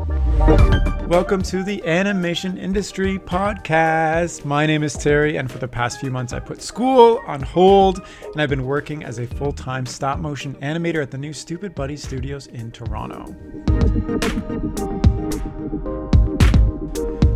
Welcome 0.00 1.42
to 1.42 1.62
the 1.62 1.82
Animation 1.84 2.56
Industry 2.56 3.18
Podcast. 3.18 4.46
My 4.46 4.64
name 4.64 4.82
is 4.82 4.94
Terry, 4.94 5.36
and 5.36 5.50
for 5.50 5.58
the 5.58 5.68
past 5.68 6.00
few 6.00 6.10
months, 6.10 6.32
I 6.32 6.38
put 6.38 6.62
school 6.62 7.20
on 7.26 7.42
hold, 7.42 8.00
and 8.32 8.40
I've 8.40 8.48
been 8.48 8.64
working 8.64 9.04
as 9.04 9.18
a 9.18 9.26
full 9.26 9.52
time 9.52 9.84
stop 9.84 10.18
motion 10.18 10.54
animator 10.62 11.02
at 11.02 11.10
the 11.10 11.18
new 11.18 11.32
Stoopid 11.32 11.74
Buddy 11.74 11.96
Stoodios 11.96 12.46
in 12.46 12.70
Toronto. 12.70 13.26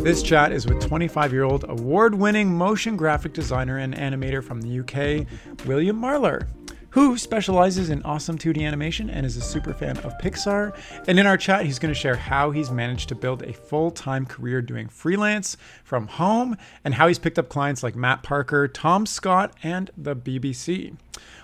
This 0.02 0.22
chat 0.22 0.50
is 0.50 0.66
with 0.66 0.80
25 0.86 1.32
year 1.34 1.44
old 1.44 1.66
award 1.68 2.14
winning 2.14 2.56
motion 2.56 2.96
graphic 2.96 3.34
designer 3.34 3.76
and 3.76 3.94
animator 3.94 4.42
from 4.42 4.62
the 4.62 4.80
UK, 4.80 5.26
William 5.66 6.00
Marlar 6.00 6.46
who 6.94 7.18
specializes 7.18 7.90
in 7.90 8.00
awesome 8.04 8.38
2D 8.38 8.64
animation 8.64 9.10
and 9.10 9.26
is 9.26 9.36
a 9.36 9.40
super 9.40 9.74
fan 9.74 9.98
of 9.98 10.16
Pixar. 10.18 10.72
And 11.08 11.18
in 11.18 11.26
our 11.26 11.36
chat, 11.36 11.66
he's 11.66 11.80
going 11.80 11.92
to 11.92 12.00
share 12.00 12.14
how 12.14 12.52
he's 12.52 12.70
managed 12.70 13.08
to 13.08 13.16
build 13.16 13.42
a 13.42 13.52
full 13.52 13.90
time 13.90 14.24
career 14.24 14.62
doing 14.62 14.88
freelance 14.88 15.56
from 15.82 16.06
home 16.06 16.56
and 16.84 16.94
how 16.94 17.08
he's 17.08 17.18
picked 17.18 17.36
up 17.36 17.48
clients 17.48 17.82
like 17.82 17.96
Matt 17.96 18.22
Parker, 18.22 18.68
Tom 18.68 19.06
Scott, 19.06 19.56
and 19.64 19.90
the 19.96 20.14
BBC. 20.14 20.96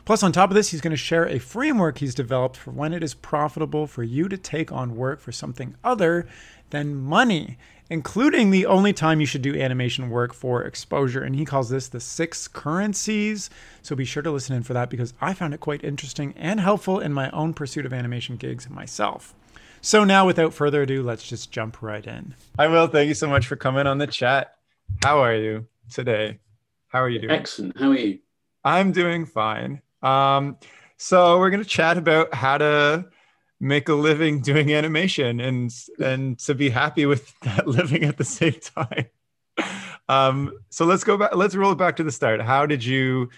Plus, 0.05 0.23
on 0.23 0.30
top 0.30 0.51
of 0.51 0.55
this, 0.55 0.71
he's 0.71 0.80
going 0.80 0.93
to 0.93 0.97
share 0.97 1.27
a 1.27 1.41
framework 1.41 1.98
he's 1.98 2.15
developed 2.15 2.57
for 2.57 2.71
when 2.71 2.93
it 2.93 3.02
is 3.02 3.15
profitable 3.15 3.88
for 3.88 4.05
you 4.05 4.29
to 4.29 4.38
take 4.38 4.71
on 4.71 4.95
work 4.95 5.19
for 5.19 5.32
something 5.32 5.74
other 5.82 6.29
than 6.71 6.95
money 6.95 7.59
including 7.91 8.51
the 8.51 8.65
only 8.67 8.93
time 8.93 9.21
you 9.21 9.27
should 9.27 9.43
do 9.43 9.61
animation 9.61 10.09
work 10.09 10.33
for 10.33 10.62
exposure. 10.62 11.23
And 11.23 11.37
he 11.37 11.45
calls 11.45 11.69
this 11.69 11.89
the 11.89 12.01
six 12.01 12.49
currencies. 12.49 13.51
So 13.83 13.95
be 13.95 14.05
sure 14.05 14.23
to 14.23 14.30
listen 14.30 14.57
in 14.57 14.63
for 14.63 14.73
that 14.73 14.89
because 14.89 15.13
I 15.21 15.35
found 15.35 15.53
it 15.53 15.61
quite 15.61 15.85
interesting 15.85 16.33
and 16.37 16.61
helpful 16.61 17.01
in 17.01 17.13
my 17.13 17.29
own 17.30 17.53
pursuit 17.53 17.85
of 17.85 17.93
animation 17.93 18.37
gigs 18.37 18.71
myself. 18.71 19.35
So 19.83 20.05
now, 20.05 20.27
without 20.27 20.53
further 20.53 20.83
ado, 20.83 21.03
let's 21.03 21.27
just 21.27 21.51
jump 21.51 21.80
right 21.80 22.07
in. 22.07 22.35
Hi, 22.59 22.69
Will. 22.69 22.87
Thank 22.87 23.09
you 23.09 23.15
so 23.15 23.27
much 23.27 23.47
for 23.47 23.57
coming 23.57 23.87
on 23.87 23.99
the 23.99 24.07
chat. 24.07 24.57
How 25.02 25.21
are 25.21 25.35
you 25.35 25.66
today? 25.91 26.38
How 26.88 27.01
are 27.01 27.09
you 27.09 27.19
doing? 27.19 27.32
Excellent. 27.32 27.79
How 27.79 27.91
are 27.91 27.97
you? 27.97 28.19
I'm 28.63 28.93
doing 28.93 29.25
fine. 29.25 29.80
Um, 30.02 30.59
so 30.99 31.38
we're 31.38 31.49
going 31.49 31.63
to 31.63 31.69
chat 31.69 31.97
about 31.97 32.35
how 32.35 32.59
to 32.59 33.07
make 33.61 33.91
a 33.91 33.95
living 33.95 34.41
doing 34.41 34.73
animation 34.73 35.39
and 35.39 35.71
and 35.99 36.39
to 36.39 36.55
be 36.55 36.71
happy 36.71 37.07
with 37.07 37.39
that 37.43 37.69
living 37.69 38.05
at 38.05 38.16
the 38.16 38.25
same 38.25 38.55
time. 38.55 39.07
Um, 40.09 40.59
so 40.71 40.87
let's 40.87 41.05
go 41.05 41.16
back 41.16 41.35
let's 41.37 41.55
roll 41.55 41.73
it 41.73 41.79
back 41.79 41.97
to 41.97 42.03
the 42.03 42.11
start. 42.11 42.41
How 42.41 42.66
did 42.66 42.85
you 42.85 43.29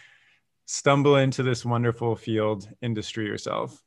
stumble 0.66 1.16
into 1.16 1.42
this 1.42 1.64
wonderful 1.64 2.14
field 2.16 2.68
industry 2.80 3.26
yourself? 3.26 3.82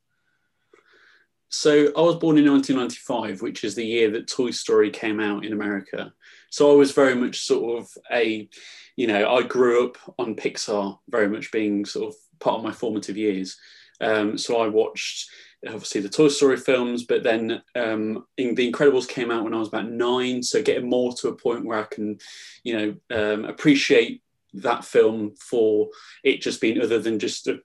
So 1.49 1.85
i 1.95 2.01
was 2.01 2.15
born 2.15 2.37
in 2.37 2.51
1995 2.51 3.41
which 3.41 3.63
is 3.63 3.75
the 3.75 3.85
year 3.85 4.11
that 4.11 4.27
toy 4.27 4.51
story 4.51 4.89
came 4.89 5.19
out 5.19 5.45
in 5.45 5.53
america. 5.53 6.13
So 6.49 6.71
i 6.71 6.75
was 6.75 6.91
very 6.91 7.15
much 7.15 7.39
sort 7.39 7.79
of 7.79 7.89
a 8.11 8.49
you 8.97 9.07
know 9.07 9.33
i 9.33 9.41
grew 9.41 9.87
up 9.87 9.97
on 10.19 10.35
pixar 10.35 10.99
very 11.09 11.29
much 11.29 11.51
being 11.51 11.85
sort 11.85 12.09
of 12.09 12.15
part 12.39 12.57
of 12.57 12.63
my 12.65 12.73
formative 12.73 13.15
years. 13.15 13.57
Um, 14.01 14.37
so 14.37 14.57
i 14.57 14.67
watched 14.67 15.29
obviously 15.67 16.01
the 16.01 16.09
Toy 16.09 16.27
Story 16.27 16.57
films, 16.57 17.03
but 17.03 17.23
then 17.23 17.61
um, 17.75 18.25
in, 18.37 18.55
The 18.55 18.71
Incredibles 18.71 19.07
came 19.07 19.31
out 19.31 19.43
when 19.43 19.53
I 19.53 19.59
was 19.59 19.67
about 19.67 19.89
nine, 19.89 20.43
so 20.43 20.61
getting 20.61 20.89
more 20.89 21.13
to 21.13 21.29
a 21.29 21.35
point 21.35 21.65
where 21.65 21.79
I 21.79 21.85
can, 21.85 22.19
you 22.63 22.77
know, 22.77 22.95
um, 23.33 23.45
appreciate 23.45 24.21
that 24.53 24.85
film 24.85 25.35
for 25.35 25.89
it 26.23 26.41
just 26.41 26.61
being 26.61 26.81
other 26.81 26.99
than 26.99 27.19
just 27.19 27.47
a, 27.47 27.59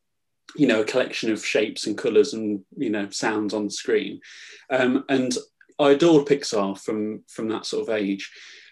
you 0.57 0.67
know, 0.67 0.81
a 0.81 0.85
collection 0.85 1.31
of 1.31 1.45
shapes 1.45 1.87
and 1.87 1.97
colours 1.97 2.35
and 2.35 2.61
you 2.77 2.91
know 2.91 3.09
sounds 3.11 3.55
on 3.55 3.65
the 3.65 3.71
screen, 3.71 4.21
um, 4.71 5.05
and 5.09 5.37
I 5.79 5.93
adored 5.93 6.27
Pixar 6.27 6.79
from 6.79 7.23
from 7.29 7.49
that 7.49 7.67
sort 7.67 7.89
of 7.89 7.95
age. 7.95 8.31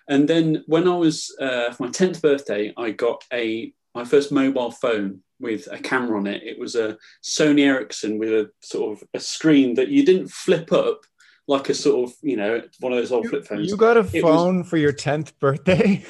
And 0.08 0.27
then 0.27 0.64
when 0.66 0.89
I 0.89 0.96
was 0.96 1.34
uh, 1.41 1.70
for 1.72 1.84
my 1.84 1.91
tenth 1.91 2.22
birthday, 2.22 2.72
I 2.77 2.91
got 2.91 3.22
a 3.33 3.72
my 3.94 4.05
first 4.05 4.33
mobile 4.33 4.70
phone 4.70 5.20
with 5.40 5.68
a 5.70 5.79
camera 5.79 6.18
on 6.18 6.27
it. 6.27 6.42
It 6.42 6.58
was 6.58 6.74
a 6.74 6.96
Sony 7.23 7.61
Ericsson 7.61 8.18
with 8.18 8.30
a 8.30 8.51
sort 8.61 8.98
of 8.98 9.08
a 9.14 9.20
screen 9.20 9.74
that 9.74 9.89
you 9.89 10.05
didn't 10.05 10.29
flip 10.29 10.73
up 10.73 11.02
like 11.46 11.68
a 11.68 11.74
sort 11.74 12.11
of, 12.11 12.17
you 12.23 12.36
know, 12.36 12.63
one 12.80 12.92
of 12.92 12.98
those 12.98 13.13
old 13.13 13.24
you, 13.24 13.30
flip 13.30 13.46
phones. 13.46 13.68
You 13.68 13.77
got 13.77 13.96
a 13.96 14.05
phone 14.05 14.58
was, 14.58 14.68
for 14.68 14.77
your 14.77 14.92
10th 14.92 15.33
birthday? 15.39 16.05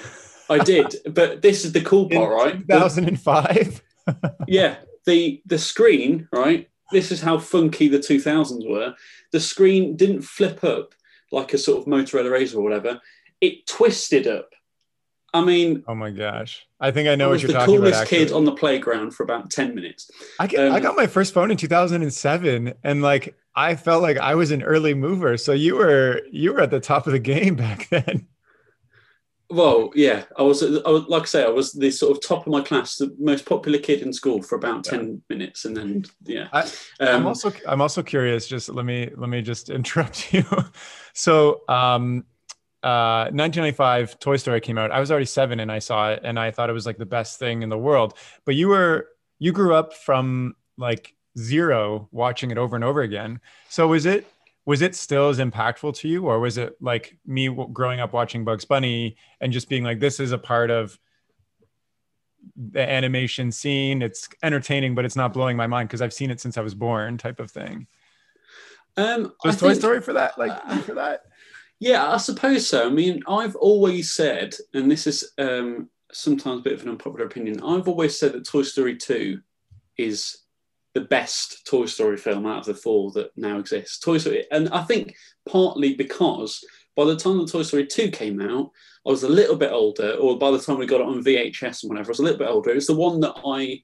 I 0.51 0.59
did, 0.59 0.97
but 1.11 1.43
this 1.43 1.65
is 1.65 1.73
the 1.73 1.83
cool 1.83 2.09
part, 2.11 2.33
right? 2.33 2.59
2005. 2.69 3.83
yeah, 4.49 4.77
the 5.07 5.43
the 5.47 5.59
screen, 5.59 6.29
right? 6.33 6.69
This 6.91 7.13
is 7.13 7.21
how 7.21 7.39
funky 7.39 7.89
the 7.89 7.99
2000s 7.99 8.69
were. 8.69 8.95
The 9.33 9.41
screen 9.41 9.97
didn't 9.97 10.23
flip 10.23 10.65
up 10.65 10.95
like 11.31 11.53
a 11.53 11.59
sort 11.59 11.81
of 11.81 11.85
Motorola 11.85 12.31
Razr 12.31 12.57
or 12.57 12.63
whatever. 12.63 13.01
It 13.43 13.67
twisted 13.67 14.27
up 14.27 14.51
I 15.35 15.45
mean, 15.45 15.85
oh 15.87 15.95
my 15.95 16.11
gosh, 16.11 16.67
I 16.81 16.91
think 16.91 17.09
I 17.09 17.15
know 17.15 17.29
I 17.29 17.33
what 17.33 17.43
you're 17.43 17.53
talking 17.53 17.77
about. 17.77 17.85
The 17.85 17.93
coolest 17.93 18.11
kid 18.11 18.33
on 18.33 18.45
the 18.45 18.53
playground 18.53 19.11
for 19.11 19.25
about 19.25 19.51
ten 19.51 19.75
minutes. 19.75 20.11
I 20.39 20.47
get, 20.47 20.67
um, 20.67 20.73
I 20.73 20.81
got 20.81 20.97
my 20.97 21.07
first 21.07 21.35
phone 21.35 21.51
in 21.51 21.57
2007, 21.57 22.75
and 22.83 23.03
like 23.03 23.37
I 23.55 23.77
felt 23.77 24.03
like 24.03 24.17
I 24.17 24.35
was 24.35 24.53
an 24.53 24.63
early 24.63 24.95
mover. 24.95 25.37
So 25.37 25.53
you 25.53 25.77
were 25.77 26.23
you 26.31 26.55
were 26.55 26.63
at 26.63 26.71
the 26.71 26.81
top 26.81 27.07
of 27.07 27.13
the 27.13 27.19
game 27.19 27.57
back 27.57 27.89
then. 27.91 28.27
Well, 29.51 29.91
yeah, 29.95 30.25
I 30.37 30.43
was, 30.43 30.63
I 30.63 30.91
was. 30.91 31.05
Like 31.09 31.23
I 31.23 31.25
say, 31.25 31.45
I 31.45 31.49
was 31.49 31.73
the 31.73 31.91
sort 31.91 32.15
of 32.15 32.23
top 32.23 32.47
of 32.47 32.53
my 32.53 32.61
class, 32.61 32.97
the 32.97 33.15
most 33.19 33.47
popular 33.47 33.79
kid 33.79 34.03
in 34.03 34.13
school 34.13 34.43
for 34.43 34.57
about 34.57 34.87
yeah. 34.87 34.93
ten 34.93 35.23
minutes, 35.31 35.65
and 35.65 35.75
then 35.75 36.05
yeah. 36.25 36.49
I, 36.53 36.71
am 37.01 37.23
um, 37.23 37.27
also 37.29 37.53
I'm 37.67 37.81
also 37.81 38.03
curious. 38.03 38.47
Just 38.47 38.69
let 38.69 38.85
me 38.85 39.11
let 39.17 39.31
me 39.31 39.41
just 39.41 39.71
interrupt 39.79 40.35
you. 40.35 40.45
so 41.15 41.63
um, 41.69 42.25
1995 42.83 44.11
uh, 44.11 44.15
Toy 44.21 44.37
Story 44.37 44.61
came 44.61 44.79
out. 44.79 44.91
I 44.91 45.01
was 45.01 45.11
already 45.11 45.27
seven 45.27 45.61
and 45.61 45.71
I 45.71 45.79
saw 45.79 46.11
it 46.11 46.21
and 46.25 46.39
I 46.39 46.51
thought 46.51 46.71
it 46.71 46.75
was 46.75 46.87
like 46.87 46.99
the 46.99 47.07
best 47.07 47.39
thing 47.39 47.63
in 47.63 47.69
the 47.69 47.79
world. 47.79 48.15
But 48.45 48.55
you 48.55 48.69
were 48.69 49.09
you 49.39 49.53
grew 49.53 49.75
up 49.75 49.95
from 49.95 50.55
like 50.77 51.15
zero 51.37 52.09
watching 52.13 52.51
it 52.51 52.59
over 52.59 52.77
and 52.77 52.85
over 52.85 53.03
again. 53.03 53.41
So 53.69 53.89
was 53.89 54.07
it 54.07 54.27
was 54.65 54.83
it 54.83 54.95
still 54.95 55.29
as 55.29 55.39
impactful 55.39 55.97
to 55.97 56.09
you 56.09 56.27
or 56.27 56.39
was 56.41 56.59
it 56.59 56.77
like 56.81 57.17
me 57.27 57.49
growing 57.73 58.01
up 58.01 58.13
watching 58.13 58.45
Bugs 58.45 58.65
Bunny 58.65 59.17
and 59.41 59.53
just 59.53 59.69
being 59.69 59.83
like 59.83 59.99
this 59.99 60.21
is 60.21 60.33
a 60.33 60.39
part 60.39 60.71
of 60.71 60.99
the 62.57 62.89
animation 62.89 63.53
scene. 63.53 64.03
It's 64.03 64.29
entertaining, 64.43 64.95
but 64.95 65.05
it's 65.05 65.17
not 65.17 65.33
blowing 65.33 65.57
my 65.57 65.67
mind 65.67 65.89
because 65.89 66.03
I've 66.03 66.13
seen 66.13 66.31
it 66.31 66.41
since 66.41 66.59
I 66.59 66.61
was 66.61 66.75
born, 66.75 67.19
type 67.19 67.41
of 67.41 67.51
thing. 67.51 67.87
Um, 68.97 69.33
was 69.45 69.57
I 69.57 69.59
Toy 69.59 69.69
think, 69.69 69.81
Story 69.81 70.01
for 70.01 70.13
that? 70.15 70.39
Like 70.39 70.53
uh, 70.65 70.79
for 70.79 70.95
that? 70.95 71.23
Yeah, 71.81 72.11
I 72.11 72.17
suppose 72.17 72.69
so. 72.69 72.87
I 72.87 72.91
mean, 72.91 73.23
I've 73.29 73.57
always 73.57 74.13
said, 74.13 74.55
and 74.75 74.91
this 74.91 75.07
is 75.07 75.33
um, 75.39 75.89
sometimes 76.13 76.61
a 76.61 76.63
bit 76.63 76.73
of 76.73 76.83
an 76.83 76.89
unpopular 76.91 77.27
opinion, 77.27 77.63
I've 77.63 77.89
always 77.89 78.19
said 78.19 78.33
that 78.33 78.47
Toy 78.47 78.63
Story 78.63 78.97
2 78.97 79.41
is 79.97 80.39
the 80.95 81.03
best 81.03 81.67
Toy 81.67 81.87
Story 81.87 82.17
film 82.17 82.47
out 82.47 82.61
of 82.61 82.67
the 82.67 82.75
four 82.75 83.13
that 83.13 83.31
now 83.37 83.59
exists. 83.59 84.01
Toy 84.01 84.19
Story, 84.19 84.47
and 84.51 84.69
I 84.71 84.83
think 84.83 85.15
partly 85.49 85.95
because 85.95 86.65
by 86.97 87.05
the 87.05 87.17
time 87.17 87.39
the 87.39 87.47
Toy 87.47 87.63
Story 87.63 87.87
2 87.87 88.11
came 88.11 88.41
out, 88.41 88.71
I 89.07 89.11
was 89.11 89.23
a 89.23 89.29
little 89.29 89.57
bit 89.57 89.71
older, 89.71 90.15
or 90.15 90.37
by 90.37 90.51
the 90.51 90.59
time 90.59 90.79
we 90.79 90.87
got 90.87 91.01
it 91.01 91.07
on 91.07 91.23
VHS 91.23 91.85
and 91.85 91.91
whatever, 91.91 92.09
I 92.09 92.11
was 92.11 92.19
a 92.19 92.23
little 92.25 92.39
bit 92.39 92.49
older. 92.49 92.71
It's 92.71 92.89
the 92.89 92.95
one 92.97 93.21
that 93.21 93.35
I 93.47 93.81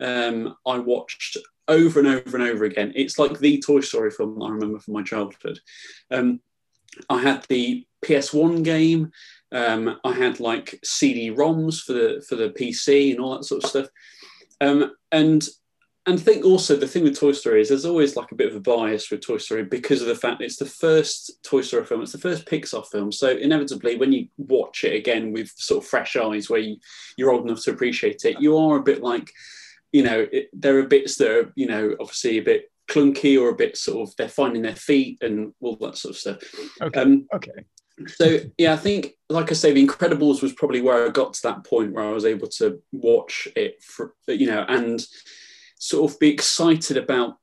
um, 0.00 0.56
I 0.66 0.78
watched 0.78 1.38
over 1.68 2.00
and 2.00 2.08
over 2.08 2.36
and 2.36 2.46
over 2.46 2.64
again. 2.64 2.92
It's 2.96 3.18
like 3.18 3.38
the 3.38 3.62
Toy 3.64 3.80
Story 3.80 4.10
film 4.10 4.42
I 4.42 4.48
remember 4.48 4.78
from 4.78 4.94
my 4.94 5.02
childhood. 5.02 5.60
Um, 6.10 6.40
I 7.08 7.20
had 7.20 7.44
the 7.48 7.86
PS1 8.04 8.64
game. 8.64 9.10
Um, 9.52 9.98
I 10.04 10.12
had 10.12 10.40
like 10.40 10.78
CD-ROMs 10.84 11.80
for 11.82 11.92
the 11.92 12.24
for 12.28 12.36
the 12.36 12.50
PC 12.50 13.12
and 13.12 13.20
all 13.20 13.36
that 13.36 13.44
sort 13.44 13.64
of 13.64 13.70
stuff. 13.70 13.88
Um, 14.60 14.92
and 15.12 15.46
and 16.08 16.20
I 16.20 16.22
think 16.22 16.44
also 16.44 16.76
the 16.76 16.86
thing 16.86 17.02
with 17.02 17.18
Toy 17.18 17.32
Story 17.32 17.60
is 17.60 17.68
there's 17.68 17.84
always 17.84 18.14
like 18.14 18.30
a 18.30 18.36
bit 18.36 18.48
of 18.48 18.54
a 18.54 18.60
bias 18.60 19.10
with 19.10 19.26
Toy 19.26 19.38
Story 19.38 19.64
because 19.64 20.00
of 20.00 20.06
the 20.06 20.14
fact 20.14 20.40
it's 20.40 20.56
the 20.56 20.64
first 20.64 21.42
Toy 21.42 21.62
Story 21.62 21.84
film, 21.84 22.00
it's 22.00 22.12
the 22.12 22.18
first 22.18 22.46
Pixar 22.46 22.86
film. 22.86 23.10
So 23.10 23.30
inevitably, 23.30 23.96
when 23.96 24.12
you 24.12 24.28
watch 24.38 24.84
it 24.84 24.94
again 24.94 25.32
with 25.32 25.48
sort 25.56 25.82
of 25.82 25.90
fresh 25.90 26.14
eyes, 26.14 26.48
where 26.48 26.60
you, 26.60 26.76
you're 27.16 27.32
old 27.32 27.44
enough 27.44 27.62
to 27.64 27.72
appreciate 27.72 28.24
it, 28.24 28.40
you 28.40 28.56
are 28.56 28.76
a 28.76 28.82
bit 28.82 29.02
like, 29.02 29.32
you 29.90 30.04
know, 30.04 30.28
it, 30.30 30.48
there 30.52 30.78
are 30.78 30.84
bits 30.84 31.16
that 31.16 31.30
are, 31.30 31.52
you 31.56 31.66
know, 31.66 31.96
obviously 31.98 32.38
a 32.38 32.42
bit 32.42 32.70
clunky 32.88 33.40
or 33.40 33.50
a 33.50 33.56
bit 33.56 33.76
sort 33.76 34.08
of 34.08 34.14
they're 34.16 34.28
finding 34.28 34.62
their 34.62 34.76
feet 34.76 35.18
and 35.22 35.52
all 35.60 35.76
that 35.76 35.96
sort 35.96 36.14
of 36.14 36.18
stuff. 36.18 36.38
Okay. 36.80 37.00
Um, 37.00 37.26
okay. 37.34 37.64
So 38.06 38.40
yeah, 38.58 38.74
I 38.74 38.76
think 38.76 39.14
like 39.28 39.50
I 39.50 39.54
say, 39.54 39.72
The 39.72 39.86
Incredibles 39.86 40.42
was 40.42 40.52
probably 40.52 40.82
where 40.82 41.06
I 41.06 41.10
got 41.10 41.34
to 41.34 41.42
that 41.44 41.64
point 41.64 41.92
where 41.92 42.04
I 42.04 42.12
was 42.12 42.24
able 42.24 42.48
to 42.48 42.82
watch 42.92 43.48
it 43.56 43.82
for 43.82 44.14
you 44.28 44.46
know 44.46 44.64
and 44.68 45.04
sort 45.78 46.10
of 46.10 46.18
be 46.18 46.28
excited 46.28 46.96
about 46.96 47.36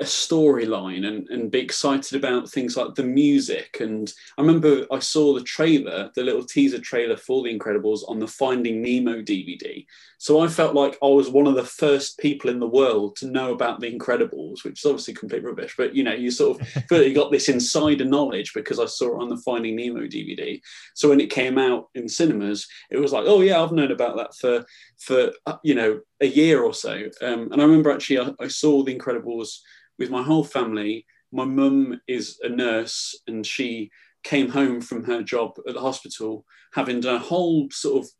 a 0.00 0.04
storyline 0.04 1.06
and, 1.06 1.28
and 1.28 1.50
be 1.50 1.60
excited 1.60 2.16
about 2.16 2.48
things 2.48 2.76
like 2.76 2.94
the 2.94 3.02
music. 3.02 3.78
And 3.80 4.12
I 4.36 4.42
remember 4.42 4.86
I 4.90 4.98
saw 4.98 5.34
the 5.34 5.42
trailer, 5.42 6.10
the 6.14 6.22
little 6.22 6.44
teaser 6.44 6.78
trailer 6.78 7.16
for 7.16 7.42
The 7.42 7.56
Incredibles 7.56 8.00
on 8.08 8.18
the 8.18 8.28
Finding 8.28 8.82
Nemo 8.82 9.22
DVD. 9.22 9.84
So 10.18 10.40
I 10.40 10.48
felt 10.48 10.74
like 10.74 10.96
I 11.02 11.06
was 11.06 11.28
one 11.28 11.46
of 11.46 11.54
the 11.54 11.64
first 11.64 12.18
people 12.18 12.48
in 12.48 12.58
the 12.58 12.66
world 12.66 13.16
to 13.16 13.26
know 13.26 13.52
about 13.52 13.80
The 13.80 13.92
Incredibles, 13.92 14.64
which 14.64 14.80
is 14.80 14.86
obviously 14.86 15.14
complete 15.14 15.44
rubbish. 15.44 15.74
But 15.76 15.94
you 15.94 16.02
know, 16.02 16.14
you 16.14 16.30
sort 16.30 16.60
of 16.60 16.68
feel 16.88 16.98
like 16.98 17.08
you 17.08 17.14
got 17.14 17.30
this 17.30 17.48
insider 17.48 18.04
knowledge 18.04 18.52
because 18.54 18.80
I 18.80 18.86
saw 18.86 19.16
it 19.18 19.22
on 19.22 19.28
the 19.28 19.36
Finding 19.36 19.76
Nemo 19.76 20.00
DVD. 20.02 20.60
So 20.94 21.10
when 21.10 21.20
it 21.20 21.30
came 21.30 21.58
out 21.58 21.88
in 21.94 22.08
cinemas, 22.08 22.66
it 22.90 22.98
was 22.98 23.12
like, 23.12 23.24
oh 23.26 23.40
yeah, 23.42 23.62
I've 23.62 23.72
known 23.72 23.92
about 23.92 24.16
that 24.16 24.34
for 24.34 24.64
for 24.98 25.32
uh, 25.46 25.56
you 25.62 25.74
know 25.74 26.00
a 26.20 26.26
year 26.26 26.62
or 26.62 26.72
so. 26.72 27.10
Um, 27.20 27.52
and 27.52 27.60
I 27.60 27.64
remember 27.64 27.90
actually 27.90 28.20
I, 28.20 28.32
I 28.40 28.48
saw 28.48 28.82
The 28.82 28.96
Incredibles 28.96 29.58
with 29.98 30.10
my 30.10 30.22
whole 30.22 30.44
family. 30.44 31.06
My 31.32 31.44
mum 31.44 32.00
is 32.06 32.38
a 32.42 32.48
nurse 32.48 33.18
and 33.26 33.46
she 33.46 33.90
came 34.22 34.48
home 34.48 34.80
from 34.80 35.04
her 35.04 35.22
job 35.22 35.58
at 35.68 35.74
the 35.74 35.80
hospital 35.80 36.44
having 36.72 37.00
done 37.00 37.16
a 37.16 37.18
whole 37.18 37.68
sort 37.70 38.04
of 38.04 38.10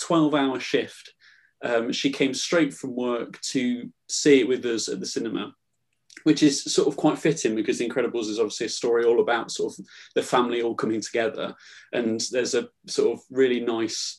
12 0.00 0.34
hour 0.34 0.60
shift. 0.60 1.12
Um, 1.64 1.92
she 1.92 2.10
came 2.10 2.34
straight 2.34 2.72
from 2.72 2.94
work 2.94 3.40
to 3.52 3.90
see 4.08 4.40
it 4.40 4.48
with 4.48 4.64
us 4.64 4.88
at 4.88 5.00
the 5.00 5.06
cinema, 5.06 5.54
which 6.24 6.42
is 6.42 6.62
sort 6.64 6.86
of 6.86 6.96
quite 6.96 7.18
fitting 7.18 7.54
because 7.54 7.78
The 7.78 7.88
Incredibles 7.88 8.28
is 8.28 8.38
obviously 8.38 8.66
a 8.66 8.70
story 8.70 9.04
all 9.04 9.20
about 9.20 9.50
sort 9.50 9.78
of 9.78 9.86
the 10.14 10.22
family 10.22 10.62
all 10.62 10.74
coming 10.74 11.00
together. 11.00 11.54
And 11.92 12.20
there's 12.30 12.54
a 12.54 12.68
sort 12.86 13.18
of 13.18 13.24
really 13.30 13.60
nice 13.60 14.18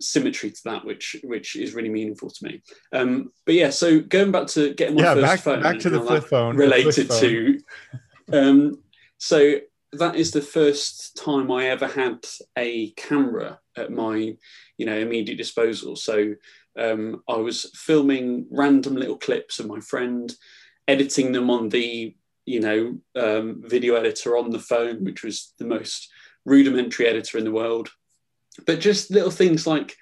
symmetry 0.00 0.50
to 0.50 0.60
that, 0.64 0.84
which 0.84 1.16
which 1.24 1.56
is 1.56 1.74
really 1.74 1.88
meaningful 1.88 2.30
to 2.30 2.44
me. 2.44 2.62
Um, 2.92 3.32
but 3.46 3.54
yeah, 3.54 3.70
so 3.70 4.00
going 4.00 4.32
back 4.32 4.46
to 4.48 4.74
getting 4.74 4.96
my 4.96 5.02
yeah, 5.02 5.14
first 5.14 5.26
back, 5.26 5.40
phone, 5.40 5.62
back 5.62 5.78
to 5.80 5.90
the 5.90 6.00
flip 6.00 6.24
phone 6.24 6.56
related 6.56 7.06
flip 7.06 7.20
to. 7.20 7.60
Um, 8.32 8.84
so 9.18 9.56
that 9.92 10.14
is 10.14 10.30
the 10.30 10.42
first 10.42 11.16
time 11.16 11.50
I 11.50 11.66
ever 11.66 11.88
had 11.88 12.24
a 12.56 12.90
camera 12.92 13.58
at 13.76 13.90
my, 13.90 14.36
you 14.78 14.86
know, 14.86 14.96
immediate 14.96 15.36
disposal. 15.36 15.96
So 15.96 16.34
um, 16.78 17.22
I 17.28 17.36
was 17.36 17.70
filming 17.74 18.46
random 18.50 18.94
little 18.94 19.18
clips 19.18 19.58
of 19.58 19.66
my 19.66 19.80
friend, 19.80 20.32
editing 20.86 21.32
them 21.32 21.50
on 21.50 21.70
the, 21.70 22.14
you 22.46 22.60
know, 22.60 22.98
um, 23.16 23.62
video 23.66 23.96
editor 23.96 24.36
on 24.36 24.50
the 24.50 24.60
phone, 24.60 25.04
which 25.04 25.24
was 25.24 25.54
the 25.58 25.66
most 25.66 26.08
rudimentary 26.44 27.06
editor 27.06 27.38
in 27.38 27.44
the 27.44 27.52
world 27.52 27.90
but 28.66 28.80
just 28.80 29.10
little 29.10 29.30
things 29.30 29.66
like 29.66 29.96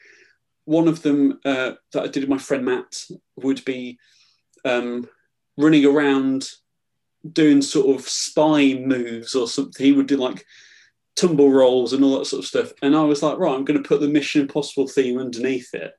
one 0.65 0.89
of 0.89 1.03
them 1.03 1.41
uh, 1.45 1.73
that 1.93 2.03
I 2.03 2.07
did 2.09 2.25
with 2.25 2.29
my 2.29 2.39
friend 2.39 2.65
Matt 2.65 3.03
would 3.37 3.65
be 3.65 3.99
um, 4.65 5.09
running 5.57 5.87
around 5.87 6.49
doing 7.33 7.63
sort 7.63 7.95
of 7.97 8.09
spy 8.09 8.75
moves 8.75 9.35
or 9.35 9.49
something. 9.49 9.85
He 9.85 9.93
would 9.93 10.07
do 10.07 10.17
like 10.17 10.45
tumble 11.17 11.51
rolls 11.51 11.93
and 11.93 12.05
all 12.05 12.19
that 12.19 12.27
sort 12.27 12.41
of 12.41 12.47
stuff. 12.47 12.73
And 12.83 12.95
I 12.95 13.03
was 13.03 13.23
like, 13.23 13.39
right, 13.39 13.55
I'm 13.55 13.65
going 13.65 13.83
to 13.83 13.89
put 13.89 14.01
the 14.01 14.09
Mission 14.09 14.43
Impossible 14.43 14.87
theme 14.87 15.19
underneath 15.19 15.75
it. 15.75 15.93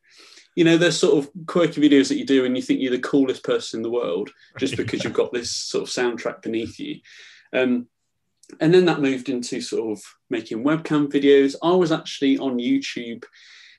You 0.56 0.64
know, 0.64 0.78
there's 0.78 1.00
sort 1.00 1.18
of 1.18 1.32
quirky 1.46 1.82
videos 1.82 2.08
that 2.10 2.18
you 2.18 2.26
do 2.26 2.46
and 2.46 2.56
you 2.56 2.62
think 2.62 2.80
you're 2.80 2.92
the 2.92 3.00
coolest 3.00 3.44
person 3.44 3.80
in 3.80 3.84
the 3.84 3.90
world 3.90 4.30
just 4.58 4.78
because 4.78 5.04
you've 5.04 5.14
got 5.14 5.34
this 5.34 5.52
sort 5.52 5.84
of 5.84 5.90
soundtrack 5.90 6.42
beneath 6.42 6.80
you. 6.80 7.00
Um, 7.54 7.88
and 8.60 8.74
then 8.74 8.86
that 8.86 9.02
moved 9.02 9.30
into 9.30 9.62
sort 9.62 9.92
of 9.92 10.04
making 10.30 10.64
webcam 10.64 11.08
videos. 11.08 11.56
I 11.62 11.72
was 11.72 11.92
actually 11.92 12.38
on 12.38 12.58
YouTube 12.58 13.24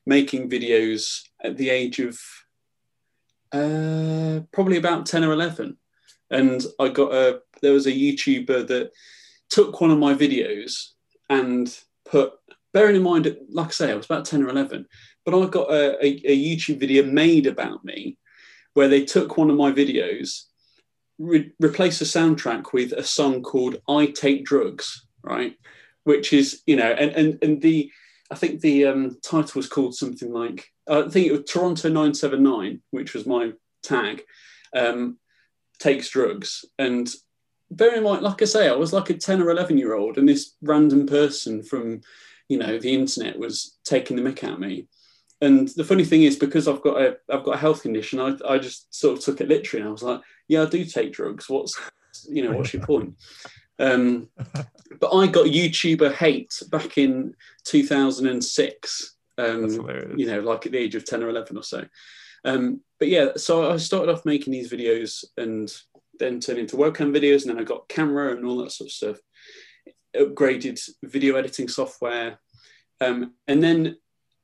making 0.07 0.49
videos 0.49 1.23
at 1.43 1.57
the 1.57 1.71
age 1.71 1.99
of 1.99 2.19
uh, 3.53 4.41
probably 4.53 4.77
about 4.77 5.07
10 5.07 5.25
or 5.25 5.33
11. 5.33 5.77
And 6.31 6.65
I 6.79 6.89
got 6.89 7.13
a, 7.13 7.41
there 7.63 7.73
was 7.73 7.87
a 7.87 7.93
YouTuber 7.93 8.69
that 8.69 8.91
took 9.49 9.81
one 9.81 9.91
of 9.91 9.99
my 9.99 10.15
videos 10.15 10.91
and 11.29 11.77
put, 12.09 12.33
bearing 12.73 12.97
in 12.97 13.03
mind, 13.03 13.37
like 13.51 13.69
I 13.69 13.71
say, 13.71 13.91
I 13.91 13.97
was 13.97 14.07
about 14.07 14.25
10 14.25 14.45
or 14.45 14.49
11, 14.49 14.87
but 15.25 15.35
I 15.35 15.47
got 15.49 15.71
a, 15.71 15.97
a, 16.05 16.33
a 16.33 16.39
YouTube 16.39 16.79
video 16.79 17.03
made 17.03 17.47
about 17.47 17.85
me 17.85 18.17
where 18.75 18.89
they 18.89 19.05
took 19.05 19.37
one 19.37 19.51
of 19.51 19.57
my 19.57 19.73
videos 19.73 20.45
re- 21.21 21.53
replace 21.61 21.99
the 22.01 22.05
soundtrack 22.05 22.73
with 22.73 22.93
a 22.93 23.05
song 23.05 23.43
called 23.43 23.81
"I 23.89 24.07
Take 24.07 24.45
Drugs," 24.45 25.07
right? 25.23 25.57
Which 26.05 26.33
is 26.33 26.63
you 26.67 26.77
know, 26.77 26.91
and 26.91 27.13
and 27.13 27.39
and 27.43 27.63
the 27.63 27.91
I 28.31 28.35
think 28.35 28.61
the 28.61 28.87
um, 28.87 29.19
title 29.23 29.53
was 29.57 29.69
called 29.69 29.95
something 29.95 30.33
like 30.33 30.67
I 30.89 31.09
think 31.09 31.27
it 31.27 31.33
was 31.33 31.45
Toronto 31.45 31.89
Nine 31.89 32.15
Seven 32.15 32.43
Nine, 32.43 32.81
which 32.91 33.15
was 33.15 33.27
my 33.27 33.53
tag. 33.83 34.23
Um, 34.75 35.19
takes 35.79 36.11
drugs 36.11 36.65
and 36.79 37.09
bear 37.71 37.95
in 37.95 38.05
mind, 38.05 38.23
like 38.23 38.43
I 38.43 38.45
say, 38.45 38.69
I 38.69 38.73
was 38.73 38.93
like 38.93 39.11
a 39.11 39.15
10 39.15 39.43
or 39.43 39.51
11 39.51 39.79
year 39.79 39.95
old, 39.95 40.19
and 40.19 40.29
this 40.29 40.55
random 40.63 41.07
person 41.07 41.63
from, 41.63 42.01
you 42.49 42.59
know, 42.59 42.79
the 42.79 42.93
internet 42.93 43.39
was 43.39 43.79
taking 43.85 44.17
the 44.17 44.23
mick 44.23 44.43
at 44.45 44.61
me. 44.61 44.89
And 45.41 45.69
the 45.69 45.85
funny 45.85 46.05
thing 46.05 46.23
is, 46.25 46.37
because 46.37 46.69
I've 46.69 46.83
got 46.83 47.01
a 47.01 47.17
I've 47.31 47.45
got 47.45 47.55
a 47.55 47.59
health 47.59 47.83
condition, 47.83 48.21
I, 48.21 48.37
I 48.47 48.59
just 48.59 48.95
sort 48.95 49.19
of 49.19 49.25
took 49.25 49.41
it 49.41 49.49
literally. 49.49 49.81
And 49.81 49.89
I 49.89 49.93
was 49.93 50.03
like, 50.03 50.21
yeah, 50.49 50.63
I 50.63 50.67
do 50.67 50.85
take 50.85 51.13
drugs. 51.13 51.49
What's 51.49 51.79
you 52.29 52.45
know, 52.45 52.57
what's 52.57 52.73
your 52.73 52.85
point? 52.85 53.15
Um, 53.81 54.29
but 55.01 55.11
I 55.11 55.27
got 55.27 55.47
YouTuber 55.47 56.13
hate 56.13 56.53
back 56.71 56.99
in 56.99 57.35
2006. 57.65 59.17
Um, 59.39 59.71
you 60.19 60.27
know, 60.27 60.41
like 60.41 60.67
at 60.67 60.73
the 60.73 60.79
age 60.79 60.95
of 60.97 61.07
10 61.07 61.23
or 61.23 61.31
11 61.31 61.57
or 61.57 61.63
so. 61.63 61.87
Um, 62.45 62.83
but 62.99 63.09
yeah, 63.09 63.31
so 63.37 63.73
I 63.73 63.79
started 63.79 64.13
off 64.13 64.27
making 64.27 64.53
these 64.53 64.71
videos 64.71 65.25
and 65.39 65.73
then 66.19 66.41
turned 66.41 66.59
into 66.59 66.77
webcam 66.77 67.17
videos, 67.17 67.43
and 67.43 67.51
then 67.51 67.59
I 67.59 67.65
got 67.65 67.89
camera 67.89 68.37
and 68.37 68.45
all 68.45 68.59
that 68.59 68.73
sort 68.73 68.89
of 68.89 68.93
stuff. 68.93 69.17
Upgraded 70.15 70.79
video 71.03 71.37
editing 71.37 71.69
software, 71.69 72.39
um, 73.01 73.33
and 73.49 73.63
then 73.63 73.97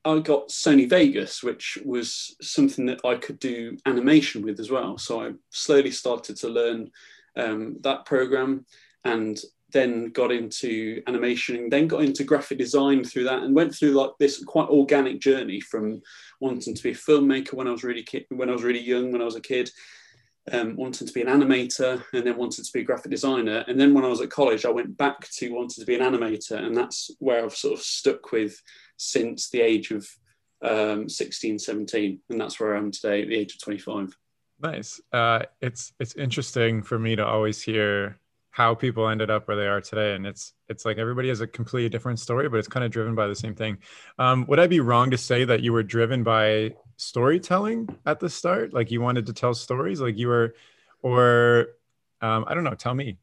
I 0.07 0.21
got 0.21 0.51
Sony 0.51 0.89
Vegas, 0.89 1.43
which 1.43 1.79
was 1.85 2.37
something 2.41 2.87
that 2.87 3.01
I 3.05 3.17
could 3.17 3.41
do 3.41 3.77
animation 3.87 4.43
with 4.43 4.61
as 4.61 4.71
well. 4.71 4.97
So 4.99 5.21
I 5.21 5.33
slowly 5.51 5.91
started 5.91 6.37
to 6.37 6.49
learn 6.49 6.91
um, 7.37 7.79
that 7.81 8.07
program 8.07 8.67
and 9.05 9.37
then 9.73 10.11
got 10.11 10.31
into 10.31 11.03
animation, 11.09 11.57
and 11.57 11.73
then 11.73 11.89
got 11.89 12.05
into 12.05 12.23
graphic 12.23 12.57
design 12.57 13.03
through 13.03 13.25
that, 13.25 13.43
and 13.43 13.55
went 13.55 13.75
through 13.75 13.91
like 13.91 14.11
this 14.21 14.43
quite 14.45 14.69
organic 14.69 15.21
journey 15.21 15.61
from 15.61 16.01
wanting 16.41 16.75
to 16.75 16.83
be 16.83 16.91
a 16.91 16.95
filmmaker 16.95 17.55
when 17.55 17.67
I 17.67 17.73
was 17.73 17.83
really 17.83 18.05
ki- 18.05 18.27
when 18.31 18.49
I 18.49 18.53
was 18.53 18.63
really 18.63 18.81
young, 18.81 19.11
when 19.11 19.21
I 19.21 19.25
was 19.25 19.35
a 19.35 19.41
kid, 19.41 19.69
um, 20.53 20.77
wanting 20.77 21.09
to 21.09 21.13
be 21.13 21.21
an 21.21 21.27
animator, 21.27 22.01
and 22.13 22.25
then 22.25 22.37
wanted 22.37 22.65
to 22.65 22.73
be 22.73 22.81
a 22.81 22.85
graphic 22.85 23.11
designer. 23.11 23.65
And 23.67 23.79
then 23.79 23.93
when 23.93 24.05
I 24.05 24.09
was 24.09 24.21
at 24.21 24.31
college, 24.31 24.65
I 24.65 24.71
went 24.71 24.97
back 24.97 25.29
to 25.39 25.51
wanting 25.51 25.81
to 25.81 25.85
be 25.85 25.97
an 25.97 26.03
animator, 26.13 26.65
and 26.65 26.77
that's 26.77 27.11
where 27.19 27.45
I've 27.45 27.57
sort 27.57 27.75
of 27.75 27.85
stuck 27.85 28.31
with 28.31 28.63
since 28.97 29.51
the 29.51 29.61
age 29.61 29.91
of 29.91 30.09
um, 30.63 31.09
16, 31.09 31.59
17. 31.59 32.21
And 32.31 32.41
that's 32.41 32.59
where 32.59 32.75
I 32.75 32.79
am 32.79 32.91
today 32.91 33.23
at 33.23 33.29
the 33.29 33.37
age 33.37 33.55
of 33.55 33.61
25. 33.61 34.17
Nice. 34.61 35.01
Uh, 35.13 35.43
it's 35.61 35.93
it's 36.01 36.15
interesting 36.15 36.83
for 36.83 36.99
me 36.99 37.15
to 37.17 37.27
always 37.27 37.61
hear 37.61 38.19
how 38.51 38.75
people 38.75 39.07
ended 39.07 39.31
up 39.31 39.47
where 39.47 39.57
they 39.57 39.67
are 39.67 39.83
today, 39.83 40.15
and 40.15 40.27
it's 40.27 40.55
it's 40.71 40.87
like 40.87 40.97
everybody 40.97 41.29
has 41.29 41.43
a 41.43 41.47
completely 41.47 41.91
different 41.91 42.19
story, 42.19 42.49
but 42.49 42.57
it's 42.57 42.69
kind 42.69 42.83
of 42.83 42.91
driven 42.91 43.15
by 43.15 43.27
the 43.27 43.35
same 43.35 43.55
thing. 43.55 43.77
Um, 44.19 44.47
would 44.47 44.59
I 44.59 44.67
be 44.67 44.81
wrong 44.81 45.11
to 45.11 45.19
say 45.19 45.45
that 45.45 45.63
you 45.63 45.75
were 45.75 45.83
driven 45.83 46.23
by 46.23 46.75
storytelling 46.97 47.95
at 48.07 48.19
the 48.19 48.31
start? 48.31 48.73
Like 48.73 48.91
you 48.91 49.03
wanted 49.03 49.27
to 49.27 49.35
tell 49.35 49.53
stories, 49.53 50.01
like 50.01 50.17
you 50.17 50.29
were, 50.29 50.55
or 51.03 51.67
um, 52.23 52.47
I 52.49 52.55
don't 52.55 52.65
know. 52.65 52.75
Tell 52.75 52.95
me. 52.95 53.19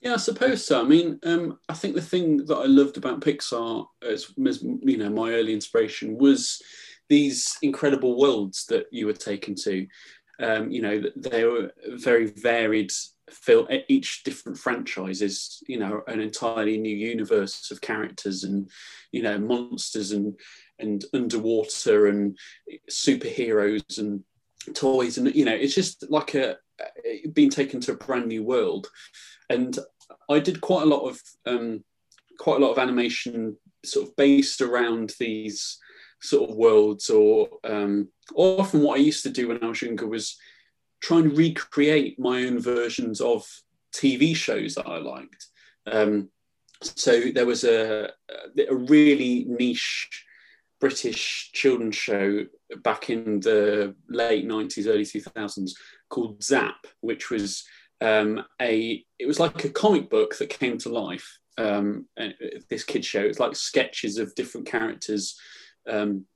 Yeah, 0.00 0.14
I 0.14 0.18
suppose 0.18 0.64
so. 0.64 0.80
I 0.80 0.84
mean, 0.84 1.18
um, 1.24 1.58
I 1.68 1.74
think 1.74 1.94
the 1.94 2.02
thing 2.02 2.44
that 2.46 2.56
I 2.56 2.66
loved 2.66 2.96
about 2.96 3.20
Pixar, 3.20 3.86
as, 4.02 4.30
as 4.46 4.62
you 4.62 4.98
know, 4.98 5.10
my 5.10 5.32
early 5.32 5.52
inspiration 5.52 6.18
was 6.18 6.60
these 7.08 7.56
incredible 7.62 8.18
worlds 8.18 8.66
that 8.66 8.86
you 8.92 9.06
were 9.06 9.12
taken 9.12 9.54
to. 9.54 9.86
Um, 10.38 10.70
you 10.70 10.82
know, 10.82 11.02
they 11.16 11.44
were 11.44 11.72
very 11.94 12.26
varied. 12.26 12.92
Each 13.88 14.22
different 14.22 14.58
franchise 14.58 15.22
is, 15.22 15.62
you 15.66 15.78
know, 15.78 16.02
an 16.06 16.20
entirely 16.20 16.78
new 16.78 16.94
universe 16.94 17.70
of 17.70 17.80
characters 17.80 18.44
and, 18.44 18.70
you 19.12 19.22
know, 19.22 19.38
monsters 19.38 20.12
and 20.12 20.38
and 20.78 21.04
underwater 21.14 22.06
and 22.08 22.36
superheroes 22.90 23.98
and 23.98 24.22
toys 24.74 25.18
and 25.18 25.34
you 25.34 25.44
know, 25.44 25.54
it's 25.54 25.74
just 25.74 26.10
like 26.10 26.34
a 26.34 26.56
being 27.32 27.50
taken 27.50 27.80
to 27.80 27.92
a 27.92 27.96
brand 27.96 28.26
new 28.26 28.42
world 28.42 28.88
and 29.48 29.78
I 30.28 30.40
did 30.40 30.60
quite 30.60 30.82
a 30.82 30.86
lot 30.86 31.08
of 31.08 31.20
um, 31.46 31.84
quite 32.38 32.60
a 32.60 32.64
lot 32.64 32.72
of 32.72 32.78
animation, 32.78 33.56
sort 33.84 34.08
of 34.08 34.16
based 34.16 34.60
around 34.60 35.14
these 35.18 35.78
sort 36.20 36.50
of 36.50 36.56
worlds, 36.56 37.10
or 37.10 37.48
um, 37.64 38.08
often 38.34 38.82
what 38.82 38.98
I 38.98 39.02
used 39.02 39.22
to 39.24 39.30
do 39.30 39.48
when 39.48 39.62
I 39.62 39.68
was 39.68 39.82
younger 39.82 40.06
was 40.06 40.36
try 41.00 41.18
and 41.18 41.36
recreate 41.36 42.18
my 42.18 42.44
own 42.44 42.58
versions 42.60 43.20
of 43.20 43.46
TV 43.94 44.34
shows 44.34 44.74
that 44.74 44.86
I 44.86 44.98
liked. 44.98 45.46
Um, 45.86 46.30
so 46.82 47.30
there 47.30 47.46
was 47.46 47.64
a, 47.64 48.10
a 48.68 48.74
really 48.74 49.46
niche 49.48 50.24
British 50.80 51.50
children's 51.52 51.96
show 51.96 52.44
back 52.82 53.10
in 53.10 53.40
the 53.40 53.94
late 54.08 54.46
90s, 54.46 54.86
early 54.86 55.04
2000s 55.04 55.72
called 56.08 56.40
ZZZap!, 56.40 56.74
which 57.00 57.30
was 57.30 57.64
um, 58.00 58.44
a 58.60 59.04
it 59.18 59.26
was 59.26 59.40
like 59.40 59.64
a 59.64 59.70
comic 59.70 60.10
book 60.10 60.36
that 60.38 60.50
came 60.50 60.78
to 60.78 60.90
life. 60.90 61.38
Um, 61.58 62.06
this 62.68 62.84
kid 62.84 63.04
show. 63.04 63.20
It's 63.20 63.40
like 63.40 63.56
sketches 63.56 64.18
of 64.18 64.34
different 64.34 64.66
characters. 64.66 65.40
Um, 65.88 66.26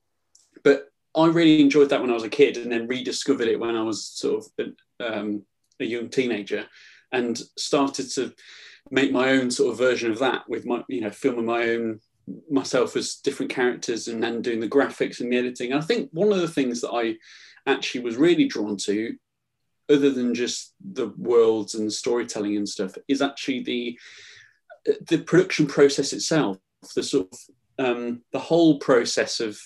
but 0.64 0.87
I 1.14 1.26
really 1.26 1.61
enjoyed 1.61 1.90
that 1.90 2.00
when 2.00 2.11
I 2.11 2.14
was 2.14 2.23
a 2.23 2.30
kid, 2.30 2.56
and 2.56 2.73
then 2.73 2.87
rediscovered 2.87 3.49
it 3.49 3.61
when 3.61 3.76
I 3.76 3.82
was 3.82 4.06
sort 4.06 4.44
of 4.59 4.66
um, 5.00 5.42
a 5.78 5.85
young 5.85 6.09
teenager, 6.09 6.66
and 7.12 7.37
started 7.59 8.11
to 8.12 8.32
make 8.90 9.12
my 9.12 9.30
own 9.30 9.50
sort 9.50 9.73
of 9.73 9.78
version 9.78 10.11
of 10.11 10.18
that 10.20 10.49
with 10.49 10.64
my 10.64 10.82
you 10.88 11.02
know 11.02 11.11
filming 11.11 11.44
my 11.44 11.68
own 11.68 12.00
myself 12.50 12.96
as 12.96 13.16
different 13.16 13.50
characters 13.50 14.08
and 14.08 14.22
then 14.22 14.42
doing 14.42 14.60
the 14.60 14.68
graphics 14.68 15.20
and 15.20 15.32
the 15.32 15.37
editing. 15.37 15.72
And 15.72 15.82
I 15.82 15.84
think 15.84 16.10
one 16.12 16.32
of 16.32 16.40
the 16.40 16.49
things 16.49 16.80
that 16.80 16.92
I 16.92 17.16
actually 17.66 18.02
was 18.02 18.16
really 18.16 18.46
drawn 18.46 18.76
to, 18.78 19.14
other 19.88 20.10
than 20.10 20.34
just 20.34 20.75
the 20.92 21.08
worlds 21.16 21.75
and 21.75 21.92
storytelling 21.92 22.56
and 22.56 22.68
stuff, 22.68 22.96
is 23.08 23.22
actually 23.22 23.62
the 23.62 23.99
the 25.08 25.18
production 25.18 25.66
process 25.66 26.12
itself. 26.12 26.58
The 26.94 27.02
sort 27.02 27.28
of 27.32 27.38
um, 27.84 28.22
the 28.32 28.38
whole 28.38 28.78
process 28.78 29.40
of 29.40 29.60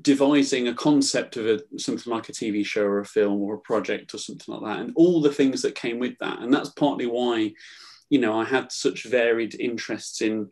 devising 0.00 0.68
a 0.68 0.74
concept 0.74 1.36
of 1.36 1.46
a, 1.46 1.78
something 1.78 2.12
like 2.12 2.28
a 2.28 2.32
TV 2.32 2.66
show 2.66 2.82
or 2.82 3.00
a 3.00 3.04
film 3.04 3.40
or 3.42 3.54
a 3.54 3.60
project 3.60 4.14
or 4.14 4.18
something 4.18 4.54
like 4.54 4.64
that, 4.64 4.80
and 4.80 4.92
all 4.96 5.20
the 5.20 5.32
things 5.32 5.62
that 5.62 5.74
came 5.74 5.98
with 5.98 6.18
that. 6.18 6.40
And 6.40 6.52
that's 6.52 6.70
partly 6.70 7.06
why, 7.06 7.52
you 8.10 8.18
know, 8.18 8.38
I 8.38 8.44
had 8.44 8.72
such 8.72 9.04
varied 9.04 9.54
interests 9.60 10.20
in 10.20 10.50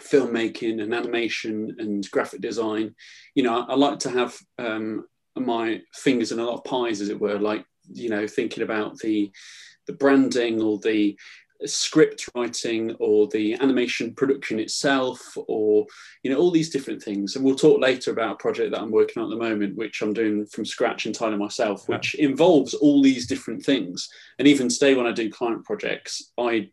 filmmaking 0.00 0.82
and 0.82 0.94
animation 0.94 1.76
and 1.78 2.10
graphic 2.10 2.40
design. 2.40 2.94
You 3.34 3.44
know, 3.44 3.60
I, 3.60 3.72
I 3.72 3.74
like 3.74 3.98
to 4.00 4.10
have 4.10 4.36
um, 4.58 5.06
my 5.36 5.80
fingers 5.94 6.32
in 6.32 6.38
a 6.38 6.44
lot 6.44 6.58
of 6.58 6.64
pies, 6.64 7.00
as 7.00 7.08
it 7.08 7.20
were, 7.20 7.38
like 7.38 7.64
you 7.92 8.08
know, 8.08 8.26
thinking 8.26 8.62
about 8.62 8.98
the 8.98 9.30
the 9.86 9.92
branding 9.92 10.62
or 10.62 10.78
the 10.78 11.16
script 11.66 12.28
writing 12.34 12.94
or 12.98 13.28
the 13.28 13.54
animation 13.54 14.14
production 14.14 14.58
itself 14.58 15.36
or 15.46 15.86
you 16.22 16.30
know 16.30 16.36
all 16.36 16.50
these 16.50 16.70
different 16.70 17.02
things 17.02 17.36
and 17.36 17.44
we'll 17.44 17.54
talk 17.54 17.80
later 17.80 18.10
about 18.10 18.32
a 18.32 18.36
project 18.36 18.72
that 18.72 18.80
i'm 18.80 18.90
working 18.90 19.22
on 19.22 19.30
at 19.30 19.36
the 19.36 19.44
moment 19.44 19.76
which 19.76 20.02
i'm 20.02 20.12
doing 20.12 20.44
from 20.46 20.64
scratch 20.64 21.06
entirely 21.06 21.36
myself 21.36 21.88
which 21.88 22.16
yeah. 22.18 22.26
involves 22.26 22.74
all 22.74 23.02
these 23.02 23.26
different 23.26 23.64
things 23.64 24.08
and 24.38 24.48
even 24.48 24.68
today 24.68 24.94
when 24.94 25.06
i 25.06 25.12
do 25.12 25.30
client 25.30 25.64
projects 25.64 26.32
i 26.38 26.68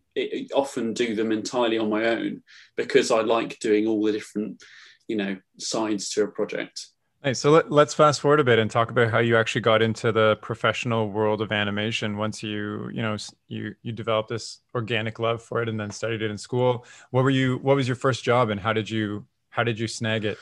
often 0.53 0.93
do 0.93 1.15
them 1.15 1.31
entirely 1.31 1.77
on 1.77 1.89
my 1.89 2.05
own 2.05 2.41
because 2.75 3.11
i 3.11 3.21
like 3.21 3.59
doing 3.59 3.87
all 3.87 4.03
the 4.03 4.11
different 4.11 4.61
you 5.07 5.15
know 5.15 5.37
sides 5.57 6.09
to 6.09 6.23
a 6.23 6.27
project 6.27 6.87
Nice. 7.23 7.39
So 7.39 7.51
let, 7.51 7.69
us 7.69 7.93
fast 7.93 8.21
forward 8.21 8.39
a 8.39 8.45
bit 8.45 8.59
and 8.59 8.71
talk 8.71 8.91
about 8.91 9.11
how 9.11 9.19
you 9.19 9.35
actually 9.35 9.59
got 9.59 9.81
into 9.81 10.13
the 10.13 10.37
professional 10.41 11.09
world 11.09 11.41
of 11.41 11.51
animation. 11.51 12.15
Once 12.15 12.41
you, 12.41 12.89
you 12.93 13.01
know, 13.01 13.17
you 13.49 13.75
you 13.81 13.91
developed 13.91 14.29
this 14.29 14.59
organic 14.73 15.19
love 15.19 15.43
for 15.43 15.61
it, 15.61 15.67
and 15.67 15.77
then 15.77 15.91
studied 15.91 16.21
it 16.21 16.31
in 16.31 16.37
school. 16.37 16.85
What 17.11 17.25
were 17.25 17.29
you? 17.29 17.57
What 17.57 17.75
was 17.75 17.89
your 17.89 17.97
first 17.97 18.23
job, 18.23 18.51
and 18.51 18.59
how 18.59 18.71
did 18.71 18.89
you 18.89 19.25
how 19.49 19.63
did 19.63 19.77
you 19.77 19.87
snag 19.87 20.23
it? 20.23 20.37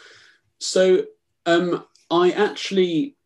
So 0.59 1.05
um, 1.47 1.83
I 2.11 2.29
actually 2.31 3.16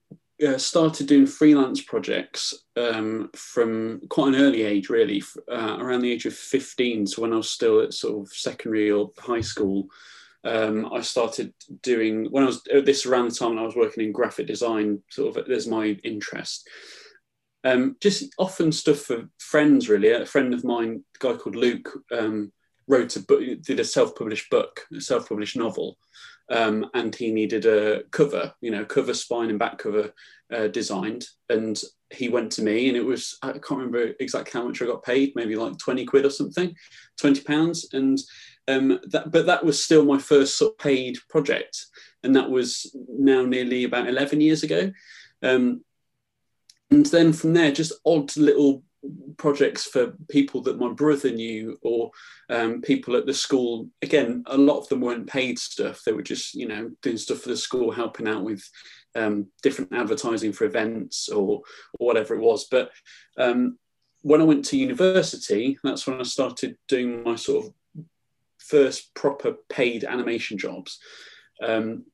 uh, 0.47 0.57
started 0.57 1.07
doing 1.07 1.27
freelance 1.27 1.81
projects 1.81 2.53
um, 2.75 3.29
from 3.35 4.01
quite 4.09 4.33
an 4.33 4.41
early 4.41 4.63
age, 4.63 4.89
really, 4.89 5.23
uh, 5.51 5.77
around 5.79 6.01
the 6.01 6.11
age 6.11 6.25
of 6.25 6.33
fifteen. 6.33 7.05
So 7.07 7.21
when 7.21 7.33
I 7.33 7.37
was 7.37 7.49
still 7.49 7.81
at 7.81 7.93
sort 7.93 8.21
of 8.21 8.33
secondary 8.33 8.91
or 8.91 9.11
high 9.19 9.41
school 9.41 9.87
um, 10.43 10.91
I 10.91 11.01
started 11.01 11.53
doing 11.83 12.25
when 12.31 12.43
I 12.43 12.47
was 12.47 12.63
this 12.63 13.05
around 13.05 13.29
the 13.29 13.35
time 13.35 13.49
when 13.49 13.59
I 13.59 13.63
was 13.63 13.75
working 13.75 14.03
in 14.03 14.11
graphic 14.11 14.47
design. 14.47 15.01
Sort 15.09 15.37
of, 15.37 15.45
there's 15.45 15.67
my 15.67 15.97
interest. 16.03 16.67
Um, 17.63 17.95
just 18.01 18.33
often 18.39 18.71
stuff 18.71 18.99
for 18.99 19.29
friends, 19.37 19.87
really. 19.87 20.09
A 20.09 20.25
friend 20.25 20.53
of 20.53 20.63
mine, 20.63 21.03
a 21.15 21.19
guy 21.19 21.37
called 21.37 21.55
Luke, 21.55 21.89
um, 22.11 22.51
wrote 22.87 23.15
a 23.15 23.19
book, 23.19 23.41
did 23.61 23.79
a 23.79 23.85
self-published 23.85 24.49
book, 24.49 24.81
a 24.95 24.99
self-published 24.99 25.57
novel, 25.57 25.97
um, 26.51 26.89
and 26.93 27.15
he 27.15 27.31
needed 27.31 27.65
a 27.65 28.03
cover, 28.11 28.53
you 28.61 28.71
know, 28.71 28.85
cover, 28.85 29.13
spine, 29.13 29.49
and 29.49 29.57
back 29.57 29.77
cover 29.77 30.13
uh, 30.53 30.67
designed. 30.67 31.25
And 31.49 31.81
he 32.09 32.29
went 32.29 32.51
to 32.53 32.61
me, 32.61 32.89
and 32.89 32.97
it 32.97 33.05
was 33.05 33.37
I 33.41 33.53
can't 33.53 33.71
remember 33.71 34.13
exactly 34.19 34.59
how 34.59 34.67
much 34.67 34.81
I 34.81 34.85
got 34.85 35.03
paid, 35.03 35.33
maybe 35.35 35.55
like 35.55 35.77
twenty 35.77 36.05
quid 36.05 36.25
or 36.25 36.29
something, 36.29 36.75
twenty 37.17 37.41
pounds, 37.41 37.87
and 37.93 38.19
um, 38.67 38.99
that, 39.07 39.31
but 39.31 39.45
that 39.45 39.65
was 39.65 39.83
still 39.83 40.05
my 40.05 40.17
first 40.17 40.57
sort 40.57 40.73
of 40.73 40.77
paid 40.77 41.17
project, 41.29 41.85
and 42.23 42.35
that 42.35 42.49
was 42.49 42.93
now 43.07 43.45
nearly 43.45 43.85
about 43.85 44.09
eleven 44.09 44.41
years 44.41 44.63
ago. 44.63 44.91
Um, 45.41 45.83
and 46.91 47.05
then 47.05 47.31
from 47.31 47.53
there, 47.53 47.71
just 47.71 47.93
odd 48.05 48.35
little 48.35 48.83
projects 49.37 49.85
for 49.85 50.13
people 50.29 50.61
that 50.61 50.79
my 50.79 50.91
brother 50.91 51.31
knew 51.31 51.77
or 51.81 52.11
um, 52.49 52.81
people 52.81 53.15
at 53.15 53.25
the 53.25 53.33
school. 53.33 53.89
Again, 54.01 54.43
a 54.47 54.57
lot 54.57 54.79
of 54.79 54.87
them 54.89 55.01
weren't 55.01 55.27
paid 55.27 55.57
stuff; 55.59 56.01
they 56.05 56.11
were 56.11 56.21
just 56.21 56.53
you 56.53 56.67
know 56.67 56.91
doing 57.01 57.17
stuff 57.17 57.39
for 57.39 57.49
the 57.49 57.57
school, 57.57 57.91
helping 57.91 58.27
out 58.27 58.43
with 58.43 58.63
um, 59.15 59.47
different 59.63 59.93
advertising 59.93 60.53
for 60.53 60.65
events 60.65 61.29
or 61.29 61.61
or 61.99 62.07
whatever 62.07 62.35
it 62.35 62.41
was. 62.41 62.67
But 62.69 62.91
um, 63.37 63.77
when 64.21 64.41
I 64.41 64.45
went 64.45 64.65
to 64.65 64.77
university, 64.77 65.77
that's 65.83 66.05
when 66.05 66.19
I 66.19 66.23
started 66.23 66.77
doing 66.87 67.23
my 67.23 67.35
sort 67.35 67.65
of 67.65 67.73
first 68.59 69.13
proper 69.15 69.55
paid 69.69 70.03
animation 70.03 70.57
jobs. 70.57 70.99
Um, 71.63 72.05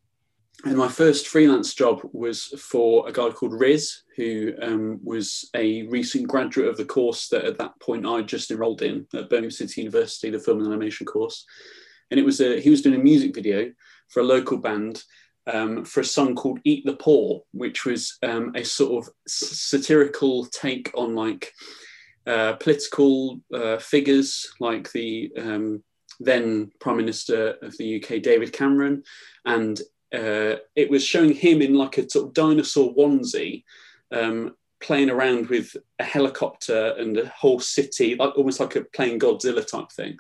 and 0.66 0.78
my 0.78 0.88
first 0.88 1.28
freelance 1.28 1.74
job 1.76 2.02
was 2.14 2.46
for 2.60 3.08
a 3.08 3.12
guy 3.12 3.30
called 3.30 3.54
Riz, 3.54 4.02
who 4.16 4.54
um, 4.62 5.00
was 5.04 5.50
a 5.56 5.84
recent 5.84 6.28
graduate 6.28 6.68
of 6.68 6.78
the 6.78 6.86
course 6.86 7.28
that 7.30 7.46
at 7.46 7.60
that 7.60 7.80
point 7.80 8.08
I 8.08 8.24
just 8.24 8.50
enrolled 8.50 8.82
in 8.82 9.06
at 9.14 9.30
Birmingham 9.30 9.52
City 9.52 9.82
University, 9.82 10.32
the 10.32 10.40
film 10.40 10.60
and 10.60 10.68
animation 10.68 11.06
course. 11.06 11.46
And 12.10 12.20
it 12.20 12.26
was 12.26 12.42
a, 12.42 12.60
he 12.60 12.72
was 12.72 12.82
doing 12.82 13.00
a 13.00 13.04
music 13.04 13.36
video 13.36 13.72
for 14.10 14.22
a 14.22 14.26
local 14.26 14.58
band 14.58 15.04
um, 15.46 15.86
for 15.86 16.00
a 16.00 16.06
song 16.06 16.36
called 16.36 16.60
Eat 16.64 16.86
the 16.86 16.96
Poor, 16.96 17.44
which 17.52 17.86
was 17.86 18.18
um, 18.24 18.52
a 18.56 18.64
sort 18.64 19.06
of 19.06 19.14
satirical 19.28 20.46
take 20.46 20.92
on 20.96 21.14
like 21.14 21.54
uh, 22.26 22.54
political 22.54 23.40
uh, 23.54 23.78
figures 23.78 24.52
like 24.60 24.92
the 24.92 25.32
um, 25.38 25.84
then 26.20 26.72
Prime 26.80 26.98
Minister 26.98 27.58
of 27.62 27.78
the 27.78 28.02
UK, 28.02 28.22
David 28.22 28.52
Cameron, 28.52 29.04
and 29.46 29.80
uh, 30.14 30.56
it 30.76 30.90
was 30.90 31.04
showing 31.04 31.34
him 31.34 31.62
in 31.62 31.74
like 31.74 31.98
a 31.98 32.10
sort 32.10 32.28
of 32.28 32.34
dinosaur 32.34 32.94
onesie, 32.96 33.64
um, 34.12 34.56
playing 34.80 35.10
around 35.10 35.48
with 35.48 35.76
a 36.00 36.04
helicopter 36.04 36.96
and 36.98 37.18
a 37.18 37.28
whole 37.30 37.60
city, 37.60 38.16
like 38.16 38.38
almost 38.38 38.60
like 38.60 38.76
a 38.76 38.82
playing 38.82 39.20
Godzilla 39.20 39.66
type 39.66 39.92
thing, 39.92 40.18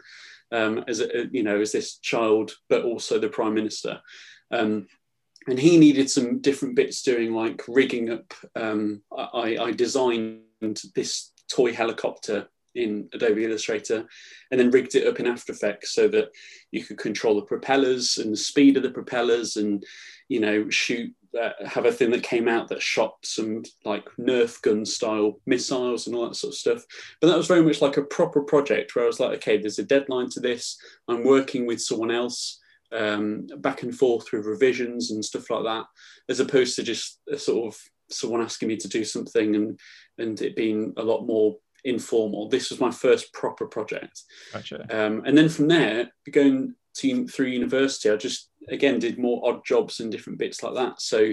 um, 0.51 0.83
as 0.87 0.99
a, 0.99 1.27
you 1.31 1.43
know, 1.43 1.59
as 1.59 1.71
this 1.71 1.97
child, 1.97 2.53
but 2.69 2.83
also 2.83 3.19
the 3.19 3.29
Prime 3.29 3.53
Minister. 3.53 4.01
Um, 4.51 4.87
and 5.47 5.57
he 5.57 5.77
needed 5.77 6.09
some 6.09 6.39
different 6.39 6.75
bits 6.75 7.01
doing, 7.03 7.33
like 7.33 7.63
rigging 7.67 8.09
up. 8.09 8.33
Um, 8.55 9.01
I, 9.15 9.57
I 9.57 9.71
designed 9.71 10.41
this 10.93 11.31
toy 11.49 11.71
helicopter 11.71 12.49
in 12.77 13.09
Adobe 13.13 13.43
Illustrator 13.43 14.07
and 14.51 14.59
then 14.59 14.71
rigged 14.71 14.95
it 14.95 15.07
up 15.07 15.19
in 15.19 15.27
After 15.27 15.51
Effects 15.51 15.93
so 15.93 16.07
that 16.09 16.29
you 16.71 16.83
could 16.83 16.97
control 16.97 17.35
the 17.35 17.41
propellers 17.41 18.17
and 18.17 18.31
the 18.31 18.37
speed 18.37 18.77
of 18.77 18.83
the 18.83 18.91
propellers 18.91 19.57
and, 19.57 19.83
you 20.29 20.39
know, 20.39 20.69
shoot, 20.69 21.13
uh, 21.39 21.51
have 21.65 21.85
a 21.85 21.91
thing 21.91 22.11
that 22.11 22.23
came 22.23 22.47
out 22.47 22.67
that 22.67 22.81
shot 22.81 23.15
some 23.23 23.63
like 23.83 24.05
Nerf 24.19 24.61
gun 24.61 24.85
style 24.85 25.39
missiles 25.45 26.07
and 26.07 26.15
all 26.15 26.27
that 26.27 26.35
sort 26.35 26.53
of 26.53 26.57
stuff. 26.57 26.83
But 27.19 27.27
that 27.27 27.37
was 27.37 27.47
very 27.47 27.63
much 27.63 27.81
like 27.81 27.97
a 27.97 28.03
proper 28.03 28.41
project 28.41 28.95
where 28.95 29.03
I 29.03 29.07
was 29.07 29.19
like, 29.19 29.37
okay, 29.37 29.57
there's 29.57 29.79
a 29.79 29.83
deadline 29.83 30.29
to 30.31 30.39
this. 30.39 30.79
I'm 31.07 31.23
working 31.23 31.65
with 31.65 31.81
someone 31.81 32.11
else. 32.11 32.59
Um, 32.89 33.47
back 33.57 33.83
and 33.83 33.93
forth 33.93 34.31
with 34.31 34.45
revisions 34.45 35.11
and 35.11 35.25
stuff 35.25 35.49
like 35.49 35.65
that, 35.65 35.87
as 36.29 36.39
opposed 36.39 36.77
to 36.77 36.83
just 36.83 37.19
a 37.29 37.37
sort 37.37 37.73
of 37.73 37.81
someone 38.09 38.41
asking 38.41 38.69
me 38.69 38.77
to 38.77 38.87
do 38.87 39.03
something 39.03 39.55
and 39.55 39.79
and 40.17 40.41
it 40.41 40.55
being 40.55 40.93
a 40.97 41.03
lot 41.03 41.25
more 41.25 41.57
informal. 41.87 42.49
This 42.49 42.69
was 42.69 42.79
my 42.79 42.91
first 42.91 43.33
proper 43.33 43.65
project. 43.65 44.21
Gotcha. 44.53 44.85
Um, 44.89 45.23
and 45.25 45.37
then 45.37 45.49
from 45.49 45.67
there, 45.67 46.11
going 46.31 46.75
to, 46.95 47.27
through 47.27 47.47
university, 47.47 48.09
I 48.09 48.17
just 48.17 48.49
again 48.69 48.99
did 48.99 49.17
more 49.17 49.41
odd 49.47 49.65
jobs 49.65 49.99
and 49.99 50.11
different 50.11 50.39
bits 50.39 50.61
like 50.61 50.75
that. 50.75 51.01
So 51.01 51.31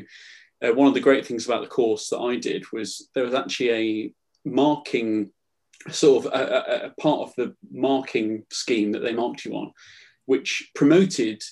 uh, 0.63 0.73
one 0.73 0.89
of 0.89 0.95
the 0.95 1.01
great 1.01 1.27
things 1.27 1.47
about 1.47 1.63
the 1.63 1.69
course 1.69 2.09
that 2.11 2.21
I 2.21 2.37
did 2.37 2.65
was 2.73 3.09
there 3.15 3.25
was 3.25 3.35
actually 3.35 3.71
a 3.71 4.15
marking 4.45 5.31
sort 5.91 6.25
of 6.25 6.33
a, 6.33 6.39
a, 6.39 6.87
a 6.87 6.91
part 7.01 7.21
of 7.21 7.35
the 7.37 7.55
marking 7.71 8.45
scheme 8.51 8.93
that 8.93 9.01
they 9.01 9.13
marked 9.13 9.45
you 9.45 9.53
on, 9.55 9.73
which 10.27 10.71
promoted 10.75 11.43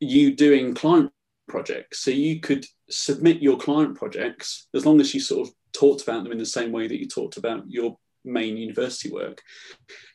you 0.00 0.34
doing 0.34 0.74
client 0.74 1.10
projects. 1.48 2.00
So 2.00 2.10
you 2.10 2.40
could 2.40 2.64
submit 2.88 3.42
your 3.42 3.58
client 3.58 3.96
projects 3.96 4.68
as 4.74 4.86
long 4.86 5.00
as 5.00 5.12
you 5.12 5.20
sort 5.20 5.48
of 5.48 5.54
talked 5.72 6.02
about 6.02 6.22
them 6.22 6.32
in 6.32 6.38
the 6.38 6.46
same 6.46 6.72
way 6.72 6.86
that 6.86 7.00
you 7.00 7.08
talked 7.08 7.36
about 7.36 7.64
your 7.68 7.98
main 8.24 8.56
university 8.56 9.10
work, 9.10 9.42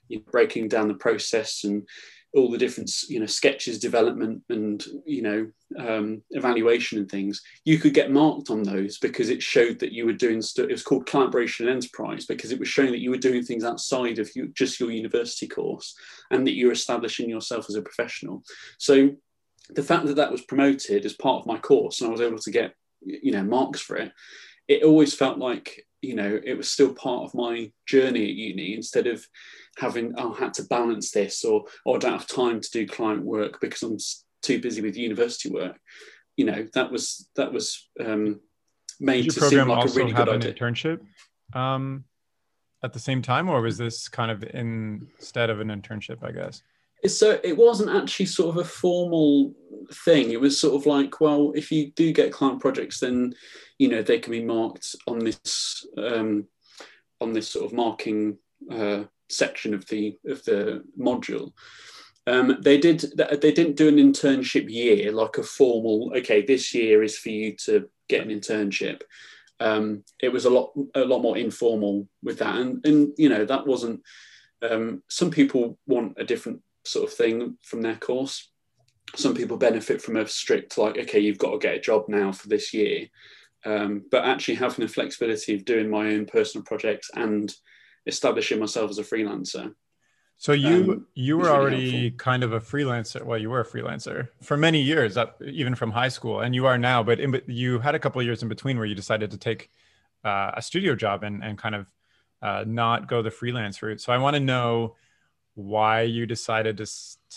you 0.08 0.18
know, 0.18 0.24
breaking 0.32 0.68
down 0.68 0.88
the 0.88 0.94
process 0.96 1.64
and 1.64 1.88
all 2.36 2.52
the 2.52 2.60
different 2.60 2.92
you 3.10 3.20
know 3.20 3.26
sketches 3.26 3.80
development 3.80 4.44
and 4.50 4.86
you 5.04 5.24
know 5.24 5.48
um, 5.80 6.22
evaluation 6.32 7.00
and 7.00 7.10
things. 7.10 7.42
You 7.66 7.80
could 7.80 7.94
get 7.94 8.12
marked 8.12 8.50
on 8.52 8.62
those 8.62 9.00
because 9.00 9.30
it 9.30 9.42
showed 9.42 9.80
that 9.80 9.92
you 9.92 10.06
were 10.06 10.14
doing 10.14 10.42
st- 10.42 10.70
it 10.70 10.74
was 10.74 10.84
called 10.84 11.08
collaboration 11.08 11.68
and 11.68 11.76
enterprise 11.76 12.26
because 12.26 12.52
it 12.52 12.60
was 12.60 12.68
showing 12.68 12.92
that 12.92 13.02
you 13.02 13.10
were 13.10 13.18
doing 13.18 13.44
things 13.44 13.64
outside 13.64 14.20
of 14.20 14.30
you, 14.36 14.50
just 14.50 14.80
your 14.80 14.92
university 14.92 15.48
course 15.48 15.96
and 16.30 16.46
that 16.46 16.54
you're 16.54 16.72
establishing 16.72 17.30
yourself 17.30 17.66
as 17.68 17.76
a 17.76 17.82
professional. 17.82 18.44
So 18.78 19.16
the 19.70 19.84
fact 19.84 20.06
that 20.08 20.16
that 20.16 20.32
was 20.32 20.42
promoted 20.42 21.06
as 21.06 21.14
part 21.14 21.42
of 21.42 21.46
my 21.46 21.58
course 21.58 22.02
and 22.02 22.10
i 22.10 22.12
was 22.12 22.22
able 22.22 22.40
to 22.40 22.52
get 22.52 22.74
you 23.02 23.32
know 23.32 23.44
marks 23.44 23.80
for 23.80 23.96
it 23.98 24.12
it 24.68 24.84
always 24.84 25.14
felt 25.14 25.38
like 25.38 25.86
you 26.02 26.16
know 26.16 26.40
it 26.44 26.56
was 26.56 26.70
still 26.70 26.94
part 26.94 27.24
of 27.24 27.36
my 27.36 27.72
journey 27.88 28.24
at 28.24 28.36
uni 28.36 28.74
instead 28.74 29.08
of 29.08 29.26
having 29.78 30.14
oh, 30.18 30.34
I 30.34 30.40
had 30.40 30.54
to 30.56 30.64
balance 30.64 31.12
this 31.12 31.44
or 31.44 31.66
or 31.86 31.96
I 31.96 32.00
don't 32.00 32.14
have 32.14 32.28
time 32.28 32.62
to 32.62 32.70
do 32.72 32.88
client 32.88 33.24
work 33.24 33.60
because 33.62 33.84
I'm 33.84 33.98
too 34.42 34.62
busy 34.62 34.82
with 34.82 34.98
university 34.98 35.50
work. 35.50 35.78
You 36.38 36.46
know 36.46 36.68
that 36.74 36.92
was 36.92 37.30
that 37.36 37.52
was 37.52 37.90
um, 38.00 38.40
made 39.00 39.26
Did 39.26 39.34
to 39.36 39.42
seem 39.42 39.68
like 39.68 39.90
a 39.90 39.94
really 39.94 40.12
have 40.12 40.28
good 40.28 40.36
an 40.36 40.42
idea. 40.42 40.54
internship 40.54 41.00
um, 41.54 42.06
at 42.84 42.94
the 42.94 43.00
same 43.00 43.22
time, 43.22 43.50
or 43.50 43.62
was 43.62 43.78
this 43.78 44.08
kind 44.08 44.32
of 44.32 44.44
instead 44.54 45.50
of 45.50 45.60
an 45.60 45.68
internship? 45.68 46.24
I 46.24 46.32
guess. 46.32 46.62
So 47.08 47.40
it 47.44 47.56
wasn't 47.56 47.90
actually 47.92 48.26
sort 48.26 48.50
of 48.50 48.58
a 48.58 48.68
formal 48.68 49.54
thing. 49.94 50.32
It 50.32 50.42
was 50.42 50.60
sort 50.60 50.76
of 50.76 50.86
like, 50.86 51.20
well, 51.22 51.52
if 51.56 51.72
you 51.72 51.92
do 51.92 52.12
get 52.12 52.32
client 52.32 52.60
projects, 52.60 53.00
then 53.00 53.34
you 53.78 53.88
know 53.88 54.02
they 54.02 54.20
can 54.20 54.32
be 54.32 54.44
marked 54.44 54.96
on 55.08 55.20
this 55.20 55.86
um, 55.98 56.46
on 57.22 57.34
this 57.34 57.50
sort 57.50 57.66
of 57.66 57.74
marking 57.74 58.38
uh, 58.72 59.04
section 59.30 59.74
of 59.74 59.86
the 59.88 60.18
of 60.28 60.44
the 60.46 60.84
module. 61.00 61.52
Um, 62.28 62.58
they 62.62 62.78
did 62.78 63.06
they 63.18 63.52
didn't 63.52 63.78
do 63.78 63.88
an 63.88 63.96
internship 63.96 64.70
year 64.70 65.12
like 65.12 65.38
a 65.38 65.44
formal. 65.44 66.14
Okay, 66.18 66.42
this 66.42 66.74
year 66.74 67.04
is 67.04 67.18
for 67.18 67.30
you 67.30 67.56
to 67.66 67.90
get 68.08 68.22
an 68.22 68.30
internship. 68.30 69.02
Um, 69.60 70.04
it 70.22 70.30
was 70.30 70.46
a 70.46 70.50
lot 70.50 70.72
a 70.96 71.02
lot 71.02 71.22
more 71.22 71.38
informal 71.38 72.08
with 72.24 72.40
that, 72.40 72.56
and 72.56 72.86
and 72.86 73.14
you 73.18 73.30
know 73.30 73.46
that 73.46 73.66
wasn't. 73.66 74.02
Um, 74.62 75.04
some 75.10 75.32
people 75.32 75.80
want 75.88 76.18
a 76.18 76.26
different 76.26 76.62
sort 76.84 77.10
of 77.10 77.16
thing 77.16 77.58
from 77.64 77.82
their 77.82 77.96
course. 77.96 78.52
Some 79.16 79.34
people 79.34 79.58
benefit 79.58 80.02
from 80.02 80.18
a 80.18 80.28
strict 80.28 80.78
like, 80.78 80.98
okay, 80.98 81.20
you've 81.20 81.38
got 81.38 81.52
to 81.52 81.58
get 81.58 81.76
a 81.76 81.80
job 81.80 82.06
now 82.08 82.32
for 82.32 82.48
this 82.48 82.74
year. 82.74 83.08
Um, 83.66 84.06
but 84.10 84.24
actually 84.24 84.56
having 84.56 84.86
the 84.86 84.92
flexibility 84.92 85.56
of 85.56 85.66
doing 85.66 85.90
my 85.90 86.14
own 86.14 86.26
personal 86.26 86.64
projects 86.64 87.10
and 87.14 87.54
establishing 88.06 88.60
myself 88.60 88.90
as 88.90 89.00
a 89.00 89.04
freelancer. 89.04 89.74
So 90.38 90.54
you 90.54 90.94
Um, 90.94 91.08
you 91.16 91.38
were 91.38 91.44
really 91.44 91.56
already 91.56 91.92
helpful. 91.92 92.18
kind 92.18 92.44
of 92.44 92.54
a 92.54 92.62
freelancer. 92.62 93.22
Well, 93.26 93.38
you 93.38 93.50
were 93.50 93.60
a 93.60 93.66
freelancer 93.66 94.30
for 94.42 94.56
many 94.56 94.82
years, 94.82 95.18
up 95.18 95.42
even 95.42 95.76
from 95.76 95.92
high 95.92 96.08
school, 96.08 96.40
and 96.40 96.56
you 96.56 96.66
are 96.66 96.78
now. 96.78 97.04
But 97.04 97.20
in, 97.20 97.42
you 97.48 97.80
had 97.80 97.94
a 97.94 98.00
couple 98.00 98.22
of 98.22 98.26
years 98.26 98.42
in 98.42 98.48
between 98.48 98.78
where 98.78 98.86
you 98.86 98.96
decided 98.96 99.32
to 99.32 99.38
take 99.38 99.70
uh, 100.24 100.52
a 100.56 100.62
studio 100.62 100.96
job 100.96 101.24
and 101.24 101.44
and 101.44 101.58
kind 101.58 101.76
of 101.76 101.92
uh, 102.42 102.64
not 102.66 103.10
go 103.10 103.22
the 103.22 103.32
freelance 103.32 103.82
route. 103.82 104.00
So 104.00 104.14
I 104.14 104.18
want 104.18 104.36
to 104.36 104.40
know 104.40 104.96
why 105.56 106.04
you 106.04 106.26
decided 106.26 106.78
to 106.78 106.86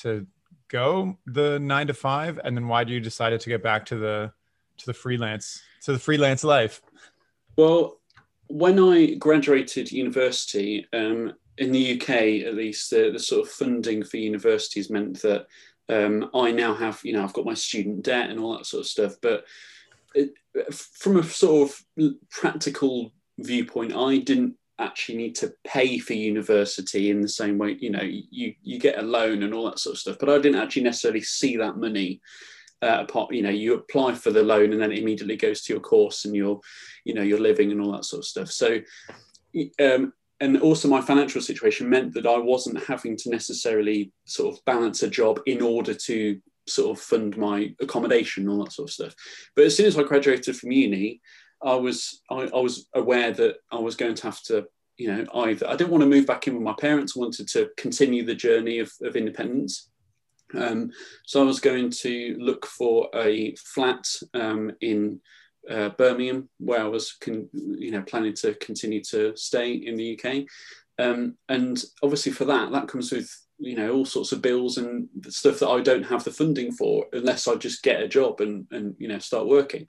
to 0.03 0.27
go 0.73 1.17
the 1.27 1.59
nine 1.61 1.87
to 1.87 1.95
five, 1.95 2.41
and 2.43 2.57
then 2.57 2.67
why 2.67 2.83
do 2.83 2.93
you 2.93 3.01
decided 3.01 3.41
to 3.43 3.49
get 3.49 3.63
back 3.63 3.87
to 3.87 3.97
the 3.97 4.33
to 4.79 4.87
the 4.87 4.95
freelance 4.95 5.63
to 5.83 5.93
the 5.93 5.99
freelance 5.99 6.43
life? 6.43 6.81
Well, 7.57 8.01
when 8.49 8.79
I 8.79 9.15
graduated 9.15 9.93
university, 9.93 10.87
um, 10.93 11.35
in 11.59 11.73
the 11.73 12.01
UK 12.01 12.11
at 12.47 12.55
least, 12.55 12.91
the, 12.91 13.11
the 13.13 13.19
sort 13.19 13.47
of 13.47 13.53
funding 13.53 14.03
for 14.03 14.17
universities 14.17 14.91
meant 14.91 15.21
that 15.23 15.47
um, 15.89 16.31
I 16.35 16.51
now 16.51 16.75
have, 16.75 17.01
you 17.05 17.13
know, 17.13 17.23
I've 17.23 17.33
got 17.33 17.45
my 17.45 17.55
student 17.55 18.03
debt 18.03 18.31
and 18.31 18.41
all 18.41 18.57
that 18.57 18.67
sort 18.67 18.83
of 18.83 18.87
stuff. 18.87 19.17
But 19.21 19.45
it, 20.15 20.33
from 20.73 21.19
a 21.19 21.23
sort 21.23 21.71
of 21.71 22.19
practical 22.31 23.13
viewpoint, 23.39 23.95
I 23.95 24.19
didn't 24.19 24.57
actually 24.79 25.19
need 25.19 25.35
to 25.37 25.53
pay 25.65 25.99
for 25.99 26.15
university 26.15 27.11
in 27.11 27.21
the 27.21 27.29
same 27.29 27.59
way. 27.59 27.77
You 27.81 27.91
know, 27.91 28.03
you 28.03 28.55
you 28.63 28.79
get 28.79 28.99
a 28.99 29.03
loan 29.03 29.43
and 29.43 29.55
all 29.55 29.67
that 29.67 29.79
sort 29.79 29.95
of 29.95 30.01
stuff, 30.01 30.17
but 30.19 30.29
I 30.29 30.39
didn't 30.39 30.61
actually 30.61 30.83
necessarily 30.83 31.23
see 31.23 31.57
that 31.57 31.77
money. 31.77 32.21
Uh, 32.81 33.05
apart, 33.09 33.33
you 33.33 33.43
know, 33.43 33.51
you 33.51 33.75
apply 33.75 34.13
for 34.13 34.33
the 34.33 34.43
loan 34.43 34.73
and 34.73 34.83
then 34.83 34.91
it 34.91 34.99
immediately 34.99 35.37
goes 35.37 35.63
to 35.63 35.73
your 35.73 35.79
course 35.81 36.25
and 36.25 36.35
your, 36.35 36.59
you 37.05 37.15
know, 37.15 37.23
your 37.23 37.39
living 37.39 37.71
and 37.71 37.81
all 37.81 37.93
that 37.93 38.05
sort 38.05 38.19
of 38.19 38.25
stuff. 38.25 38.51
So, 38.51 38.81
um, 39.81 40.13
and 40.41 40.61
also 40.61 40.89
my 40.89 41.01
financial 41.01 41.41
situation 41.41 41.89
meant 41.89 42.13
that 42.15 42.27
I 42.27 42.39
wasn't 42.39 42.83
having 42.85 43.17
to 43.19 43.31
necessarily 43.31 44.11
sort 44.25 44.53
of 44.53 44.65
balance 44.65 45.05
a 45.05 45.09
job 45.09 45.39
in 45.47 45.63
order 45.63 45.95
to 45.95 46.41
sort 46.67 46.97
of 46.97 47.03
fund 47.03 47.37
my 47.37 47.73
accommodation 47.81 48.43
and 48.43 48.51
all 48.51 48.65
that 48.65 48.73
sort 48.73 48.89
of 48.89 48.95
stuff. 48.95 49.15
But 49.55 49.67
as 49.67 49.77
soon 49.77 49.87
as 49.87 49.97
I 49.97 50.03
graduated 50.03 50.57
from 50.57 50.73
uni, 50.73 51.21
I 51.65 51.75
was 51.75 52.23
I, 52.31 52.49
I 52.55 52.59
was 52.59 52.89
aware 52.95 53.33
that 53.33 53.57
I 53.71 53.79
was 53.79 53.97
going 53.97 54.15
to 54.15 54.23
have 54.25 54.43
to, 54.45 54.67
you 54.97 55.09
know, 55.13 55.27
either 55.35 55.69
I 55.69 55.77
didn't 55.77 55.91
want 55.91 56.03
to 56.03 56.09
move 56.09 56.27
back 56.27 56.47
in 56.47 56.55
with 56.55 56.63
my 56.63 56.75
parents. 56.79 57.15
I 57.17 57.21
wanted 57.21 57.49
to 57.49 57.71
continue 57.77 58.25
the 58.25 58.35
journey 58.35 58.79
of, 58.79 58.91
of 59.03 59.17
independence. 59.17 59.89
Um, 60.55 60.91
so 61.25 61.43
I 61.43 61.47
was 61.47 61.61
going 61.61 61.91
to 61.91 62.37
look 62.39 62.67
for 62.67 63.09
a 63.15 63.55
flat 63.57 64.05
um, 64.35 64.73
in 64.81 65.21
uh, 65.71 65.91
Birmingham, 65.91 66.49
where 66.59 66.81
I 66.81 66.89
was, 66.89 67.13
con- 67.13 67.49
you 67.53 67.91
know, 67.91 68.03
planning 68.03 68.35
to 68.35 68.55
continue 68.55 69.03
to 69.05 69.35
stay 69.37 69.73
in 69.73 69.97
the 69.97 70.19
UK. 70.19 70.45
Um, 70.99 71.37
and 71.49 71.83
obviously, 72.03 72.33
for 72.33 72.45
that, 72.47 72.73
that 72.73 72.89
comes 72.89 73.13
with 73.13 73.31
you 73.59 73.77
know 73.77 73.93
all 73.93 74.05
sorts 74.05 74.33
of 74.33 74.43
bills 74.43 74.77
and 74.77 75.09
stuff 75.29 75.61
that 75.61 75.69
I 75.69 75.81
don't 75.81 76.03
have 76.03 76.25
the 76.25 76.33
funding 76.33 76.73
for 76.73 77.07
unless 77.13 77.47
I 77.47 77.55
just 77.55 77.85
get 77.85 78.03
a 78.03 78.09
job 78.09 78.41
and 78.41 78.67
and 78.73 78.95
you 78.99 79.09
know 79.09 79.19
start 79.19 79.47
working. 79.47 79.87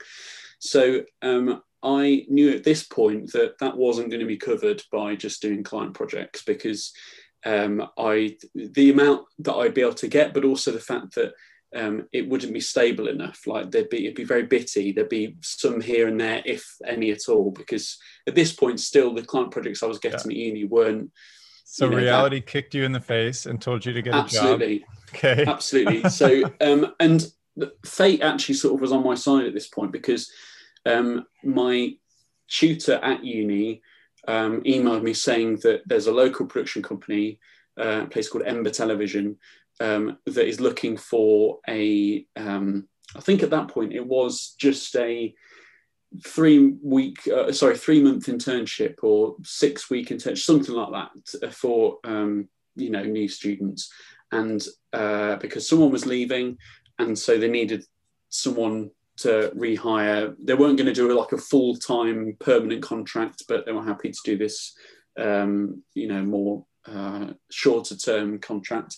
So 0.64 1.02
um, 1.20 1.62
I 1.82 2.24
knew 2.28 2.50
at 2.52 2.64
this 2.64 2.84
point 2.84 3.32
that 3.32 3.58
that 3.60 3.76
wasn't 3.76 4.08
going 4.08 4.20
to 4.20 4.26
be 4.26 4.38
covered 4.38 4.82
by 4.90 5.14
just 5.14 5.42
doing 5.42 5.62
client 5.62 5.92
projects 5.94 6.42
because 6.42 6.92
um, 7.44 7.86
I 7.98 8.36
the 8.54 8.90
amount 8.90 9.26
that 9.40 9.54
I'd 9.54 9.74
be 9.74 9.82
able 9.82 9.94
to 9.94 10.08
get, 10.08 10.32
but 10.32 10.44
also 10.44 10.72
the 10.72 10.80
fact 10.80 11.14
that 11.16 11.34
um, 11.76 12.06
it 12.12 12.26
wouldn't 12.26 12.54
be 12.54 12.60
stable 12.60 13.08
enough. 13.08 13.46
Like 13.46 13.70
there'd 13.70 13.90
be 13.90 14.04
it'd 14.06 14.16
be 14.16 14.24
very 14.24 14.44
bitty. 14.44 14.92
There'd 14.92 15.08
be 15.10 15.36
some 15.42 15.82
here 15.82 16.08
and 16.08 16.18
there, 16.18 16.40
if 16.46 16.64
any 16.86 17.10
at 17.10 17.28
all, 17.28 17.50
because 17.50 17.98
at 18.26 18.34
this 18.34 18.52
point, 18.54 18.80
still 18.80 19.12
the 19.12 19.22
client 19.22 19.50
projects 19.50 19.82
I 19.82 19.86
was 19.86 19.98
getting 19.98 20.30
at 20.30 20.36
uni 20.36 20.64
weren't 20.64 21.10
So 21.64 21.84
You 21.84 21.90
know, 21.90 21.96
that- 21.96 22.02
reality 22.04 22.40
kicked 22.40 22.74
you 22.74 22.84
in 22.84 22.92
the 22.92 23.00
face 23.00 23.44
and 23.44 23.60
told 23.60 23.84
you 23.84 23.92
to 23.92 24.00
get 24.00 24.14
a 24.14 24.16
job. 24.16 24.24
absolutely 24.24 24.84
Okay. 25.14 25.44
absolutely. 25.46 26.08
So, 26.10 26.42
um, 26.60 26.94
and 26.98 27.26
fate 27.84 28.22
actually 28.22 28.54
sort 28.54 28.74
of 28.74 28.80
was 28.80 28.90
on 28.92 29.04
my 29.04 29.14
side 29.14 29.44
at 29.46 29.54
this 29.54 29.68
point 29.68 29.92
because 29.92 30.30
um, 30.86 31.26
my 31.42 31.94
tutor 32.48 32.94
at 33.02 33.24
uni 33.24 33.82
um, 34.28 34.62
emailed 34.62 35.02
me 35.02 35.12
saying 35.12 35.56
that 35.62 35.82
there's 35.86 36.06
a 36.06 36.12
local 36.12 36.46
production 36.46 36.82
company, 36.82 37.38
uh, 37.78 38.02
a 38.02 38.06
place 38.06 38.28
called 38.28 38.44
Ember 38.46 38.70
Television, 38.70 39.36
um, 39.80 40.18
that 40.26 40.46
is 40.46 40.60
looking 40.60 40.96
for 40.96 41.58
a. 41.68 42.26
Um, 42.36 42.88
I 43.16 43.20
think 43.20 43.42
at 43.42 43.50
that 43.50 43.68
point 43.68 43.92
it 43.92 44.06
was 44.06 44.54
just 44.58 44.94
a 44.96 45.34
three 46.24 46.74
week, 46.82 47.18
uh, 47.28 47.52
sorry, 47.52 47.76
three 47.76 48.02
month 48.02 48.26
internship 48.26 49.02
or 49.02 49.36
six 49.42 49.90
week 49.90 50.08
internship, 50.08 50.38
something 50.38 50.74
like 50.74 51.10
that 51.32 51.52
for 51.52 51.98
um, 52.04 52.48
you 52.76 52.90
know 52.90 53.02
new 53.02 53.28
students 53.28 53.92
and 54.34 54.66
uh, 54.92 55.36
because 55.36 55.68
someone 55.68 55.90
was 55.90 56.06
leaving, 56.06 56.58
and 56.98 57.18
so 57.18 57.38
they 57.38 57.48
needed 57.48 57.84
someone 58.28 58.90
to 59.18 59.52
rehire. 59.56 60.34
They 60.42 60.54
weren't 60.54 60.76
going 60.76 60.86
to 60.86 60.92
do 60.92 61.16
like 61.16 61.32
a 61.32 61.38
full 61.38 61.76
time 61.76 62.36
permanent 62.40 62.82
contract, 62.82 63.44
but 63.48 63.64
they 63.64 63.72
were 63.72 63.84
happy 63.84 64.10
to 64.10 64.18
do 64.24 64.36
this, 64.36 64.76
um, 65.18 65.82
you 65.94 66.08
know, 66.08 66.22
more 66.22 66.66
uh, 66.86 67.28
shorter 67.50 67.96
term 67.96 68.38
contract. 68.38 68.96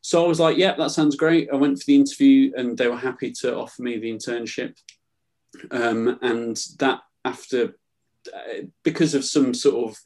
So 0.00 0.24
I 0.24 0.28
was 0.28 0.40
like, 0.40 0.56
yeah, 0.56 0.74
that 0.76 0.90
sounds 0.90 1.14
great. 1.14 1.48
I 1.52 1.56
went 1.56 1.78
for 1.78 1.84
the 1.86 1.94
interview, 1.94 2.52
and 2.56 2.76
they 2.76 2.88
were 2.88 2.96
happy 2.96 3.30
to 3.40 3.56
offer 3.56 3.82
me 3.82 3.98
the 3.98 4.12
internship. 4.12 4.76
Um, 5.70 6.18
and 6.22 6.56
that 6.78 7.00
after, 7.24 7.76
because 8.82 9.14
of 9.14 9.24
some 9.24 9.54
sort 9.54 9.90
of 9.90 9.96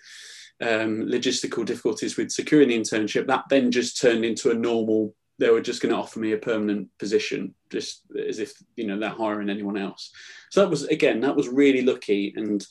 um, 0.60 1.06
logistical 1.06 1.64
difficulties 1.64 2.16
with 2.16 2.30
securing 2.30 2.68
the 2.68 2.78
internship, 2.78 3.26
that 3.28 3.44
then 3.48 3.70
just 3.70 4.00
turned 4.00 4.24
into 4.24 4.50
a 4.50 4.54
normal. 4.54 5.14
They 5.38 5.50
were 5.50 5.60
just 5.60 5.82
going 5.82 5.94
to 5.94 6.00
offer 6.00 6.18
me 6.18 6.32
a 6.32 6.38
permanent 6.38 6.88
position, 6.98 7.54
just 7.70 8.02
as 8.28 8.38
if 8.38 8.54
you 8.76 8.86
know 8.86 8.98
they're 8.98 9.10
hiring 9.10 9.50
anyone 9.50 9.76
else. 9.76 10.10
So 10.50 10.60
that 10.60 10.70
was 10.70 10.84
again, 10.84 11.20
that 11.20 11.36
was 11.36 11.48
really 11.48 11.82
lucky, 11.82 12.32
and 12.36 12.64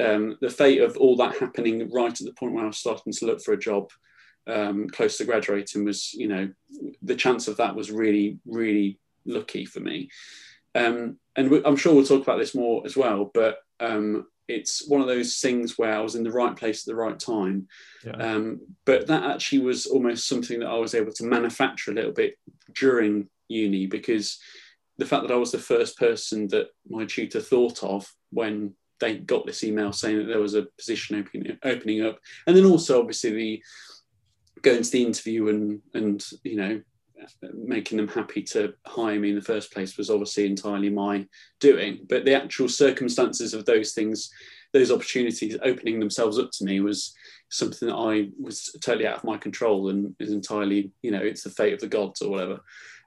um, 0.00 0.36
the 0.40 0.50
fate 0.50 0.80
of 0.80 0.96
all 0.96 1.16
that 1.16 1.38
happening 1.38 1.90
right 1.90 2.18
at 2.18 2.26
the 2.26 2.34
point 2.34 2.52
where 2.52 2.64
I 2.64 2.68
was 2.68 2.78
starting 2.78 3.12
to 3.12 3.26
look 3.26 3.40
for 3.40 3.52
a 3.52 3.58
job, 3.58 3.90
um, 4.46 4.88
close 4.88 5.16
to 5.18 5.24
graduating, 5.24 5.84
was 5.84 6.12
you 6.12 6.28
know 6.28 6.50
the 7.02 7.16
chance 7.16 7.48
of 7.48 7.56
that 7.56 7.74
was 7.74 7.90
really 7.90 8.38
really 8.46 8.98
lucky 9.24 9.64
for 9.64 9.80
me. 9.80 10.10
Um, 10.74 11.18
and 11.36 11.62
I'm 11.64 11.76
sure 11.76 11.94
we'll 11.94 12.04
talk 12.04 12.22
about 12.22 12.38
this 12.38 12.54
more 12.54 12.82
as 12.84 12.96
well, 12.96 13.30
but 13.32 13.58
um, 13.80 14.26
it's 14.50 14.86
one 14.88 15.00
of 15.00 15.06
those 15.06 15.36
things 15.36 15.78
where 15.78 15.94
I 15.94 16.00
was 16.00 16.14
in 16.14 16.24
the 16.24 16.32
right 16.32 16.56
place 16.56 16.82
at 16.82 16.86
the 16.86 16.96
right 16.96 17.18
time. 17.18 17.68
Yeah. 18.04 18.12
Um, 18.12 18.60
but 18.84 19.06
that 19.06 19.24
actually 19.24 19.60
was 19.60 19.86
almost 19.86 20.28
something 20.28 20.60
that 20.60 20.68
I 20.68 20.78
was 20.78 20.94
able 20.94 21.12
to 21.12 21.24
manufacture 21.24 21.92
a 21.92 21.94
little 21.94 22.12
bit 22.12 22.34
during 22.74 23.28
uni 23.48 23.86
because 23.86 24.38
the 24.98 25.06
fact 25.06 25.26
that 25.26 25.34
I 25.34 25.38
was 25.38 25.52
the 25.52 25.58
first 25.58 25.98
person 25.98 26.48
that 26.48 26.68
my 26.88 27.04
tutor 27.04 27.40
thought 27.40 27.82
of 27.82 28.06
when 28.30 28.74
they 28.98 29.16
got 29.16 29.46
this 29.46 29.64
email 29.64 29.92
saying 29.92 30.18
that 30.18 30.24
there 30.24 30.40
was 30.40 30.54
a 30.54 30.66
position 30.78 31.16
opening 31.16 31.58
opening 31.64 32.04
up, 32.04 32.18
and 32.46 32.56
then 32.56 32.66
also 32.66 33.00
obviously 33.00 33.32
the 33.32 33.62
going 34.62 34.82
to 34.82 34.90
the 34.90 35.04
interview 35.04 35.48
and 35.48 35.80
and 35.94 36.24
you 36.44 36.56
know 36.56 36.80
making 37.52 37.98
them 37.98 38.08
happy 38.08 38.42
to 38.42 38.74
hire 38.86 39.18
me 39.18 39.30
in 39.30 39.34
the 39.34 39.42
first 39.42 39.72
place 39.72 39.96
was 39.96 40.10
obviously 40.10 40.46
entirely 40.46 40.90
my 40.90 41.26
doing. 41.60 42.00
But 42.08 42.24
the 42.24 42.34
actual 42.34 42.68
circumstances 42.68 43.54
of 43.54 43.64
those 43.64 43.92
things, 43.92 44.30
those 44.72 44.90
opportunities 44.90 45.56
opening 45.62 46.00
themselves 46.00 46.38
up 46.38 46.50
to 46.52 46.64
me 46.64 46.80
was 46.80 47.14
something 47.50 47.88
that 47.88 47.96
I 47.96 48.28
was 48.40 48.70
totally 48.80 49.06
out 49.06 49.18
of 49.18 49.24
my 49.24 49.36
control 49.36 49.90
and 49.90 50.14
is 50.20 50.32
entirely, 50.32 50.92
you 51.02 51.10
know, 51.10 51.20
it's 51.20 51.42
the 51.42 51.50
fate 51.50 51.74
of 51.74 51.80
the 51.80 51.88
gods 51.88 52.22
or 52.22 52.30
whatever. 52.30 52.60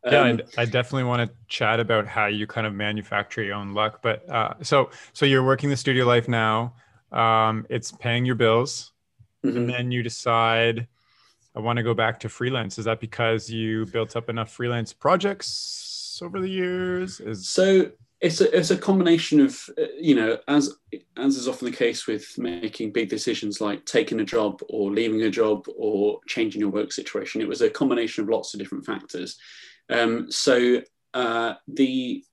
Yeah, 0.06 0.22
um, 0.22 0.42
I 0.58 0.66
definitely 0.66 1.06
want 1.06 1.30
to 1.30 1.36
chat 1.48 1.80
about 1.80 2.08
how 2.08 2.26
you 2.26 2.46
kind 2.46 2.68
of 2.68 2.74
manufacture 2.74 3.42
your 3.42 3.56
own 3.56 3.74
luck. 3.74 4.02
But 4.02 4.30
uh, 4.30 4.56
so, 4.62 4.90
so 5.14 5.26
you're 5.26 5.44
working 5.46 5.70
the 5.70 5.78
studio 5.78 6.06
life 6.06 6.28
now. 6.28 6.76
Um, 7.14 7.66
it's 7.70 7.92
paying 7.92 8.26
your 8.26 8.36
bills, 8.36 8.92
mm-hmm. 9.46 9.56
and 9.56 9.70
then 9.70 9.92
you 9.92 10.04
decide 10.04 10.88
I 11.56 11.60
want 11.60 11.78
to 11.78 11.84
go 11.84 11.94
back 11.94 12.20
to 12.22 12.30
freelance. 12.30 12.80
Is 12.80 12.86
that 12.86 13.00
because 13.00 13.50
you 13.50 13.86
built 13.86 14.16
up 14.16 14.30
enough 14.30 14.52
freelance 14.52 14.92
projects 14.92 16.20
over 16.24 16.40
the 16.40 16.50
years? 16.50 17.20
Is 17.20 17.48
so 17.48 17.92
it's 18.22 18.42
a, 18.42 18.58
it's 18.58 18.72
a 18.72 18.78
combination 18.78 19.40
of 19.40 19.70
uh, 19.78 19.84
you 20.00 20.16
know 20.16 20.38
as 20.48 20.74
as 21.18 21.36
is 21.36 21.48
often 21.48 21.66
the 21.70 21.78
case 21.78 22.08
with 22.08 22.38
making 22.38 22.92
big 22.92 23.10
decisions 23.10 23.62
like 23.62 23.86
taking 23.86 24.20
a 24.20 24.26
job 24.26 24.62
or 24.70 24.92
leaving 24.92 25.22
a 25.22 25.30
job 25.30 25.68
or 25.78 26.20
changing 26.28 26.62
your 26.62 26.72
work 26.72 26.92
situation. 26.92 27.42
It 27.42 27.48
was 27.48 27.62
a 27.62 27.70
combination 27.70 28.24
of 28.24 28.30
lots 28.30 28.54
of 28.54 28.60
different 28.60 28.86
factors. 28.86 29.38
Um, 29.90 30.32
so 30.32 30.82
uh, 31.14 31.56
the 31.68 32.24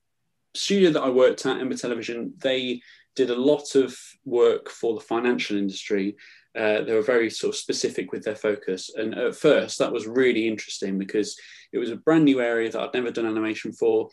studio 0.55 0.91
that 0.93 1.03
I 1.03 1.11
worked 1.11 1.45
at, 1.45 1.61
Ember 1.61 1.77
Television, 1.77 2.33
they 2.39 2.81
did 3.17 3.31
a 3.31 3.37
lot 3.37 3.75
of 3.75 3.97
work 4.25 4.71
for 4.71 4.95
the 4.95 5.01
financial 5.01 5.59
industry 5.59 6.17
uh, 6.59 6.83
they 6.83 6.95
were 6.95 7.03
very 7.03 7.31
sort 7.31 7.55
of 7.55 7.59
specific 7.59 8.13
with 8.13 8.25
their 8.25 8.37
focus. 8.37 8.91
And 8.95 9.15
at 9.15 9.37
first, 9.37 9.79
that 9.79 9.93
was 9.93 10.07
really 10.07 10.49
interesting 10.49 10.99
because 10.99 11.39
it 11.73 11.79
was 11.79 11.91
a 11.91 11.97
brand 11.97 12.25
new 12.25 12.41
area 12.41 12.71
that 12.71 12.81
I'd 12.81 12.95
never 12.95 13.11
done 13.11 13.27
animation 13.27 13.73
for. 13.73 14.09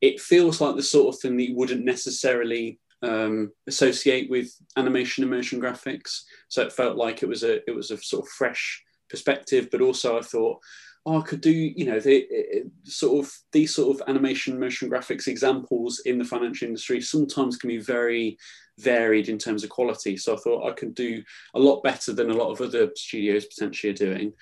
It 0.00 0.20
feels 0.20 0.60
like 0.60 0.76
the 0.76 0.82
sort 0.82 1.14
of 1.14 1.20
thing 1.20 1.36
that 1.36 1.48
you 1.48 1.56
wouldn't 1.56 1.84
necessarily 1.84 2.80
um, 3.02 3.52
associate 3.66 4.30
with 4.30 4.54
animation 4.76 5.24
and 5.24 5.30
motion 5.30 5.60
graphics. 5.60 6.22
So 6.48 6.62
it 6.62 6.72
felt 6.72 6.96
like 6.96 7.22
it 7.22 7.28
was 7.28 7.42
a 7.42 7.68
it 7.68 7.74
was 7.74 7.90
a 7.90 7.98
sort 7.98 8.24
of 8.24 8.32
fresh 8.32 8.82
perspective, 9.10 9.68
but 9.70 9.80
also 9.80 10.18
I 10.18 10.22
thought, 10.22 10.58
oh, 11.04 11.20
I 11.20 11.22
could 11.22 11.40
do, 11.40 11.50
you 11.50 11.84
know, 11.84 11.98
the 11.98 12.64
sort 12.84 13.24
of 13.24 13.32
these 13.50 13.74
sort 13.74 13.94
of 13.94 14.08
animation 14.08 14.58
motion 14.58 14.88
graphics 14.88 15.26
examples 15.26 16.00
in 16.04 16.18
the 16.18 16.24
financial 16.24 16.68
industry 16.68 17.00
sometimes 17.00 17.56
can 17.56 17.68
be 17.68 17.78
very 17.78 18.38
varied 18.78 19.28
in 19.28 19.38
terms 19.38 19.64
of 19.64 19.70
quality. 19.70 20.16
So 20.16 20.34
I 20.34 20.38
thought 20.38 20.68
I 20.68 20.72
could 20.72 20.94
do 20.94 21.22
a 21.54 21.58
lot 21.58 21.82
better 21.82 22.12
than 22.12 22.30
a 22.30 22.34
lot 22.34 22.50
of 22.50 22.60
other 22.60 22.90
studios 22.94 23.46
potentially 23.46 23.92
are 23.92 23.96
doing. 23.96 24.32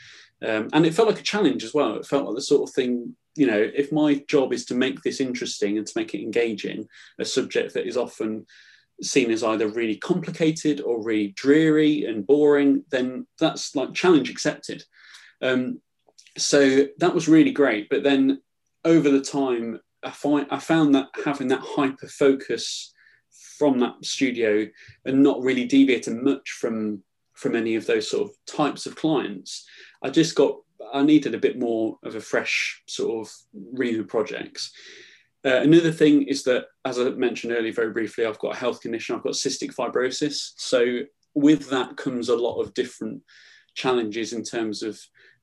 Um, 0.47 0.69
and 0.73 0.87
it 0.87 0.95
felt 0.95 1.09
like 1.09 1.21
a 1.21 1.25
challenge 1.25 1.65
as 1.65 1.75
well. 1.75 1.97
It 1.97 2.07
felt 2.07 2.27
like 2.27 2.37
the 2.37 2.43
sort 2.43 2.69
of 2.69 2.75
thing, 2.75 3.15
you 3.37 3.47
know, 3.47 3.71
if 3.75 3.91
my 3.91 4.23
job 4.29 4.53
is 4.53 4.65
to 4.67 4.75
make 4.75 5.03
this 5.03 5.21
interesting 5.21 5.79
and 5.79 5.87
to 5.87 5.93
make 5.97 6.15
it 6.15 6.23
engaging, 6.23 6.89
a 7.19 7.25
subject 7.25 7.75
that 7.75 7.87
is 7.87 7.97
often 7.97 8.47
seen 9.03 9.31
as 9.31 9.43
either 9.43 9.69
really 9.69 9.97
complicated 9.97 10.81
or 10.83 11.03
really 11.03 11.29
dreary 11.29 12.05
and 12.05 12.27
boring, 12.27 12.85
then 12.91 13.27
that's 13.39 13.75
like 13.75 13.95
challenge 13.95 14.29
accepted. 14.29 14.85
Um, 15.43 15.81
so 16.39 16.87
that 16.99 17.15
was 17.15 17.29
really 17.29 17.53
great. 17.53 17.89
But 17.89 18.03
then 18.03 18.41
over 18.85 19.11
the 19.11 19.21
time, 19.21 19.81
I, 20.03 20.11
find, 20.11 20.47
I 20.51 20.59
found 20.59 20.95
that 20.95 21.09
having 21.25 21.49
that 21.49 21.63
hyper 21.63 22.09
focus 22.09 22.93
from 23.59 23.79
that 23.81 24.05
studio 24.05 24.67
and 25.05 25.23
not 25.23 25.43
really 25.43 25.67
deviating 25.67 26.25
much 26.25 26.51
from 26.51 27.03
from 27.35 27.57
any 27.57 27.75
of 27.75 27.87
those 27.87 28.11
sort 28.11 28.29
of 28.29 28.37
types 28.45 28.85
of 28.85 28.95
clients, 28.97 29.67
I 30.03 30.11
just 30.11 30.35
got 30.35 30.57
I 30.93 31.03
needed 31.03 31.35
a 31.35 31.39
bit 31.39 31.59
more 31.59 31.99
of 32.05 32.15
a 32.15 32.21
fresh 32.21 32.83
sort 32.87 33.27
of 33.27 33.33
ream 33.73 34.07
projects. 34.07 34.73
Uh, 35.45 35.61
another 35.63 35.93
thing 35.93 36.23
is 36.25 36.43
that, 36.45 36.67
as 36.85 36.99
I 36.99 37.05
mentioned 37.11 37.53
earlier, 37.53 37.73
very 37.73 37.93
briefly, 37.93 38.27
I've 38.27 38.39
got 38.39 38.57
a 38.57 38.59
health 38.59 38.83
condition. 38.83 39.15
I've 39.15 39.23
got 39.23 39.33
cystic 39.33 39.75
fibrosis. 39.75 40.53
So 40.57 41.01
with 41.35 41.71
that 41.71 41.97
comes 41.97 42.29
a 42.29 42.37
lot 42.37 42.61
of 42.61 42.75
different 42.75 43.23
challenges 43.75 44.33
in 44.33 44.43
terms 44.43 44.83
of 44.83 45.01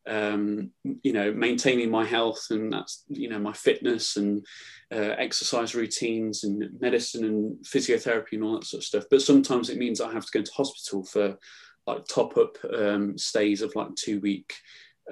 um, 0.08 0.72
you 1.04 1.14
know 1.14 1.32
maintaining 1.32 1.90
my 1.90 2.06
health 2.06 2.48
and 2.50 2.72
that's 2.72 3.04
you 3.08 3.30
know 3.30 3.40
my 3.40 3.54
fitness 3.54 4.18
and 4.18 4.46
uh, 4.92 5.16
exercise 5.18 5.76
routines 5.76 6.44
and 6.44 6.70
medicine 6.80 7.26
and 7.26 7.58
physiotherapy 7.66 8.34
and 8.34 8.44
all 8.44 8.56
that 8.56 8.66
sort 8.66 8.82
of 8.82 8.86
stuff. 8.86 9.04
But 9.10 9.22
sometimes 9.22 9.70
it 9.70 9.78
means 9.78 10.02
i 10.02 10.12
have 10.12 10.26
to 10.26 10.32
go 10.32 10.40
into 10.40 10.54
hospital 10.54 11.04
for 11.04 11.38
like 11.86 12.06
top 12.06 12.38
up 12.38 12.58
um, 12.74 13.18
stays 13.18 13.62
of 13.62 13.76
like 13.76 13.96
two 13.96 14.20
week 14.20 14.54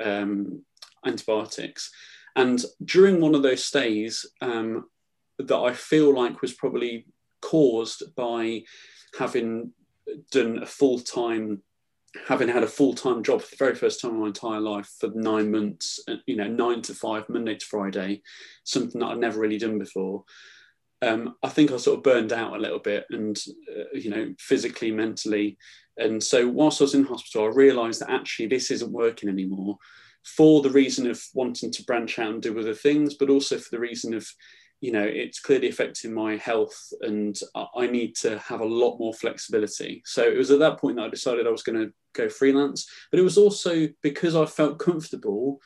um, 0.01 0.63
antibiotics. 1.05 1.91
And 2.37 2.63
during 2.83 3.21
one 3.21 3.33
of 3.35 3.43
those 3.43 3.63
stays 3.63 4.25
um, 4.41 4.85
that 5.39 5.57
i 5.57 5.73
feel 5.73 6.13
like 6.13 6.41
was 6.41 6.53
probably 6.53 7.05
caused 7.41 8.03
by 8.15 8.63
having 9.17 9.71
done 10.31 10.59
a 10.61 10.65
full-time 10.65 11.61
having 12.27 12.47
had 12.47 12.63
a 12.63 12.67
full-time 12.67 13.23
job 13.23 13.41
for 13.41 13.49
the 13.49 13.57
very 13.57 13.75
first 13.75 14.01
time 14.01 14.11
in 14.11 14.19
my 14.19 14.27
entire 14.27 14.59
life 14.59 14.89
for 14.99 15.09
nine 15.13 15.51
months, 15.51 15.99
uh, 16.07 16.15
you 16.25 16.35
know, 16.35 16.47
nine 16.47 16.81
to 16.83 16.93
five, 16.93 17.27
Monday 17.29 17.55
to 17.55 17.65
Friday, 17.65 18.21
something 18.63 18.99
that 18.99 19.07
I'd 19.07 19.17
never 19.17 19.39
really 19.39 19.57
done 19.57 19.79
before. 19.79 20.23
Um, 21.01 21.35
I 21.43 21.49
think 21.49 21.71
I 21.71 21.77
sort 21.77 21.97
of 21.97 22.03
burned 22.03 22.33
out 22.33 22.55
a 22.55 22.59
little 22.59 22.79
bit, 22.79 23.05
and 23.09 23.37
uh, 23.69 23.83
you 23.93 24.09
know, 24.09 24.33
physically, 24.39 24.91
mentally, 24.91 25.57
and 25.97 26.23
so 26.23 26.47
whilst 26.47 26.81
I 26.81 26.85
was 26.85 26.95
in 26.95 27.03
hospital, 27.03 27.45
I 27.45 27.49
realised 27.49 28.01
that 28.01 28.09
actually 28.09 28.47
this 28.47 28.71
isn't 28.71 28.91
working 28.91 29.29
anymore, 29.29 29.77
for 30.25 30.61
the 30.61 30.69
reason 30.69 31.09
of 31.09 31.21
wanting 31.33 31.71
to 31.71 31.83
branch 31.83 32.17
out 32.17 32.33
and 32.33 32.41
do 32.41 32.57
other 32.59 32.73
things, 32.73 33.13
but 33.13 33.29
also 33.29 33.57
for 33.57 33.69
the 33.71 33.79
reason 33.79 34.13
of 34.13 34.27
you 34.85 34.91
know 34.91 35.03
it's 35.03 35.39
clearly 35.39 35.69
affecting 35.69 36.13
my 36.13 36.37
health 36.37 36.77
and 37.01 37.39
i 37.75 37.87
need 37.87 38.15
to 38.15 38.37
have 38.39 38.61
a 38.61 38.73
lot 38.81 38.99
more 38.99 39.13
flexibility. 39.13 40.03
So 40.05 40.21
it 40.23 40.37
was 40.37 40.51
at 40.51 40.59
that 40.59 40.79
point 40.79 40.97
that 40.97 41.05
i 41.05 41.09
decided 41.09 41.47
i 41.47 41.51
was 41.57 41.63
going 41.63 41.79
to 41.81 41.93
go 42.13 42.29
freelance 42.29 42.87
but 43.09 43.19
it 43.19 43.23
was 43.23 43.37
also 43.37 43.87
because 44.03 44.35
i 44.35 44.45
felt 44.45 44.79
comfortable 44.79 45.59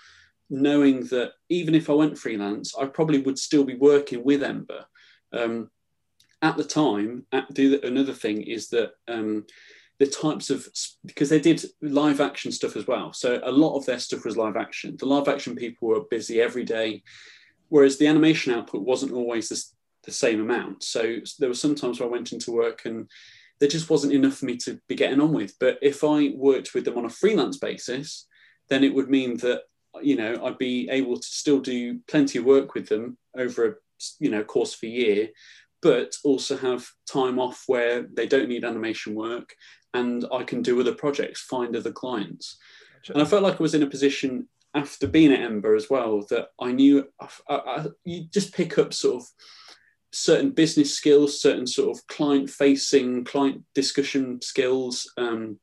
knowing 0.49 1.03
that 1.07 1.33
even 1.49 1.75
if 1.75 1.89
i 1.89 1.93
went 1.93 2.17
freelance 2.17 2.73
i 2.81 2.85
probably 2.85 3.19
would 3.19 3.37
still 3.37 3.65
be 3.65 3.75
working 3.75 4.23
with 4.23 4.41
ember. 4.41 4.85
Um, 5.33 5.69
at 6.41 6.55
the 6.55 6.63
time 6.63 7.25
at 7.33 7.53
the, 7.53 7.85
another 7.85 8.13
thing 8.13 8.41
is 8.41 8.69
that 8.69 8.91
um, 9.09 9.45
the 9.99 10.07
types 10.07 10.49
of 10.49 10.65
because 11.05 11.29
they 11.29 11.41
did 11.41 11.65
live 11.81 12.21
action 12.21 12.51
stuff 12.53 12.77
as 12.77 12.87
well. 12.87 13.11
So 13.11 13.41
a 13.43 13.51
lot 13.51 13.75
of 13.75 13.85
their 13.85 13.99
stuff 13.99 14.23
was 14.23 14.37
live 14.37 14.55
action. 14.55 14.95
The 14.97 15.05
live 15.05 15.27
action 15.27 15.57
people 15.57 15.89
were 15.89 16.05
busy 16.09 16.41
every 16.41 16.63
day 16.63 17.03
whereas 17.69 17.97
the 17.97 18.07
animation 18.07 18.53
output 18.53 18.81
wasn't 18.81 19.13
always 19.13 19.49
the, 19.49 19.63
the 20.03 20.11
same 20.11 20.41
amount. 20.41 20.83
So 20.83 21.17
there 21.39 21.49
were 21.49 21.55
some 21.55 21.75
times 21.75 21.99
where 21.99 22.09
I 22.09 22.11
went 22.11 22.33
into 22.33 22.51
work 22.51 22.85
and 22.85 23.09
there 23.59 23.69
just 23.69 23.89
wasn't 23.89 24.13
enough 24.13 24.37
for 24.37 24.45
me 24.45 24.57
to 24.57 24.79
be 24.87 24.95
getting 24.95 25.21
on 25.21 25.33
with. 25.33 25.55
But 25.59 25.77
if 25.81 26.03
I 26.03 26.33
worked 26.35 26.73
with 26.73 26.85
them 26.85 26.97
on 26.97 27.05
a 27.05 27.09
freelance 27.09 27.57
basis, 27.57 28.27
then 28.69 28.83
it 28.83 28.93
would 28.93 29.09
mean 29.09 29.37
that 29.37 29.63
you 30.01 30.15
know 30.15 30.39
I'd 30.45 30.57
be 30.57 30.87
able 30.89 31.17
to 31.17 31.27
still 31.27 31.59
do 31.59 31.99
plenty 32.07 32.39
of 32.39 32.45
work 32.45 32.73
with 32.73 32.87
them 32.87 33.17
over 33.35 33.67
a 33.67 33.73
you 34.19 34.29
know 34.29 34.43
course 34.43 34.75
of 34.75 34.83
a 34.83 34.87
year, 34.87 35.29
but 35.81 36.15
also 36.23 36.55
have 36.57 36.87
time 37.11 37.39
off 37.39 37.63
where 37.67 38.03
they 38.13 38.27
don't 38.27 38.49
need 38.49 38.63
animation 38.63 39.15
work 39.15 39.53
and 39.93 40.25
I 40.31 40.43
can 40.43 40.61
do 40.61 40.79
other 40.79 40.93
projects, 40.93 41.41
find 41.41 41.75
other 41.75 41.91
clients. 41.91 42.57
Gotcha. 42.93 43.13
And 43.13 43.21
I 43.21 43.25
felt 43.25 43.43
like 43.43 43.59
I 43.59 43.63
was 43.63 43.73
in 43.73 43.83
a 43.83 43.87
position 43.89 44.47
after 44.75 45.07
being 45.07 45.33
at 45.33 45.41
Ember 45.41 45.75
as 45.75 45.89
well 45.89 46.25
that 46.29 46.49
I 46.59 46.71
knew 46.71 47.07
I, 47.19 47.27
I, 47.49 47.85
you 48.03 48.25
just 48.31 48.53
pick 48.53 48.77
up 48.77 48.93
sort 48.93 49.23
of 49.23 49.27
certain 50.11 50.51
business 50.51 50.93
skills, 50.95 51.41
certain 51.41 51.67
sort 51.67 51.95
of 51.95 52.05
client 52.07 52.49
facing, 52.49 53.23
client 53.25 53.63
discussion 53.73 54.41
skills, 54.41 55.11
um, 55.17 55.59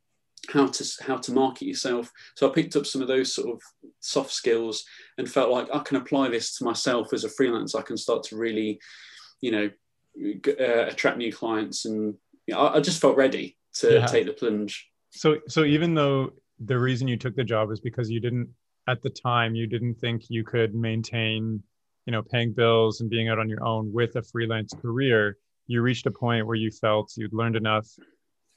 how 0.49 0.66
to 0.66 0.85
how 1.03 1.16
to 1.16 1.33
market 1.33 1.66
yourself. 1.66 2.11
So 2.37 2.49
I 2.49 2.55
picked 2.55 2.77
up 2.77 2.87
some 2.87 3.03
of 3.03 3.09
those 3.09 3.35
sort 3.35 3.49
of 3.51 3.61
soft 4.01 4.33
skills 4.33 4.85
and 5.19 5.31
felt 5.31 5.51
like 5.51 5.69
I 5.73 5.81
can 5.81 5.97
apply 5.97 6.29
this 6.29 6.57
to 6.59 6.64
myself 6.64 7.12
as 7.12 7.25
a 7.25 7.29
freelance. 7.29 7.75
I 7.75 7.83
can 7.83 7.97
start 7.97 8.23
to 8.25 8.37
really, 8.37 8.81
you 9.40 9.51
know, 9.51 9.71
uh, 10.49 10.87
attract 10.87 11.19
new 11.19 11.33
clients, 11.33 11.85
and 11.85 12.14
you 12.47 12.55
know, 12.55 12.61
I, 12.61 12.77
I, 12.77 12.81
just 12.81 13.01
felt 13.01 13.16
ready 13.16 13.57
to 13.75 13.95
yeah. 13.95 14.07
take 14.07 14.27
the 14.27 14.33
plunge. 14.33 14.88
So 15.11 15.38
so 15.49 15.64
even 15.64 15.95
though 15.95 16.31
the 16.61 16.79
reason 16.79 17.09
you 17.09 17.16
took 17.16 17.37
the 17.37 17.45
job 17.45 17.71
is 17.71 17.81
because 17.81 18.11
you 18.11 18.21
didn't 18.21 18.49
at 18.88 19.03
the 19.03 19.11
time 19.11 19.55
you 19.55 19.66
didn't 19.66 19.94
think 19.94 20.25
you 20.29 20.44
could 20.44 20.75
maintain 20.75 21.62
you 22.07 22.12
know 22.12 22.22
paying 22.22 22.53
bills 22.53 23.01
and 23.01 23.11
being 23.11 23.29
out 23.29 23.38
on 23.38 23.49
your 23.49 23.64
own 23.64 23.92
with 23.92 24.16
a 24.16 24.22
freelance 24.22 24.72
career 24.81 25.37
you 25.66 25.83
reached 25.83 26.07
a 26.07 26.11
point 26.11 26.46
where 26.46 26.57
you 26.57 26.70
felt 26.70 27.12
you'd 27.16 27.33
learned 27.33 27.57
enough 27.57 27.88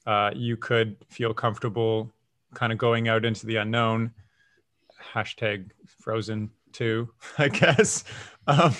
uh, 0.05 0.31
you 0.35 0.55
could 0.55 0.95
feel 1.09 1.33
comfortable 1.33 2.11
kind 2.53 2.71
of 2.71 2.77
going 2.77 3.07
out 3.07 3.25
into 3.25 3.45
the 3.45 3.57
unknown. 3.57 4.11
Hashtag 5.13 5.69
Frozen 6.01 6.49
Two, 6.71 7.09
I 7.37 7.47
guess, 7.47 8.03
um, 8.47 8.75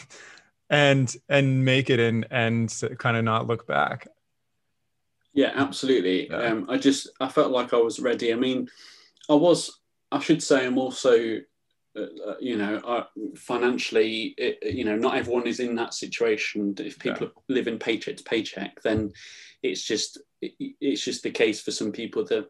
and 0.70 1.14
and 1.30 1.64
make 1.64 1.90
it 1.90 2.00
and 2.00 2.26
and 2.30 2.74
kind 2.98 3.18
of 3.18 3.24
not 3.24 3.48
look 3.48 3.68
back. 3.68 4.08
Yeah, 5.34 5.52
absolutely. 5.56 6.30
Yeah. 6.30 6.38
Um, 6.38 6.66
I 6.70 6.78
just 6.78 7.10
I 7.20 7.30
felt 7.30 7.52
like 7.52 7.74
I 7.74 7.78
was 7.78 8.00
ready. 8.00 8.34
I 8.34 8.36
mean, 8.36 8.68
I 9.30 9.34
was. 9.34 9.79
I 10.12 10.20
should 10.20 10.42
say 10.42 10.66
I'm 10.66 10.78
also 10.78 11.40
uh, 11.98 12.02
uh, 12.02 12.36
you 12.40 12.56
know, 12.56 12.76
uh, 12.78 13.06
financially, 13.36 14.36
it, 14.38 14.60
you 14.62 14.86
know, 14.86 14.96
not 14.96 15.16
everyone 15.16 15.48
is 15.48 15.60
in 15.60 15.76
that 15.76 15.94
situation. 15.94 16.76
If 16.78 17.00
people 17.00 17.28
yeah. 17.28 17.56
live 17.56 17.68
in 17.68 17.80
paycheck 17.80 18.18
to 18.18 18.24
paycheck, 18.24 18.82
then 18.84 19.12
it's 19.64 19.84
just 19.84 20.20
it, 20.42 20.54
it's 20.80 21.04
just 21.04 21.24
the 21.24 21.32
case 21.32 21.62
for 21.62 21.72
some 21.72 21.92
people 21.92 22.24
that 22.26 22.50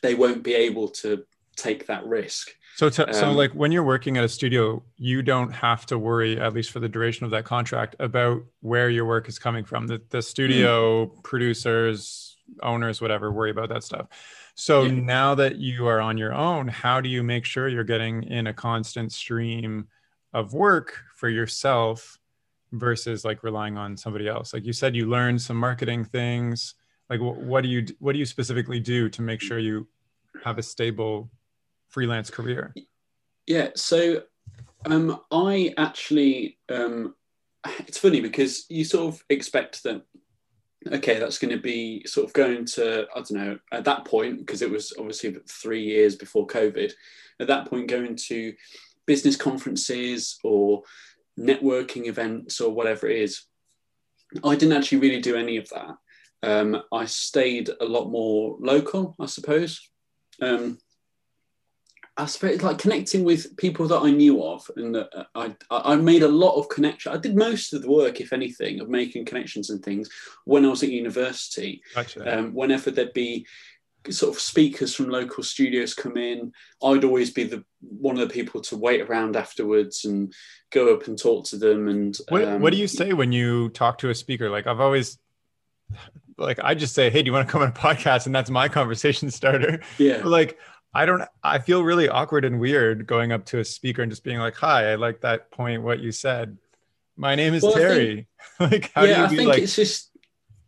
they 0.00 0.14
won't 0.14 0.42
be 0.42 0.54
able 0.54 0.88
to 0.88 1.22
take 1.54 1.86
that 1.86 2.06
risk. 2.06 2.48
So, 2.76 2.86
um, 2.86 3.12
so 3.12 3.32
like 3.32 3.52
when 3.52 3.72
you're 3.72 3.84
working 3.84 4.16
at 4.16 4.24
a 4.24 4.28
studio, 4.28 4.82
you 4.96 5.22
don't 5.22 5.52
have 5.52 5.84
to 5.86 5.98
worry, 5.98 6.40
at 6.40 6.54
least 6.54 6.70
for 6.70 6.80
the 6.80 6.88
duration 6.88 7.26
of 7.26 7.30
that 7.32 7.44
contract, 7.44 7.96
about 8.00 8.42
where 8.60 8.88
your 8.88 9.04
work 9.04 9.28
is 9.28 9.38
coming 9.38 9.64
from. 9.64 9.86
The 9.86 10.00
the 10.08 10.22
studio 10.22 11.06
mm-hmm. 11.06 11.20
producers, 11.20 12.38
owners, 12.62 13.02
whatever, 13.02 13.30
worry 13.30 13.50
about 13.50 13.68
that 13.68 13.84
stuff. 13.84 14.06
So 14.54 14.82
yeah. 14.82 14.92
now 14.92 15.34
that 15.36 15.56
you 15.56 15.86
are 15.86 16.00
on 16.00 16.18
your 16.18 16.34
own, 16.34 16.68
how 16.68 17.00
do 17.00 17.08
you 17.08 17.22
make 17.22 17.44
sure 17.44 17.68
you're 17.68 17.84
getting 17.84 18.22
in 18.24 18.46
a 18.46 18.52
constant 18.52 19.12
stream 19.12 19.88
of 20.32 20.52
work 20.52 20.98
for 21.14 21.28
yourself 21.28 22.18
versus 22.72 23.24
like 23.24 23.42
relying 23.42 23.78
on 23.78 23.96
somebody 23.96 24.28
else? 24.28 24.52
Like 24.52 24.64
you 24.64 24.72
said, 24.72 24.94
you 24.94 25.06
learned 25.06 25.40
some 25.40 25.56
marketing 25.56 26.04
things. 26.04 26.74
Like 27.08 27.20
what 27.20 27.62
do 27.62 27.68
you 27.68 27.86
what 27.98 28.12
do 28.12 28.18
you 28.18 28.24
specifically 28.24 28.80
do 28.80 29.08
to 29.10 29.22
make 29.22 29.40
sure 29.40 29.58
you 29.58 29.86
have 30.44 30.58
a 30.58 30.62
stable 30.62 31.30
freelance 31.88 32.30
career? 32.30 32.74
Yeah, 33.46 33.68
so 33.74 34.22
um, 34.86 35.20
I 35.30 35.74
actually 35.76 36.58
um, 36.68 37.14
it's 37.86 37.98
funny 37.98 38.20
because 38.20 38.66
you 38.68 38.84
sort 38.84 39.14
of 39.14 39.22
expect 39.28 39.82
that 39.84 40.02
okay, 40.90 41.18
that's 41.18 41.38
going 41.38 41.54
to 41.54 41.62
be 41.62 42.04
sort 42.06 42.26
of 42.26 42.32
going 42.32 42.64
to, 42.64 43.06
I 43.14 43.20
don't 43.20 43.32
know, 43.32 43.58
at 43.70 43.84
that 43.84 44.04
point, 44.04 44.38
because 44.38 44.62
it 44.62 44.70
was 44.70 44.92
obviously 44.98 45.36
three 45.48 45.82
years 45.82 46.16
before 46.16 46.46
COVID, 46.46 46.92
at 47.40 47.46
that 47.46 47.68
point, 47.68 47.88
going 47.88 48.16
to 48.28 48.54
business 49.06 49.36
conferences 49.36 50.38
or 50.44 50.82
networking 51.38 52.06
events 52.06 52.60
or 52.60 52.72
whatever 52.72 53.08
it 53.08 53.20
is. 53.20 53.44
I 54.44 54.56
didn't 54.56 54.76
actually 54.76 54.98
really 54.98 55.20
do 55.20 55.36
any 55.36 55.56
of 55.56 55.68
that. 55.70 55.96
Um, 56.42 56.82
I 56.92 57.04
stayed 57.04 57.70
a 57.80 57.84
lot 57.84 58.10
more 58.10 58.56
local, 58.60 59.14
I 59.20 59.26
suppose. 59.26 59.88
Um, 60.40 60.78
I 62.16 62.26
suppose 62.26 62.62
like 62.62 62.78
connecting 62.78 63.24
with 63.24 63.56
people 63.56 63.88
that 63.88 64.00
I 64.00 64.10
knew 64.10 64.42
of, 64.44 64.70
and 64.76 64.96
uh, 64.96 65.24
I 65.34 65.54
I 65.70 65.96
made 65.96 66.22
a 66.22 66.28
lot 66.28 66.56
of 66.56 66.68
connection. 66.68 67.12
I 67.12 67.16
did 67.16 67.36
most 67.36 67.72
of 67.72 67.82
the 67.82 67.90
work, 67.90 68.20
if 68.20 68.32
anything, 68.34 68.80
of 68.80 68.90
making 68.90 69.24
connections 69.24 69.70
and 69.70 69.82
things 69.82 70.10
when 70.44 70.64
I 70.66 70.68
was 70.68 70.82
at 70.82 70.90
university. 70.90 71.82
Um, 72.26 72.52
whenever 72.52 72.90
there'd 72.90 73.14
be 73.14 73.46
sort 74.10 74.34
of 74.34 74.42
speakers 74.42 74.94
from 74.94 75.08
local 75.08 75.42
studios 75.42 75.94
come 75.94 76.16
in, 76.16 76.52
I'd 76.82 77.04
always 77.04 77.30
be 77.30 77.44
the 77.44 77.64
one 77.80 78.18
of 78.18 78.28
the 78.28 78.34
people 78.34 78.60
to 78.62 78.76
wait 78.76 79.00
around 79.00 79.36
afterwards 79.36 80.04
and 80.04 80.34
go 80.70 80.94
up 80.94 81.06
and 81.06 81.18
talk 81.18 81.46
to 81.46 81.56
them. 81.56 81.88
And 81.88 82.16
what, 82.28 82.44
um, 82.44 82.60
what 82.60 82.72
do 82.74 82.78
you 82.78 82.88
say 82.88 83.14
when 83.14 83.32
you 83.32 83.70
talk 83.70 83.98
to 83.98 84.10
a 84.10 84.14
speaker? 84.14 84.50
Like 84.50 84.66
I've 84.66 84.80
always 84.80 85.18
like 86.38 86.58
I 86.62 86.74
just 86.74 86.94
say, 86.94 87.10
"Hey, 87.10 87.22
do 87.22 87.26
you 87.26 87.32
want 87.32 87.48
to 87.48 87.52
come 87.52 87.62
on 87.62 87.68
a 87.68 87.72
podcast?" 87.94 88.26
And 88.26 88.34
that's 88.34 88.50
my 88.50 88.68
conversation 88.68 89.30
starter. 89.30 89.80
Yeah. 89.98 90.22
Like 90.24 90.58
I 90.94 91.06
don't 91.06 91.22
I 91.42 91.58
feel 91.58 91.82
really 91.82 92.08
awkward 92.08 92.44
and 92.44 92.60
weird 92.60 93.06
going 93.06 93.32
up 93.32 93.44
to 93.46 93.60
a 93.60 93.64
speaker 93.64 94.02
and 94.02 94.12
just 94.12 94.24
being 94.24 94.38
like, 94.38 94.54
"Hi, 94.56 94.92
I 94.92 94.94
like 94.96 95.20
that 95.22 95.50
point 95.50 95.82
what 95.82 96.00
you 96.00 96.12
said. 96.12 96.58
My 97.16 97.34
name 97.34 97.54
is 97.54 97.62
well, 97.62 97.72
Terry." 97.72 98.26
Think, 98.58 98.72
like 98.72 98.92
how 98.94 99.04
yeah, 99.04 99.26
do 99.26 99.34
you 99.34 99.40
be 99.42 99.46
like 99.46 99.62
it's 99.62 99.76
just 99.76 100.10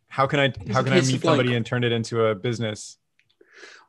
how 0.08 0.26
can 0.26 0.40
I 0.40 0.52
how 0.72 0.82
can 0.82 0.92
I 0.92 1.00
meet 1.00 1.22
somebody 1.22 1.48
like, 1.50 1.56
and 1.56 1.66
turn 1.66 1.84
it 1.84 1.92
into 1.92 2.24
a 2.24 2.34
business? 2.34 2.96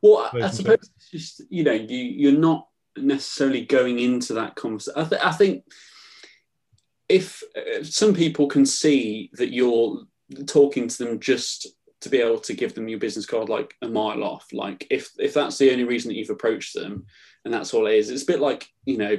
Well, 0.02 0.30
I 0.34 0.50
suppose 0.50 0.90
it's 0.98 1.10
just 1.10 1.42
you 1.50 1.64
know, 1.64 1.72
you 1.72 1.98
you're 1.98 2.40
not 2.40 2.68
necessarily 2.98 3.66
going 3.66 4.00
into 4.00 4.34
that 4.34 4.56
conversation. 4.56 5.00
I, 5.00 5.10
th- 5.10 5.22
I 5.24 5.32
think 5.32 5.64
if 7.08 7.44
uh, 7.56 7.84
some 7.84 8.14
people 8.14 8.48
can 8.48 8.66
see 8.66 9.30
that 9.34 9.54
you're 9.54 10.04
talking 10.48 10.88
to 10.88 10.98
them 10.98 11.20
just 11.20 11.68
to 12.06 12.10
be 12.12 12.20
able 12.20 12.38
to 12.40 12.54
give 12.54 12.76
them 12.76 12.88
your 12.88 13.00
business 13.00 13.26
card 13.26 13.50
like 13.50 13.74
a 13.82 13.88
mile 13.88 14.24
off. 14.24 14.46
Like 14.54 14.86
if 14.92 15.10
if 15.18 15.34
that's 15.34 15.58
the 15.58 15.72
only 15.72 15.86
reason 15.86 16.10
that 16.10 16.16
you've 16.16 16.30
approached 16.30 16.76
them, 16.76 17.08
and 17.44 17.52
that's 17.52 17.74
all 17.74 17.88
it 17.88 17.96
is, 17.96 18.12
it's 18.12 18.22
a 18.22 18.28
bit 18.28 18.40
like 18.40 18.70
you 18.86 19.00
know 19.00 19.18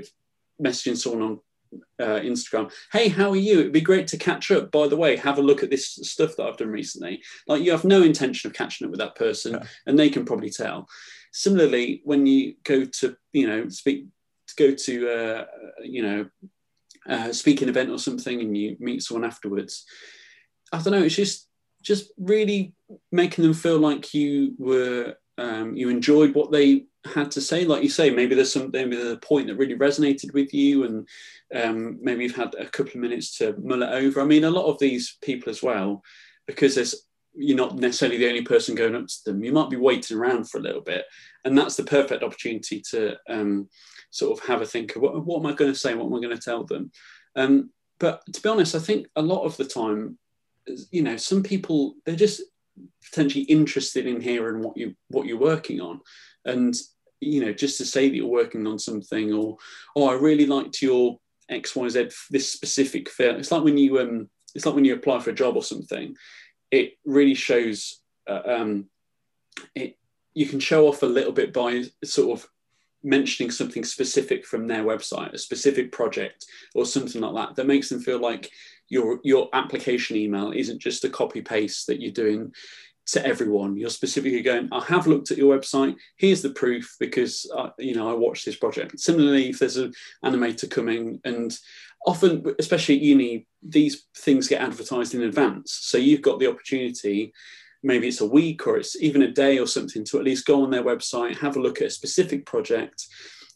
messaging 0.62 0.96
someone 0.96 1.22
on 1.22 1.80
uh, 2.00 2.20
Instagram. 2.20 2.72
Hey, 2.92 3.08
how 3.08 3.30
are 3.30 3.36
you? 3.36 3.58
It'd 3.58 3.72
be 3.72 3.80
great 3.80 4.06
to 4.08 4.16
catch 4.16 4.52
up. 4.52 4.70
By 4.70 4.86
the 4.86 4.96
way, 4.96 5.16
have 5.16 5.38
a 5.38 5.42
look 5.42 5.64
at 5.64 5.70
this 5.70 5.94
stuff 5.94 6.36
that 6.36 6.46
I've 6.46 6.56
done 6.56 6.68
recently. 6.68 7.24
Like 7.48 7.60
you 7.60 7.72
have 7.72 7.84
no 7.84 8.02
intention 8.02 8.48
of 8.48 8.54
catching 8.54 8.84
up 8.84 8.92
with 8.92 9.00
that 9.00 9.16
person, 9.16 9.54
yeah. 9.54 9.64
and 9.86 9.98
they 9.98 10.08
can 10.08 10.24
probably 10.24 10.50
tell. 10.50 10.88
Similarly, 11.32 12.02
when 12.04 12.24
you 12.24 12.54
go 12.62 12.84
to 12.84 13.16
you 13.32 13.48
know 13.48 13.68
speak, 13.68 14.06
go 14.56 14.76
to 14.76 15.08
uh, 15.10 15.44
you 15.82 16.02
know 16.02 16.26
uh, 17.08 17.32
speaking 17.32 17.68
event 17.68 17.90
or 17.90 17.98
something, 17.98 18.40
and 18.40 18.56
you 18.56 18.76
meet 18.78 19.02
someone 19.02 19.28
afterwards. 19.28 19.84
I 20.72 20.80
don't 20.80 20.92
know. 20.92 21.02
It's 21.02 21.16
just 21.16 21.45
just 21.86 22.10
really 22.18 22.74
making 23.12 23.44
them 23.44 23.54
feel 23.54 23.78
like 23.78 24.12
you 24.12 24.54
were 24.58 25.14
um, 25.38 25.76
you 25.76 25.88
enjoyed 25.88 26.34
what 26.34 26.50
they 26.50 26.86
had 27.04 27.30
to 27.32 27.40
say. 27.40 27.64
Like 27.64 27.84
you 27.84 27.88
say 27.88 28.10
maybe 28.10 28.34
there's 28.34 28.52
some 28.52 28.70
maybe 28.72 28.96
there's 28.96 29.12
a 29.12 29.18
point 29.18 29.46
that 29.46 29.56
really 29.56 29.76
resonated 29.76 30.34
with 30.34 30.52
you 30.52 30.84
and 30.84 31.08
um, 31.54 31.98
maybe 32.02 32.24
you've 32.24 32.34
had 32.34 32.54
a 32.56 32.66
couple 32.66 32.92
of 32.92 32.96
minutes 32.96 33.38
to 33.38 33.54
mull 33.62 33.84
it 33.84 33.90
over. 33.90 34.20
I 34.20 34.24
mean 34.24 34.44
a 34.44 34.50
lot 34.50 34.66
of 34.66 34.80
these 34.80 35.16
people 35.22 35.48
as 35.48 35.62
well 35.62 36.02
because 36.46 36.74
there's 36.74 37.06
you're 37.38 37.56
not 37.56 37.76
necessarily 37.76 38.16
the 38.16 38.28
only 38.28 38.42
person 38.42 38.74
going 38.74 38.96
up 38.96 39.06
to 39.06 39.24
them. 39.26 39.44
You 39.44 39.52
might 39.52 39.70
be 39.70 39.76
waiting 39.76 40.16
around 40.16 40.50
for 40.50 40.58
a 40.58 40.62
little 40.62 40.80
bit 40.80 41.04
and 41.44 41.56
that's 41.56 41.76
the 41.76 41.84
perfect 41.84 42.24
opportunity 42.24 42.82
to 42.90 43.16
um, 43.28 43.68
sort 44.10 44.36
of 44.36 44.44
have 44.46 44.60
a 44.60 44.66
think 44.66 44.96
of 44.96 45.02
what, 45.02 45.24
what 45.24 45.38
am 45.38 45.46
i 45.46 45.52
going 45.52 45.72
to 45.72 45.78
say? 45.78 45.94
What 45.94 46.06
am 46.06 46.14
i 46.14 46.20
going 46.20 46.36
to 46.36 46.42
tell 46.42 46.64
them? 46.64 46.90
Um, 47.36 47.70
but 47.98 48.22
to 48.30 48.42
be 48.42 48.48
honest 48.48 48.74
i 48.74 48.78
think 48.78 49.06
a 49.16 49.22
lot 49.22 49.44
of 49.44 49.56
the 49.56 49.64
time 49.64 50.18
you 50.90 51.02
know, 51.02 51.16
some 51.16 51.42
people 51.42 51.94
they're 52.04 52.16
just 52.16 52.42
potentially 53.04 53.44
interested 53.44 54.06
in 54.06 54.20
hearing 54.20 54.62
what 54.62 54.76
you 54.76 54.94
what 55.08 55.26
you're 55.26 55.38
working 55.38 55.80
on, 55.80 56.00
and 56.44 56.74
you 57.20 57.44
know, 57.44 57.52
just 57.52 57.78
to 57.78 57.84
say 57.84 58.08
that 58.08 58.16
you're 58.16 58.26
working 58.26 58.66
on 58.66 58.78
something, 58.78 59.32
or 59.32 59.56
oh, 59.94 60.08
I 60.08 60.14
really 60.14 60.46
liked 60.46 60.82
your 60.82 61.18
X 61.48 61.74
Y 61.76 61.88
Z 61.88 62.10
this 62.30 62.52
specific 62.52 63.08
film. 63.08 63.36
It's 63.36 63.52
like 63.52 63.64
when 63.64 63.78
you 63.78 64.00
um, 64.00 64.28
it's 64.54 64.66
like 64.66 64.74
when 64.74 64.84
you 64.84 64.94
apply 64.94 65.20
for 65.20 65.30
a 65.30 65.34
job 65.34 65.56
or 65.56 65.62
something. 65.62 66.14
It 66.70 66.94
really 67.04 67.34
shows. 67.34 68.00
Uh, 68.28 68.42
um, 68.44 68.86
it 69.74 69.96
you 70.34 70.46
can 70.46 70.60
show 70.60 70.86
off 70.86 71.02
a 71.02 71.06
little 71.06 71.32
bit 71.32 71.52
by 71.52 71.84
sort 72.04 72.38
of 72.38 72.46
mentioning 73.02 73.50
something 73.50 73.84
specific 73.84 74.44
from 74.44 74.66
their 74.66 74.84
website, 74.84 75.32
a 75.32 75.38
specific 75.38 75.90
project 75.92 76.44
or 76.74 76.84
something 76.84 77.22
like 77.22 77.34
that, 77.34 77.56
that 77.56 77.66
makes 77.66 77.88
them 77.88 78.00
feel 78.00 78.20
like 78.20 78.50
your 78.88 79.20
your 79.24 79.48
application 79.52 80.16
email 80.16 80.52
isn't 80.52 80.80
just 80.80 81.04
a 81.04 81.10
copy 81.10 81.42
paste 81.42 81.86
that 81.86 82.00
you're 82.00 82.12
doing 82.12 82.52
to 83.06 83.24
everyone. 83.24 83.76
You're 83.76 83.90
specifically 83.90 84.42
going, 84.42 84.68
I 84.72 84.82
have 84.84 85.06
looked 85.06 85.30
at 85.30 85.38
your 85.38 85.56
website. 85.56 85.96
Here's 86.16 86.42
the 86.42 86.50
proof 86.50 86.96
because 86.98 87.50
uh, 87.56 87.70
you 87.78 87.94
know 87.94 88.10
I 88.10 88.14
watched 88.14 88.44
this 88.44 88.56
project. 88.56 88.98
Similarly, 88.98 89.50
if 89.50 89.58
there's 89.58 89.76
an 89.76 89.92
animator 90.24 90.70
coming, 90.70 91.20
and 91.24 91.56
often, 92.06 92.44
especially 92.58 92.96
at 92.96 93.02
uni, 93.02 93.46
these 93.62 94.06
things 94.16 94.48
get 94.48 94.62
advertised 94.62 95.14
in 95.14 95.22
advance, 95.22 95.72
so 95.72 95.98
you've 95.98 96.22
got 96.22 96.38
the 96.38 96.48
opportunity. 96.48 97.32
Maybe 97.82 98.08
it's 98.08 98.22
a 98.22 98.26
week 98.26 98.66
or 98.66 98.78
it's 98.78 99.00
even 99.00 99.22
a 99.22 99.30
day 99.30 99.58
or 99.58 99.66
something 99.66 100.04
to 100.06 100.18
at 100.18 100.24
least 100.24 100.46
go 100.46 100.64
on 100.64 100.70
their 100.70 100.82
website, 100.82 101.38
have 101.38 101.56
a 101.56 101.60
look 101.60 101.80
at 101.80 101.88
a 101.88 101.90
specific 101.90 102.44
project, 102.44 103.06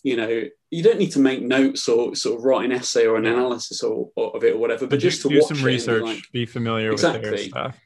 you 0.03 0.17
know, 0.17 0.45
you 0.71 0.83
don't 0.83 0.99
need 0.99 1.13
to 1.13 1.19
make 1.19 1.43
notes 1.43 1.89
or 1.89 2.15
sort 2.15 2.39
of 2.39 2.45
write 2.45 2.65
an 2.65 2.73
essay 2.73 3.07
or 3.07 3.17
an 3.17 3.27
analysis 3.27 3.83
or, 3.83 4.11
or 4.17 4.37
of 4.37 4.45
it 4.45 4.55
or 4.55 4.59
whatever, 4.59 4.81
but, 4.81 4.91
but 4.91 5.01
just 5.01 5.23
do, 5.23 5.29
to 5.29 5.35
do 5.37 5.43
some 5.43 5.63
research, 5.63 6.03
like, 6.03 6.23
be 6.33 6.47
familiar 6.47 6.93
exactly. 6.93 7.31
with 7.31 7.39
their 7.39 7.49
stuff. 7.49 7.79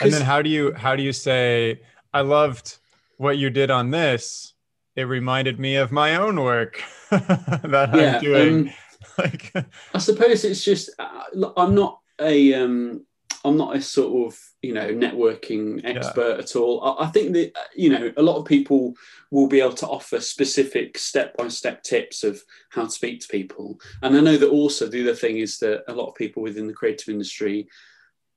And 0.00 0.12
then 0.12 0.22
how 0.22 0.42
do 0.42 0.50
you 0.50 0.72
how 0.72 0.96
do 0.96 1.02
you 1.02 1.12
say 1.12 1.80
I 2.12 2.22
loved 2.22 2.78
what 3.16 3.38
you 3.38 3.50
did 3.50 3.70
on 3.70 3.90
this? 3.90 4.54
It 4.96 5.04
reminded 5.04 5.60
me 5.60 5.76
of 5.76 5.92
my 5.92 6.16
own 6.16 6.40
work 6.42 6.82
that 7.10 7.90
yeah, 7.94 8.16
I'm 8.16 8.20
doing. 8.22 8.68
Um, 8.68 8.74
like, 9.18 9.52
I 9.94 9.98
suppose 9.98 10.44
it's 10.44 10.64
just 10.64 10.90
uh, 10.98 11.52
I'm 11.56 11.74
not 11.74 12.00
a 12.20 12.54
um, 12.54 13.06
I'm 13.44 13.56
not 13.56 13.76
a 13.76 13.82
sort 13.82 14.26
of 14.32 14.38
you 14.62 14.72
know 14.72 14.88
networking 14.88 15.80
expert 15.84 16.36
yeah. 16.36 16.42
at 16.42 16.56
all. 16.56 16.82
I, 16.82 17.04
I, 17.04 17.06
think 17.08 17.32
that 17.32 17.52
uh, 17.56 17.64
you 17.74 17.90
know 17.90 18.12
a 18.16 18.22
lot 18.22 18.36
of 18.36 18.46
people 18.46 18.94
will 19.30 19.48
be 19.48 19.60
able 19.60 19.74
to 19.74 19.88
offer 19.88 20.20
specific 20.20 20.96
step 20.98 21.36
by 21.36 21.48
step 21.48 21.82
tips 21.82 22.22
of 22.22 22.42
how 22.70 22.84
to 22.84 22.90
speak 22.90 23.20
to 23.20 23.28
people. 23.28 23.80
And 24.02 24.16
I 24.16 24.20
know 24.20 24.36
that 24.36 24.50
also 24.50 24.86
the 24.86 25.02
other 25.02 25.14
thing 25.14 25.38
is 25.38 25.58
that 25.58 25.84
a 25.88 25.94
lot 25.94 26.08
of 26.08 26.14
people 26.14 26.42
within 26.42 26.66
the 26.66 26.72
creative 26.72 27.08
industry 27.08 27.68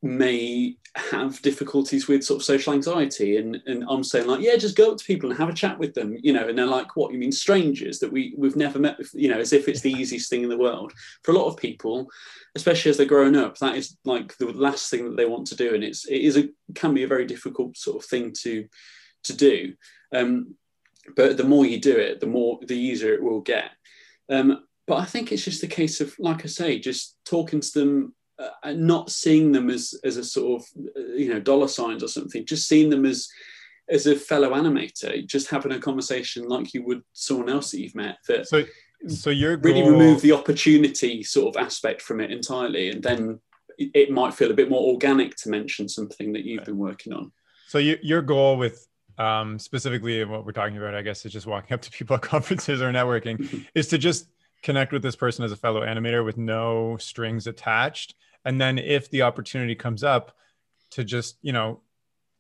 may 0.06 0.78
have 0.96 1.42
difficulties 1.42 2.08
with 2.08 2.24
sort 2.24 2.40
of 2.40 2.46
social 2.46 2.74
anxiety 2.74 3.38
and 3.38 3.62
and 3.66 3.84
I'm 3.90 4.04
saying 4.04 4.28
like 4.28 4.40
yeah 4.40 4.56
just 4.56 4.78
go 4.78 4.92
up 4.92 4.98
to 4.98 5.04
people 5.04 5.30
and 5.30 5.38
have 5.38 5.50
a 5.50 5.54
chat 5.54 5.78
with 5.78 5.94
them 5.94 6.16
you 6.22 6.32
know 6.32 6.48
and 6.48 6.58
they're 6.58 6.66
like 6.66 6.96
what 6.96 7.12
you 7.12 7.20
mean 7.20 7.32
strangers 7.32 8.00
that 8.00 8.12
we 8.12 8.34
we've 8.38 8.56
never 8.56 8.80
met 8.80 8.98
before, 8.98 9.20
you 9.20 9.28
know 9.28 9.40
as 9.40 9.52
if 9.52 9.68
it's 9.68 9.82
the 9.82 9.92
easiest 9.92 10.30
thing 10.30 10.44
in 10.44 10.50
the 10.50 10.58
world. 10.58 10.94
For 11.24 11.32
a 11.32 11.36
lot 11.36 11.48
of 11.48 11.58
people 11.58 12.08
especially 12.56 12.92
as 12.92 12.98
they're 12.98 13.08
growing 13.08 13.36
up 13.36 13.58
that 13.58 13.76
is 13.76 13.98
like 14.06 14.38
the 14.38 14.46
last 14.54 14.90
thing 14.90 15.06
that 15.06 15.18
they 15.18 15.26
want 15.26 15.48
to 15.48 15.56
do 15.56 15.74
and 15.74 15.84
it's 15.84 16.06
it 16.06 16.22
is 16.22 16.38
a 16.38 16.50
can 16.76 16.94
be 16.94 17.04
a 17.04 17.08
very 17.08 17.26
difficult 17.26 17.76
sort 17.76 17.98
of 17.98 18.08
thing 18.08 18.32
to 18.44 18.68
to 19.24 19.36
do. 19.36 19.74
Um, 20.14 20.56
but 21.16 21.36
the 21.36 21.44
more 21.44 21.66
you 21.66 21.80
do 21.80 21.98
it 21.98 22.20
the 22.20 22.28
more 22.28 22.60
the 22.66 22.78
easier 22.78 23.14
it 23.14 23.24
will 23.24 23.42
get. 23.42 23.72
Um, 24.30 24.66
but 24.88 24.98
I 24.98 25.06
think 25.06 25.32
it's 25.32 25.44
just 25.44 25.64
a 25.64 25.68
case 25.68 26.00
of 26.00 26.14
like 26.20 26.46
I 26.46 26.48
say 26.48 26.80
just 26.80 27.18
talking 27.26 27.60
to 27.60 27.80
them 27.80 28.14
uh, 28.40 28.74
not 28.74 29.10
seeing 29.10 29.52
them 29.52 29.70
as 29.70 29.94
as 30.04 30.18
a 30.18 30.24
sort 30.24 30.62
of 30.62 30.68
uh, 30.98 31.14
you 31.16 31.34
know 31.34 31.40
dollar 31.40 31.68
signs 31.68 32.04
or 32.04 32.08
something 32.08 32.46
just 32.46 32.68
seeing 32.68 32.90
them 32.90 33.06
as 33.06 33.28
as 33.90 34.08
a 34.08 34.16
fellow 34.16 34.52
animator 34.52 35.26
just 35.26 35.50
having 35.50 35.72
a 35.72 35.80
conversation 35.80 36.48
like 36.48 36.74
you 36.74 36.84
would 36.84 37.02
someone 37.14 37.50
else 37.50 37.72
that 37.72 37.80
you've 37.80 37.96
met 37.96 38.18
that 38.28 38.48
so 38.48 38.64
so 39.08 39.30
you're 39.30 39.58
really 39.58 39.88
remove 39.88 40.22
the 40.22 40.32
opportunity 40.32 41.22
sort 41.22 41.56
of 41.56 41.62
aspect 41.62 42.02
from 42.02 42.20
it 42.20 42.32
entirely 42.32 42.90
and 42.90 43.04
then 43.04 43.40
it 43.78 44.12
might 44.12 44.34
feel 44.34 44.52
a 44.52 44.54
bit 44.54 44.70
more 44.70 44.94
organic 44.94 45.36
to 45.36 45.50
mention 45.50 45.90
something 45.90 46.34
that 46.34 46.46
you've 46.46 46.66
been 46.66 46.78
working 46.78 47.14
on. 47.14 47.32
So 47.68 47.78
you, 47.78 47.98
your 48.02 48.22
goal 48.22 48.58
with 48.58 48.88
um, 49.18 49.60
specifically 49.60 50.24
what 50.26 50.46
we're 50.46 50.52
talking 50.52 50.78
about 50.78 50.94
i 50.94 51.02
guess 51.02 51.26
is 51.26 51.32
just 51.32 51.46
walking 51.48 51.74
up 51.74 51.82
to 51.82 51.90
people 51.90 52.18
at 52.18 52.22
conferences 52.34 52.82
or 52.82 52.92
networking 52.92 53.66
is 53.74 53.88
to 53.88 53.98
just 53.98 54.28
connect 54.66 54.92
with 54.92 55.04
this 55.04 55.16
person 55.16 55.46
as 55.46 55.52
a 55.52 55.56
fellow 55.56 55.82
animator 55.82 56.26
with 56.26 56.38
no 56.38 56.98
strings 56.98 57.46
attached. 57.46 58.16
And 58.44 58.60
then 58.60 58.80
if 58.80 59.12
the 59.12 59.22
opportunity 59.22 59.76
comes 59.76 60.04
up 60.04 60.36
to 60.92 61.04
just 61.04 61.38
you 61.42 61.54
know 61.54 61.82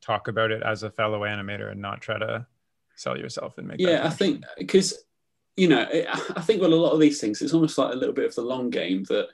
talk 0.02 0.28
about 0.28 0.52
it 0.52 0.64
as 0.64 0.84
a 0.84 0.90
fellow 0.90 1.22
animator 1.22 1.72
and 1.72 1.82
not 1.82 2.02
try 2.02 2.18
to 2.18 2.46
sell 2.96 3.18
yourself 3.18 3.58
and 3.58 3.68
make 3.68 3.80
yeah 3.80 4.06
i 4.06 4.10
think 4.10 4.44
because 4.58 5.04
you 5.58 5.68
know 5.68 5.86
i 6.36 6.42
think 6.42 6.62
with 6.62 6.72
a 6.72 6.76
lot 6.76 6.94
of 6.94 7.00
these 7.00 7.20
things 7.20 7.42
it's 7.42 7.54
almost 7.54 7.78
like 7.78 7.92
a 7.92 7.98
little 7.98 8.14
bit 8.14 8.26
of 8.26 8.36
the 8.36 8.42
long 8.42 8.70
game 8.70 9.04
that 9.06 9.28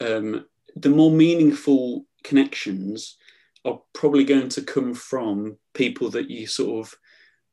um, 0.00 0.44
the 0.74 0.90
more 0.90 1.10
meaningful 1.10 2.04
connections 2.24 3.16
are 3.64 3.80
probably 3.92 4.24
going 4.24 4.48
to 4.48 4.62
come 4.62 4.94
from 4.94 5.56
people 5.74 6.10
that 6.10 6.28
you 6.28 6.46
sort 6.46 6.84
of 6.84 6.94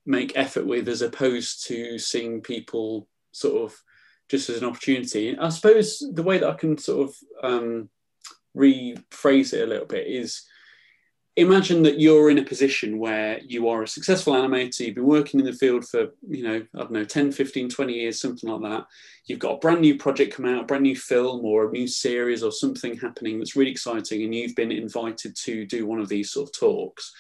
make 0.06 0.36
effort 0.36 0.66
with 0.66 0.90
as 0.90 1.02
opposed 1.02 1.66
to 1.68 2.00
seeing 2.00 2.42
people 2.42 3.08
sort 3.32 3.62
of 3.62 3.82
just 4.30 4.50
as 4.50 4.62
an 4.62 4.68
opportunity. 4.68 5.38
I 5.38 5.50
suppose 5.50 6.04
the 6.14 6.24
way 6.24 6.38
that 6.38 6.50
I 6.50 6.54
can 6.54 6.78
sort 6.78 7.10
of 7.10 7.16
um, 7.44 7.90
rephrase 8.56 9.54
it 9.54 9.64
a 9.64 9.68
little 9.68 9.86
bit 9.86 10.08
is 10.08 10.44
imagine 11.36 11.82
that 11.82 12.00
you're 12.00 12.30
in 12.30 12.38
a 12.38 12.44
position 12.44 13.00
where 13.00 13.40
you 13.40 13.68
are 13.68 13.82
a 13.82 13.88
successful 13.88 14.34
animator 14.34 14.82
you've 14.82 14.96
been 14.96 15.06
working 15.06 15.40
in 15.40 15.46
the 15.46 15.54
field 15.54 15.88
for 15.88 16.10
you 16.28 16.44
know 16.44 16.64
i 16.76 16.78
don't 16.78 16.92
know 16.92 17.04
10 17.04 17.32
15 17.32 17.70
20 17.70 17.94
years 17.94 18.22
something 18.22 18.50
like 18.50 18.62
that 18.62 18.86
you've 19.26 19.40
got 19.40 19.56
a 19.56 19.58
brand 19.58 19.82
new 19.82 19.98
project 19.98 20.36
come 20.36 20.46
out 20.46 20.62
a 20.62 20.66
brand 20.66 20.84
new 20.84 20.96
film 20.96 21.44
or 21.44 21.68
a 21.68 21.72
new 21.72 21.88
series 21.88 22.44
or 22.44 22.52
something 22.52 22.96
happening 22.98 23.40
that's 23.40 23.56
really 23.56 23.72
exciting 23.72 24.24
and 24.24 24.36
you've 24.36 24.56
been 24.56 24.72
invited 24.72 25.36
to 25.36 25.66
do 25.66 25.88
one 25.88 26.00
of 26.00 26.08
these 26.08 26.32
sort 26.32 26.48
of 26.48 26.56
talks 26.56 27.12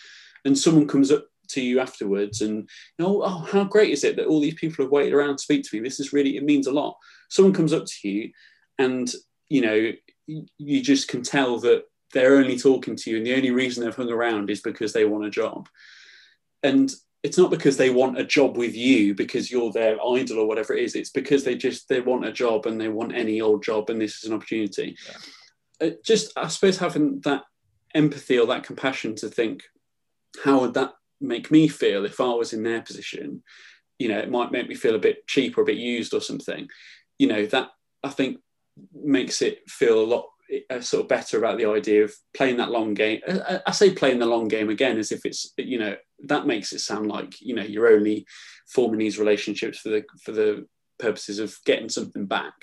and 0.45 0.57
someone 0.57 0.87
comes 0.87 1.11
up 1.11 1.25
to 1.49 1.61
you 1.61 1.79
afterwards 1.79 2.41
and 2.41 2.69
you 2.97 3.05
know, 3.05 3.23
oh, 3.23 3.39
how 3.51 3.63
great 3.63 3.91
is 3.91 4.03
it 4.03 4.15
that 4.15 4.27
all 4.27 4.41
these 4.41 4.55
people 4.55 4.83
have 4.83 4.91
waited 4.91 5.13
around 5.13 5.37
to 5.37 5.43
speak 5.43 5.63
to 5.63 5.75
me? 5.75 5.83
This 5.83 5.99
is 5.99 6.13
really, 6.13 6.37
it 6.37 6.43
means 6.43 6.67
a 6.67 6.71
lot. 6.71 6.97
Someone 7.29 7.53
comes 7.53 7.73
up 7.73 7.85
to 7.85 8.09
you 8.09 8.31
and, 8.79 9.11
you 9.49 9.61
know, 9.61 9.91
you 10.25 10.81
just 10.81 11.07
can 11.07 11.21
tell 11.21 11.59
that 11.59 11.83
they're 12.13 12.37
only 12.37 12.57
talking 12.57 12.95
to 12.95 13.11
you 13.11 13.17
and 13.17 13.25
the 13.25 13.35
only 13.35 13.51
reason 13.51 13.83
they've 13.83 13.95
hung 13.95 14.11
around 14.11 14.49
is 14.49 14.61
because 14.61 14.93
they 14.93 15.05
want 15.05 15.25
a 15.25 15.29
job. 15.29 15.67
And 16.61 16.93
it's 17.23 17.37
not 17.37 17.51
because 17.51 17.77
they 17.77 17.89
want 17.89 18.19
a 18.19 18.23
job 18.23 18.57
with 18.57 18.75
you 18.75 19.15
because 19.15 19.49
you're 19.49 19.71
their 19.71 19.97
idol 20.05 20.39
or 20.39 20.47
whatever 20.47 20.73
it 20.73 20.83
is. 20.83 20.95
It's 20.95 21.09
because 21.09 21.43
they 21.43 21.55
just, 21.55 21.87
they 21.89 22.01
want 22.01 22.25
a 22.25 22.31
job 22.31 22.65
and 22.65 22.79
they 22.79 22.89
want 22.89 23.15
any 23.15 23.41
old 23.41 23.63
job 23.63 23.89
and 23.89 23.99
this 23.99 24.23
is 24.23 24.29
an 24.29 24.35
opportunity. 24.35 24.97
Yeah. 25.05 25.87
Uh, 25.87 25.91
just, 26.03 26.31
I 26.37 26.47
suppose 26.47 26.77
having 26.77 27.21
that 27.21 27.43
empathy 27.95 28.39
or 28.39 28.47
that 28.47 28.63
compassion 28.63 29.15
to 29.15 29.29
think, 29.29 29.63
how 30.43 30.61
would 30.61 30.73
that 30.73 30.93
make 31.23 31.49
me 31.49 31.67
feel 31.67 32.05
if 32.05 32.19
I 32.19 32.33
was 32.33 32.53
in 32.53 32.63
their 32.63 32.81
position. 32.81 33.43
You 33.97 34.09
know, 34.09 34.19
it 34.19 34.29
might 34.29 34.51
make 34.51 34.67
me 34.67 34.75
feel 34.75 34.95
a 34.95 34.99
bit 34.99 35.25
cheap 35.27 35.57
or 35.57 35.61
a 35.61 35.65
bit 35.65 35.77
used 35.77 36.13
or 36.13 36.21
something. 36.21 36.67
You 37.17 37.27
know, 37.27 37.45
that 37.47 37.69
I 38.03 38.09
think 38.09 38.39
makes 38.93 39.41
it 39.41 39.69
feel 39.69 40.01
a 40.01 40.05
lot 40.05 40.25
uh, 40.69 40.81
sort 40.81 41.03
of 41.03 41.09
better 41.09 41.37
about 41.37 41.57
the 41.57 41.65
idea 41.65 42.03
of 42.03 42.13
playing 42.35 42.57
that 42.57 42.71
long 42.71 42.93
game. 42.93 43.21
I, 43.27 43.61
I, 43.65 43.71
say 43.71 43.93
playing 43.93 44.19
the 44.19 44.25
long 44.25 44.47
game 44.47 44.69
again 44.69 44.97
as 44.97 45.11
if 45.11 45.25
it's 45.25 45.53
you 45.57 45.79
know 45.79 45.95
that 46.25 46.45
makes 46.45 46.73
it 46.73 46.79
sound 46.79 47.07
like 47.07 47.39
you 47.41 47.55
know 47.55 47.63
you're 47.63 47.93
only 47.93 48.25
forming 48.67 48.99
these 48.99 49.17
relationships 49.17 49.79
for 49.79 49.89
the 49.89 50.03
for 50.21 50.31
the 50.31 50.67
purposes 50.99 51.39
of 51.39 51.55
getting 51.65 51.89
something 51.89 52.25
back, 52.25 52.53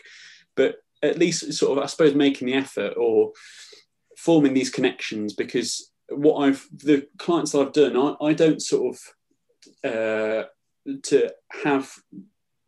but 0.57 0.77
at 1.03 1.19
least 1.19 1.53
sort 1.55 1.77
of 1.79 1.83
I 1.83 1.87
suppose 1.87 2.15
making 2.15 2.47
the 2.47 2.55
effort 2.55 2.95
or 2.97 3.33
forming 4.19 4.53
these 4.53 4.71
connections 4.71 5.33
because 5.33 5.90
what 6.11 6.43
I've 6.43 6.67
the 6.73 7.07
clients 7.19 7.53
that 7.53 7.61
I've 7.61 7.73
done, 7.73 7.97
I, 7.97 8.27
I 8.27 8.33
don't 8.33 8.63
sort 8.63 8.95
of 8.95 9.91
uh, 9.91 10.45
to 11.05 11.33
have 11.65 11.93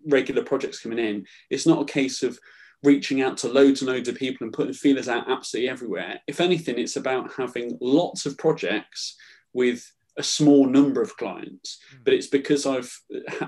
regular 0.07 0.45
projects 0.45 0.81
coming 0.81 0.99
in. 0.99 1.27
It's 1.51 1.67
not 1.67 1.83
a 1.83 1.93
case 1.93 2.23
of 2.23 2.39
reaching 2.83 3.23
out 3.23 3.37
to 3.39 3.49
loads 3.49 3.81
and 3.81 3.91
loads 3.91 4.09
of 4.09 4.17
people 4.17 4.45
and 4.45 4.53
putting 4.53 4.73
feelers 4.73 5.09
out 5.09 5.31
absolutely 5.31 5.69
everywhere. 5.69 6.21
If 6.27 6.41
anything, 6.41 6.79
it's 6.79 6.97
about 6.97 7.33
having 7.37 7.79
lots 7.81 8.27
of 8.27 8.37
projects 8.37 9.17
with 9.53 9.89
a 10.19 10.23
small 10.23 10.67
number 10.67 11.01
of 11.01 11.17
clients. 11.17 11.79
Mm. 11.95 12.05
But 12.05 12.15
it's 12.15 12.27
because 12.27 12.67
I've 12.67 12.93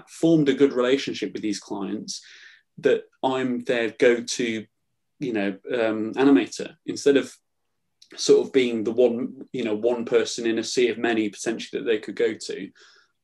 formed 0.09 0.49
a 0.49 0.55
good 0.55 0.73
relationship 0.73 1.33
with 1.33 1.43
these 1.43 1.61
clients 1.61 2.23
that 2.79 3.05
I'm 3.23 3.65
their 3.65 3.91
go-to, 3.99 4.65
you 5.19 5.33
know, 5.33 5.57
um, 5.73 6.15
animator 6.15 6.77
instead 6.87 7.17
of 7.17 7.35
sort 8.17 8.47
of 8.47 8.53
being 8.53 8.85
the 8.85 8.93
one, 8.93 9.47
you 9.53 9.65
know, 9.65 9.75
one 9.75 10.05
person 10.05 10.47
in 10.47 10.59
a 10.59 10.65
sea 10.65 10.89
of 10.89 10.99
many 10.99 11.29
potentially 11.29 11.81
that 11.81 11.87
they 11.87 11.99
could 11.99 12.17
go 12.17 12.35
to. 12.35 12.71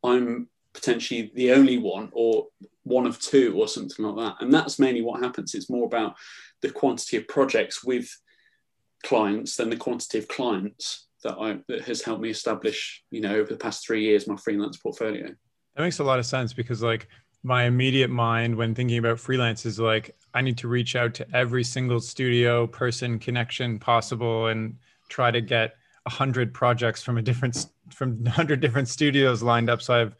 I'm 0.02 0.48
potentially 0.72 1.30
the 1.34 1.52
only 1.52 1.78
one 1.78 2.10
or 2.12 2.46
one 2.84 3.06
of 3.06 3.20
two 3.20 3.54
or 3.58 3.68
something 3.68 4.04
like 4.04 4.16
that. 4.16 4.42
And 4.42 4.52
that's 4.52 4.78
mainly 4.78 5.02
what 5.02 5.22
happens. 5.22 5.54
It's 5.54 5.70
more 5.70 5.86
about 5.86 6.14
the 6.62 6.70
quantity 6.70 7.16
of 7.16 7.28
projects 7.28 7.84
with 7.84 8.08
clients 9.04 9.56
than 9.56 9.70
the 9.70 9.76
quantity 9.76 10.18
of 10.18 10.28
clients 10.28 11.06
that 11.22 11.36
I 11.38 11.58
that 11.68 11.82
has 11.82 12.02
helped 12.02 12.22
me 12.22 12.30
establish, 12.30 13.02
you 13.10 13.20
know, 13.20 13.34
over 13.34 13.50
the 13.50 13.58
past 13.58 13.86
three 13.86 14.04
years 14.04 14.26
my 14.26 14.36
freelance 14.36 14.78
portfolio. 14.78 15.28
That 15.76 15.82
makes 15.82 15.98
a 15.98 16.04
lot 16.04 16.18
of 16.18 16.26
sense 16.26 16.52
because 16.52 16.82
like 16.82 17.08
my 17.42 17.64
immediate 17.64 18.10
mind 18.10 18.54
when 18.54 18.74
thinking 18.74 18.98
about 18.98 19.18
freelance 19.18 19.64
is 19.64 19.78
like 19.80 20.16
I 20.34 20.42
need 20.42 20.58
to 20.58 20.68
reach 20.68 20.94
out 20.94 21.14
to 21.14 21.26
every 21.34 21.64
single 21.64 22.00
studio 22.00 22.66
person 22.66 23.18
connection 23.18 23.78
possible 23.78 24.48
and 24.48 24.76
try 25.08 25.30
to 25.30 25.40
get 25.40 25.74
a 26.06 26.10
hundred 26.10 26.52
projects 26.52 27.02
from 27.02 27.18
a 27.18 27.22
different 27.22 27.66
from 27.90 28.24
hundred 28.26 28.60
different 28.60 28.88
studios 28.88 29.42
lined 29.42 29.70
up 29.70 29.80
so 29.80 29.94
I've 29.94 30.16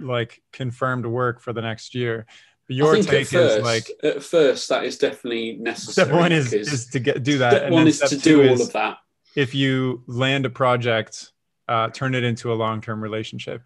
like 0.00 0.42
confirmed 0.52 1.06
work 1.06 1.40
for 1.40 1.52
the 1.52 1.62
next 1.62 1.94
year. 1.94 2.26
But 2.66 2.76
your 2.76 2.96
take 2.96 3.28
first, 3.28 3.58
is 3.58 3.62
like 3.62 3.90
at 4.02 4.22
first 4.22 4.68
that 4.70 4.84
is 4.84 4.98
definitely 4.98 5.56
necessary. 5.56 6.06
Step 6.06 6.16
one 6.16 6.32
is, 6.32 6.52
is 6.52 6.86
to 6.88 6.98
get 6.98 7.22
do 7.22 7.38
that. 7.38 7.52
Step 7.52 7.70
one 7.70 7.86
is 7.86 8.00
to 8.00 8.16
do 8.16 8.48
all 8.48 8.60
of 8.60 8.72
that. 8.72 8.98
If 9.36 9.54
you 9.54 10.02
land 10.06 10.46
a 10.46 10.50
project, 10.50 11.32
uh, 11.68 11.90
turn 11.90 12.14
it 12.14 12.24
into 12.24 12.52
a 12.52 12.54
long 12.54 12.80
term 12.80 13.00
relationship. 13.02 13.62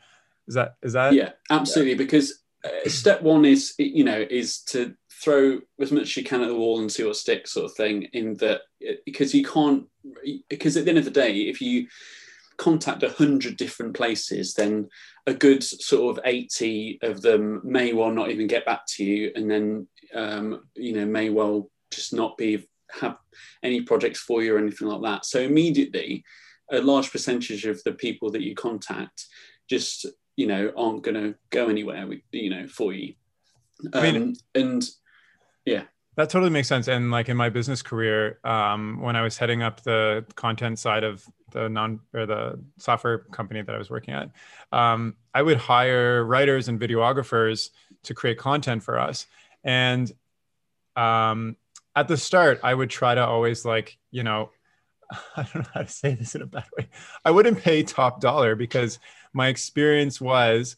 Is 0.50 0.54
that 0.56 0.74
is 0.82 0.94
that? 0.94 1.12
Yeah, 1.12 1.30
absolutely. 1.48 1.92
Yeah. 1.92 1.98
Because 1.98 2.42
uh, 2.64 2.88
step 2.88 3.22
one 3.34 3.44
is 3.44 3.72
you 3.78 4.02
know 4.02 4.26
is 4.28 4.62
to 4.62 4.94
throw 5.22 5.60
as 5.80 5.92
much 5.92 6.02
as 6.02 6.16
you 6.16 6.24
can 6.24 6.42
at 6.42 6.48
the 6.48 6.56
wall 6.56 6.80
and 6.80 6.90
see 6.90 7.04
what 7.04 7.14
sticks, 7.14 7.52
sort 7.52 7.66
of 7.66 7.76
thing. 7.76 8.08
In 8.12 8.34
that 8.38 8.62
because 9.06 9.32
you 9.32 9.44
can't 9.44 9.86
because 10.48 10.76
at 10.76 10.84
the 10.84 10.90
end 10.90 10.98
of 10.98 11.04
the 11.04 11.12
day, 11.12 11.42
if 11.42 11.60
you 11.60 11.86
contact 12.56 13.04
a 13.04 13.10
hundred 13.10 13.56
different 13.58 13.94
places, 13.94 14.54
then 14.54 14.88
a 15.28 15.34
good 15.34 15.62
sort 15.62 16.18
of 16.18 16.24
eighty 16.24 16.98
of 17.00 17.22
them 17.22 17.60
may 17.62 17.92
well 17.92 18.10
not 18.10 18.32
even 18.32 18.48
get 18.48 18.66
back 18.66 18.80
to 18.96 19.04
you, 19.04 19.30
and 19.36 19.48
then 19.48 19.86
um, 20.16 20.64
you 20.74 20.94
know 20.94 21.06
may 21.06 21.30
well 21.30 21.70
just 21.92 22.12
not 22.12 22.36
be 22.36 22.66
have 23.00 23.18
any 23.62 23.82
projects 23.82 24.18
for 24.18 24.42
you 24.42 24.56
or 24.56 24.58
anything 24.58 24.88
like 24.88 25.02
that. 25.02 25.24
So 25.24 25.38
immediately, 25.38 26.24
a 26.72 26.80
large 26.80 27.12
percentage 27.12 27.66
of 27.66 27.80
the 27.84 27.92
people 27.92 28.32
that 28.32 28.42
you 28.42 28.56
contact 28.56 29.26
just 29.70 30.06
you 30.40 30.46
know 30.46 30.72
aren't 30.74 31.02
going 31.02 31.22
to 31.22 31.34
go 31.50 31.68
anywhere 31.68 32.06
with 32.06 32.20
you 32.32 32.48
know 32.48 32.66
for 32.66 32.94
you. 32.94 33.12
Um, 33.92 34.00
I 34.02 34.10
mean, 34.10 34.22
um, 34.22 34.34
and 34.54 34.90
yeah. 35.66 35.82
That 36.16 36.28
totally 36.30 36.50
makes 36.50 36.66
sense. 36.66 36.88
And 36.88 37.10
like 37.10 37.28
in 37.28 37.36
my 37.36 37.50
business 37.50 37.82
career 37.82 38.40
um, 38.44 39.00
when 39.02 39.16
i 39.16 39.22
was 39.22 39.36
heading 39.36 39.62
up 39.62 39.82
the 39.82 40.24
content 40.34 40.78
side 40.78 41.04
of 41.04 41.24
the 41.52 41.68
non 41.68 42.00
or 42.14 42.24
the 42.24 42.58
software 42.78 43.18
company 43.18 43.60
that 43.60 43.74
i 43.74 43.78
was 43.78 43.90
working 43.90 44.14
at 44.14 44.30
um, 44.72 45.14
i 45.34 45.42
would 45.42 45.58
hire 45.58 46.24
writers 46.24 46.68
and 46.68 46.80
videographers 46.80 47.70
to 48.02 48.14
create 48.14 48.38
content 48.38 48.82
for 48.82 48.98
us. 48.98 49.26
And 49.62 50.10
um, 50.96 51.56
at 51.94 52.08
the 52.08 52.16
start 52.16 52.60
i 52.62 52.72
would 52.72 52.88
try 52.88 53.14
to 53.14 53.24
always 53.24 53.66
like 53.66 53.98
you 54.10 54.22
know 54.22 54.50
I 55.36 55.42
don't 55.42 55.56
know 55.56 55.70
how 55.74 55.82
to 55.82 55.88
say 55.88 56.14
this 56.14 56.34
in 56.34 56.42
a 56.42 56.46
bad 56.46 56.66
way. 56.76 56.88
I 57.24 57.30
wouldn't 57.30 57.58
pay 57.58 57.82
top 57.82 58.20
dollar 58.20 58.54
because 58.54 59.00
my 59.32 59.48
experience 59.48 60.20
was 60.20 60.76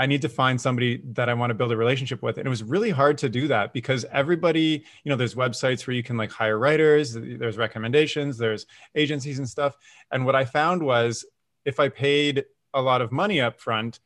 I 0.00 0.06
need 0.06 0.22
to 0.22 0.30
find 0.30 0.58
somebody 0.58 1.02
that 1.12 1.28
I 1.28 1.34
want 1.34 1.50
to 1.50 1.54
build 1.54 1.72
a 1.72 1.76
relationship 1.76 2.22
with. 2.22 2.38
And 2.38 2.46
it 2.46 2.48
was 2.48 2.62
really 2.62 2.88
hard 2.88 3.18
to 3.18 3.28
do 3.28 3.48
that 3.48 3.74
because 3.74 4.06
everybody, 4.10 4.82
you 5.04 5.10
know, 5.10 5.16
there's 5.16 5.34
websites 5.34 5.86
where 5.86 5.94
you 5.94 6.02
can 6.02 6.16
like 6.16 6.30
hire 6.32 6.58
writers, 6.58 7.12
there's 7.12 7.58
recommendations, 7.58 8.38
there's 8.38 8.64
agencies 8.94 9.38
and 9.38 9.46
stuff. 9.46 9.76
And 10.10 10.24
what 10.24 10.34
I 10.34 10.46
found 10.46 10.82
was 10.82 11.26
if 11.66 11.78
I 11.78 11.90
paid 11.90 12.46
a 12.72 12.80
lot 12.80 13.02
of 13.02 13.12
money 13.12 13.42
up 13.42 13.60
front, 13.60 14.00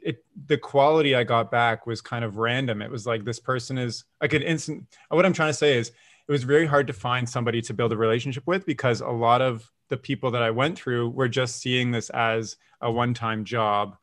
it 0.00 0.24
the 0.46 0.58
quality 0.58 1.14
I 1.14 1.22
got 1.22 1.50
back 1.52 1.86
was 1.86 2.00
kind 2.00 2.24
of 2.24 2.36
random. 2.36 2.82
It 2.82 2.90
was 2.90 3.06
like 3.06 3.24
this 3.24 3.38
person 3.38 3.78
is 3.78 4.02
I 4.20 4.26
could 4.26 4.42
instant 4.42 4.84
what 5.10 5.24
I'm 5.24 5.32
trying 5.32 5.50
to 5.50 5.54
say 5.54 5.78
is 5.78 5.92
it 6.28 6.32
was 6.32 6.42
very 6.42 6.66
hard 6.66 6.88
to 6.88 6.92
find 6.92 7.28
somebody 7.28 7.62
to 7.62 7.74
build 7.74 7.92
a 7.92 7.96
relationship 7.96 8.48
with 8.48 8.66
because 8.66 9.00
a 9.00 9.08
lot 9.08 9.42
of 9.42 9.70
the 9.88 9.96
people 9.96 10.30
that 10.32 10.42
I 10.42 10.50
went 10.50 10.78
through 10.78 11.10
were 11.10 11.28
just 11.28 11.60
seeing 11.60 11.90
this 11.90 12.10
as 12.10 12.56
a 12.80 12.90
one-time 12.90 13.44
job 13.44 13.96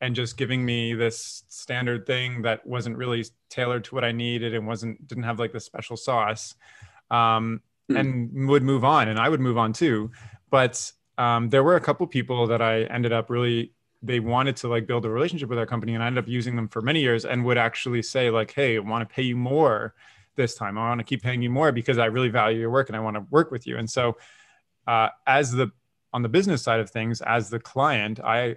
and 0.00 0.14
just 0.14 0.36
giving 0.36 0.64
me 0.64 0.94
this 0.94 1.44
standard 1.48 2.06
thing 2.06 2.42
that 2.42 2.64
wasn't 2.66 2.96
really 2.96 3.24
tailored 3.48 3.84
to 3.84 3.94
what 3.94 4.04
I 4.04 4.12
needed 4.12 4.54
and 4.54 4.66
wasn't 4.66 5.06
didn't 5.06 5.24
have 5.24 5.38
like 5.38 5.52
the 5.52 5.60
special 5.60 5.96
sauce, 5.96 6.54
um, 7.10 7.60
mm. 7.90 7.98
and 7.98 8.48
would 8.48 8.62
move 8.62 8.84
on, 8.84 9.08
and 9.08 9.18
I 9.18 9.28
would 9.28 9.40
move 9.40 9.58
on 9.58 9.72
too. 9.72 10.10
But 10.50 10.92
um, 11.16 11.48
there 11.48 11.64
were 11.64 11.76
a 11.76 11.80
couple 11.80 12.06
people 12.06 12.46
that 12.46 12.62
I 12.62 12.82
ended 12.84 13.12
up 13.12 13.28
really 13.30 13.72
they 14.00 14.20
wanted 14.20 14.54
to 14.54 14.68
like 14.68 14.86
build 14.86 15.04
a 15.04 15.10
relationship 15.10 15.48
with 15.48 15.58
our 15.58 15.66
company, 15.66 15.94
and 15.94 16.02
I 16.02 16.06
ended 16.06 16.22
up 16.22 16.28
using 16.28 16.54
them 16.54 16.68
for 16.68 16.80
many 16.80 17.00
years, 17.00 17.24
and 17.24 17.44
would 17.44 17.58
actually 17.58 18.02
say 18.02 18.30
like, 18.30 18.52
"Hey, 18.52 18.76
I 18.76 18.78
want 18.78 19.08
to 19.08 19.12
pay 19.12 19.22
you 19.22 19.36
more 19.36 19.94
this 20.36 20.54
time. 20.54 20.78
I 20.78 20.88
want 20.88 21.00
to 21.00 21.04
keep 21.04 21.22
paying 21.22 21.42
you 21.42 21.50
more 21.50 21.72
because 21.72 21.98
I 21.98 22.06
really 22.06 22.28
value 22.28 22.60
your 22.60 22.70
work 22.70 22.88
and 22.88 22.96
I 22.96 23.00
want 23.00 23.16
to 23.16 23.26
work 23.30 23.50
with 23.50 23.66
you." 23.66 23.76
And 23.76 23.90
so, 23.90 24.16
uh, 24.88 25.10
as 25.26 25.52
the 25.52 25.70
on 26.14 26.22
the 26.22 26.28
business 26.28 26.62
side 26.62 26.80
of 26.80 26.88
things, 26.90 27.20
as 27.20 27.50
the 27.50 27.60
client, 27.60 28.18
I 28.18 28.56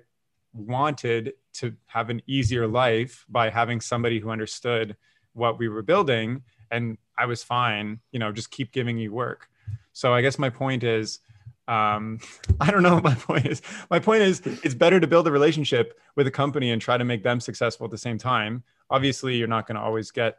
wanted 0.53 1.33
to 1.53 1.75
have 1.87 2.09
an 2.09 2.21
easier 2.27 2.67
life 2.67 3.25
by 3.29 3.49
having 3.49 3.81
somebody 3.81 4.19
who 4.19 4.29
understood 4.29 4.95
what 5.33 5.59
we 5.59 5.69
were 5.69 5.81
building 5.81 6.41
and 6.71 6.97
i 7.17 7.25
was 7.25 7.41
fine 7.41 7.99
you 8.11 8.19
know 8.19 8.31
just 8.31 8.51
keep 8.51 8.71
giving 8.71 8.97
you 8.97 9.13
work. 9.13 9.49
So 9.93 10.13
i 10.13 10.21
guess 10.21 10.39
my 10.39 10.49
point 10.49 10.83
is 10.83 11.19
um, 11.67 12.19
i 12.59 12.71
don't 12.71 12.83
know 12.83 12.95
what 12.95 13.03
my 13.03 13.15
point 13.15 13.45
is. 13.45 13.61
My 13.89 13.99
point 13.99 14.23
is 14.23 14.41
it's 14.45 14.75
better 14.75 14.99
to 14.99 15.07
build 15.07 15.27
a 15.27 15.31
relationship 15.31 15.99
with 16.15 16.27
a 16.27 16.31
company 16.31 16.71
and 16.71 16.81
try 16.81 16.97
to 16.97 17.05
make 17.05 17.23
them 17.23 17.39
successful 17.39 17.85
at 17.85 17.91
the 17.91 17.97
same 17.97 18.17
time. 18.17 18.63
Obviously 18.89 19.35
you're 19.35 19.47
not 19.47 19.67
going 19.67 19.75
to 19.75 19.81
always 19.81 20.11
get 20.11 20.37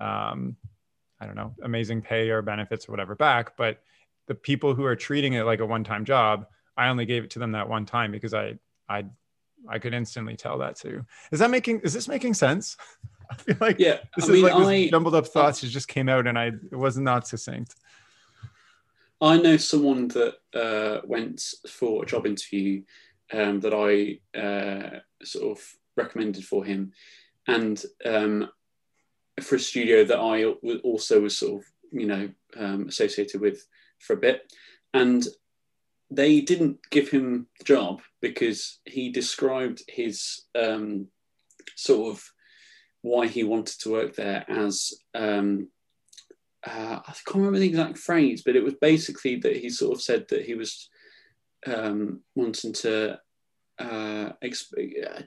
um, 0.00 0.56
i 1.20 1.26
don't 1.26 1.36
know 1.36 1.54
amazing 1.62 2.00
pay 2.00 2.30
or 2.30 2.40
benefits 2.40 2.88
or 2.88 2.92
whatever 2.92 3.14
back 3.14 3.56
but 3.56 3.82
the 4.30 4.34
people 4.36 4.76
who 4.76 4.84
are 4.84 4.94
treating 4.94 5.32
it 5.32 5.42
like 5.42 5.58
a 5.58 5.66
one-time 5.66 6.04
job 6.04 6.46
i 6.76 6.88
only 6.88 7.04
gave 7.04 7.24
it 7.24 7.30
to 7.30 7.40
them 7.40 7.50
that 7.50 7.68
one 7.68 7.84
time 7.84 8.12
because 8.12 8.32
i 8.32 8.54
i 8.88 9.04
I 9.68 9.78
could 9.78 9.94
instantly 9.94 10.36
tell 10.36 10.58
that 10.58 10.76
too. 10.76 11.04
Is 11.32 11.40
that 11.40 11.50
making 11.50 11.80
is 11.80 11.92
this 11.92 12.08
making 12.08 12.34
sense? 12.34 12.76
I 13.30 13.34
feel 13.34 13.56
like 13.60 13.78
yeah, 13.78 13.98
this 14.16 14.24
I 14.24 14.28
is 14.28 14.42
mean, 14.42 14.42
like 14.42 14.54
I, 14.54 14.88
jumbled 14.88 15.14
up 15.14 15.26
thoughts 15.26 15.60
just 15.60 15.88
came 15.88 16.08
out 16.08 16.26
and 16.26 16.38
I 16.38 16.46
it 16.46 16.76
was 16.76 16.96
not 16.98 17.28
succinct. 17.28 17.74
I 19.20 19.36
know 19.36 19.56
someone 19.58 20.08
that 20.08 20.36
uh, 20.54 21.00
went 21.04 21.42
for 21.68 22.02
a 22.02 22.06
job 22.06 22.26
interview 22.26 22.82
um, 23.32 23.60
that 23.60 23.74
I 23.74 24.38
uh, 24.38 25.00
sort 25.22 25.58
of 25.58 25.64
recommended 25.96 26.44
for 26.44 26.64
him, 26.64 26.92
and 27.46 27.82
um, 28.04 28.48
for 29.40 29.56
a 29.56 29.60
studio 29.60 30.04
that 30.04 30.18
I 30.18 30.44
also 30.44 31.20
was 31.20 31.36
sort 31.36 31.62
of 31.62 31.68
you 31.92 32.06
know 32.06 32.30
um, 32.56 32.88
associated 32.88 33.40
with 33.40 33.66
for 34.00 34.14
a 34.14 34.20
bit, 34.20 34.52
and 34.94 35.26
they 36.10 36.40
didn't 36.40 36.78
give 36.90 37.10
him 37.10 37.46
the 37.58 37.64
job 37.64 38.00
because 38.20 38.80
he 38.84 39.10
described 39.10 39.82
his 39.88 40.42
um, 40.58 41.06
sort 41.76 42.14
of 42.14 42.24
why 43.02 43.26
he 43.26 43.44
wanted 43.44 43.78
to 43.80 43.92
work 43.92 44.14
there 44.16 44.44
as 44.48 44.92
um, 45.14 45.68
uh, 46.66 47.00
I 47.06 47.12
can't 47.24 47.36
remember 47.36 47.58
the 47.58 47.68
exact 47.68 47.98
phrase, 47.98 48.42
but 48.44 48.56
it 48.56 48.64
was 48.64 48.74
basically 48.74 49.36
that 49.36 49.56
he 49.56 49.70
sort 49.70 49.94
of 49.94 50.02
said 50.02 50.26
that 50.28 50.44
he 50.44 50.54
was 50.54 50.90
um, 51.66 52.20
wanting 52.34 52.72
to 52.74 53.18
uh, 53.78 54.32
exp- 54.44 55.04
uh, 55.06 55.22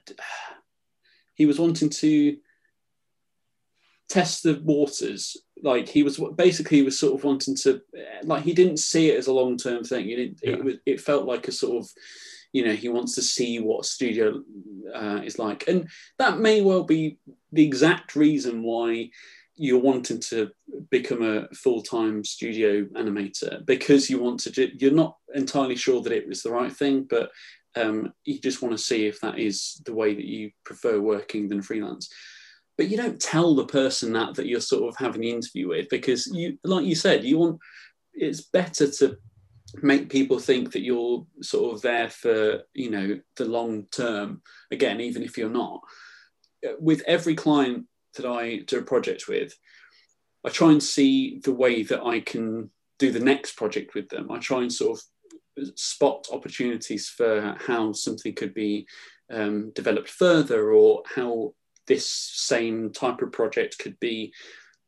he 1.34 1.46
was 1.46 1.60
wanting 1.60 1.90
to 1.90 2.38
test 4.10 4.44
the 4.44 4.62
waters. 4.64 5.36
Like 5.64 5.88
he 5.88 6.04
was 6.04 6.20
basically 6.36 6.78
he 6.78 6.84
was 6.84 7.00
sort 7.00 7.16
of 7.16 7.24
wanting 7.24 7.56
to 7.64 7.82
like 8.24 8.44
he 8.44 8.54
didn't 8.54 8.78
see 8.78 9.10
it 9.10 9.18
as 9.18 9.28
a 9.28 9.34
long 9.34 9.58
term 9.58 9.84
thing. 9.84 10.10
It, 10.10 10.40
yeah. 10.44 10.56
it, 10.56 10.80
it 10.86 11.02
felt 11.02 11.26
like 11.26 11.48
a 11.48 11.52
sort 11.52 11.84
of 11.84 11.90
you 12.52 12.66
know 12.66 12.74
he 12.74 12.90
wants 12.90 13.16
to 13.16 13.22
see 13.22 13.60
what 13.60 13.86
studio 13.86 14.44
uh, 14.94 15.22
is 15.24 15.40
like, 15.40 15.68
and 15.68 15.88
that 16.20 16.40
may 16.40 16.62
well 16.62 16.84
be 16.84 17.18
the 17.54 17.64
exact 17.64 18.16
reason 18.16 18.62
why 18.62 19.10
you're 19.56 19.80
wanting 19.80 20.20
to 20.20 20.50
become 20.90 21.22
a 21.22 21.48
full-time 21.54 22.24
studio 22.24 22.84
animator 22.96 23.64
because 23.66 24.10
you 24.10 24.20
want 24.20 24.40
to 24.40 24.50
do, 24.50 24.70
you're 24.80 24.92
not 24.92 25.18
entirely 25.36 25.76
sure 25.76 26.02
that 26.02 26.12
it 26.12 26.28
was 26.28 26.42
the 26.42 26.50
right 26.50 26.72
thing 26.74 27.06
but 27.08 27.30
um, 27.76 28.14
you 28.26 28.40
just 28.40 28.62
want 28.62 28.76
to 28.76 28.84
see 28.84 29.06
if 29.06 29.20
that 29.22 29.38
is 29.38 29.82
the 29.86 29.94
way 29.94 30.14
that 30.14 30.26
you 30.26 30.52
prefer 30.64 31.00
working 31.00 31.48
than 31.48 31.62
freelance 31.62 32.10
but 32.78 32.90
you 32.90 32.98
don't 32.98 33.20
tell 33.20 33.56
the 33.56 33.66
person 33.66 34.14
that 34.14 34.36
that 34.36 34.48
you're 34.48 34.60
sort 34.60 34.90
of 34.90 34.98
having 34.98 35.22
the 35.22 35.32
interview 35.32 35.70
with 35.70 35.88
because 35.90 36.28
you 36.28 36.58
like 36.64 36.86
you 36.86 36.96
said 36.96 37.24
you 37.24 37.38
want 37.38 37.60
it's 38.14 38.42
better 38.42 38.90
to 38.90 39.18
make 39.82 40.10
people 40.10 40.38
think 40.38 40.72
that 40.72 40.84
you're 40.84 41.26
sort 41.42 41.74
of 41.74 41.82
there 41.82 42.10
for 42.10 42.62
you 42.74 42.92
know 42.92 43.20
the 43.38 43.46
long 43.46 43.86
term 43.92 44.42
again 44.72 45.02
even 45.02 45.24
if 45.24 45.38
you're 45.38 45.50
not. 45.50 45.82
With 46.80 47.02
every 47.08 47.36
client 47.36 47.86
that 48.16 48.26
i 48.26 48.58
do 48.68 48.80
a 48.80 48.84
project 48.84 49.28
with 49.28 49.54
i 50.46 50.50
try 50.50 50.72
and 50.72 50.82
see 50.82 51.40
the 51.44 51.52
way 51.52 51.82
that 51.84 52.04
i 52.04 52.20
can 52.20 52.70
do 53.04 53.12
the 53.12 53.20
next 53.20 53.56
project 53.56 53.96
with 53.96 54.10
them. 54.10 54.32
I 54.32 54.40
try 54.40 54.62
and 54.62 54.72
sort 54.72 55.00
of 55.00 55.78
spot 55.78 56.28
opportunities 56.32 57.10
for 57.10 57.56
how 57.60 57.92
something 57.92 58.34
could 58.34 58.54
be 58.54 58.88
um, 59.32 59.72
developed 59.72 60.10
further 60.10 60.72
or 60.72 61.04
how 61.16 61.54
this 61.88 62.08
same 62.08 62.92
type 62.92 63.22
of 63.22 63.32
project 63.32 63.80
could 63.80 64.00
be 64.00 64.34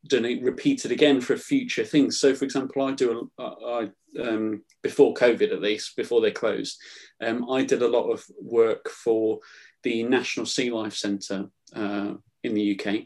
done 0.08 0.22
repeated 0.42 0.92
again 0.92 1.20
for 1.20 1.36
future 1.36 1.84
things. 1.84 2.18
So, 2.18 2.34
for 2.34 2.44
example, 2.44 2.82
I 2.82 2.92
do 2.92 3.30
a, 3.38 3.42
I, 3.42 3.88
um, 4.20 4.62
before 4.82 5.14
COVID 5.14 5.52
at 5.52 5.60
least, 5.60 5.96
before 5.96 6.20
they 6.20 6.30
closed, 6.30 6.78
um, 7.24 7.50
I 7.50 7.64
did 7.64 7.82
a 7.82 7.88
lot 7.88 8.10
of 8.10 8.24
work 8.40 8.88
for 8.88 9.40
the 9.82 10.02
National 10.02 10.46
Sea 10.46 10.70
Life 10.70 10.94
Centre 10.94 11.46
uh, 11.74 12.14
in 12.42 12.54
the 12.54 12.78
UK, 12.78 13.04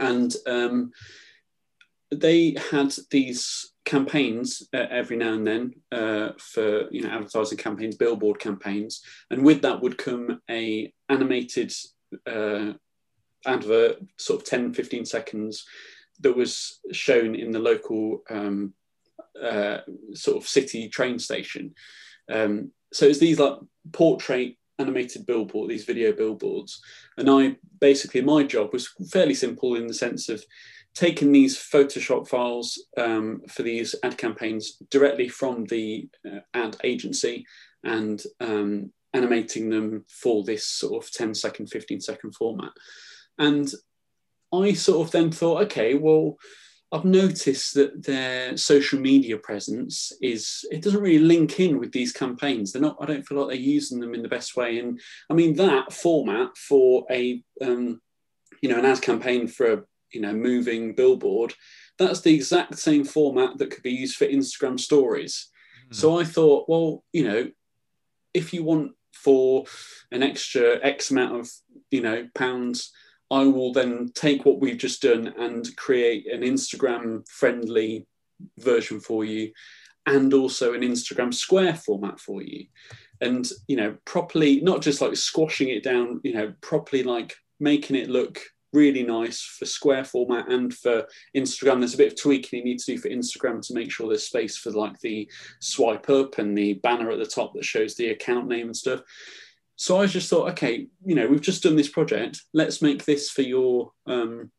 and 0.00 0.34
um, 0.46 0.92
they 2.10 2.56
had 2.70 2.94
these 3.10 3.72
campaigns 3.84 4.66
uh, 4.72 4.86
every 4.90 5.16
now 5.16 5.34
and 5.34 5.46
then 5.46 5.74
uh, 5.92 6.30
for 6.38 6.90
you 6.90 7.02
know 7.02 7.10
advertising 7.10 7.58
campaigns, 7.58 7.96
billboard 7.96 8.38
campaigns, 8.38 9.02
and 9.30 9.44
with 9.44 9.62
that 9.62 9.80
would 9.80 9.98
come 9.98 10.40
a 10.50 10.92
animated 11.08 11.72
uh, 12.26 12.72
advert, 13.46 13.98
sort 14.18 14.40
of 14.40 14.46
10, 14.46 14.74
15 14.74 15.04
seconds, 15.04 15.64
that 16.20 16.36
was 16.36 16.80
shown 16.92 17.34
in 17.34 17.50
the 17.50 17.58
local 17.58 18.22
um, 18.30 18.72
uh, 19.40 19.78
sort 20.12 20.36
of 20.36 20.48
city 20.48 20.88
train 20.88 21.18
station. 21.18 21.74
Um, 22.30 22.70
so 22.92 23.06
it's 23.06 23.18
these 23.18 23.38
like 23.38 23.58
portrait 23.92 24.56
animated 24.78 25.26
billboard, 25.26 25.70
these 25.70 25.84
video 25.84 26.12
billboards. 26.12 26.80
And 27.16 27.30
I 27.30 27.56
basically, 27.80 28.20
my 28.20 28.42
job 28.42 28.72
was 28.72 28.92
fairly 29.10 29.34
simple 29.34 29.76
in 29.76 29.86
the 29.86 29.94
sense 29.94 30.28
of 30.28 30.44
taking 30.94 31.32
these 31.32 31.56
Photoshop 31.58 32.28
files 32.28 32.80
um, 32.96 33.42
for 33.48 33.62
these 33.62 33.94
ad 34.02 34.16
campaigns 34.16 34.76
directly 34.90 35.28
from 35.28 35.64
the 35.64 36.08
uh, 36.26 36.38
ad 36.54 36.76
agency 36.84 37.44
and 37.82 38.22
um, 38.40 38.92
animating 39.12 39.70
them 39.70 40.04
for 40.08 40.44
this 40.44 40.66
sort 40.66 41.04
of 41.04 41.10
10 41.10 41.34
second, 41.34 41.66
15 41.66 42.00
second 42.00 42.34
format. 42.34 42.70
And 43.38 43.70
I 44.52 44.72
sort 44.74 45.06
of 45.06 45.12
then 45.12 45.30
thought, 45.30 45.64
okay, 45.64 45.94
well, 45.94 46.36
I've 46.94 47.04
noticed 47.04 47.74
that 47.74 48.04
their 48.04 48.56
social 48.56 49.00
media 49.00 49.36
presence 49.36 50.12
is 50.22 50.64
it 50.70 50.80
doesn't 50.80 51.02
really 51.02 51.18
link 51.18 51.58
in 51.58 51.80
with 51.80 51.90
these 51.90 52.12
campaigns. 52.12 52.70
They're 52.70 52.80
not. 52.80 52.96
I 53.00 53.06
don't 53.06 53.26
feel 53.26 53.38
like 53.38 53.48
they're 53.48 53.56
using 53.56 53.98
them 53.98 54.14
in 54.14 54.22
the 54.22 54.28
best 54.28 54.56
way. 54.56 54.78
And 54.78 55.00
I 55.28 55.34
mean 55.34 55.56
that 55.56 55.92
format 55.92 56.56
for 56.56 57.04
a 57.10 57.42
um, 57.60 58.00
you 58.62 58.68
know 58.68 58.78
an 58.78 58.84
ad 58.84 59.02
campaign 59.02 59.48
for 59.48 59.72
a 59.72 59.82
you 60.12 60.20
know 60.20 60.32
moving 60.32 60.94
billboard. 60.94 61.54
That's 61.98 62.20
the 62.20 62.34
exact 62.34 62.78
same 62.78 63.04
format 63.04 63.58
that 63.58 63.72
could 63.72 63.82
be 63.82 63.90
used 63.90 64.16
for 64.16 64.26
Instagram 64.26 64.78
stories. 64.78 65.48
Mm. 65.90 65.96
So 65.96 66.20
I 66.20 66.24
thought, 66.24 66.68
well, 66.68 67.02
you 67.12 67.24
know, 67.24 67.50
if 68.34 68.54
you 68.54 68.62
want 68.62 68.92
for 69.12 69.64
an 70.12 70.22
extra 70.22 70.78
X 70.80 71.10
amount 71.10 71.40
of 71.40 71.50
you 71.90 72.02
know 72.02 72.28
pounds 72.36 72.92
I 73.34 73.46
will 73.46 73.72
then 73.72 74.12
take 74.14 74.44
what 74.44 74.60
we've 74.60 74.78
just 74.78 75.02
done 75.02 75.26
and 75.26 75.76
create 75.76 76.32
an 76.32 76.42
Instagram 76.42 77.28
friendly 77.28 78.06
version 78.60 79.00
for 79.00 79.24
you 79.24 79.50
and 80.06 80.32
also 80.32 80.72
an 80.72 80.82
Instagram 80.82 81.34
square 81.34 81.74
format 81.74 82.20
for 82.20 82.42
you. 82.42 82.66
And, 83.20 83.50
you 83.66 83.76
know, 83.76 83.96
properly, 84.04 84.60
not 84.60 84.82
just 84.82 85.00
like 85.00 85.16
squashing 85.16 85.68
it 85.68 85.82
down, 85.82 86.20
you 86.22 86.32
know, 86.32 86.54
properly 86.60 87.02
like 87.02 87.34
making 87.58 87.96
it 87.96 88.08
look 88.08 88.40
really 88.72 89.02
nice 89.02 89.42
for 89.42 89.66
square 89.66 90.04
format 90.04 90.48
and 90.48 90.72
for 90.72 91.04
Instagram. 91.36 91.80
There's 91.80 91.94
a 91.94 91.98
bit 91.98 92.12
of 92.12 92.20
tweaking 92.20 92.60
you 92.60 92.64
need 92.64 92.78
to 92.78 92.92
do 92.92 92.98
for 92.98 93.08
Instagram 93.08 93.66
to 93.66 93.74
make 93.74 93.90
sure 93.90 94.06
there's 94.06 94.28
space 94.28 94.56
for 94.56 94.70
like 94.70 95.00
the 95.00 95.28
swipe 95.60 96.08
up 96.08 96.38
and 96.38 96.56
the 96.56 96.74
banner 96.74 97.10
at 97.10 97.18
the 97.18 97.26
top 97.26 97.52
that 97.54 97.64
shows 97.64 97.96
the 97.96 98.10
account 98.10 98.46
name 98.46 98.66
and 98.66 98.76
stuff. 98.76 99.00
So 99.76 100.00
I 100.00 100.06
just 100.06 100.30
thought, 100.30 100.50
okay, 100.52 100.86
you 101.04 101.14
know, 101.14 101.26
we've 101.26 101.40
just 101.40 101.62
done 101.62 101.76
this 101.76 101.88
project. 101.88 102.40
Let's 102.52 102.80
make 102.80 103.04
this 103.04 103.30
for 103.30 103.42
your, 103.42 103.92
um, 104.06 104.50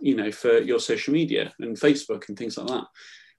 you 0.00 0.16
know, 0.16 0.30
for 0.32 0.58
your 0.58 0.80
social 0.80 1.12
media 1.12 1.52
and 1.58 1.76
Facebook 1.76 2.28
and 2.28 2.38
things 2.38 2.56
like 2.56 2.68
that. 2.68 2.84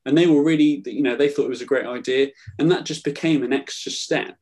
And 0.05 0.17
they 0.17 0.27
were 0.27 0.43
really, 0.43 0.83
you 0.85 1.01
know, 1.01 1.15
they 1.15 1.29
thought 1.29 1.45
it 1.45 1.49
was 1.49 1.61
a 1.61 1.65
great 1.65 1.85
idea, 1.85 2.27
and 2.59 2.71
that 2.71 2.85
just 2.85 3.03
became 3.03 3.41
an 3.43 3.53
extra 3.53 3.91
step 3.91 4.35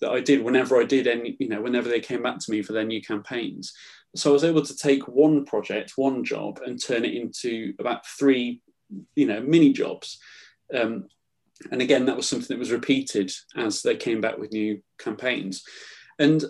that 0.00 0.10
I 0.10 0.20
did 0.20 0.42
whenever 0.42 0.78
I 0.78 0.84
did 0.84 1.06
any, 1.06 1.36
you 1.40 1.48
know, 1.48 1.62
whenever 1.62 1.88
they 1.88 2.00
came 2.00 2.22
back 2.22 2.38
to 2.38 2.50
me 2.50 2.62
for 2.62 2.74
their 2.74 2.84
new 2.84 3.00
campaigns. 3.00 3.72
So 4.14 4.30
I 4.30 4.32
was 4.34 4.44
able 4.44 4.62
to 4.62 4.76
take 4.76 5.08
one 5.08 5.46
project, 5.46 5.94
one 5.96 6.22
job, 6.22 6.60
and 6.64 6.82
turn 6.82 7.04
it 7.04 7.14
into 7.14 7.72
about 7.78 8.06
three, 8.06 8.60
you 9.14 9.26
know, 9.26 9.40
mini 9.40 9.72
jobs. 9.72 10.18
Um, 10.72 11.06
and 11.72 11.80
again, 11.80 12.04
that 12.06 12.16
was 12.16 12.28
something 12.28 12.48
that 12.48 12.58
was 12.58 12.72
repeated 12.72 13.32
as 13.56 13.80
they 13.80 13.96
came 13.96 14.20
back 14.20 14.36
with 14.36 14.52
new 14.52 14.82
campaigns. 14.98 15.64
And 16.18 16.44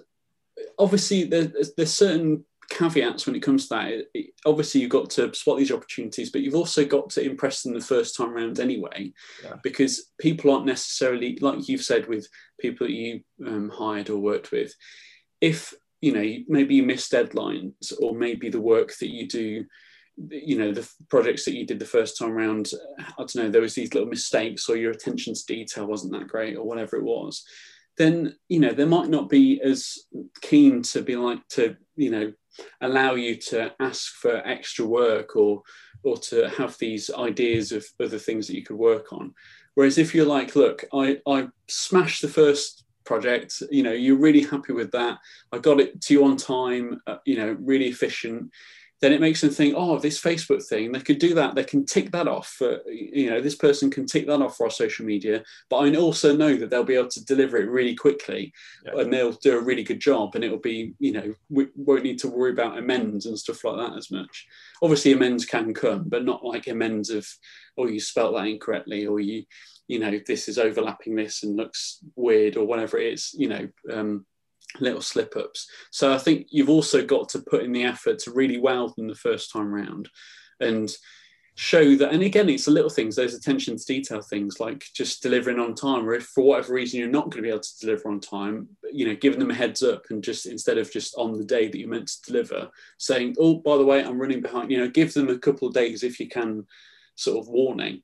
obviously, 0.78 1.24
there's, 1.24 1.74
there's 1.76 1.92
certain 1.92 2.44
caveats 2.70 3.26
when 3.26 3.36
it 3.36 3.42
comes 3.42 3.68
to 3.68 3.74
that. 3.74 3.88
It, 3.88 4.10
it, 4.14 4.26
obviously, 4.44 4.80
you've 4.80 4.90
got 4.90 5.10
to 5.10 5.32
spot 5.34 5.58
these 5.58 5.72
opportunities, 5.72 6.30
but 6.30 6.40
you've 6.40 6.54
also 6.54 6.84
got 6.84 7.10
to 7.10 7.22
impress 7.22 7.62
them 7.62 7.74
the 7.74 7.80
first 7.80 8.16
time 8.16 8.30
around 8.30 8.60
anyway, 8.60 9.12
yeah. 9.42 9.54
because 9.62 10.10
people 10.18 10.50
aren't 10.50 10.66
necessarily 10.66 11.38
like 11.40 11.68
you've 11.68 11.82
said 11.82 12.08
with 12.08 12.26
people 12.60 12.86
that 12.86 12.92
you 12.92 13.20
um, 13.46 13.70
hired 13.70 14.10
or 14.10 14.18
worked 14.18 14.52
with. 14.52 14.72
If 15.40 15.74
you 16.00 16.12
know, 16.12 16.44
maybe 16.48 16.74
you 16.74 16.82
miss 16.82 17.08
deadlines, 17.08 17.92
or 18.00 18.14
maybe 18.14 18.48
the 18.48 18.60
work 18.60 18.92
that 19.00 19.08
you 19.08 19.26
do 19.26 19.64
you 20.30 20.56
know 20.56 20.72
the 20.72 20.88
projects 21.10 21.44
that 21.44 21.54
you 21.54 21.66
did 21.66 21.78
the 21.78 21.84
first 21.84 22.18
time 22.18 22.32
around 22.32 22.70
i 23.00 23.12
don't 23.18 23.34
know 23.36 23.50
there 23.50 23.60
was 23.60 23.74
these 23.74 23.92
little 23.92 24.08
mistakes 24.08 24.68
or 24.68 24.76
your 24.76 24.90
attention 24.90 25.34
to 25.34 25.44
detail 25.46 25.86
wasn't 25.86 26.10
that 26.10 26.26
great 26.26 26.56
or 26.56 26.64
whatever 26.64 26.96
it 26.96 27.04
was 27.04 27.44
then 27.96 28.34
you 28.48 28.60
know 28.60 28.72
they 28.72 28.84
might 28.84 29.08
not 29.08 29.28
be 29.28 29.60
as 29.62 29.98
keen 30.40 30.82
to 30.82 31.02
be 31.02 31.16
like 31.16 31.46
to 31.48 31.76
you 31.96 32.10
know 32.10 32.32
allow 32.80 33.14
you 33.14 33.36
to 33.36 33.72
ask 33.80 34.14
for 34.14 34.36
extra 34.46 34.84
work 34.84 35.36
or 35.36 35.62
or 36.02 36.16
to 36.16 36.48
have 36.50 36.76
these 36.78 37.10
ideas 37.10 37.72
of 37.72 37.84
other 38.02 38.18
things 38.18 38.46
that 38.46 38.54
you 38.54 38.62
could 38.62 38.76
work 38.76 39.12
on. 39.12 39.34
Whereas 39.74 39.98
if 39.98 40.14
you're 40.14 40.26
like 40.26 40.56
look 40.56 40.84
i 40.92 41.18
i 41.26 41.48
smashed 41.68 42.22
the 42.22 42.28
first 42.28 42.84
project 43.04 43.62
you 43.70 43.82
know 43.82 43.92
you're 43.92 44.18
really 44.18 44.42
happy 44.42 44.72
with 44.72 44.90
that. 44.92 45.18
I 45.52 45.58
got 45.58 45.80
it 45.80 46.00
to 46.02 46.14
you 46.14 46.24
on 46.24 46.36
time 46.36 47.00
uh, 47.06 47.18
you 47.24 47.36
know 47.36 47.56
really 47.60 47.86
efficient 47.88 48.50
then 49.02 49.12
it 49.12 49.20
makes 49.20 49.42
them 49.42 49.50
think, 49.50 49.74
oh, 49.76 49.98
this 49.98 50.20
Facebook 50.20 50.66
thing, 50.66 50.90
they 50.90 51.00
could 51.00 51.18
do 51.18 51.34
that. 51.34 51.54
They 51.54 51.64
can 51.64 51.84
tick 51.84 52.10
that 52.12 52.26
off. 52.26 52.48
For, 52.48 52.80
you 52.86 53.28
know, 53.28 53.42
this 53.42 53.54
person 53.54 53.90
can 53.90 54.06
tick 54.06 54.26
that 54.26 54.40
off 54.40 54.56
for 54.56 54.64
our 54.64 54.70
social 54.70 55.04
media. 55.04 55.44
But 55.68 55.76
I 55.78 55.94
also 55.96 56.34
know 56.34 56.54
that 56.56 56.70
they'll 56.70 56.82
be 56.82 56.94
able 56.94 57.10
to 57.10 57.24
deliver 57.24 57.58
it 57.58 57.68
really 57.68 57.94
quickly, 57.94 58.54
yeah. 58.84 59.00
and 59.00 59.12
they'll 59.12 59.32
do 59.32 59.58
a 59.58 59.62
really 59.62 59.82
good 59.82 60.00
job. 60.00 60.34
And 60.34 60.42
it'll 60.42 60.58
be, 60.58 60.94
you 60.98 61.12
know, 61.12 61.34
we 61.50 61.68
won't 61.74 62.04
need 62.04 62.18
to 62.20 62.28
worry 62.28 62.52
about 62.52 62.78
amends 62.78 63.26
and 63.26 63.38
stuff 63.38 63.64
like 63.64 63.76
that 63.76 63.98
as 63.98 64.10
much. 64.10 64.46
Obviously, 64.82 65.12
amends 65.12 65.44
can 65.44 65.74
come, 65.74 66.04
but 66.08 66.24
not 66.24 66.44
like 66.44 66.66
amends 66.66 67.10
of, 67.10 67.26
oh, 67.76 67.86
you 67.86 68.00
spelt 68.00 68.34
that 68.34 68.46
incorrectly, 68.46 69.06
or 69.06 69.20
you, 69.20 69.44
you 69.88 69.98
know, 69.98 70.18
this 70.26 70.48
is 70.48 70.58
overlapping 70.58 71.16
this 71.16 71.42
and 71.42 71.56
looks 71.56 71.98
weird, 72.14 72.56
or 72.56 72.66
whatever 72.66 72.98
it 72.98 73.12
is. 73.12 73.34
You 73.36 73.48
know. 73.48 73.68
Um, 73.92 74.24
little 74.80 75.02
slip 75.02 75.36
ups. 75.36 75.68
So 75.90 76.12
I 76.12 76.18
think 76.18 76.48
you've 76.50 76.70
also 76.70 77.04
got 77.04 77.28
to 77.30 77.40
put 77.40 77.64
in 77.64 77.72
the 77.72 77.84
effort 77.84 78.18
to 78.20 78.32
really 78.32 78.58
wow 78.58 78.92
them 78.96 79.08
the 79.08 79.14
first 79.14 79.52
time 79.52 79.72
round 79.72 80.08
and 80.60 80.94
show 81.56 81.96
that. 81.96 82.12
And 82.12 82.22
again, 82.22 82.48
it's 82.48 82.66
the 82.66 82.70
little 82.70 82.90
things, 82.90 83.16
those 83.16 83.34
attention 83.34 83.76
to 83.76 83.84
detail 83.84 84.20
things 84.20 84.60
like 84.60 84.84
just 84.94 85.22
delivering 85.22 85.58
on 85.58 85.74
time, 85.74 86.06
or 86.06 86.14
if 86.14 86.24
for 86.24 86.44
whatever 86.44 86.74
reason 86.74 87.00
you're 87.00 87.08
not 87.08 87.30
going 87.30 87.38
to 87.38 87.42
be 87.42 87.48
able 87.48 87.60
to 87.60 87.78
deliver 87.80 88.10
on 88.10 88.20
time, 88.20 88.68
you 88.92 89.06
know, 89.06 89.16
giving 89.16 89.38
them 89.38 89.50
a 89.50 89.54
heads 89.54 89.82
up 89.82 90.04
and 90.10 90.22
just 90.22 90.46
instead 90.46 90.78
of 90.78 90.92
just 90.92 91.14
on 91.16 91.36
the 91.36 91.44
day 91.44 91.68
that 91.68 91.78
you're 91.78 91.88
meant 91.88 92.08
to 92.08 92.30
deliver, 92.30 92.70
saying, 92.98 93.34
oh, 93.38 93.54
by 93.54 93.76
the 93.76 93.84
way, 93.84 94.04
I'm 94.04 94.20
running 94.20 94.42
behind, 94.42 94.70
you 94.70 94.78
know, 94.78 94.88
give 94.88 95.14
them 95.14 95.28
a 95.28 95.38
couple 95.38 95.66
of 95.66 95.74
days 95.74 96.02
if 96.02 96.20
you 96.20 96.28
can, 96.28 96.66
sort 97.14 97.38
of 97.38 97.48
warning. 97.48 98.00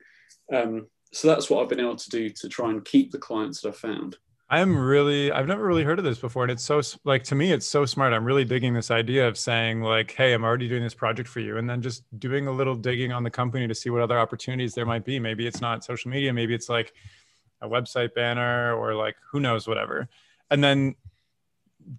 Um, 0.51 0.87
so 1.13 1.27
that's 1.27 1.47
what 1.47 1.61
I've 1.61 1.69
been 1.69 1.79
able 1.79 1.95
to 1.95 2.09
do 2.09 2.29
to 2.31 2.49
try 2.49 2.71
and 2.71 2.83
keep 2.83 3.11
the 3.11 3.19
clients 3.19 3.61
that 3.61 3.69
I 3.69 3.71
found. 3.73 4.17
I'm 4.53 4.77
really, 4.77 5.31
I've 5.31 5.47
never 5.47 5.65
really 5.65 5.83
heard 5.83 5.97
of 5.97 6.05
this 6.05 6.19
before. 6.19 6.43
And 6.43 6.51
it's 6.51 6.63
so, 6.63 6.79
like, 7.05 7.23
to 7.23 7.33
me, 7.33 7.51
it's 7.51 7.67
so 7.67 7.87
smart. 7.87 8.13
I'm 8.13 8.23
really 8.23 8.45
digging 8.45 8.75
this 8.75 8.91
idea 8.91 9.27
of 9.27 9.35
saying, 9.35 9.81
like, 9.81 10.11
hey, 10.11 10.31
I'm 10.31 10.43
already 10.43 10.69
doing 10.69 10.83
this 10.83 10.93
project 10.93 11.27
for 11.27 11.39
you. 11.39 11.57
And 11.57 11.67
then 11.67 11.81
just 11.81 12.03
doing 12.19 12.45
a 12.45 12.51
little 12.51 12.75
digging 12.75 13.11
on 13.11 13.23
the 13.23 13.31
company 13.31 13.67
to 13.67 13.73
see 13.73 13.89
what 13.89 14.03
other 14.03 14.19
opportunities 14.19 14.75
there 14.75 14.85
might 14.85 15.05
be. 15.05 15.17
Maybe 15.17 15.47
it's 15.47 15.59
not 15.59 15.83
social 15.83 16.11
media, 16.11 16.31
maybe 16.31 16.53
it's 16.53 16.69
like 16.69 16.93
a 17.61 17.67
website 17.67 18.13
banner 18.13 18.75
or 18.75 18.93
like 18.93 19.15
who 19.31 19.39
knows, 19.39 19.67
whatever. 19.67 20.07
And 20.51 20.63
then 20.63 20.93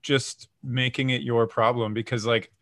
just 0.02 0.48
making 0.62 1.10
it 1.10 1.22
your 1.22 1.48
problem 1.48 1.92
because, 1.92 2.24
like, 2.24 2.52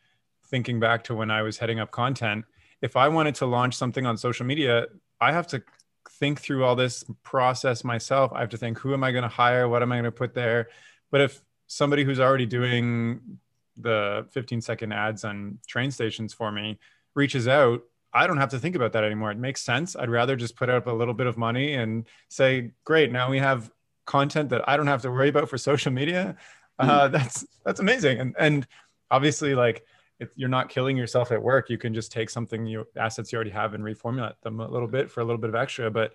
thinking 0.46 0.80
back 0.80 1.04
to 1.04 1.14
when 1.14 1.30
I 1.30 1.42
was 1.42 1.58
heading 1.58 1.80
up 1.80 1.90
content, 1.90 2.46
if 2.80 2.96
I 2.96 3.08
wanted 3.08 3.34
to 3.36 3.46
launch 3.46 3.74
something 3.76 4.06
on 4.06 4.16
social 4.16 4.46
media, 4.46 4.86
I 5.20 5.32
have 5.32 5.48
to 5.48 5.62
think 6.10 6.40
through 6.40 6.64
all 6.64 6.76
this 6.76 7.04
process 7.22 7.84
myself. 7.84 8.32
I 8.32 8.40
have 8.40 8.50
to 8.50 8.56
think, 8.56 8.78
who 8.78 8.92
am 8.92 9.04
I 9.04 9.12
going 9.12 9.22
to 9.22 9.28
hire? 9.28 9.68
What 9.68 9.82
am 9.82 9.92
I 9.92 9.96
going 9.96 10.04
to 10.04 10.12
put 10.12 10.34
there? 10.34 10.68
But 11.10 11.20
if 11.20 11.42
somebody 11.66 12.04
who's 12.04 12.20
already 12.20 12.46
doing 12.46 13.38
the 13.76 14.26
15 14.30 14.60
second 14.60 14.92
ads 14.92 15.24
on 15.24 15.58
train 15.66 15.90
stations 15.90 16.34
for 16.34 16.52
me 16.52 16.78
reaches 17.14 17.48
out, 17.48 17.82
I 18.12 18.26
don't 18.26 18.36
have 18.36 18.50
to 18.50 18.58
think 18.58 18.76
about 18.76 18.92
that 18.92 19.04
anymore. 19.04 19.30
It 19.30 19.38
makes 19.38 19.62
sense. 19.62 19.96
I'd 19.96 20.10
rather 20.10 20.36
just 20.36 20.56
put 20.56 20.68
up 20.68 20.86
a 20.86 20.92
little 20.92 21.14
bit 21.14 21.26
of 21.26 21.38
money 21.38 21.74
and 21.74 22.06
say, 22.28 22.72
great, 22.84 23.10
now 23.10 23.30
we 23.30 23.38
have 23.38 23.70
content 24.04 24.50
that 24.50 24.68
I 24.68 24.76
don't 24.76 24.86
have 24.86 25.02
to 25.02 25.10
worry 25.10 25.28
about 25.28 25.48
for 25.48 25.58
social 25.70 25.92
media. 25.92 26.36
Uh, 26.78 27.02
mm-hmm. 27.02 27.12
that's 27.12 27.46
that's 27.64 27.80
amazing. 27.80 28.18
And 28.18 28.34
and 28.38 28.66
obviously, 29.10 29.54
like 29.54 29.84
if 30.22 30.30
you're 30.36 30.48
not 30.48 30.68
killing 30.68 30.96
yourself 30.96 31.32
at 31.32 31.42
work, 31.42 31.68
you 31.68 31.78
can 31.78 31.92
just 31.92 32.12
take 32.12 32.30
something 32.30 32.66
you 32.66 32.86
assets 32.96 33.32
you 33.32 33.36
already 33.36 33.50
have 33.50 33.74
and 33.74 33.82
reformulate 33.84 34.34
them 34.42 34.60
a 34.60 34.68
little 34.68 34.88
bit 34.88 35.10
for 35.10 35.20
a 35.20 35.24
little 35.24 35.40
bit 35.40 35.50
of 35.50 35.56
extra. 35.56 35.90
But 35.90 36.12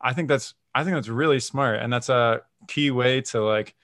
I 0.00 0.12
think 0.12 0.28
that's 0.28 0.54
I 0.74 0.84
think 0.84 0.94
that's 0.94 1.08
really 1.08 1.40
smart, 1.40 1.80
and 1.80 1.92
that's 1.92 2.08
a 2.08 2.42
key 2.68 2.90
way 2.90 3.22
to 3.22 3.40
like 3.40 3.74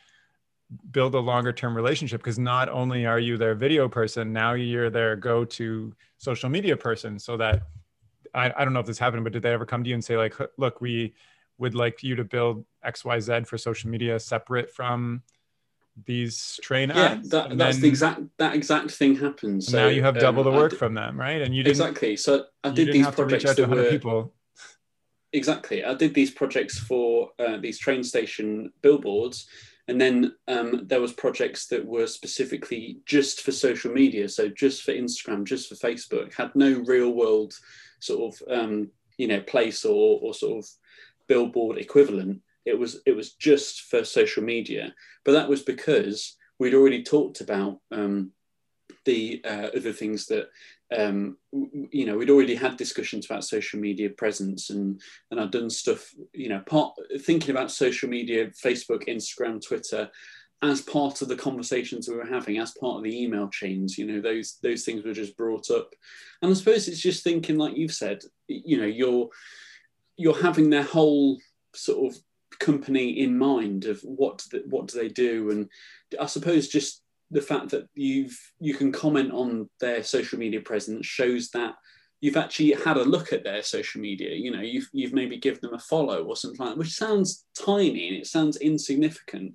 build 0.91 1.15
a 1.15 1.19
longer 1.19 1.53
term 1.53 1.75
relationship 1.75 2.21
because 2.21 2.39
not 2.39 2.69
only 2.69 3.07
are 3.07 3.19
you 3.19 3.37
their 3.37 3.55
video 3.55 3.89
person, 3.89 4.33
now 4.33 4.53
you're 4.53 4.91
their 4.91 5.17
go 5.17 5.45
to 5.45 5.95
social 6.19 6.51
media 6.51 6.77
person. 6.77 7.19
So 7.19 7.37
that 7.39 7.63
I, 8.35 8.53
I 8.57 8.65
don't 8.65 8.75
know 8.75 8.81
if 8.81 8.87
this 8.87 8.99
happened, 8.99 9.25
but 9.25 9.33
did 9.33 9.43
they 9.43 9.53
ever 9.53 9.67
come 9.67 9.83
to 9.83 9.89
you 9.89 9.95
and 9.95 10.05
say 10.05 10.17
like, 10.17 10.35
look, 10.59 10.81
we 10.81 11.15
would 11.59 11.75
like 11.75 12.03
you 12.03 12.17
to 12.17 12.25
build 12.25 12.65
X 12.83 13.05
Y 13.05 13.19
Z 13.21 13.45
for 13.45 13.57
social 13.57 13.91
media 13.91 14.19
separate 14.21 14.71
from 14.71 15.23
these 16.07 16.59
train 16.63 16.91
yeah, 16.91 17.03
ads. 17.03 17.33
Yeah, 17.33 17.49
that, 17.49 17.59
that's 17.59 17.79
the 17.79 17.89
exact 17.89 18.23
that 18.39 18.55
exact 18.55 18.91
thing 18.91 19.17
happens. 19.17 19.69
So 19.69 19.79
now 19.79 19.89
you 19.89 20.03
have 20.03 20.19
double 20.19 20.47
um, 20.47 20.53
the 20.53 20.59
work 20.59 20.71
did, 20.71 20.79
from 20.79 20.95
them, 20.95 21.19
right? 21.19 21.41
And 21.41 21.55
you 21.55 21.63
exactly. 21.65 22.17
So 22.17 22.45
I 22.63 22.71
did 22.71 22.93
these 22.93 23.07
projects 23.09 23.55
that 23.55 23.69
were 23.69 23.91
people. 23.91 24.33
Exactly, 25.33 25.85
I 25.85 25.95
did 25.95 26.15
these 26.15 26.31
projects 26.31 26.79
for 26.79 27.31
uh, 27.39 27.57
these 27.57 27.79
train 27.79 28.05
station 28.05 28.73
billboards, 28.83 29.49
and 29.89 30.01
then 30.01 30.33
um, 30.47 30.83
there 30.87 31.01
was 31.01 31.13
projects 31.13 31.67
that 31.69 31.85
were 31.85 32.07
specifically 32.07 32.99
just 33.05 33.43
for 33.43 33.51
social 33.51 33.93
media, 33.93 34.29
so 34.29 34.49
just 34.49 34.83
for 34.83 34.93
Instagram, 34.93 35.45
just 35.45 35.69
for 35.69 35.75
Facebook, 35.75 36.35
had 36.35 36.55
no 36.55 36.85
real 36.87 37.11
world 37.11 37.53
sort 38.01 38.35
of 38.35 38.59
um, 38.59 38.91
you 39.19 39.27
know 39.27 39.41
place 39.41 39.85
or, 39.85 40.21
or 40.23 40.35
sort 40.35 40.59
of 40.65 40.71
billboard 41.27 41.79
equivalent 41.79 42.41
it 42.65 42.79
was 42.79 43.01
it 43.07 43.17
was 43.17 43.33
just 43.35 43.83
for 43.83 44.05
social 44.05 44.43
media, 44.43 44.95
but 45.25 45.33
that 45.33 45.49
was 45.49 45.63
because 45.63 46.37
we'd 46.59 46.75
already 46.75 47.03
talked 47.03 47.41
about 47.41 47.79
um, 47.91 48.33
the 49.05 49.43
uh, 49.45 49.69
other 49.77 49.93
things 49.93 50.27
that 50.27 50.49
um, 50.97 51.37
you 51.91 52.07
know 52.07 52.17
we'd 52.17 52.31
already 52.31 52.55
had 52.55 52.77
discussions 52.77 53.27
about 53.27 53.45
social 53.45 53.81
media 53.81 54.11
presence 54.11 54.71
and 54.71 55.01
and 55.31 55.41
I'd 55.41 55.51
done 55.51 55.71
stuff 55.71 56.13
you 56.33 56.49
know 56.49 56.61
part 56.61 56.95
thinking 57.21 57.51
about 57.51 57.71
social 57.71 58.09
media 58.09 58.49
Facebook 58.49 59.09
Instagram 59.09 59.65
Twitter 59.65 60.11
as 60.63 60.81
part 60.81 61.21
of 61.21 61.29
the 61.29 61.37
conversations 61.37 62.09
we 62.09 62.17
were 62.17 62.25
having 62.25 62.59
as 62.59 62.73
part 62.81 62.97
of 62.99 63.03
the 63.03 63.23
email 63.23 63.49
chains 63.49 63.99
you 63.99 64.07
know 64.07 64.21
those 64.21 64.59
those 64.63 64.85
things 64.85 65.05
were 65.05 65.13
just 65.13 65.37
brought 65.37 65.71
up. 65.71 65.91
And 66.43 66.51
I 66.51 66.55
suppose 66.55 66.89
it's 66.89 67.01
just 67.01 67.25
thinking 67.25 67.57
like 67.57 67.77
you've 67.77 67.93
said 67.93 68.21
you 68.49 68.79
know 68.79 68.87
you're 68.87 69.29
you're 70.17 70.41
having 70.41 70.71
their 70.71 70.85
whole 70.85 71.39
sort 71.75 72.15
of 72.15 72.21
company 72.59 73.21
in 73.21 73.37
mind 73.39 73.85
of 73.87 74.01
what 74.03 74.45
the, 74.51 74.63
what 74.69 74.87
do 74.87 74.99
they 74.99 75.09
do 75.09 75.51
and 75.51 75.69
i 76.21 76.27
suppose 76.27 76.69
just 76.69 77.03
the 77.31 77.41
fact 77.41 77.71
that 77.71 77.89
you've 77.95 78.39
you 78.61 78.75
can 78.75 78.93
comment 78.93 79.33
on 79.33 79.69
their 79.81 80.03
social 80.03 80.39
media 80.39 80.61
presence 80.61 81.07
shows 81.07 81.51
that 81.51 81.75
you've 82.25 82.37
actually 82.39 82.73
had 82.73 82.97
a 82.97 83.05
look 83.05 83.35
at 83.35 83.45
their 83.45 83.63
social 83.63 84.01
media. 84.01 84.35
You 84.35 84.51
know, 84.51 84.63
you've 84.63 84.89
you've 84.93 85.13
maybe 85.13 85.37
given 85.37 85.61
them 85.61 85.75
a 85.75 85.79
follow 85.79 86.25
or 86.25 86.37
something 86.37 86.59
like 86.59 86.71
that, 86.71 86.79
which 86.79 86.95
sounds 86.95 87.45
tiny 87.55 88.09
and 88.09 88.17
it 88.17 88.27
sounds 88.27 88.57
insignificant, 88.57 89.55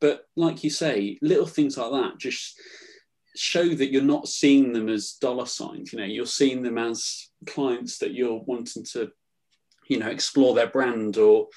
but 0.00 0.22
like 0.34 0.64
you 0.64 0.70
say, 0.70 1.18
little 1.20 1.44
things 1.44 1.76
like 1.76 1.90
that 1.90 2.18
just 2.18 2.58
show 3.36 3.68
that 3.68 3.92
you're 3.92 4.00
not 4.00 4.28
seeing 4.28 4.72
them 4.72 4.88
as 4.88 5.18
dollar 5.20 5.44
signs. 5.44 5.92
You 5.92 5.98
know, 5.98 6.06
you're 6.06 6.24
seeing 6.24 6.62
them 6.62 6.78
as 6.78 7.28
clients 7.46 7.98
that 7.98 8.14
you're 8.14 8.42
wanting 8.46 8.84
to, 8.92 9.10
you 9.88 9.98
know, 9.98 10.08
explore 10.08 10.54
their 10.54 10.68
brand 10.68 11.18
or 11.18 11.48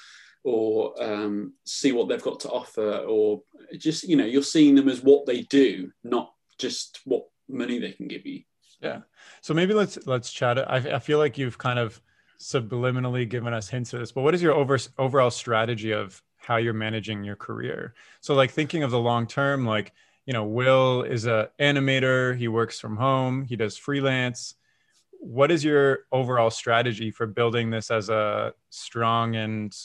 or 0.44 0.94
um, 1.02 1.54
see 1.64 1.92
what 1.92 2.08
they've 2.08 2.22
got 2.22 2.40
to 2.40 2.50
offer, 2.50 2.98
or 2.98 3.42
just 3.76 4.04
you 4.04 4.16
know, 4.16 4.24
you're 4.24 4.42
seeing 4.42 4.74
them 4.74 4.88
as 4.88 5.02
what 5.02 5.26
they 5.26 5.42
do, 5.42 5.90
not 6.04 6.32
just 6.58 7.00
what 7.04 7.26
money 7.48 7.78
they 7.78 7.92
can 7.92 8.08
give 8.08 8.26
you. 8.26 8.42
Yeah. 8.80 9.00
So 9.42 9.54
maybe 9.54 9.74
let's 9.74 9.98
let's 10.06 10.32
chat. 10.32 10.58
I, 10.58 10.76
I 10.76 10.98
feel 10.98 11.18
like 11.18 11.36
you've 11.38 11.58
kind 11.58 11.78
of 11.78 12.00
subliminally 12.38 13.28
given 13.28 13.52
us 13.52 13.68
hints 13.68 13.92
of 13.92 14.00
this, 14.00 14.12
but 14.12 14.22
what 14.22 14.34
is 14.34 14.42
your 14.42 14.54
over, 14.54 14.78
overall 14.98 15.30
strategy 15.30 15.92
of 15.92 16.22
how 16.38 16.56
you're 16.56 16.72
managing 16.72 17.22
your 17.22 17.36
career? 17.36 17.94
So 18.20 18.34
like 18.34 18.50
thinking 18.50 18.82
of 18.82 18.90
the 18.90 18.98
long 18.98 19.26
term, 19.26 19.66
like 19.66 19.92
you 20.26 20.32
know, 20.32 20.44
Will 20.44 21.02
is 21.02 21.26
a 21.26 21.50
animator. 21.58 22.36
He 22.36 22.48
works 22.48 22.78
from 22.78 22.96
home. 22.96 23.44
He 23.44 23.56
does 23.56 23.76
freelance. 23.76 24.54
What 25.18 25.50
is 25.50 25.64
your 25.64 26.00
overall 26.12 26.50
strategy 26.50 27.10
for 27.10 27.26
building 27.26 27.70
this 27.70 27.90
as 27.90 28.08
a 28.08 28.54
strong 28.70 29.36
and 29.36 29.76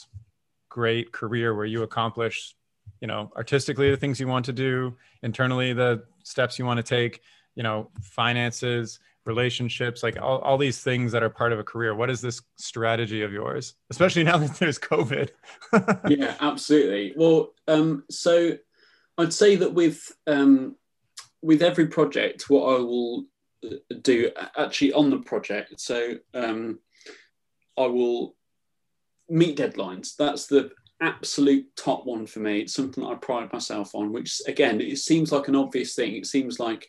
great 0.76 1.10
career 1.10 1.54
where 1.54 1.64
you 1.64 1.82
accomplish, 1.84 2.54
you 3.00 3.08
know, 3.08 3.32
artistically 3.34 3.90
the 3.90 3.96
things 3.96 4.20
you 4.20 4.28
want 4.28 4.44
to 4.44 4.52
do, 4.52 4.94
internally 5.22 5.72
the 5.72 6.04
steps 6.22 6.58
you 6.58 6.66
want 6.66 6.76
to 6.76 6.82
take, 6.82 7.22
you 7.54 7.62
know, 7.62 7.88
finances, 8.02 8.98
relationships, 9.24 10.02
like 10.02 10.20
all, 10.20 10.38
all 10.40 10.58
these 10.58 10.82
things 10.82 11.12
that 11.12 11.22
are 11.22 11.30
part 11.30 11.54
of 11.54 11.58
a 11.58 11.64
career. 11.64 11.94
What 11.94 12.10
is 12.10 12.20
this 12.20 12.42
strategy 12.58 13.22
of 13.22 13.32
yours, 13.32 13.72
especially 13.88 14.22
now 14.22 14.36
that 14.36 14.54
there's 14.58 14.78
COVID? 14.78 15.30
yeah, 16.08 16.34
absolutely. 16.40 17.14
Well, 17.16 17.54
um, 17.66 18.04
so 18.10 18.58
I'd 19.16 19.32
say 19.32 19.56
that 19.56 19.72
with 19.72 20.12
um, 20.26 20.76
with 21.40 21.62
every 21.62 21.86
project, 21.86 22.50
what 22.50 22.64
I 22.64 22.78
will 22.80 23.24
uh, 23.64 23.76
do 24.02 24.30
actually 24.58 24.92
on 24.92 25.08
the 25.08 25.20
project, 25.20 25.80
so 25.80 26.16
um, 26.34 26.80
I 27.78 27.86
will 27.86 28.35
meet 29.28 29.58
deadlines. 29.58 30.16
That's 30.16 30.46
the 30.46 30.70
absolute 31.00 31.66
top 31.76 32.06
one 32.06 32.26
for 32.26 32.40
me. 32.40 32.60
It's 32.60 32.74
something 32.74 33.04
that 33.04 33.10
I 33.10 33.14
pride 33.14 33.52
myself 33.52 33.94
on. 33.94 34.12
Which 34.12 34.40
again, 34.46 34.80
it 34.80 34.98
seems 34.98 35.32
like 35.32 35.48
an 35.48 35.56
obvious 35.56 35.94
thing. 35.94 36.14
It 36.14 36.26
seems 36.26 36.58
like, 36.58 36.86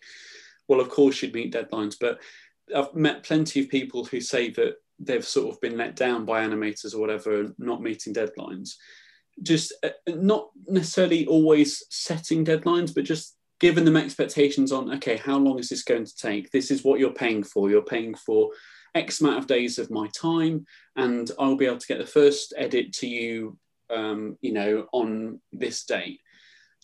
well, 0.67 0.79
of 0.79 0.89
course 0.89 1.21
you'd 1.21 1.33
meet 1.33 1.53
deadlines, 1.53 1.95
but 1.99 2.19
I've 2.75 2.93
met 2.93 3.23
plenty 3.23 3.61
of 3.61 3.69
people 3.69 4.05
who 4.05 4.21
say 4.21 4.49
that 4.51 4.75
they've 4.99 5.25
sort 5.25 5.53
of 5.53 5.61
been 5.61 5.77
let 5.77 5.95
down 5.95 6.25
by 6.25 6.43
animators 6.43 6.93
or 6.93 6.99
whatever, 6.99 7.53
not 7.57 7.81
meeting 7.81 8.13
deadlines 8.13 8.71
just 9.41 9.73
uh, 9.83 9.89
not 10.07 10.49
necessarily 10.67 11.25
always 11.25 11.83
setting 11.89 12.43
deadlines, 12.45 12.93
but 12.93 13.03
just 13.03 13.35
giving 13.59 13.85
them 13.85 13.97
expectations 13.97 14.71
on 14.71 14.93
okay, 14.95 15.17
how 15.17 15.38
long 15.38 15.59
is 15.59 15.69
this 15.69 15.83
going 15.83 16.05
to 16.05 16.15
take? 16.15 16.51
This 16.51 16.71
is 16.71 16.83
what 16.83 16.99
you're 16.99 17.11
paying 17.11 17.43
for. 17.43 17.69
You're 17.69 17.81
paying 17.81 18.15
for 18.15 18.49
X 18.97 19.21
amount 19.21 19.39
of 19.39 19.47
days 19.47 19.79
of 19.79 19.91
my 19.91 20.07
time, 20.07 20.65
and 20.95 21.29
I'll 21.39 21.55
be 21.55 21.65
able 21.65 21.77
to 21.77 21.87
get 21.87 21.99
the 21.99 22.05
first 22.05 22.53
edit 22.57 22.93
to 22.93 23.07
you, 23.07 23.57
um, 23.89 24.37
you 24.41 24.53
know, 24.53 24.87
on 24.91 25.39
this 25.51 25.83
date. 25.83 26.19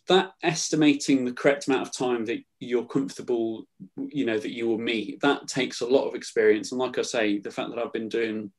That 0.08 0.34
estimating 0.44 1.24
the 1.24 1.32
correct 1.32 1.68
amount 1.68 1.88
of 1.88 1.94
time 1.94 2.26
that 2.26 2.44
you're 2.60 2.86
comfortable, 2.86 3.66
you 3.98 4.26
know, 4.26 4.38
that 4.38 4.52
you 4.52 4.68
will 4.68 4.78
meet, 4.78 5.22
that 5.22 5.48
takes 5.48 5.82
a 5.82 5.88
lot 5.88 6.08
of 6.08 6.16
experience. 6.16 6.72
And 6.72 6.80
like 6.80 6.98
I 6.98 7.04
say, 7.04 7.40
the 7.40 7.52
fact 7.52 7.70
that 7.70 7.80
I've 7.80 7.94
been 7.94 8.10
doing 8.10 8.52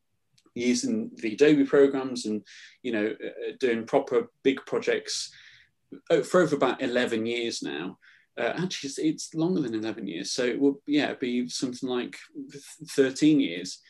using 0.55 1.11
the 1.16 1.34
Adobe 1.34 1.64
programs 1.64 2.26
and 2.26 2.42
you 2.82 2.92
know 2.92 3.07
uh, 3.07 3.52
doing 3.59 3.84
proper 3.84 4.30
big 4.42 4.64
projects 4.66 5.32
uh, 6.11 6.20
for 6.22 6.42
over 6.42 6.57
about 6.57 6.82
11 6.82 7.26
years 7.26 7.62
now. 7.62 7.98
Uh, 8.39 8.53
actually, 8.57 8.89
it's, 8.89 8.99
it's, 8.99 9.35
longer 9.35 9.61
than 9.61 9.74
11 9.74 10.07
years. 10.07 10.32
So 10.32 10.45
it 10.45 10.59
will, 10.59 10.80
yeah, 10.87 11.05
it'd 11.05 11.20
be 11.20 11.49
something 11.49 11.89
like 11.89 12.16
13 12.91 13.41
years. 13.41 13.80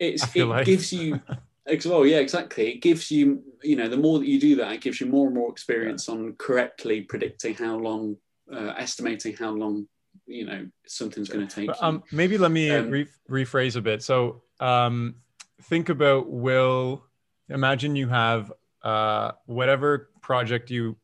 It's, 0.00 0.34
it 0.34 0.44
like... 0.44 0.66
gives 0.66 0.92
you, 0.92 1.20
well, 1.84 2.04
yeah, 2.04 2.18
exactly. 2.18 2.72
It 2.72 2.82
gives 2.82 3.10
you, 3.10 3.42
you 3.62 3.76
know, 3.76 3.88
the 3.88 3.96
more 3.96 4.18
that 4.18 4.26
you 4.26 4.40
do 4.40 4.56
that, 4.56 4.72
it 4.72 4.80
gives 4.80 5.00
you 5.00 5.06
more 5.06 5.26
and 5.26 5.36
more 5.36 5.50
experience 5.50 6.08
yeah. 6.08 6.14
on 6.14 6.34
correctly 6.38 7.02
predicting 7.02 7.54
how 7.54 7.76
long, 7.76 8.16
uh, 8.52 8.74
estimating 8.76 9.36
how 9.36 9.50
long, 9.50 9.86
you 10.26 10.44
know, 10.44 10.66
something's 10.86 11.28
going 11.28 11.46
to 11.46 11.54
take. 11.54 11.68
But, 11.68 11.82
um, 11.82 12.02
maybe 12.10 12.38
let 12.38 12.50
me 12.50 12.70
um, 12.70 12.90
re- 12.90 13.08
rephrase 13.30 13.76
a 13.76 13.80
bit. 13.80 14.02
So, 14.02 14.42
um, 14.58 15.16
think 15.62 15.88
about 15.88 16.30
will 16.30 17.04
imagine 17.48 17.96
you 17.96 18.08
have 18.08 18.52
uh, 18.82 19.32
whatever 19.46 20.10
project 20.22 20.70
you 20.70 20.96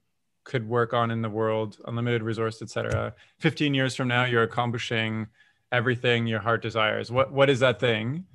could 0.44 0.68
work 0.68 0.92
on 0.92 1.10
in 1.10 1.22
the 1.22 1.30
world 1.30 1.78
unlimited 1.86 2.22
resource 2.22 2.62
etc 2.62 3.14
15 3.38 3.74
years 3.74 3.94
from 3.94 4.08
now 4.08 4.24
you're 4.24 4.42
accomplishing 4.42 5.26
everything 5.72 6.26
your 6.26 6.38
heart 6.38 6.62
desires. 6.62 7.10
What 7.10 7.32
what 7.32 7.50
is 7.50 7.60
that 7.60 7.80
thing 7.80 8.26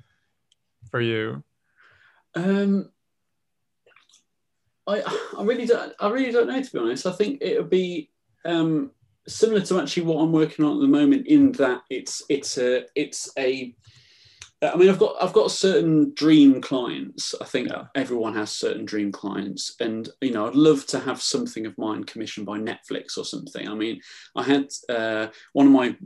for 0.90 1.00
you? 1.00 1.42
Um 2.34 2.90
i 4.86 5.02
i 5.38 5.42
really 5.42 5.66
don't 5.66 5.92
i 6.00 6.08
really 6.08 6.32
don't 6.32 6.48
know 6.48 6.60
to 6.60 6.72
be 6.72 6.78
honest. 6.78 7.06
I 7.06 7.12
think 7.12 7.40
it 7.40 7.58
would 7.58 7.70
be 7.70 8.10
um 8.44 8.90
similar 9.26 9.60
to 9.60 9.78
actually 9.78 10.04
what 10.04 10.22
i'm 10.22 10.32
working 10.32 10.64
on 10.64 10.76
at 10.76 10.80
the 10.80 10.88
moment 10.88 11.26
in 11.26 11.52
that 11.52 11.82
it's 11.90 12.22
it's 12.30 12.56
a 12.56 12.86
it's 12.94 13.30
a 13.36 13.74
I 14.60 14.74
mean, 14.76 14.88
I've 14.88 14.98
got 14.98 15.14
I've 15.20 15.32
got 15.32 15.52
certain 15.52 16.12
dream 16.14 16.60
clients. 16.60 17.34
I 17.40 17.44
think 17.44 17.68
yeah. 17.68 17.84
everyone 17.94 18.34
has 18.34 18.50
certain 18.50 18.84
dream 18.84 19.12
clients, 19.12 19.76
and 19.78 20.08
you 20.20 20.32
know, 20.32 20.48
I'd 20.48 20.56
love 20.56 20.84
to 20.86 20.98
have 20.98 21.22
something 21.22 21.64
of 21.64 21.78
mine 21.78 22.02
commissioned 22.04 22.46
by 22.46 22.58
Netflix 22.58 23.16
or 23.16 23.24
something. 23.24 23.68
I 23.68 23.74
mean, 23.74 24.00
I 24.34 24.42
had 24.42 24.68
uh, 24.88 25.28
one 25.52 25.66
of 25.66 25.72
my 25.72 25.96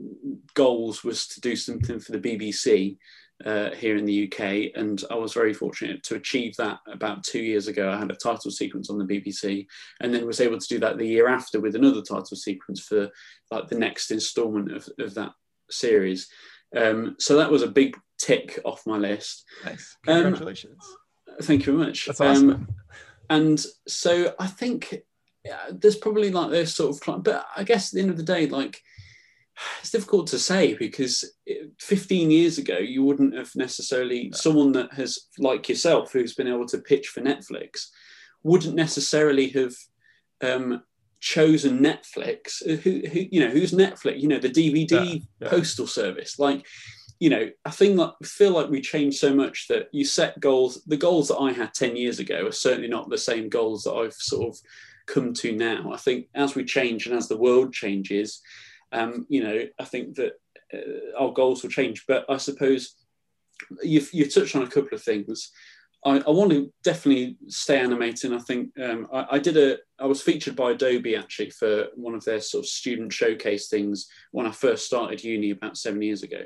goals 0.52 1.02
was 1.02 1.26
to 1.28 1.40
do 1.40 1.56
something 1.56 1.98
for 1.98 2.12
the 2.12 2.18
BBC 2.18 2.98
uh, 3.46 3.70
here 3.70 3.96
in 3.96 4.04
the 4.04 4.30
UK, 4.30 4.72
and 4.78 5.02
I 5.10 5.14
was 5.14 5.32
very 5.32 5.54
fortunate 5.54 6.02
to 6.04 6.16
achieve 6.16 6.54
that 6.56 6.80
about 6.86 7.24
two 7.24 7.40
years 7.42 7.68
ago. 7.68 7.90
I 7.90 7.98
had 7.98 8.10
a 8.10 8.16
title 8.16 8.50
sequence 8.50 8.90
on 8.90 8.98
the 8.98 9.06
BBC, 9.06 9.66
and 10.00 10.12
then 10.12 10.26
was 10.26 10.42
able 10.42 10.58
to 10.58 10.68
do 10.68 10.78
that 10.80 10.98
the 10.98 11.08
year 11.08 11.26
after 11.26 11.58
with 11.58 11.74
another 11.74 12.02
title 12.02 12.36
sequence 12.36 12.80
for 12.80 13.08
like 13.50 13.68
the 13.68 13.78
next 13.78 14.10
instalment 14.10 14.72
of, 14.72 14.86
of 14.98 15.14
that 15.14 15.30
series. 15.70 16.28
Um, 16.76 17.16
so 17.18 17.36
that 17.36 17.50
was 17.50 17.62
a 17.62 17.68
big 17.68 17.96
tick 18.22 18.58
off 18.64 18.86
my 18.86 18.96
list. 18.96 19.44
Nice. 19.64 19.96
Um, 20.06 20.22
Congratulations. 20.22 20.82
Um, 21.28 21.36
thank 21.42 21.66
you 21.66 21.76
very 21.76 21.86
much. 21.86 22.06
That's 22.06 22.20
awesome. 22.20 22.50
Um, 22.50 22.68
and 23.30 23.64
so 23.88 24.34
I 24.38 24.46
think 24.46 25.02
yeah, 25.44 25.70
there's 25.70 25.96
probably 25.96 26.30
like 26.30 26.50
this 26.50 26.74
sort 26.74 26.96
of, 26.96 27.24
but 27.24 27.46
I 27.56 27.64
guess 27.64 27.88
at 27.88 27.94
the 27.94 28.00
end 28.00 28.10
of 28.10 28.16
the 28.16 28.22
day, 28.22 28.46
like 28.46 28.80
it's 29.80 29.90
difficult 29.90 30.28
to 30.28 30.38
say 30.38 30.74
because 30.74 31.24
15 31.80 32.30
years 32.30 32.58
ago 32.58 32.78
you 32.78 33.02
wouldn't 33.02 33.34
have 33.34 33.50
necessarily 33.54 34.28
no. 34.28 34.36
someone 34.36 34.72
that 34.72 34.92
has 34.94 35.26
like 35.38 35.68
yourself 35.68 36.12
who's 36.12 36.34
been 36.34 36.48
able 36.48 36.66
to 36.66 36.78
pitch 36.78 37.08
for 37.08 37.20
Netflix 37.20 37.88
wouldn't 38.42 38.74
necessarily 38.74 39.48
have 39.48 39.74
um, 40.40 40.82
chosen 41.20 41.80
Netflix. 41.80 42.64
Who, 42.64 43.02
who, 43.08 43.26
you 43.30 43.40
know 43.40 43.50
who's 43.50 43.72
Netflix? 43.72 44.20
You 44.20 44.28
know 44.28 44.38
the 44.38 44.48
DVD 44.48 44.90
yeah, 44.90 45.20
yeah. 45.40 45.48
postal 45.48 45.86
service. 45.86 46.38
Like 46.38 46.66
you 47.22 47.30
know, 47.30 47.48
I 47.64 47.70
think 47.70 47.98
that 47.98 48.14
feel 48.24 48.50
like 48.50 48.68
we 48.68 48.80
changed 48.80 49.18
so 49.18 49.32
much 49.32 49.68
that 49.68 49.86
you 49.92 50.04
set 50.04 50.40
goals. 50.40 50.82
The 50.88 50.96
goals 50.96 51.28
that 51.28 51.36
I 51.38 51.52
had 51.52 51.72
10 51.72 51.94
years 51.94 52.18
ago 52.18 52.46
are 52.48 52.50
certainly 52.52 52.88
not 52.88 53.08
the 53.08 53.16
same 53.16 53.48
goals 53.48 53.84
that 53.84 53.92
I've 53.92 54.12
sort 54.14 54.48
of 54.48 54.58
come 55.06 55.32
to 55.34 55.52
now. 55.52 55.92
I 55.92 55.98
think 55.98 56.26
as 56.34 56.56
we 56.56 56.64
change 56.64 57.06
and 57.06 57.16
as 57.16 57.28
the 57.28 57.36
world 57.36 57.72
changes, 57.72 58.40
um, 58.90 59.24
you 59.28 59.44
know, 59.44 59.62
I 59.78 59.84
think 59.84 60.16
that 60.16 60.32
uh, 60.74 61.16
our 61.16 61.32
goals 61.32 61.62
will 61.62 61.70
change. 61.70 62.06
But 62.08 62.24
I 62.28 62.38
suppose 62.38 62.96
you've, 63.84 64.12
you've 64.12 64.34
touched 64.34 64.56
on 64.56 64.64
a 64.64 64.70
couple 64.70 64.96
of 64.96 65.04
things. 65.04 65.52
I, 66.04 66.16
I, 66.26 66.30
want 66.30 66.50
to 66.50 66.72
definitely 66.82 67.36
stay 67.46 67.78
animating. 67.78 68.34
I 68.34 68.38
think 68.38 68.70
um, 68.82 69.06
I, 69.12 69.26
I, 69.30 69.38
did 69.38 69.56
a. 69.56 69.78
I 70.00 70.06
was 70.06 70.20
featured 70.20 70.56
by 70.56 70.72
Adobe 70.72 71.14
actually 71.14 71.50
for 71.50 71.86
one 71.94 72.16
of 72.16 72.24
their 72.24 72.40
sort 72.40 72.64
of 72.64 72.68
student 72.68 73.12
showcase 73.12 73.68
things 73.68 74.08
when 74.32 74.44
I 74.44 74.50
first 74.50 74.86
started 74.86 75.22
uni 75.22 75.52
about 75.52 75.76
seven 75.76 76.02
years 76.02 76.24
ago 76.24 76.42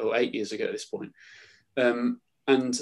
or 0.00 0.16
eight 0.16 0.34
years 0.34 0.52
ago 0.52 0.64
at 0.64 0.72
this 0.72 0.84
point. 0.84 1.12
Um, 1.76 2.20
and 2.46 2.78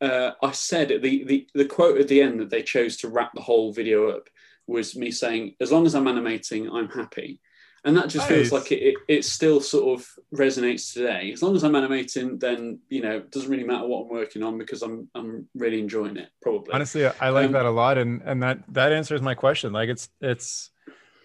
uh, 0.00 0.32
I 0.42 0.50
said 0.52 0.88
the, 0.88 1.24
the 1.24 1.46
the 1.54 1.64
quote 1.64 2.00
at 2.00 2.08
the 2.08 2.20
end 2.20 2.40
that 2.40 2.50
they 2.50 2.62
chose 2.62 2.96
to 2.98 3.08
wrap 3.08 3.32
the 3.34 3.40
whole 3.40 3.72
video 3.72 4.10
up 4.10 4.28
was 4.66 4.96
me 4.96 5.10
saying, 5.10 5.54
"As 5.60 5.70
long 5.70 5.86
as 5.86 5.94
I'm 5.94 6.08
animating, 6.08 6.68
I'm 6.70 6.88
happy." 6.88 7.40
And 7.84 7.96
that 7.96 8.08
just 8.08 8.28
nice. 8.28 8.48
feels 8.48 8.52
like 8.52 8.70
it, 8.70 8.80
it, 8.80 8.94
it, 9.08 9.24
still 9.24 9.60
sort 9.60 9.98
of 9.98 10.08
resonates 10.32 10.92
today. 10.92 11.32
As 11.32 11.42
long 11.42 11.56
as 11.56 11.64
I'm 11.64 11.74
animating, 11.74 12.38
then 12.38 12.78
you 12.88 13.02
know, 13.02 13.16
it 13.16 13.32
doesn't 13.32 13.50
really 13.50 13.64
matter 13.64 13.88
what 13.88 14.02
I'm 14.02 14.08
working 14.08 14.44
on 14.44 14.56
because 14.56 14.82
I'm 14.82 15.08
I'm 15.14 15.48
really 15.54 15.80
enjoying 15.80 16.16
it. 16.16 16.28
Probably. 16.40 16.72
Honestly, 16.72 17.06
I 17.06 17.30
like 17.30 17.46
um, 17.46 17.52
that 17.52 17.66
a 17.66 17.70
lot, 17.70 17.98
and 17.98 18.22
and 18.22 18.42
that 18.42 18.62
that 18.74 18.92
answers 18.92 19.20
my 19.20 19.34
question. 19.34 19.72
Like 19.72 19.88
it's 19.88 20.08
it's, 20.20 20.70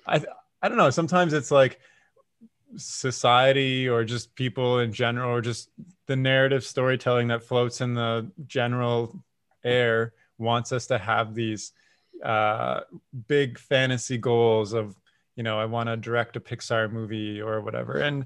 I 0.06 0.24
I 0.62 0.70
don't 0.70 0.78
know. 0.78 0.90
Sometimes 0.90 1.34
it's 1.34 1.52
like 1.52 1.80
society 2.76 3.88
or 3.88 4.04
just 4.04 4.36
people 4.36 4.80
in 4.80 4.92
general 4.92 5.32
or 5.32 5.42
just 5.42 5.70
the 6.08 6.16
narrative 6.16 6.64
storytelling 6.64 7.30
that 7.30 7.44
floats 7.44 7.82
in 7.82 7.94
the 7.94 8.30
general 8.46 9.24
air 9.64 10.14
wants 10.38 10.72
us 10.72 10.88
to 10.88 10.98
have 10.98 11.34
these 11.34 11.72
uh, 12.24 12.82
big 13.28 13.58
fantasy 13.58 14.18
goals 14.18 14.74
of 14.74 14.96
you 15.36 15.44
know 15.44 15.60
i 15.60 15.66
want 15.66 15.88
to 15.88 15.96
direct 15.96 16.36
a 16.36 16.40
pixar 16.40 16.92
movie 16.92 17.42
or 17.42 17.62
whatever. 17.62 18.00
And 18.00 18.26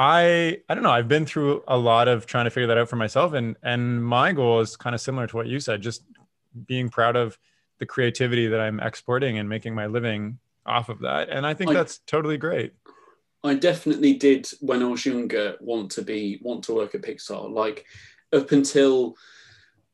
i 0.00 0.56
i 0.68 0.74
don't 0.74 0.84
know 0.84 0.92
i've 0.92 1.08
been 1.08 1.26
through 1.26 1.64
a 1.66 1.76
lot 1.76 2.06
of 2.06 2.24
trying 2.24 2.44
to 2.44 2.50
figure 2.50 2.68
that 2.68 2.78
out 2.78 2.88
for 2.88 2.96
myself. 2.96 3.32
And 3.32 3.56
and 3.62 4.04
my 4.04 4.32
goal 4.32 4.60
is 4.60 4.76
kind 4.76 4.94
of 4.94 5.00
similar 5.00 5.26
to 5.26 5.36
what 5.36 5.46
you 5.46 5.60
said 5.60 5.82
just 5.82 6.04
being 6.66 6.88
proud 6.88 7.16
of 7.16 7.38
the 7.78 7.86
creativity 7.86 8.46
that 8.46 8.60
i'm 8.60 8.80
exporting 8.80 9.38
and 9.38 9.48
making 9.48 9.74
my 9.74 9.86
living 9.86 10.38
off 10.64 10.88
of 10.88 11.00
that. 11.00 11.28
And 11.28 11.46
i 11.46 11.54
think 11.54 11.70
I, 11.72 11.74
that's 11.74 11.98
totally 12.06 12.36
great 12.36 12.72
i 13.44 13.54
definitely 13.54 14.14
did 14.14 14.46
when 14.60 14.82
i 14.82 14.86
was 14.86 15.06
younger 15.06 15.56
want 15.60 15.90
to 15.90 16.02
be 16.02 16.38
want 16.42 16.62
to 16.64 16.74
work 16.74 16.94
at 16.94 17.02
pixar. 17.02 17.50
Like 17.50 17.84
up 18.32 18.52
until 18.52 19.16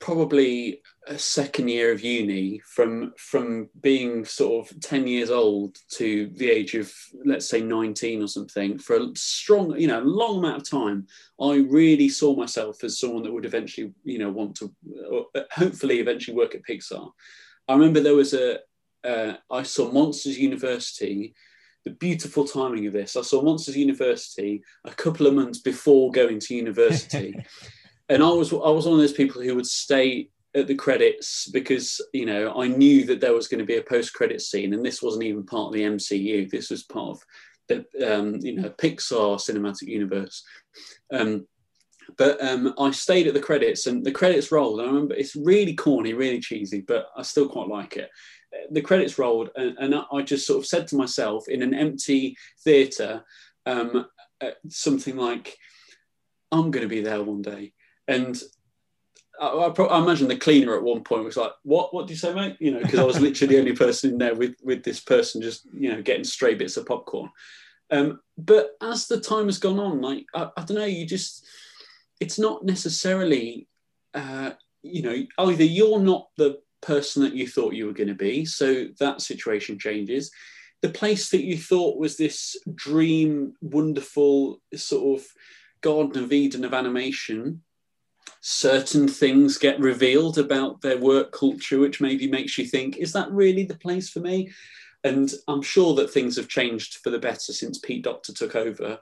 probably 0.01 0.83
a 1.07 1.19
second 1.19 1.69
year 1.69 1.93
of 1.93 2.03
uni 2.03 2.61
from 2.67 3.13
from 3.17 3.69
being 3.81 4.25
sort 4.25 4.71
of 4.71 4.81
10 4.81 5.07
years 5.07 5.31
old 5.31 5.77
to 5.89 6.31
the 6.35 6.51
age 6.51 6.75
of 6.75 6.93
let's 7.25 7.49
say 7.49 7.61
19 7.61 8.23
or 8.23 8.29
something 8.29 8.79
for 8.79 8.97
a 8.97 9.07
strong 9.15 9.79
you 9.79 9.87
know 9.87 10.01
long 10.01 10.39
amount 10.39 10.57
of 10.57 10.69
time 10.69 11.07
i 11.41 11.57
really 11.57 12.09
saw 12.09 12.35
myself 12.35 12.83
as 12.85 12.99
someone 12.99 13.23
that 13.23 13.33
would 13.33 13.47
eventually 13.47 13.93
you 14.05 14.19
know 14.19 14.31
want 14.31 14.55
to 14.57 14.75
uh, 15.35 15.41
hopefully 15.53 16.01
eventually 16.01 16.37
work 16.37 16.55
at 16.55 16.63
pixar. 16.69 17.11
I 17.69 17.73
remember 17.75 18.01
there 18.01 18.15
was 18.15 18.35
a 18.35 18.59
uh, 19.05 19.37
I 19.51 19.63
saw 19.63 19.91
monsters 19.91 20.39
university 20.39 21.35
the 21.85 21.91
beautiful 21.91 22.45
timing 22.45 22.87
of 22.87 22.93
this 22.93 23.17
i 23.17 23.23
saw 23.23 23.43
monsters 23.43 23.77
university 23.77 24.63
a 24.85 24.91
couple 24.91 25.27
of 25.27 25.35
months 25.35 25.59
before 25.59 26.11
going 26.11 26.39
to 26.39 26.55
university 26.55 27.35
and 28.09 28.23
I 28.23 28.29
was 28.29 28.53
I 28.53 28.57
was 28.71 28.87
one 28.87 28.95
of 28.95 29.01
those 29.01 29.13
people 29.13 29.43
who 29.43 29.55
would 29.55 29.67
stay 29.67 30.29
at 30.55 30.67
the 30.67 30.75
credits 30.75 31.49
because 31.49 32.01
you 32.13 32.27
know 32.27 32.55
I 32.59 32.69
knew 32.69 33.05
that 33.07 33.21
there 33.21 33.33
was 33.33 33.49
going 33.49 33.61
to 33.61 33.65
be 33.65 33.77
a 33.77 33.83
post 33.83 34.13
credit 34.15 34.41
scene, 34.41 34.75
and 34.75 34.85
this 34.85 35.03
wasn't 35.03 35.25
even 35.25 35.45
part 35.45 35.69
of 35.69 35.73
the 35.73 35.83
MCU. 35.83 36.51
This 36.51 36.71
was 36.71 36.85
part 36.85 37.11
of 37.11 37.23
the 37.69 38.17
um, 38.17 38.37
you 38.37 38.55
know 38.55 38.71
Pixar 38.71 39.39
cinematic 39.39 39.89
universe. 39.89 40.45
Um, 41.13 41.47
but 42.19 42.43
um, 42.45 42.75
I 42.79 42.91
stayed 42.91 43.27
at 43.27 43.35
the 43.35 43.41
credits, 43.41 43.87
and 43.87 44.05
the 44.05 44.13
credits 44.13 44.53
rolled. 44.53 44.81
And 44.81 44.89
I 44.89 44.93
remember 44.93 45.15
it's 45.15 45.37
really 45.37 45.75
corny, 45.75 46.13
really 46.13 46.41
cheesy, 46.41 46.83
but 46.83 47.07
I 47.17 47.23
still 47.23 47.49
quite 47.49 47.69
like 47.69 47.97
it. 47.97 48.11
The 48.71 48.83
credits 48.83 49.19
rolled, 49.19 49.51
and, 49.57 49.77
and 49.79 49.95
I 50.13 50.23
just 50.23 50.47
sort 50.47 50.61
of 50.61 50.67
said 50.67 50.87
to 50.89 50.97
myself 50.97 51.49
in 51.49 51.63
an 51.63 51.75
empty 51.75 52.37
theatre, 52.63 53.25
um, 53.67 54.07
uh, 54.41 54.51
something 54.69 55.17
like, 55.17 55.57
"I'm 56.53 56.71
going 56.71 56.83
to 56.83 56.89
be 56.89 57.01
there 57.01 57.23
one 57.23 57.43
day." 57.43 57.73
And 58.09 58.41
I, 59.41 59.47
I, 59.47 59.83
I, 59.83 60.03
imagine 60.03 60.29
the 60.29 60.37
cleaner 60.37 60.77
at 60.77 60.83
one 60.83 61.03
point 61.03 61.25
was 61.25 61.37
like, 61.37 61.53
"What? 61.63 61.93
What 61.93 62.07
do 62.07 62.13
you 62.13 62.19
say, 62.19 62.35
mate?" 62.35 62.57
You 62.61 62.73
know, 62.73 62.81
because 62.81 63.01
I 63.01 63.05
was 63.05 63.21
literally 63.21 63.55
the 63.55 63.61
only 63.61 63.73
person 63.77 64.13
in 64.13 64.19
there 64.19 64.35
with 64.35 64.55
with 64.63 64.83
this 64.83 65.01
person 65.01 65.43
just 65.43 65.67
you 65.73 65.93
know 65.93 66.03
getting 66.03 66.25
stray 66.25 66.55
bits 66.55 66.77
of 66.77 66.87
popcorn. 66.87 67.31
Um, 67.91 68.21
but 68.39 68.71
as 68.83 69.07
the 69.07 69.21
time 69.21 69.47
has 69.47 69.59
gone 69.59 69.79
on, 69.79 70.01
like 70.01 70.27
I, 70.35 70.51
I 70.57 70.65
don't 70.65 70.79
know, 70.79 70.85
you 70.85 71.07
just 71.07 71.47
it's 72.21 72.39
not 72.39 72.65
necessarily 72.65 73.69
uh, 74.15 74.53
you 74.83 75.03
know 75.03 75.23
either 75.39 75.65
you're 75.65 76.01
not 76.01 76.29
the 76.37 76.61
person 76.85 77.23
that 77.23 77.35
you 77.35 77.49
thought 77.49 77.75
you 77.75 77.87
were 77.87 77.93
going 77.93 78.09
to 78.09 78.15
be, 78.15 78.45
so 78.45 78.87
that 79.01 79.21
situation 79.21 79.79
changes. 79.79 80.31
The 80.83 80.91
place 80.91 81.31
that 81.31 81.45
you 81.45 81.57
thought 81.57 81.99
was 81.99 82.17
this 82.17 82.57
dream, 82.75 83.55
wonderful 83.61 84.61
sort 84.75 85.21
of 85.21 85.27
Garden 85.81 86.23
of 86.23 86.33
Eden 86.33 86.65
of 86.65 86.75
animation 86.75 87.63
certain 88.47 89.09
things 89.09 89.57
get 89.57 89.81
revealed 89.81 90.37
about 90.37 90.79
their 90.83 90.99
work 90.99 91.33
culture, 91.33 91.79
which 91.79 92.03
maybe 92.03 92.31
makes 92.31 92.59
you 92.59 92.67
think, 92.67 92.99
is 92.99 93.11
that 93.11 93.31
really 93.33 93.65
the 93.65 93.77
place 93.77 94.11
for 94.11 94.21
me? 94.21 94.51
And 95.03 95.33
I'm 95.49 95.63
sure 95.63 95.95
that 95.95 96.11
things 96.11 96.37
have 96.37 96.49
changed 96.49 96.97
for 96.97 97.09
the 97.09 97.19
better 97.19 97.55
since 97.55 97.79
Pete 97.79 98.05
Docter 98.05 98.35
took 98.35 98.55
over. 98.55 98.99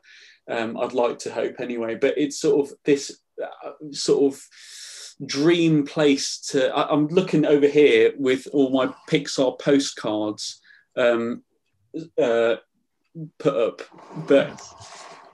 Um, 0.48 0.76
I'd 0.76 0.92
like 0.92 1.18
to 1.20 1.32
hope 1.32 1.58
anyway, 1.58 1.96
but 1.96 2.16
it's 2.16 2.38
sort 2.38 2.68
of 2.68 2.76
this 2.84 3.20
uh, 3.42 3.72
sort 3.90 4.32
of 4.32 4.40
dream 5.24 5.86
place 5.86 6.38
to. 6.48 6.74
I, 6.74 6.92
am 6.92 7.08
looking 7.08 7.44
over 7.44 7.66
here 7.66 8.12
with 8.18 8.46
all 8.52 8.70
my 8.70 8.92
Pixar 9.08 9.58
postcards 9.58 10.60
um, 10.96 11.42
uh, 12.20 12.56
put 13.38 13.56
up, 13.56 13.82
but 14.28 14.60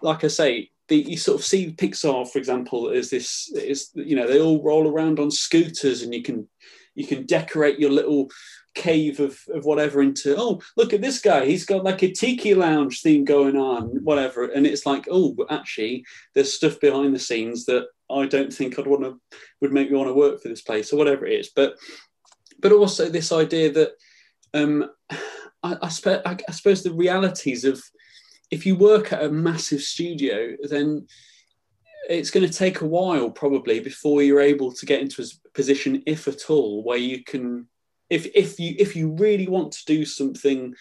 like 0.00 0.24
I 0.24 0.28
say, 0.28 0.70
the, 0.88 0.96
you 0.96 1.16
sort 1.16 1.40
of 1.40 1.44
see 1.44 1.72
Pixar, 1.72 2.30
for 2.30 2.38
example, 2.38 2.90
as 2.90 3.10
this 3.10 3.50
is 3.54 3.90
you 3.94 4.16
know 4.16 4.26
they 4.26 4.40
all 4.40 4.62
roll 4.62 4.88
around 4.88 5.20
on 5.20 5.30
scooters, 5.30 6.02
and 6.02 6.14
you 6.14 6.22
can 6.22 6.48
you 6.94 7.06
can 7.06 7.26
decorate 7.26 7.78
your 7.78 7.90
little 7.90 8.28
cave 8.74 9.18
of, 9.18 9.38
of 9.52 9.64
whatever 9.64 10.02
into 10.02 10.36
oh 10.36 10.60
look 10.76 10.92
at 10.92 11.00
this 11.00 11.20
guy. 11.20 11.44
He's 11.44 11.64
got 11.64 11.84
like 11.84 12.02
a 12.02 12.12
tiki 12.12 12.54
lounge 12.54 13.02
theme 13.02 13.24
going 13.24 13.56
on 13.56 13.86
whatever. 14.04 14.44
And 14.44 14.66
it's 14.66 14.86
like 14.86 15.08
oh 15.10 15.34
actually 15.50 16.04
there's 16.34 16.52
stuff 16.52 16.78
behind 16.80 17.14
the 17.14 17.18
scenes 17.18 17.64
that 17.66 17.88
I 18.10 18.26
don't 18.26 18.52
think 18.52 18.78
I'd 18.78 18.86
want 18.86 19.02
to 19.02 19.20
would 19.60 19.72
make 19.72 19.90
me 19.90 19.96
want 19.96 20.08
to 20.08 20.14
work 20.14 20.40
for 20.40 20.48
this 20.48 20.62
place 20.62 20.92
or 20.92 20.96
whatever 20.96 21.26
it 21.26 21.38
is 21.38 21.50
but 21.54 21.76
but 22.60 22.72
also 22.72 23.08
this 23.08 23.32
idea 23.32 23.72
that 23.72 23.92
um 24.54 24.90
I, 25.62 25.76
I, 25.82 25.88
spe- 25.88 26.24
I, 26.24 26.36
I 26.48 26.52
suppose 26.52 26.82
the 26.82 26.92
realities 26.92 27.64
of 27.64 27.82
if 28.50 28.64
you 28.64 28.76
work 28.76 29.12
at 29.12 29.24
a 29.24 29.30
massive 29.30 29.82
studio, 29.82 30.56
then 30.62 31.06
it's 32.08 32.30
going 32.30 32.46
to 32.46 32.52
take 32.52 32.80
a 32.80 32.86
while 32.86 33.30
probably 33.30 33.80
before 33.80 34.22
you're 34.22 34.40
able 34.40 34.72
to 34.72 34.86
get 34.86 35.00
into 35.00 35.22
a 35.22 35.26
position, 35.54 36.02
if 36.06 36.28
at 36.28 36.48
all, 36.48 36.82
where 36.82 36.98
you 36.98 37.22
can, 37.24 37.66
if 38.08 38.26
if 38.34 38.58
you 38.58 38.74
if 38.78 38.96
you 38.96 39.10
really 39.12 39.48
want 39.48 39.72
to 39.72 39.84
do 39.84 40.04
something. 40.04 40.74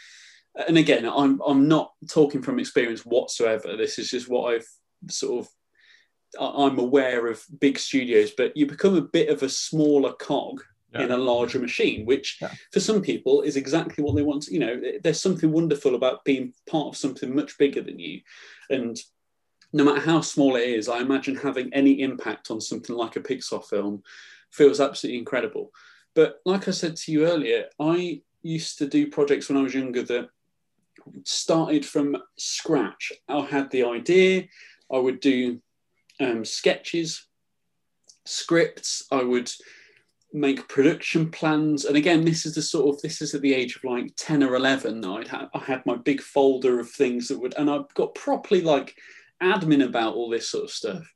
And 0.68 0.78
again, 0.78 1.06
I'm 1.06 1.42
I'm 1.46 1.68
not 1.68 1.92
talking 2.10 2.42
from 2.42 2.60
experience 2.60 3.06
whatsoever. 3.06 3.76
This 3.76 4.00
is 4.00 4.10
just 4.10 4.30
what 4.30 4.54
I've 4.54 4.68
sort 5.10 5.46
of 5.46 5.52
I'm 6.40 6.80
aware 6.80 7.28
of 7.28 7.44
big 7.60 7.80
studios, 7.80 8.32
but 8.32 8.56
you 8.56 8.66
become 8.66 8.96
a 8.96 9.02
bit 9.02 9.30
of 9.30 9.44
a 9.44 9.50
smaller 9.50 10.14
cog 10.14 10.64
yeah. 10.94 11.04
in 11.04 11.12
a 11.12 11.18
larger 11.18 11.60
machine, 11.60 12.06
which 12.06 12.38
yeah. 12.42 12.52
for 12.72 12.80
some 12.80 13.02
people 13.02 13.42
is 13.42 13.58
exactly 13.58 14.04
what 14.04 14.16
they 14.16 14.24
want. 14.24 14.44
To, 14.44 14.54
you 14.54 14.60
know, 14.60 14.82
there's 15.04 15.22
something 15.22 15.52
wonderful 15.52 15.96
about 15.96 16.24
being 16.26 16.54
part 16.70 16.88
of 16.88 16.98
something 16.98 17.36
much 17.36 17.58
bigger 17.58 17.82
than 17.82 18.00
you. 18.00 18.22
And 18.70 18.98
no 19.74 19.84
matter 19.84 20.02
how 20.02 20.22
small 20.22 20.56
it 20.56 20.64
is, 20.64 20.88
I 20.88 21.00
imagine 21.00 21.36
having 21.36 21.74
any 21.74 22.02
impact 22.02 22.52
on 22.52 22.62
something 22.62 22.96
like 22.96 23.16
a 23.16 23.22
Pixar 23.22 23.66
film 23.66 24.04
feels 24.52 24.80
absolutely 24.80 25.20
incredible. 25.20 25.72
But 26.16 26.42
like 26.46 26.68
I 26.68 26.72
said 26.72 26.96
to 26.96 27.12
you 27.12 27.28
earlier, 27.28 27.66
I 27.80 28.22
used 28.42 28.78
to 28.80 28.88
do 28.88 29.08
projects 29.08 29.50
when 29.50 29.58
I 29.58 29.62
was 29.62 29.74
younger 29.74 30.04
that 30.04 30.30
started 31.24 31.86
from 31.86 32.18
scratch. 32.38 33.12
I 33.28 33.42
had 33.42 33.70
the 33.72 33.84
idea, 33.84 34.46
I 34.92 34.98
would 34.98 35.20
do 35.20 35.62
um, 36.20 36.46
sketches, 36.46 37.28
scripts, 38.26 39.06
I 39.12 39.24
would 39.24 39.52
make 40.34 40.68
production 40.68 41.32
plans. 41.32 41.86
And 41.86 41.96
again 41.96 42.26
this 42.26 42.46
is 42.46 42.56
the 42.56 42.62
sort 42.62 42.94
of 42.94 43.02
this 43.02 43.22
is 43.22 43.34
at 43.34 43.42
the 43.42 43.54
age 43.54 43.78
of 43.78 43.84
like 43.86 44.12
10 44.18 44.44
or 44.44 44.56
11 44.56 45.04
i'd 45.06 45.28
ha- 45.28 45.50
i 45.54 45.60
had 45.60 45.86
my 45.86 45.96
big 45.96 46.22
folder 46.22 46.82
of 46.82 46.92
things 46.92 47.30
that 47.30 47.40
would 47.40 47.56
and 47.58 47.70
i 47.70 47.80
got 47.96 48.14
properly 48.14 48.60
like 48.60 48.94
admin 49.42 49.86
about 49.86 50.16
all 50.16 50.30
this 50.30 50.50
sort 50.50 50.66
of 50.66 50.70
stuff 50.70 51.08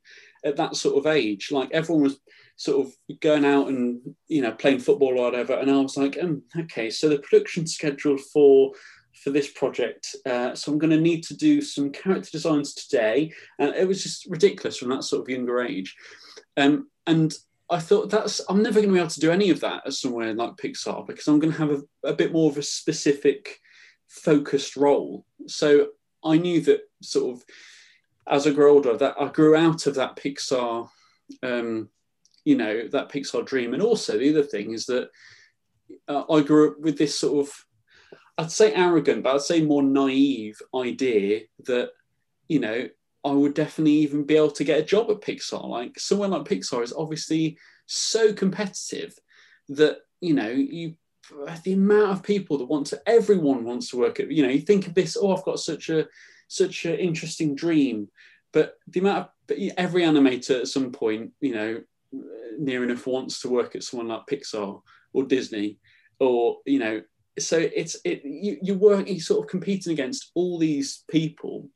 at 0.44 0.56
that 0.56 0.76
sort 0.76 0.96
of 0.96 1.06
age. 1.06 1.50
Like 1.50 1.70
everyone 1.72 2.04
was 2.04 2.18
sort 2.56 2.86
of 2.86 3.20
going 3.20 3.44
out 3.44 3.68
and 3.68 4.00
you 4.28 4.42
know 4.42 4.52
playing 4.52 4.80
football 4.80 5.18
or 5.18 5.24
whatever. 5.24 5.54
And 5.54 5.70
i 5.70 5.80
was 5.80 5.96
like 5.96 6.18
um, 6.20 6.42
okay 6.58 6.90
so 6.90 7.08
the 7.08 7.18
production 7.18 7.66
schedule 7.66 8.18
for 8.18 8.72
for 9.22 9.30
this 9.30 9.50
project 9.50 10.14
uh, 10.26 10.54
so 10.54 10.72
i'm 10.72 10.78
going 10.78 10.90
to 10.90 11.00
need 11.00 11.22
to 11.22 11.36
do 11.36 11.60
some 11.60 11.90
character 11.90 12.30
designs 12.30 12.74
today 12.74 13.32
and 13.58 13.74
it 13.74 13.86
was 13.86 14.02
just 14.02 14.26
ridiculous 14.26 14.78
from 14.78 14.88
that 14.88 15.04
sort 15.04 15.22
of 15.22 15.28
younger 15.28 15.60
age 15.62 15.96
um, 16.56 16.88
and 17.06 17.34
I 17.70 17.78
thought 17.78 18.10
that's 18.10 18.42
I'm 18.50 18.62
never 18.62 18.80
going 18.80 18.88
to 18.88 18.92
be 18.92 18.98
able 18.98 19.08
to 19.08 19.20
do 19.20 19.30
any 19.30 19.48
of 19.48 19.60
that 19.60 19.84
as 19.86 19.98
somewhere 19.98 20.34
like 20.34 20.56
Pixar 20.56 21.06
because 21.06 21.26
I'm 21.26 21.38
going 21.38 21.54
to 21.54 21.58
have 21.58 21.70
a, 21.70 22.08
a 22.08 22.12
bit 22.12 22.30
more 22.30 22.50
of 22.50 22.58
a 22.58 22.62
specific, 22.62 23.60
focused 24.08 24.76
role. 24.76 25.24
So 25.46 25.86
I 26.22 26.36
knew 26.36 26.60
that 26.62 26.80
sort 27.00 27.34
of 27.34 27.44
as 28.28 28.46
I 28.46 28.50
grew 28.50 28.70
older 28.70 28.96
that 28.96 29.16
I 29.18 29.28
grew 29.28 29.56
out 29.56 29.86
of 29.86 29.94
that 29.96 30.16
Pixar, 30.16 30.88
um, 31.42 31.88
you 32.44 32.56
know, 32.56 32.88
that 32.88 33.08
Pixar 33.08 33.44
dream. 33.44 33.74
And 33.74 33.82
also 33.82 34.18
the 34.18 34.30
other 34.30 34.44
thing 34.44 34.72
is 34.72 34.86
that 34.86 35.08
uh, 36.08 36.24
I 36.30 36.40
grew 36.42 36.70
up 36.70 36.80
with 36.80 36.98
this 36.98 37.18
sort 37.18 37.46
of, 37.46 37.54
I'd 38.38 38.50
say 38.50 38.72
arrogant, 38.72 39.22
but 39.22 39.34
I'd 39.34 39.42
say 39.42 39.62
more 39.62 39.82
naive 39.82 40.60
idea 40.74 41.42
that 41.66 41.90
you 42.48 42.60
know 42.60 42.88
I 43.24 43.30
would 43.30 43.54
definitely 43.54 43.92
even 43.92 44.24
be 44.24 44.36
able 44.36 44.50
to 44.52 44.64
get 44.64 44.80
a 44.80 44.84
job 44.84 45.10
at 45.10 45.20
Pixar. 45.20 45.68
Like 45.68 45.98
somewhere 45.98 46.28
like 46.28 46.44
Pixar 46.44 46.82
is 46.82 46.92
obviously 46.92 47.58
so 47.86 48.32
competitive 48.32 49.14
that 49.68 49.98
you 50.20 50.34
know 50.34 50.48
you 50.48 50.94
the 51.64 51.72
amount 51.72 52.12
of 52.12 52.22
people 52.22 52.58
that 52.58 52.64
want 52.64 52.86
to 52.86 53.00
everyone 53.06 53.64
wants 53.64 53.88
to 53.90 53.96
work 53.96 54.18
at 54.18 54.30
you 54.30 54.42
know 54.42 54.48
you 54.48 54.60
think 54.60 54.86
of 54.86 54.94
this 54.94 55.16
oh 55.20 55.34
i've 55.34 55.44
got 55.44 55.58
such 55.58 55.88
a 55.88 56.06
such 56.48 56.84
an 56.84 56.94
interesting 56.96 57.54
dream 57.54 58.08
but 58.52 58.74
the 58.88 59.00
amount 59.00 59.28
of 59.48 59.56
every 59.76 60.02
animator 60.02 60.60
at 60.60 60.68
some 60.68 60.90
point 60.90 61.30
you 61.40 61.54
know 61.54 61.80
near 62.58 62.82
enough 62.82 63.06
wants 63.06 63.40
to 63.40 63.48
work 63.48 63.74
at 63.76 63.82
someone 63.82 64.08
like 64.08 64.26
pixar 64.26 64.82
or 65.12 65.22
disney 65.24 65.78
or 66.18 66.58
you 66.66 66.78
know 66.78 67.00
so 67.38 67.58
it's 67.58 67.96
it 68.04 68.22
you, 68.24 68.58
you 68.62 68.74
work 68.74 69.08
you 69.08 69.20
sort 69.20 69.44
of 69.44 69.50
competing 69.50 69.92
against 69.92 70.30
all 70.34 70.58
these 70.58 71.04
people 71.10 71.68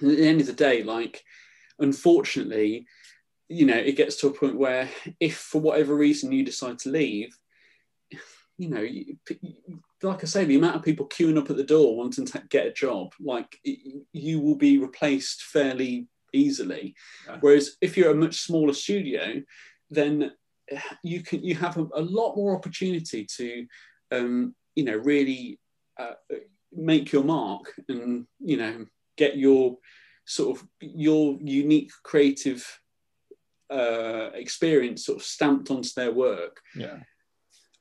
and 0.00 0.10
at 0.10 0.16
the 0.16 0.26
end 0.26 0.40
of 0.40 0.46
the 0.46 0.52
day 0.52 0.82
like 0.82 1.22
unfortunately 1.78 2.86
you 3.48 3.64
know 3.64 3.76
it 3.76 3.96
gets 3.96 4.16
to 4.16 4.26
a 4.26 4.32
point 4.32 4.58
where 4.58 4.88
if 5.20 5.36
for 5.36 5.60
whatever 5.60 5.94
reason 5.94 6.32
you 6.32 6.44
decide 6.44 6.78
to 6.78 6.90
leave 6.90 7.30
you 8.58 8.68
know, 8.68 8.84
like 10.02 10.22
I 10.22 10.26
say, 10.26 10.44
the 10.44 10.56
amount 10.56 10.76
of 10.76 10.82
people 10.82 11.08
queuing 11.08 11.38
up 11.38 11.48
at 11.48 11.56
the 11.56 11.64
door 11.64 11.96
wanting 11.96 12.26
to 12.26 12.42
get 12.50 12.66
a 12.66 12.72
job, 12.72 13.12
like 13.20 13.56
you 13.64 14.40
will 14.40 14.56
be 14.56 14.78
replaced 14.78 15.42
fairly 15.44 16.08
easily. 16.34 16.94
Yeah. 17.26 17.38
Whereas 17.40 17.76
if 17.80 17.96
you're 17.96 18.10
a 18.10 18.16
much 18.16 18.40
smaller 18.40 18.72
studio, 18.72 19.42
then 19.90 20.32
you 21.04 21.22
can 21.22 21.42
you 21.42 21.54
have 21.54 21.78
a, 21.78 21.86
a 21.94 22.02
lot 22.02 22.36
more 22.36 22.54
opportunity 22.56 23.26
to, 23.36 23.66
um, 24.10 24.54
you 24.78 24.84
know, 24.84 24.96
really 24.96 25.58
uh, 25.98 26.14
make 26.72 27.12
your 27.12 27.24
mark 27.24 27.72
and 27.88 28.26
you 28.38 28.56
know 28.56 28.86
get 29.16 29.36
your 29.36 29.76
sort 30.24 30.56
of 30.56 30.66
your 30.80 31.38
unique 31.40 31.90
creative 32.02 32.62
uh, 33.70 34.30
experience 34.34 35.04
sort 35.06 35.18
of 35.18 35.24
stamped 35.24 35.70
onto 35.70 35.90
their 35.96 36.12
work. 36.12 36.60
Yeah 36.74 36.98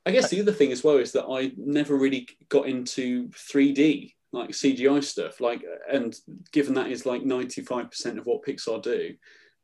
I 0.08 0.12
guess 0.12 0.30
the 0.30 0.39
other 0.39 0.54
thing 0.54 0.72
as 0.72 0.86
well 0.86 0.98
is 1.00 1.12
that 1.12 1.26
I 1.26 1.52
never 1.58 1.98
really 1.98 2.30
got 2.48 2.70
into 2.70 3.28
3D 3.28 4.14
like 4.32 4.52
CGI 4.52 5.04
stuff. 5.04 5.41
Like, 5.41 5.66
and 5.91 6.16
given 6.54 6.76
that 6.76 6.89
is 6.89 7.06
like 7.06 7.24
95% 7.24 8.18
of 8.18 8.26
what 8.26 8.45
Pixar 8.45 8.82
do, 8.82 9.16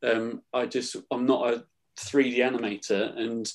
um, 0.04 0.42
I 0.54 0.66
just 0.66 0.98
I'm 1.12 1.26
not 1.26 1.54
a 1.54 1.64
3D 1.98 2.40
animator, 2.40 3.18
and 3.18 3.50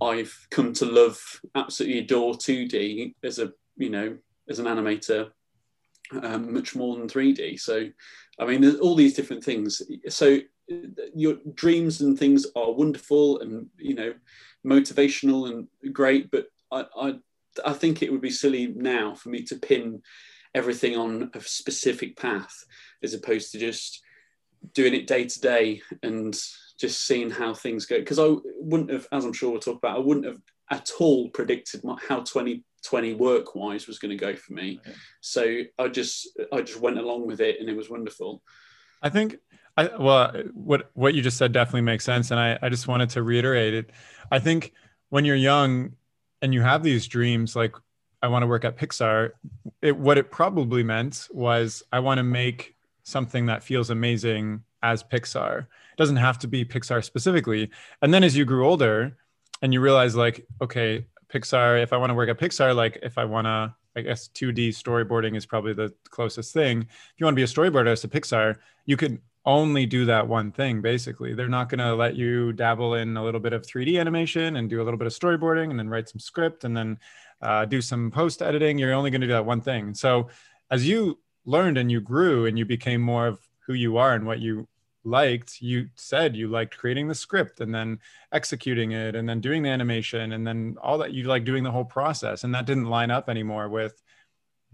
I've 0.00 0.46
come 0.50 0.72
to 0.74 0.84
love, 0.84 1.18
absolutely 1.54 2.00
adore 2.00 2.34
2D 2.34 3.14
as 3.24 3.38
a 3.38 3.52
you 3.76 3.90
know 3.90 4.16
as 4.48 4.58
an 4.58 4.66
animator 4.66 5.30
um, 6.22 6.52
much 6.52 6.74
more 6.74 6.96
than 6.96 7.08
3D. 7.08 7.60
So, 7.60 7.88
I 8.38 8.46
mean, 8.46 8.60
there's 8.60 8.80
all 8.80 8.94
these 8.94 9.14
different 9.14 9.44
things. 9.44 9.82
So, 10.08 10.38
your 11.14 11.36
dreams 11.54 12.00
and 12.00 12.18
things 12.18 12.46
are 12.54 12.72
wonderful, 12.72 13.40
and 13.40 13.66
you 13.78 13.94
know, 13.94 14.14
motivational 14.66 15.50
and 15.50 15.94
great, 15.94 16.30
but 16.30 16.46
I, 16.70 16.84
I, 17.00 17.14
I 17.64 17.72
think 17.72 18.02
it 18.02 18.12
would 18.12 18.20
be 18.20 18.30
silly 18.30 18.68
now 18.68 19.14
for 19.14 19.30
me 19.30 19.42
to 19.44 19.56
pin 19.56 20.02
everything 20.54 20.96
on 20.96 21.30
a 21.34 21.40
specific 21.40 22.16
path 22.16 22.64
as 23.02 23.14
opposed 23.14 23.52
to 23.52 23.58
just 23.58 24.02
doing 24.74 24.94
it 24.94 25.06
day 25.06 25.24
to 25.24 25.40
day 25.40 25.82
and 26.02 26.38
just 26.78 27.06
seeing 27.06 27.30
how 27.30 27.54
things 27.54 27.86
go. 27.86 27.98
Because 27.98 28.18
I 28.18 28.34
wouldn't 28.60 28.90
have, 28.90 29.06
as 29.12 29.24
I'm 29.24 29.32
sure 29.32 29.50
we'll 29.50 29.60
talk 29.60 29.78
about, 29.78 29.96
I 29.96 30.00
wouldn't 30.00 30.26
have 30.26 30.40
at 30.70 30.90
all 31.00 31.28
predicted 31.30 31.82
how 32.08 32.20
2020 32.20 33.14
work 33.14 33.54
wise 33.54 33.86
was 33.86 33.98
going 33.98 34.10
to 34.10 34.16
go 34.16 34.34
for 34.34 34.52
me. 34.52 34.80
Okay. 34.86 34.96
So 35.20 35.60
I 35.78 35.88
just 35.88 36.28
I 36.52 36.60
just 36.60 36.80
went 36.80 36.98
along 36.98 37.26
with 37.26 37.40
it 37.40 37.60
and 37.60 37.68
it 37.68 37.76
was 37.76 37.90
wonderful. 37.90 38.42
I 39.02 39.08
think 39.08 39.36
I 39.76 39.90
well 39.96 40.32
what 40.54 40.90
what 40.94 41.14
you 41.14 41.22
just 41.22 41.36
said 41.36 41.52
definitely 41.52 41.82
makes 41.82 42.04
sense. 42.04 42.30
And 42.30 42.38
I, 42.38 42.58
I 42.62 42.68
just 42.68 42.88
wanted 42.88 43.10
to 43.10 43.22
reiterate 43.22 43.74
it. 43.74 43.90
I 44.30 44.38
think 44.38 44.72
when 45.08 45.24
you're 45.24 45.36
young 45.36 45.94
and 46.42 46.54
you 46.54 46.60
have 46.60 46.82
these 46.82 47.06
dreams, 47.08 47.56
like 47.56 47.74
I 48.22 48.28
want 48.28 48.42
to 48.42 48.46
work 48.46 48.64
at 48.64 48.76
Pixar, 48.76 49.30
it, 49.80 49.96
what 49.96 50.18
it 50.18 50.30
probably 50.30 50.82
meant 50.82 51.28
was 51.32 51.82
I 51.92 52.00
want 52.00 52.18
to 52.18 52.24
make 52.24 52.74
something 53.04 53.46
that 53.46 53.62
feels 53.62 53.90
amazing 53.90 54.62
as 54.82 55.02
Pixar. 55.02 55.60
It 55.60 55.96
doesn't 55.96 56.16
have 56.16 56.38
to 56.40 56.48
be 56.48 56.64
Pixar 56.64 57.04
specifically. 57.04 57.70
And 58.02 58.12
then 58.12 58.24
as 58.24 58.36
you 58.36 58.44
grew 58.44 58.66
older 58.66 59.16
and 59.62 59.72
you 59.72 59.80
realize 59.80 60.14
like, 60.14 60.46
okay, 60.60 61.06
Pixar, 61.32 61.82
if 61.82 61.92
I 61.92 61.96
want 61.96 62.10
to 62.10 62.14
work 62.14 62.28
at 62.28 62.38
Pixar, 62.38 62.74
like 62.74 62.98
if 63.02 63.18
I 63.18 63.24
want 63.24 63.46
to, 63.46 63.74
I 63.96 64.02
guess 64.02 64.28
2D 64.28 64.68
storyboarding 64.68 65.36
is 65.36 65.44
probably 65.44 65.72
the 65.72 65.92
closest 66.08 66.52
thing. 66.52 66.82
If 66.82 67.14
you 67.18 67.26
want 67.26 67.34
to 67.34 67.36
be 67.36 67.42
a 67.42 67.46
storyboarder 67.46 67.92
at 67.92 68.10
Pixar, 68.10 68.56
you 68.86 68.96
could 68.96 69.20
only 69.48 69.86
do 69.86 70.04
that 70.04 70.28
one 70.28 70.52
thing 70.52 70.82
basically 70.82 71.32
they're 71.32 71.48
not 71.48 71.70
going 71.70 71.78
to 71.78 71.94
let 71.94 72.14
you 72.14 72.52
dabble 72.52 72.94
in 72.94 73.16
a 73.16 73.24
little 73.24 73.40
bit 73.40 73.54
of 73.54 73.62
3d 73.62 73.98
animation 73.98 74.56
and 74.56 74.68
do 74.68 74.82
a 74.82 74.84
little 74.84 74.98
bit 74.98 75.06
of 75.06 75.12
storyboarding 75.12 75.70
and 75.70 75.78
then 75.78 75.88
write 75.88 76.06
some 76.06 76.18
script 76.18 76.64
and 76.64 76.76
then 76.76 76.98
uh, 77.40 77.64
do 77.64 77.80
some 77.80 78.10
post 78.10 78.42
editing 78.42 78.76
you're 78.76 78.92
only 78.92 79.10
going 79.10 79.22
to 79.22 79.26
do 79.26 79.32
that 79.32 79.46
one 79.46 79.62
thing 79.62 79.94
so 79.94 80.28
as 80.70 80.86
you 80.86 81.18
learned 81.46 81.78
and 81.78 81.90
you 81.90 81.98
grew 81.98 82.44
and 82.44 82.58
you 82.58 82.66
became 82.66 83.00
more 83.00 83.26
of 83.26 83.47
who 83.68 83.74
you 83.74 83.98
are 83.98 84.14
and 84.14 84.26
what 84.26 84.40
you 84.40 84.66
liked 85.04 85.62
you 85.62 85.88
said 85.94 86.34
you 86.34 86.48
liked 86.48 86.76
creating 86.76 87.06
the 87.06 87.14
script 87.14 87.60
and 87.60 87.72
then 87.72 88.00
executing 88.32 88.92
it 88.92 89.14
and 89.14 89.28
then 89.28 89.40
doing 89.40 89.62
the 89.62 89.68
animation 89.68 90.32
and 90.32 90.46
then 90.46 90.76
all 90.82 90.98
that 90.98 91.12
you 91.12 91.24
like 91.24 91.44
doing 91.44 91.62
the 91.62 91.70
whole 91.70 91.84
process. 91.84 92.44
And 92.44 92.54
that 92.54 92.66
didn't 92.66 92.86
line 92.86 93.10
up 93.10 93.28
anymore 93.28 93.68
with 93.68 94.02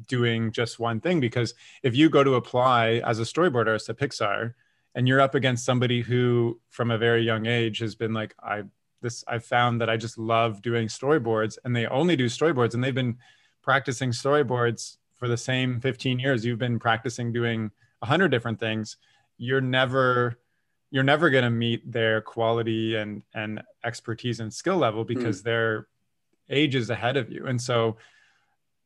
doing 0.08 0.50
just 0.50 0.78
one 0.78 1.00
thing 1.00 1.20
because 1.20 1.54
if 1.82 1.94
you 1.94 2.08
go 2.08 2.24
to 2.24 2.34
apply 2.34 3.02
as 3.04 3.20
a 3.20 3.22
storyboarder 3.22 3.84
to 3.84 3.94
Pixar 3.94 4.54
and 4.94 5.06
you're 5.06 5.20
up 5.20 5.34
against 5.34 5.64
somebody 5.64 6.00
who 6.00 6.60
from 6.70 6.90
a 6.90 6.98
very 6.98 7.22
young 7.22 7.46
age 7.46 7.78
has 7.78 7.94
been 7.94 8.12
like 8.12 8.34
i 8.42 8.62
this 9.02 9.24
i 9.28 9.38
found 9.38 9.80
that 9.80 9.88
i 9.88 9.96
just 9.96 10.18
love 10.18 10.62
doing 10.62 10.88
storyboards 10.88 11.58
and 11.64 11.76
they 11.76 11.86
only 11.86 12.16
do 12.16 12.26
storyboards 12.26 12.74
and 12.74 12.82
they've 12.82 12.94
been 12.94 13.16
practicing 13.62 14.10
storyboards 14.10 14.96
for 15.14 15.28
the 15.28 15.36
same 15.36 15.80
15 15.80 16.18
years 16.18 16.44
you've 16.44 16.58
been 16.58 16.80
practicing 16.80 17.32
doing 17.32 17.70
100 18.04 18.28
different 18.28 18.60
things 18.60 18.96
you're 19.38 19.60
never 19.60 20.38
you're 20.90 21.02
never 21.02 21.30
going 21.30 21.44
to 21.44 21.50
meet 21.50 21.90
their 21.90 22.20
quality 22.20 22.94
and 22.94 23.22
and 23.34 23.62
expertise 23.84 24.40
and 24.40 24.52
skill 24.52 24.76
level 24.76 25.04
because 25.04 25.40
mm. 25.40 25.44
their 25.44 25.88
age 26.50 26.74
is 26.74 26.90
ahead 26.90 27.16
of 27.16 27.30
you. 27.30 27.46
And 27.46 27.60
so 27.60 27.96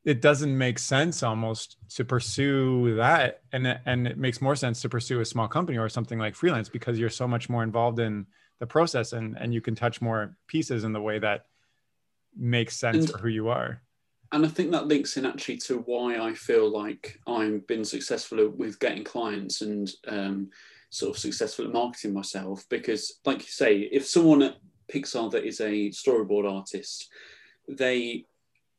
it 0.04 0.22
doesn't 0.22 0.56
make 0.56 0.78
sense 0.78 1.22
almost 1.22 1.76
to 1.96 2.04
pursue 2.04 2.94
that. 2.96 3.42
And 3.52 3.66
and 3.84 4.06
it 4.06 4.16
makes 4.16 4.40
more 4.40 4.56
sense 4.56 4.80
to 4.82 4.88
pursue 4.88 5.20
a 5.20 5.24
small 5.24 5.48
company 5.48 5.76
or 5.76 5.88
something 5.88 6.18
like 6.18 6.34
freelance 6.34 6.68
because 6.68 6.98
you're 6.98 7.10
so 7.10 7.28
much 7.28 7.48
more 7.48 7.62
involved 7.62 7.98
in 7.98 8.26
the 8.58 8.66
process 8.66 9.12
and 9.12 9.36
and 9.38 9.52
you 9.52 9.60
can 9.60 9.74
touch 9.74 10.00
more 10.00 10.34
pieces 10.46 10.84
in 10.84 10.92
the 10.92 11.00
way 11.00 11.18
that 11.18 11.46
makes 12.34 12.76
sense 12.76 12.96
and, 12.96 13.10
for 13.10 13.18
who 13.18 13.28
you 13.28 13.48
are 13.48 13.82
and 14.32 14.44
i 14.44 14.48
think 14.48 14.70
that 14.70 14.86
links 14.86 15.16
in 15.16 15.26
actually 15.26 15.56
to 15.56 15.78
why 15.86 16.18
i 16.18 16.34
feel 16.34 16.70
like 16.70 17.18
i've 17.26 17.66
been 17.66 17.84
successful 17.84 18.48
with 18.48 18.78
getting 18.78 19.04
clients 19.04 19.62
and 19.62 19.90
um, 20.06 20.48
sort 20.90 21.14
of 21.14 21.20
successful 21.20 21.66
at 21.66 21.72
marketing 21.72 22.14
myself. 22.14 22.64
Because 22.68 23.20
like 23.24 23.40
you 23.40 23.50
say 23.50 23.78
if 23.80 24.06
someone 24.06 24.42
at 24.42 24.56
pixar 24.92 25.30
that 25.30 25.44
is 25.44 25.60
a 25.60 25.90
storyboard 25.90 26.50
artist 26.50 27.10
they 27.68 28.24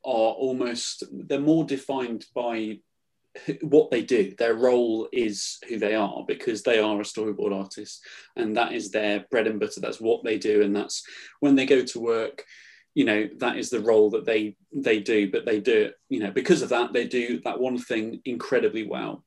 are 0.04 0.10
almost 0.34 1.04
they're 1.12 1.40
more 1.40 1.66
defined 1.66 2.26
by 2.34 2.80
what 3.62 3.92
they 3.92 4.02
do. 4.02 4.34
Their 4.38 4.56
role 4.56 5.08
is 5.14 5.60
who 5.70 5.78
they 5.78 5.94
are 5.94 6.26
because 6.28 6.64
they 6.64 6.80
are 6.80 7.00
a 7.00 7.04
storyboard 7.04 7.56
artist. 7.56 8.04
And 8.36 8.58
that 8.58 8.74
is 8.74 8.90
their 8.90 9.26
bread 9.30 9.46
and 9.46 9.60
butter. 9.60 9.80
That's 9.80 10.02
what 10.02 10.24
they 10.24 10.40
do. 10.40 10.64
And 10.64 10.76
that's 10.76 11.04
when 11.40 11.56
they 11.56 11.68
go 11.68 11.84
to 11.86 12.00
work 12.00 12.44
you 12.96 13.06
know 13.06 13.30
that 13.38 13.58
is 13.58 13.70
the 13.70 13.80
role 13.80 14.10
that 14.10 14.26
they 14.26 14.56
they 14.74 15.00
do 15.00 15.30
but 15.32 15.46
they 15.46 15.60
do 15.60 15.84
it 15.84 15.96
you 16.10 16.20
know 16.20 16.32
because 16.32 16.62
of 16.62 16.70
that 16.70 16.94
they 16.94 17.08
do 17.08 17.40
that 17.44 17.60
one 17.60 17.78
thing 17.78 18.22
incredibly 18.26 18.86
well 18.86 19.24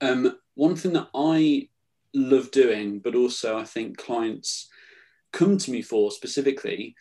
um 0.00 0.36
one 0.54 0.76
thing 0.76 0.92
that 0.92 1.08
i 1.14 1.68
love 2.14 2.50
doing 2.50 2.98
but 2.98 3.14
also 3.14 3.58
i 3.58 3.64
think 3.64 3.96
clients 3.96 4.68
come 5.32 5.58
to 5.58 5.70
me 5.70 5.82
for 5.82 6.10
specifically 6.10 6.94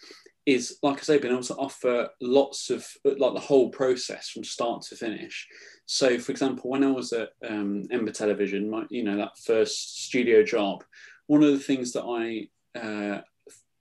is 0.47 0.79
like 0.81 0.97
I 0.97 1.01
say, 1.01 1.17
being 1.17 1.33
able 1.33 1.43
to 1.43 1.55
offer 1.55 2.07
lots 2.21 2.69
of 2.69 2.87
like 3.03 3.33
the 3.33 3.39
whole 3.39 3.69
process 3.69 4.29
from 4.29 4.45
start 4.45 4.81
to 4.83 4.95
finish. 4.95 5.45
So, 5.85 6.17
for 6.17 6.31
example, 6.31 6.69
when 6.69 6.85
I 6.85 6.91
was 6.91 7.11
at 7.11 7.31
um, 7.47 7.83
Ember 7.91 8.13
Television, 8.13 8.69
my, 8.69 8.85
you 8.89 9.03
know 9.03 9.17
that 9.17 9.37
first 9.37 10.05
studio 10.05 10.43
job, 10.43 10.85
one 11.27 11.43
of 11.43 11.51
the 11.51 11.59
things 11.59 11.91
that 11.91 12.03
I 12.03 12.79
uh, 12.79 13.21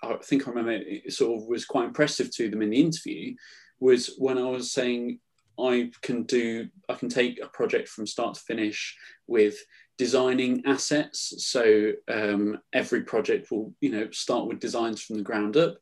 I 0.03 0.17
think 0.17 0.47
I 0.47 0.51
remember 0.51 0.73
it 0.73 1.13
sort 1.13 1.41
of 1.41 1.49
was 1.49 1.65
quite 1.65 1.87
impressive 1.87 2.31
to 2.37 2.51
them 2.51 2.63
in 2.63 2.71
the 2.71 2.81
interview 2.81 3.35
was 3.81 4.15
when 4.19 4.39
I 4.39 4.49
was 4.49 4.73
saying 4.73 5.21
I 5.59 5.91
can 6.03 6.25
do 6.25 6.69
I 6.89 6.95
can 6.95 7.09
take 7.09 7.41
a 7.43 7.49
project 7.49 7.89
from 7.89 8.07
start 8.07 8.35
to 8.35 8.41
finish 8.41 8.97
with 9.27 9.57
designing 9.99 10.63
assets. 10.67 11.35
So 11.39 11.93
um, 12.09 12.59
every 12.73 13.03
project 13.03 13.51
will 13.51 13.75
you 13.81 13.91
know 13.91 14.11
start 14.11 14.47
with 14.47 14.61
designs 14.61 15.03
from 15.03 15.17
the 15.17 15.23
ground 15.23 15.57
up 15.57 15.77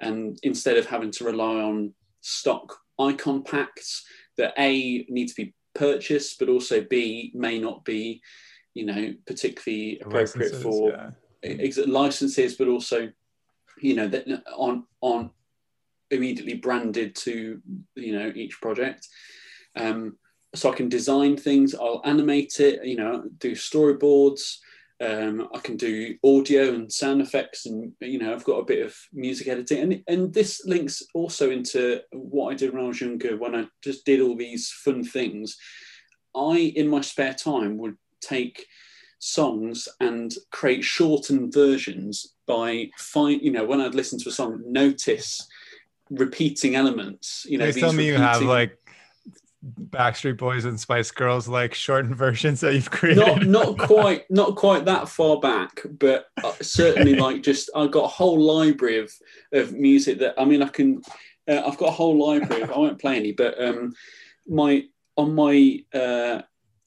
and 0.00 0.38
instead 0.42 0.76
of 0.76 0.86
having 0.86 1.10
to 1.12 1.24
rely 1.24 1.60
on 1.60 1.94
stock 2.20 2.76
icon 2.98 3.42
packs 3.42 4.04
that 4.36 4.54
a 4.58 5.04
need 5.08 5.28
to 5.28 5.34
be 5.34 5.54
purchased 5.74 6.38
but 6.38 6.48
also 6.48 6.80
b 6.82 7.32
may 7.34 7.58
not 7.58 7.84
be 7.84 8.20
you 8.74 8.86
know 8.86 9.12
particularly 9.26 9.98
appropriate 10.00 10.52
licenses, 10.52 10.62
for 10.62 10.90
yeah. 11.42 11.84
licenses 11.86 12.54
but 12.56 12.68
also 12.68 13.10
you 13.84 13.94
know 13.94 14.08
that 14.08 14.26
on 14.56 14.84
on 15.02 15.30
immediately 16.10 16.54
branded 16.54 17.14
to 17.14 17.60
you 17.94 18.18
know 18.18 18.32
each 18.34 18.60
project. 18.60 19.06
Um, 19.76 20.16
so 20.54 20.72
I 20.72 20.74
can 20.74 20.88
design 20.88 21.36
things. 21.36 21.74
I'll 21.74 22.00
animate 22.04 22.60
it. 22.60 22.84
You 22.84 22.96
know, 22.96 23.24
do 23.38 23.52
storyboards. 23.52 24.58
Um, 25.04 25.48
I 25.52 25.58
can 25.58 25.76
do 25.76 26.16
audio 26.24 26.72
and 26.72 26.90
sound 26.90 27.20
effects, 27.20 27.66
and 27.66 27.92
you 28.00 28.18
know, 28.18 28.32
I've 28.32 28.44
got 28.44 28.60
a 28.60 28.64
bit 28.64 28.86
of 28.86 28.96
music 29.12 29.48
editing, 29.48 29.80
and 29.82 30.02
and 30.08 30.32
this 30.32 30.64
links 30.64 31.02
also 31.12 31.50
into 31.50 32.00
what 32.12 32.52
I 32.52 32.54
did 32.54 32.72
when 32.72 32.84
I 32.84 32.88
was 32.88 33.00
younger, 33.02 33.36
when 33.36 33.54
I 33.54 33.66
just 33.82 34.06
did 34.06 34.20
all 34.20 34.36
these 34.36 34.70
fun 34.70 35.04
things. 35.04 35.58
I, 36.34 36.72
in 36.74 36.88
my 36.88 37.02
spare 37.02 37.34
time, 37.34 37.76
would 37.78 37.96
take 38.20 38.66
songs 39.18 39.88
and 40.00 40.34
create 40.50 40.84
shortened 40.84 41.52
versions 41.52 42.33
by 42.46 42.90
find 42.98 43.40
you 43.42 43.50
know 43.50 43.64
when 43.64 43.80
I'd 43.80 43.94
listen 43.94 44.18
to 44.20 44.28
a 44.28 44.32
song, 44.32 44.62
notice 44.66 45.46
repeating 46.10 46.76
elements. 46.76 47.46
You 47.48 47.58
know, 47.58 47.70
Please 47.70 47.80
tell 47.80 47.92
me 47.92 48.06
you 48.06 48.16
have 48.16 48.42
like 48.42 48.78
Backstreet 49.90 50.36
Boys 50.36 50.66
and 50.66 50.78
Spice 50.78 51.10
Girls 51.10 51.48
like 51.48 51.74
shortened 51.74 52.16
versions 52.16 52.60
that 52.60 52.74
you've 52.74 52.90
created? 52.90 53.24
Not 53.24 53.46
not 53.46 53.78
quite 53.86 54.30
not 54.30 54.56
quite 54.56 54.84
that 54.84 55.08
far 55.08 55.40
back, 55.40 55.80
but 55.98 56.26
uh, 56.42 56.52
certainly 56.60 57.14
like 57.16 57.42
just 57.42 57.70
I've 57.74 57.90
got 57.90 58.04
a 58.04 58.08
whole 58.08 58.40
library 58.40 58.98
of 58.98 59.12
of 59.52 59.72
music 59.72 60.18
that 60.18 60.34
I 60.38 60.44
mean 60.44 60.62
I 60.62 60.68
can 60.68 61.02
uh, 61.48 61.62
I've 61.66 61.78
got 61.78 61.88
a 61.88 61.92
whole 61.92 62.18
library. 62.26 62.62
Of, 62.62 62.70
I 62.72 62.78
won't 62.78 63.00
play 63.00 63.16
any, 63.16 63.32
but 63.32 63.62
um, 63.62 63.94
my 64.46 64.84
on 65.16 65.34
my 65.34 65.84
uh, 65.94 66.42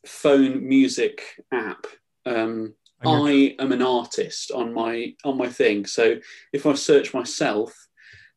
phone 0.05 0.67
music 0.67 1.23
app. 1.51 1.85
Um, 2.25 2.73
I 3.05 3.55
am 3.59 3.71
an 3.71 3.81
artist 3.81 4.51
on 4.51 4.73
my 4.73 5.13
on 5.23 5.37
my 5.37 5.47
thing. 5.47 5.85
So 5.85 6.17
if 6.51 6.65
I 6.65 6.73
search 6.73 7.13
myself, 7.13 7.73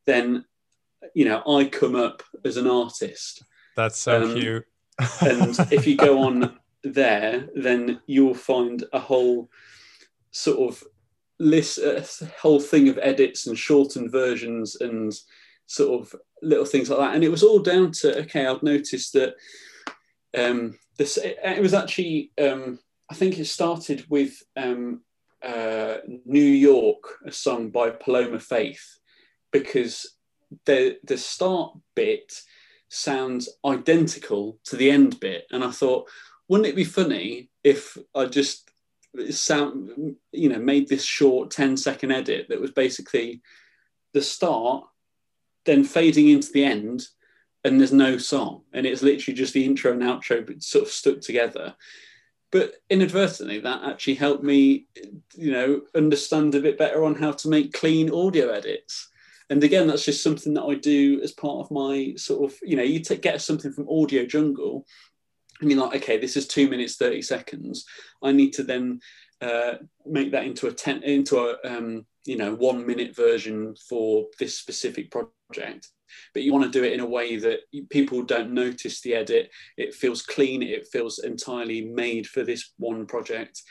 then 0.07 0.45
you 1.15 1.25
know 1.25 1.43
I 1.47 1.65
come 1.65 1.97
up 1.97 2.23
as 2.45 2.57
an 2.57 2.67
artist. 2.67 3.43
That's 3.77 3.99
so 3.99 4.23
um, 4.23 4.35
cute. 4.35 4.67
and 5.23 5.59
if 5.73 5.87
you 5.87 5.97
go 5.97 6.23
on 6.23 6.59
there, 6.85 7.49
then 7.55 8.01
you'll 8.07 8.35
find 8.35 8.85
a 8.93 8.99
whole 8.99 9.51
sort 10.31 10.71
of 10.71 10.85
list, 11.39 11.79
a 11.79 12.07
whole 12.41 12.61
thing 12.61 12.89
of 12.89 12.99
edits 12.99 13.47
and 13.47 13.59
shortened 13.59 14.13
versions 14.13 14.77
and 14.81 15.13
sort 15.67 16.01
of 16.01 16.15
little 16.43 16.65
things 16.65 16.91
like 16.91 16.99
that. 16.99 17.15
And 17.15 17.25
it 17.25 17.31
was 17.31 17.43
all 17.43 17.61
down 17.61 17.93
to 17.93 18.19
okay, 18.21 18.47
I've 18.47 18.63
noticed 18.63 19.15
that 19.15 19.35
um, 20.37 20.79
this. 20.99 21.19
It 21.19 21.63
was 21.63 21.75
actually, 21.75 22.33
um, 22.41 22.79
I 23.11 23.15
think 23.15 23.39
it 23.39 23.47
started 23.47 24.07
with 24.09 24.41
um, 24.57 25.03
uh, 25.43 25.97
New 26.25 26.41
York, 26.41 27.19
a 27.27 27.33
song 27.33 27.71
by 27.71 27.91
Paloma 27.91 28.39
Faith, 28.39 28.99
because 29.53 30.17
the 30.65 30.99
the 31.05 31.19
start 31.19 31.77
bit 31.97 32.33
sounds 32.89 33.49
identical 33.65 34.59
to 34.65 34.77
the 34.77 34.91
end 34.91 35.19
bit. 35.21 35.45
And 35.51 35.65
I 35.65 35.71
thought, 35.71 36.09
wouldn't 36.49 36.69
it 36.69 36.77
be 36.77 36.85
funny 36.85 37.51
if 37.65 37.97
I 38.15 38.27
just 38.27 38.71
sound, 39.31 40.17
you 40.33 40.49
know, 40.49 40.59
made 40.59 40.89
this 40.89 41.05
short 41.05 41.51
10 41.51 41.77
second 41.77 42.13
edit 42.13 42.47
that 42.49 42.61
was 42.61 42.73
basically 42.73 43.43
the 44.13 44.23
start, 44.23 44.85
then 45.65 45.85
fading 45.85 46.29
into 46.29 46.51
the 46.53 46.65
end, 46.65 47.07
and 47.65 47.79
there's 47.79 47.93
no 47.93 48.19
song. 48.19 48.63
And 48.73 48.87
it's 48.87 49.03
literally 49.03 49.37
just 49.37 49.55
the 49.55 49.65
intro 49.65 49.93
and 49.93 50.03
outro, 50.03 50.47
but 50.47 50.63
sort 50.63 50.87
of 50.87 50.91
stuck 50.91 51.21
together. 51.21 51.75
But 52.53 52.75
inadvertently, 52.89 53.61
that 53.61 53.85
actually 53.85 54.15
helped 54.15 54.43
me, 54.43 54.87
you 55.35 55.53
know, 55.53 55.83
understand 55.95 56.55
a 56.55 56.61
bit 56.61 56.79
better 56.79 57.05
on 57.05 57.15
how 57.15 57.33
to 57.33 57.49
make 57.49 57.73
clean 57.73 58.11
audio 58.13 58.49
edits. 58.49 59.09
And 59.51 59.63
again 59.65 59.89
that's 59.89 60.05
just 60.05 60.23
something 60.23 60.55
that 60.55 60.63
i 60.63 60.75
do 60.75 61.21
as 61.23 61.33
part 61.33 61.59
of 61.59 61.73
my 61.73 62.15
sort 62.17 62.49
of 62.49 62.57
you 62.63 62.77
know 62.77 62.85
you 62.85 63.01
get 63.01 63.43
something 63.43 63.73
from 63.73 63.87
AudioJungle 63.87 64.85
and 65.61 65.71
you're 65.71 65.81
like 65.81 66.03
okay 66.03 66.19
this 66.19 66.37
is 66.37 66.47
two 66.47 66.71
minutes 66.71 66.97
30 66.97 67.23
seconds. 67.23 67.85
I 68.23 68.31
need 68.33 68.53
to 68.55 68.63
then 68.63 69.01
uh, 69.41 69.75
make 70.07 70.33
that 70.33 70.45
into 70.45 70.69
a 70.69 70.73
10 70.73 71.03
into 71.03 71.39
a 71.39 71.57
um, 71.65 72.07
you 72.25 72.37
know 72.37 72.55
one 72.55 72.87
minute 72.87 73.17
version 73.17 73.75
for 73.89 74.27
this 74.39 74.57
specific 74.57 75.11
project 75.11 75.89
but 76.35 76.43
you 76.43 76.53
want 76.53 76.65
to 76.65 76.79
do 76.79 76.85
it 76.85 76.93
in 76.93 77.01
a 77.01 77.07
way 77.07 77.37
that 77.37 77.61
people 77.91 78.23
don't 78.23 78.53
notice 78.53 79.01
the 79.01 79.15
edit 79.15 79.51
it 79.77 79.95
feels 79.95 80.23
clean 80.23 80.63
it 80.63 80.87
feels 80.89 81.19
entirely 81.21 81.83
made 81.83 82.27
for 82.27 82.43
this 82.43 82.73
one 82.79 83.07
project 83.07 83.63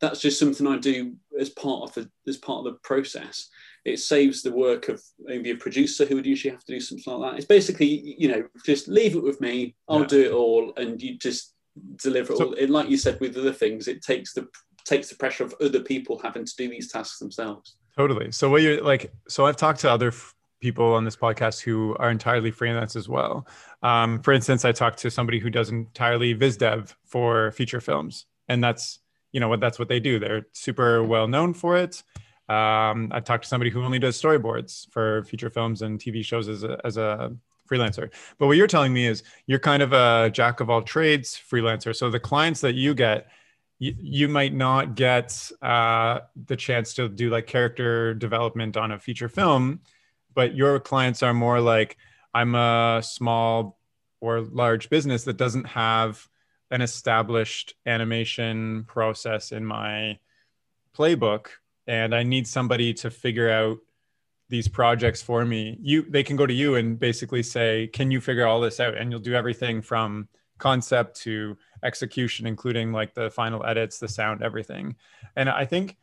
that's 0.00 0.20
just 0.20 0.38
something 0.38 0.66
i 0.66 0.76
do 0.76 1.14
as 1.38 1.50
part 1.50 1.82
of 1.82 1.94
the 1.94 2.10
as 2.28 2.36
part 2.36 2.66
of 2.66 2.72
the 2.72 2.78
process 2.82 3.48
it 3.88 3.98
saves 3.98 4.42
the 4.42 4.52
work 4.52 4.88
of 4.88 5.02
maybe 5.18 5.50
a 5.50 5.56
producer 5.56 6.04
who 6.04 6.16
would 6.16 6.26
usually 6.26 6.52
have 6.52 6.64
to 6.64 6.74
do 6.74 6.80
something 6.80 7.12
like 7.12 7.32
that. 7.32 7.38
It's 7.38 7.46
basically, 7.46 8.16
you 8.18 8.28
know, 8.28 8.44
just 8.64 8.88
leave 8.88 9.16
it 9.16 9.22
with 9.22 9.40
me. 9.40 9.74
I'll 9.88 10.00
yeah. 10.00 10.06
do 10.06 10.22
it 10.22 10.32
all, 10.32 10.72
and 10.76 11.00
you 11.00 11.16
just 11.18 11.54
deliver 11.96 12.32
it 12.32 12.38
so, 12.38 12.46
all. 12.46 12.54
And 12.54 12.70
like 12.70 12.88
you 12.88 12.96
said 12.96 13.18
with 13.20 13.36
other 13.36 13.52
things, 13.52 13.88
it 13.88 14.02
takes 14.02 14.32
the 14.34 14.48
takes 14.84 15.08
the 15.08 15.16
pressure 15.16 15.44
of 15.44 15.54
other 15.60 15.80
people 15.80 16.18
having 16.18 16.44
to 16.44 16.56
do 16.56 16.68
these 16.68 16.90
tasks 16.90 17.18
themselves. 17.18 17.76
Totally. 17.96 18.32
So 18.32 18.48
what 18.48 18.62
you're 18.62 18.82
like, 18.82 19.12
so 19.28 19.44
I've 19.44 19.56
talked 19.56 19.80
to 19.80 19.90
other 19.90 20.08
f- 20.08 20.34
people 20.60 20.94
on 20.94 21.04
this 21.04 21.16
podcast 21.16 21.60
who 21.60 21.96
are 21.98 22.10
entirely 22.10 22.50
freelance 22.50 22.96
as 22.96 23.08
well. 23.08 23.46
Um, 23.82 24.20
for 24.22 24.32
instance, 24.32 24.64
I 24.64 24.72
talked 24.72 24.98
to 25.00 25.10
somebody 25.10 25.38
who 25.38 25.50
does 25.50 25.70
entirely 25.70 26.32
viz 26.32 26.56
dev 26.56 26.96
for 27.04 27.52
feature 27.52 27.80
films, 27.80 28.26
and 28.48 28.62
that's 28.62 28.98
you 29.32 29.40
know 29.40 29.48
what 29.48 29.60
that's 29.60 29.78
what 29.78 29.88
they 29.88 30.00
do. 30.00 30.18
They're 30.18 30.46
super 30.52 31.02
well 31.04 31.28
known 31.28 31.54
for 31.54 31.76
it. 31.76 32.02
Um, 32.48 33.10
I've 33.12 33.24
talked 33.24 33.44
to 33.44 33.48
somebody 33.48 33.70
who 33.70 33.82
only 33.82 33.98
does 33.98 34.20
storyboards 34.20 34.90
for 34.90 35.22
feature 35.24 35.50
films 35.50 35.82
and 35.82 35.98
TV 35.98 36.24
shows 36.24 36.48
as 36.48 36.64
a, 36.64 36.80
as 36.82 36.96
a 36.96 37.36
freelancer. 37.68 38.10
But 38.38 38.46
what 38.46 38.56
you're 38.56 38.66
telling 38.66 38.92
me 38.92 39.06
is 39.06 39.22
you're 39.46 39.58
kind 39.58 39.82
of 39.82 39.92
a 39.92 40.30
jack 40.30 40.60
of 40.60 40.70
all 40.70 40.80
trades 40.80 41.38
freelancer. 41.38 41.94
So 41.94 42.10
the 42.10 42.18
clients 42.18 42.62
that 42.62 42.74
you 42.74 42.94
get, 42.94 43.28
you, 43.78 43.94
you 44.00 44.28
might 44.28 44.54
not 44.54 44.94
get 44.94 45.50
uh, 45.60 46.20
the 46.46 46.56
chance 46.56 46.94
to 46.94 47.08
do 47.08 47.28
like 47.28 47.46
character 47.46 48.14
development 48.14 48.78
on 48.78 48.92
a 48.92 48.98
feature 48.98 49.28
film, 49.28 49.80
but 50.38 50.54
your 50.54 50.78
clients 50.78 51.24
are 51.24 51.34
more 51.34 51.60
like, 51.60 51.96
I'm 52.32 52.54
a 52.54 53.02
small 53.02 53.76
or 54.20 54.42
large 54.42 54.88
business 54.88 55.24
that 55.24 55.36
doesn't 55.36 55.64
have 55.64 56.28
an 56.70 56.80
established 56.80 57.74
animation 57.86 58.84
process 58.86 59.50
in 59.50 59.64
my 59.64 60.20
playbook 60.96 61.48
and 61.88 62.14
I 62.14 62.22
need 62.22 62.46
somebody 62.46 62.94
to 62.94 63.10
figure 63.10 63.50
out 63.50 63.78
these 64.48 64.68
projects 64.68 65.20
for 65.20 65.44
me. 65.44 65.76
You 65.82 66.02
they 66.08 66.22
can 66.22 66.36
go 66.36 66.46
to 66.46 66.54
you 66.54 66.76
and 66.76 67.00
basically 67.00 67.42
say, 67.42 67.88
"Can 67.88 68.12
you 68.12 68.20
figure 68.20 68.46
all 68.46 68.60
this 68.60 68.78
out?" 68.78 68.96
And 68.96 69.10
you'll 69.10 69.28
do 69.30 69.34
everything 69.34 69.82
from 69.82 70.28
concept 70.58 71.20
to 71.22 71.58
execution 71.82 72.46
including 72.46 72.92
like 72.92 73.12
the 73.12 73.28
final 73.28 73.66
edits, 73.66 73.98
the 73.98 74.06
sound, 74.06 74.44
everything. 74.44 74.94
And 75.34 75.50
I 75.50 75.64
think 75.64 75.96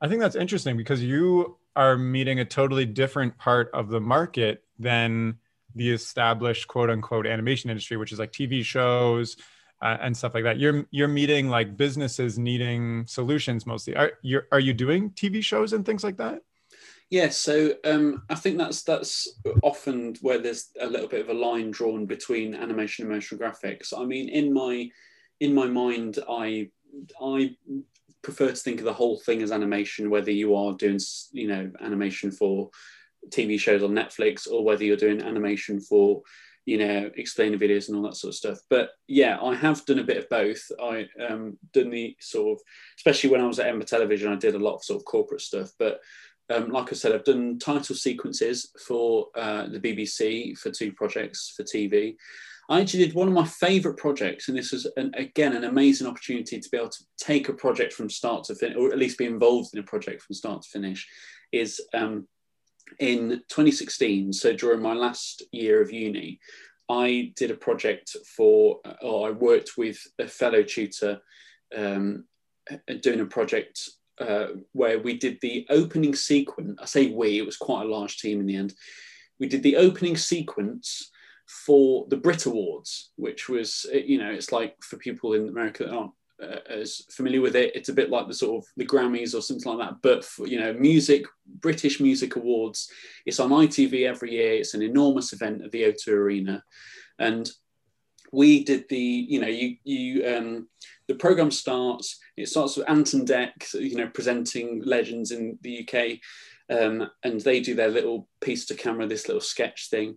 I 0.00 0.08
think 0.08 0.20
that's 0.20 0.34
interesting 0.34 0.76
because 0.76 1.00
you 1.00 1.58
are 1.78 1.96
meeting 1.96 2.40
a 2.40 2.44
totally 2.44 2.84
different 2.84 3.38
part 3.38 3.70
of 3.72 3.88
the 3.88 4.00
market 4.00 4.64
than 4.80 5.38
the 5.76 5.92
established 5.92 6.66
quote 6.66 6.90
unquote 6.90 7.24
animation 7.24 7.70
industry, 7.70 7.96
which 7.96 8.10
is 8.10 8.18
like 8.18 8.32
TV 8.32 8.64
shows, 8.64 9.36
uh, 9.80 9.96
and 10.00 10.16
stuff 10.16 10.34
like 10.34 10.42
that. 10.42 10.58
You're 10.58 10.86
you're 10.90 11.06
meeting 11.06 11.48
like 11.48 11.76
businesses 11.76 12.36
needing 12.36 13.06
solutions 13.06 13.64
mostly. 13.64 13.94
Are 13.94 14.10
you 14.22 14.40
are 14.50 14.58
you 14.58 14.74
doing 14.74 15.10
TV 15.10 15.40
shows 15.42 15.72
and 15.72 15.86
things 15.86 16.02
like 16.02 16.16
that? 16.16 16.40
Yes, 17.10 17.46
yeah, 17.46 17.54
so 17.54 17.74
um, 17.84 18.22
I 18.28 18.34
think 18.34 18.58
that's 18.58 18.82
that's 18.82 19.40
often 19.62 20.16
where 20.20 20.38
there's 20.38 20.70
a 20.80 20.86
little 20.86 21.06
bit 21.06 21.20
of 21.20 21.28
a 21.28 21.38
line 21.38 21.70
drawn 21.70 22.06
between 22.06 22.56
animation 22.56 23.04
and 23.04 23.14
motion 23.14 23.38
graphics. 23.38 23.94
I 23.96 24.04
mean, 24.04 24.28
in 24.28 24.52
my 24.52 24.90
in 25.38 25.54
my 25.54 25.68
mind, 25.68 26.18
I 26.28 26.70
I 27.22 27.56
prefer 28.22 28.48
to 28.48 28.56
think 28.56 28.78
of 28.78 28.84
the 28.84 28.92
whole 28.92 29.18
thing 29.20 29.42
as 29.42 29.52
animation, 29.52 30.10
whether 30.10 30.30
you 30.30 30.54
are 30.54 30.72
doing 30.74 30.98
you 31.32 31.48
know 31.48 31.70
animation 31.80 32.30
for 32.30 32.70
TV 33.30 33.58
shows 33.58 33.82
on 33.82 33.90
Netflix 33.90 34.50
or 34.50 34.64
whether 34.64 34.84
you're 34.84 34.96
doing 34.96 35.20
animation 35.20 35.80
for 35.80 36.22
you 36.68 36.76
know, 36.76 37.10
explaining 37.16 37.58
videos 37.58 37.88
and 37.88 37.96
all 37.96 38.02
that 38.02 38.14
sort 38.14 38.32
of 38.32 38.36
stuff. 38.36 38.58
But 38.68 38.90
yeah, 39.06 39.38
I 39.42 39.54
have 39.54 39.86
done 39.86 40.00
a 40.00 40.04
bit 40.04 40.18
of 40.18 40.28
both. 40.28 40.60
I 40.78 41.08
um 41.26 41.56
done 41.72 41.88
the 41.88 42.14
sort 42.20 42.58
of, 42.58 42.62
especially 42.98 43.30
when 43.30 43.40
I 43.40 43.46
was 43.46 43.58
at 43.58 43.68
Ember 43.68 43.86
Television, 43.86 44.30
I 44.30 44.36
did 44.36 44.54
a 44.54 44.58
lot 44.58 44.74
of 44.74 44.84
sort 44.84 45.00
of 45.00 45.06
corporate 45.06 45.40
stuff. 45.40 45.70
But 45.78 46.00
um, 46.50 46.68
like 46.68 46.92
I 46.92 46.94
said, 46.94 47.12
I've 47.12 47.24
done 47.24 47.58
title 47.58 47.94
sequences 47.94 48.70
for 48.86 49.28
uh, 49.34 49.66
the 49.68 49.80
BBC 49.80 50.58
for 50.58 50.70
two 50.70 50.92
projects 50.92 51.54
for 51.56 51.62
TV. 51.62 52.16
I 52.68 52.80
actually 52.80 53.06
did 53.06 53.14
one 53.14 53.28
of 53.28 53.34
my 53.34 53.46
favourite 53.46 53.96
projects, 53.96 54.48
and 54.48 54.56
this 54.56 54.72
was 54.72 54.86
an, 54.96 55.12
again 55.16 55.56
an 55.56 55.64
amazing 55.64 56.06
opportunity 56.06 56.60
to 56.60 56.68
be 56.68 56.76
able 56.76 56.90
to 56.90 57.04
take 57.18 57.48
a 57.48 57.54
project 57.54 57.94
from 57.94 58.10
start 58.10 58.44
to 58.44 58.54
finish, 58.54 58.76
or 58.76 58.92
at 58.92 58.98
least 58.98 59.16
be 59.16 59.24
involved 59.24 59.70
in 59.72 59.80
a 59.80 59.84
project 59.84 60.22
from 60.22 60.34
start 60.34 60.62
to 60.62 60.68
finish. 60.68 61.08
Is 61.50 61.80
um, 61.94 62.28
in 62.98 63.42
2016, 63.48 64.34
so 64.34 64.52
during 64.52 64.82
my 64.82 64.92
last 64.92 65.42
year 65.50 65.80
of 65.80 65.90
uni, 65.90 66.40
I 66.90 67.32
did 67.36 67.50
a 67.50 67.54
project 67.54 68.14
for, 68.36 68.80
or 69.00 69.28
I 69.28 69.30
worked 69.30 69.72
with 69.78 69.98
a 70.18 70.26
fellow 70.26 70.62
tutor 70.62 71.20
um, 71.74 72.24
doing 73.00 73.20
a 73.20 73.26
project 73.26 73.80
uh, 74.20 74.48
where 74.72 74.98
we 74.98 75.16
did 75.16 75.38
the 75.40 75.66
opening 75.70 76.14
sequence. 76.14 76.78
I 76.82 76.84
say 76.84 77.10
we, 77.10 77.38
it 77.38 77.46
was 77.46 77.56
quite 77.56 77.84
a 77.84 77.88
large 77.88 78.18
team 78.18 78.40
in 78.40 78.46
the 78.46 78.56
end. 78.56 78.74
we 79.40 79.48
did 79.48 79.62
the 79.62 79.76
opening 79.76 80.16
sequence 80.16 81.10
for 81.48 82.06
the 82.08 82.16
Brit 82.16 82.46
Awards, 82.46 83.10
which 83.16 83.48
was, 83.48 83.86
you 83.92 84.18
know, 84.18 84.30
it's 84.30 84.52
like 84.52 84.76
for 84.82 84.96
people 84.98 85.32
in 85.32 85.48
America 85.48 85.84
that 85.84 85.92
aren't 85.94 86.12
uh, 86.42 86.58
as 86.68 87.02
familiar 87.10 87.40
with 87.40 87.56
it, 87.56 87.74
it's 87.74 87.88
a 87.88 87.94
bit 87.94 88.10
like 88.10 88.28
the 88.28 88.34
sort 88.34 88.62
of 88.62 88.70
the 88.76 88.86
Grammys 88.86 89.34
or 89.34 89.42
something 89.42 89.76
like 89.76 89.88
that. 89.88 89.96
But 90.02 90.24
for, 90.24 90.46
you 90.46 90.60
know, 90.60 90.72
music, 90.72 91.24
British 91.46 92.00
Music 92.00 92.36
Awards, 92.36 92.88
it's 93.26 93.40
on 93.40 93.50
ITV 93.50 94.06
every 94.06 94.32
year. 94.32 94.52
It's 94.52 94.74
an 94.74 94.82
enormous 94.82 95.32
event 95.32 95.62
at 95.62 95.72
the 95.72 95.82
O2 95.82 96.08
Arena, 96.08 96.62
and 97.18 97.50
we 98.30 98.62
did 98.62 98.84
the, 98.88 98.96
you 98.96 99.40
know, 99.40 99.48
you 99.48 99.76
you 99.84 100.26
um, 100.26 100.68
the 101.08 101.14
program 101.14 101.50
starts. 101.50 102.18
It 102.36 102.48
starts 102.48 102.76
with 102.76 102.88
Ant 102.88 103.14
and 103.14 103.26
Dec, 103.26 103.74
you 103.74 103.96
know, 103.96 104.08
presenting 104.08 104.82
legends 104.84 105.32
in 105.32 105.58
the 105.62 105.88
UK, 105.88 106.18
um, 106.70 107.10
and 107.24 107.40
they 107.40 107.60
do 107.60 107.74
their 107.74 107.88
little 107.88 108.28
piece 108.40 108.66
to 108.66 108.74
camera, 108.74 109.06
this 109.06 109.26
little 109.26 109.40
sketch 109.40 109.90
thing. 109.90 110.14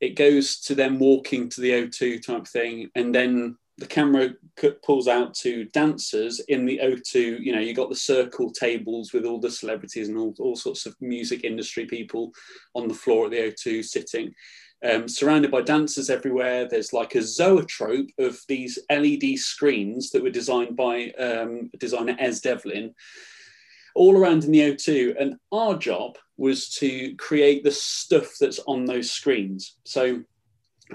It 0.00 0.16
goes 0.16 0.60
to 0.60 0.74
them 0.74 0.98
walking 0.98 1.48
to 1.50 1.60
the 1.60 1.70
O2 1.70 2.24
type 2.24 2.46
thing, 2.46 2.90
and 2.94 3.14
then 3.14 3.56
the 3.78 3.86
camera 3.86 4.30
pulls 4.84 5.08
out 5.08 5.32
to 5.34 5.64
dancers 5.66 6.40
in 6.48 6.66
the 6.66 6.80
O2. 6.82 7.40
You 7.40 7.54
know, 7.54 7.60
you 7.60 7.74
got 7.74 7.88
the 7.88 7.96
circle 7.96 8.50
tables 8.50 9.12
with 9.12 9.24
all 9.24 9.40
the 9.40 9.50
celebrities 9.50 10.08
and 10.08 10.18
all, 10.18 10.34
all 10.38 10.56
sorts 10.56 10.84
of 10.84 10.94
music 11.00 11.44
industry 11.44 11.86
people 11.86 12.32
on 12.74 12.88
the 12.88 12.94
floor 12.94 13.26
at 13.26 13.30
the 13.30 13.38
O2 13.38 13.84
sitting 13.84 14.34
um, 14.88 15.08
surrounded 15.08 15.50
by 15.50 15.62
dancers 15.62 16.10
everywhere. 16.10 16.66
There's 16.68 16.92
like 16.92 17.14
a 17.14 17.22
zoetrope 17.22 18.10
of 18.18 18.40
these 18.48 18.78
LED 18.90 19.38
screens 19.38 20.10
that 20.10 20.22
were 20.22 20.30
designed 20.30 20.76
by 20.76 21.10
um, 21.18 21.70
designer 21.78 22.16
Es 22.18 22.40
Devlin 22.40 22.94
all 23.94 24.16
around 24.16 24.44
in 24.44 24.52
the 24.52 24.60
O2. 24.60 25.14
And 25.20 25.36
our 25.52 25.76
job 25.76 26.16
was 26.36 26.70
to 26.76 27.14
create 27.16 27.64
the 27.64 27.70
stuff 27.70 28.32
that's 28.40 28.60
on 28.66 28.84
those 28.84 29.10
screens. 29.10 29.76
So 29.84 30.22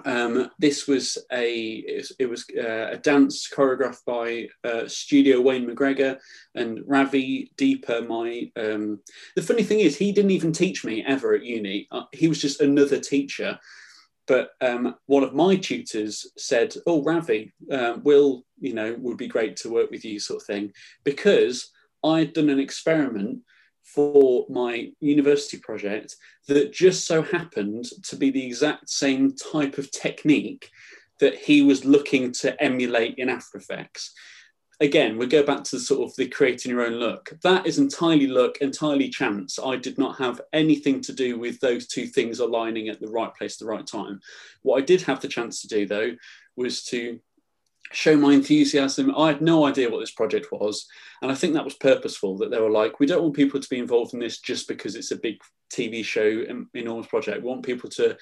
um, 0.04 0.50
this 0.60 0.88
was 0.88 1.18
a 1.32 1.84
it 2.20 2.30
was 2.30 2.46
uh, 2.58 2.89
a 2.91 2.98
dance 2.98 3.50
choreographed 3.50 4.04
by 4.06 4.48
uh, 4.68 4.88
Studio 4.88 5.39
Wayne 5.39 5.68
McGregor 5.68 6.18
and 6.56 6.82
Ravi 6.86 7.52
Deepres. 7.58 8.08
My 8.08 8.52
um, 8.62 9.00
the 9.36 9.41
funny 9.41 9.64
thing 9.64 9.80
is 9.80 9.96
he 9.96 10.12
didn't 10.12 10.32
even 10.32 10.52
teach 10.52 10.84
me 10.84 11.04
ever 11.06 11.34
at 11.34 11.46
uni. 11.46 11.88
Uh, 11.91 12.04
he 12.12 12.28
was 12.28 12.41
just 12.41 12.62
another 12.62 13.00
teacher. 13.00 13.58
But 14.28 14.50
um, 14.60 14.96
one 15.06 15.24
of 15.24 15.36
my 15.36 15.56
tutors 15.56 16.26
said, 16.38 16.74
"Oh, 16.88 17.04
Ravi, 17.04 17.54
uh, 17.72 17.98
will 18.04 18.43
you 18.60 18.74
know 18.74 18.96
would 19.00 19.18
be 19.18 19.28
great 19.28 19.56
to 19.58 19.70
work 19.72 19.91
with 19.91 20.04
you, 20.04 20.20
sort 20.20 20.41
of 20.41 20.48
thing," 20.48 20.74
because 21.04 21.72
I'd 22.06 22.34
done 22.34 22.49
an 22.49 22.60
experiment 22.60 23.39
for 23.84 24.45
my 24.49 24.91
university 24.99 25.58
project 25.58 26.16
that 26.47 26.74
just 26.74 27.06
so 27.08 27.22
happened 27.22 27.86
to 28.03 28.16
be 28.16 28.32
the 28.32 28.45
exact 28.45 28.89
same 28.89 29.34
type 29.36 29.78
of 29.78 29.91
technique 29.91 30.70
that 31.20 31.36
he 31.36 31.62
was 31.62 31.86
looking 31.86 32.32
to 32.32 32.62
emulate 32.62 33.16
in 33.18 33.30
After 33.30 33.58
Effects. 33.58 34.14
Again, 34.82 35.18
we 35.18 35.28
go 35.28 35.43
back 35.43 35.64
to 35.64 35.78
the 35.78 35.82
sort 35.82 36.10
of 36.10 36.16
the 36.18 36.28
creating 36.28 36.72
your 36.72 36.86
own 36.86 36.95
look. 36.95 37.32
That 37.43 37.66
is 37.66 37.80
entirely 37.80 38.28
luck, 38.28 38.58
entirely 38.58 39.08
chance. 39.08 39.58
I 39.58 39.78
did 39.78 39.97
not 39.97 40.18
have 40.18 40.41
anything 40.51 40.99
to 41.01 41.14
do 41.14 41.39
with 41.39 41.60
those 41.62 41.88
two 41.88 42.08
things 42.08 42.39
aligning 42.39 42.89
at 42.89 42.99
the 42.99 43.08
right 43.08 43.34
place 43.34 43.56
at 43.56 43.60
the 43.60 43.72
right 43.72 43.88
time. 43.88 44.20
What 44.64 44.78
I 44.78 44.86
did 44.86 45.01
have 45.03 45.22
the 45.22 45.30
chance 45.30 45.62
to 45.62 45.68
do, 45.70 45.86
though, 45.86 46.16
was 46.58 46.84
to 46.86 47.20
show 47.92 48.18
my 48.18 48.34
enthusiasm. 48.34 49.16
I 49.16 49.28
had 49.28 49.42
no 49.42 49.66
idea 49.66 49.90
what 49.90 50.00
this 50.00 50.12
project 50.12 50.48
was. 50.52 50.88
And 51.22 51.32
I 51.32 51.36
think 51.36 51.54
that 51.54 51.66
was 51.66 51.76
purposeful 51.76 52.38
that 52.38 52.52
they 52.52 52.60
were 52.60 52.72
like, 52.72 53.00
we 53.00 53.06
don't 53.06 53.22
want 53.22 53.36
people 53.36 53.60
to 53.60 53.70
be 53.70 53.80
involved 53.80 54.14
in 54.14 54.20
this 54.20 54.40
just 54.40 54.68
because 54.68 54.96
it's 54.96 55.12
a 55.12 55.18
big 55.18 55.38
TV 55.72 56.04
show, 56.04 56.46
enormous 56.74 57.08
project. 57.08 57.42
We 57.42 57.50
want 57.50 57.66
people 57.66 57.90
to 57.92 58.18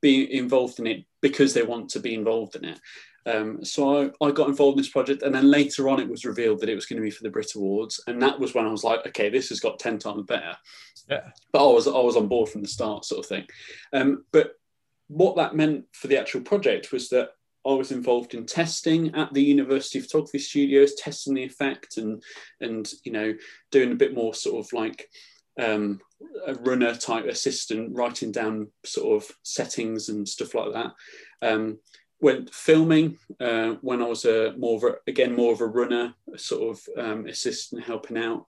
be 0.00 0.34
involved 0.36 0.78
in 0.78 0.86
it 0.86 1.04
because 1.20 1.54
they 1.54 1.62
want 1.62 1.90
to 1.90 2.00
be 2.00 2.14
involved 2.14 2.56
in 2.56 2.64
it. 2.64 2.80
Um, 3.26 3.64
so 3.64 4.10
I, 4.22 4.26
I, 4.26 4.30
got 4.30 4.48
involved 4.48 4.78
in 4.78 4.82
this 4.82 4.90
project, 4.90 5.22
and 5.22 5.34
then 5.34 5.50
later 5.50 5.90
on, 5.90 6.00
it 6.00 6.08
was 6.08 6.24
revealed 6.24 6.60
that 6.60 6.70
it 6.70 6.74
was 6.74 6.86
going 6.86 6.96
to 6.96 7.04
be 7.04 7.10
for 7.10 7.22
the 7.22 7.28
Brit 7.28 7.54
Awards, 7.54 8.02
and 8.06 8.20
that 8.22 8.40
was 8.40 8.54
when 8.54 8.64
I 8.64 8.70
was 8.70 8.82
like, 8.82 9.06
okay, 9.06 9.28
this 9.28 9.50
has 9.50 9.60
got 9.60 9.78
ten 9.78 9.98
times 9.98 10.24
better. 10.26 10.56
Yeah. 11.08 11.28
But 11.52 11.68
I 11.68 11.72
was 11.72 11.86
I 11.86 11.98
was 11.98 12.16
on 12.16 12.28
board 12.28 12.48
from 12.48 12.62
the 12.62 12.68
start, 12.68 13.04
sort 13.04 13.20
of 13.20 13.26
thing. 13.26 13.46
Um, 13.92 14.24
but 14.32 14.54
what 15.08 15.36
that 15.36 15.54
meant 15.54 15.84
for 15.92 16.06
the 16.06 16.18
actual 16.18 16.40
project 16.40 16.92
was 16.92 17.10
that 17.10 17.30
I 17.66 17.72
was 17.72 17.92
involved 17.92 18.34
in 18.34 18.46
testing 18.46 19.14
at 19.14 19.32
the 19.34 19.42
University 19.42 20.00
Photography 20.00 20.38
Studios, 20.38 20.94
testing 20.94 21.34
the 21.34 21.44
effect 21.44 21.98
and 21.98 22.22
and 22.60 22.90
you 23.04 23.12
know 23.12 23.34
doing 23.70 23.92
a 23.92 23.96
bit 23.96 24.14
more 24.14 24.34
sort 24.34 24.64
of 24.64 24.72
like 24.72 25.08
um, 25.60 26.00
a 26.46 26.54
runner 26.54 26.94
type 26.94 27.26
assistant, 27.26 27.94
writing 27.94 28.32
down 28.32 28.68
sort 28.84 29.22
of 29.22 29.30
settings 29.42 30.08
and 30.08 30.28
stuff 30.28 30.54
like 30.54 30.72
that. 30.72 30.92
Um, 31.42 31.78
went 32.20 32.52
filming 32.52 33.16
uh, 33.40 33.74
when 33.80 34.02
I 34.02 34.06
was 34.06 34.24
a 34.24 34.54
more 34.58 34.76
of 34.76 34.84
a, 34.84 34.96
again 35.06 35.34
more 35.34 35.52
of 35.52 35.60
a 35.60 35.66
runner, 35.66 36.14
sort 36.36 36.76
of 36.76 37.04
um, 37.04 37.26
assistant 37.26 37.84
helping 37.84 38.18
out. 38.18 38.46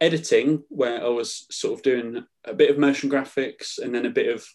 Editing, 0.00 0.62
where 0.68 1.04
I 1.04 1.08
was 1.08 1.46
sort 1.50 1.74
of 1.74 1.82
doing 1.82 2.24
a 2.44 2.54
bit 2.54 2.70
of 2.70 2.78
motion 2.78 3.10
graphics 3.10 3.78
and 3.78 3.92
then 3.92 4.06
a 4.06 4.10
bit 4.10 4.32
of 4.32 4.46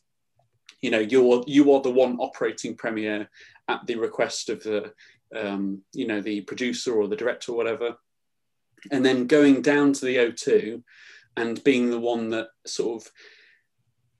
you 0.82 0.90
know 0.90 1.00
you're 1.00 1.44
you 1.48 1.74
are 1.74 1.82
the 1.82 1.90
one 1.90 2.18
operating 2.18 2.76
Premiere 2.76 3.30
at 3.68 3.86
the 3.88 3.96
request 3.96 4.50
of 4.50 4.64
the 4.64 4.94
um, 5.36 5.82
you 5.94 6.06
know 6.06 6.22
the 6.22 6.42
producer 6.42 6.94
or 6.94 7.08
the 7.08 7.16
director 7.16 7.52
or 7.52 7.56
whatever 7.56 7.96
and 8.92 9.04
then 9.04 9.28
going 9.28 9.62
down 9.62 9.94
to 9.94 10.06
the 10.06 10.18
o2 10.18 10.84
and 11.38 11.64
being 11.64 11.90
the 11.90 12.00
one 12.00 12.30
that 12.30 12.50
sort 12.66 13.02
of 13.02 13.12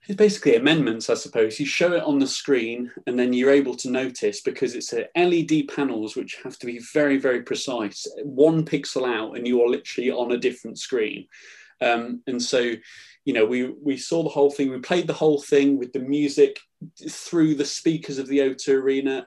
it's 0.06 0.16
basically 0.16 0.56
amendments, 0.56 1.08
I 1.08 1.14
suppose. 1.14 1.58
You 1.58 1.64
show 1.64 1.94
it 1.94 2.02
on 2.02 2.18
the 2.18 2.26
screen, 2.26 2.90
and 3.06 3.18
then 3.18 3.32
you're 3.32 3.50
able 3.50 3.74
to 3.76 3.90
notice 3.90 4.42
because 4.42 4.74
it's 4.74 4.92
a 4.92 5.08
LED 5.16 5.68
panels 5.74 6.14
which 6.14 6.38
have 6.44 6.58
to 6.58 6.66
be 6.66 6.78
very, 6.92 7.16
very 7.16 7.42
precise. 7.42 8.06
One 8.22 8.66
pixel 8.66 9.08
out, 9.08 9.36
and 9.36 9.46
you 9.46 9.62
are 9.62 9.68
literally 9.68 10.10
on 10.10 10.32
a 10.32 10.38
different 10.38 10.78
screen. 10.78 11.26
Um, 11.80 12.22
and 12.26 12.42
so, 12.42 12.72
you 13.24 13.32
know, 13.32 13.46
we 13.46 13.72
we 13.82 13.96
saw 13.96 14.22
the 14.22 14.28
whole 14.28 14.50
thing. 14.50 14.70
We 14.70 14.78
played 14.80 15.06
the 15.06 15.14
whole 15.14 15.40
thing 15.40 15.78
with 15.78 15.94
the 15.94 16.00
music 16.00 16.60
through 17.08 17.54
the 17.54 17.64
speakers 17.64 18.18
of 18.18 18.28
the 18.28 18.40
O2 18.40 18.74
Arena, 18.74 19.26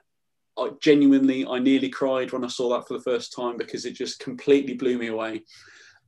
I 0.58 0.70
genuinely, 0.82 1.46
I 1.46 1.60
nearly 1.60 1.90
cried 1.90 2.32
when 2.32 2.44
I 2.44 2.48
saw 2.48 2.70
that 2.70 2.88
for 2.88 2.96
the 2.96 3.04
first 3.04 3.34
time 3.34 3.58
because 3.58 3.86
it 3.86 3.94
just 3.94 4.20
completely 4.20 4.74
blew 4.74 4.98
me 4.98 5.08
away. 5.08 5.44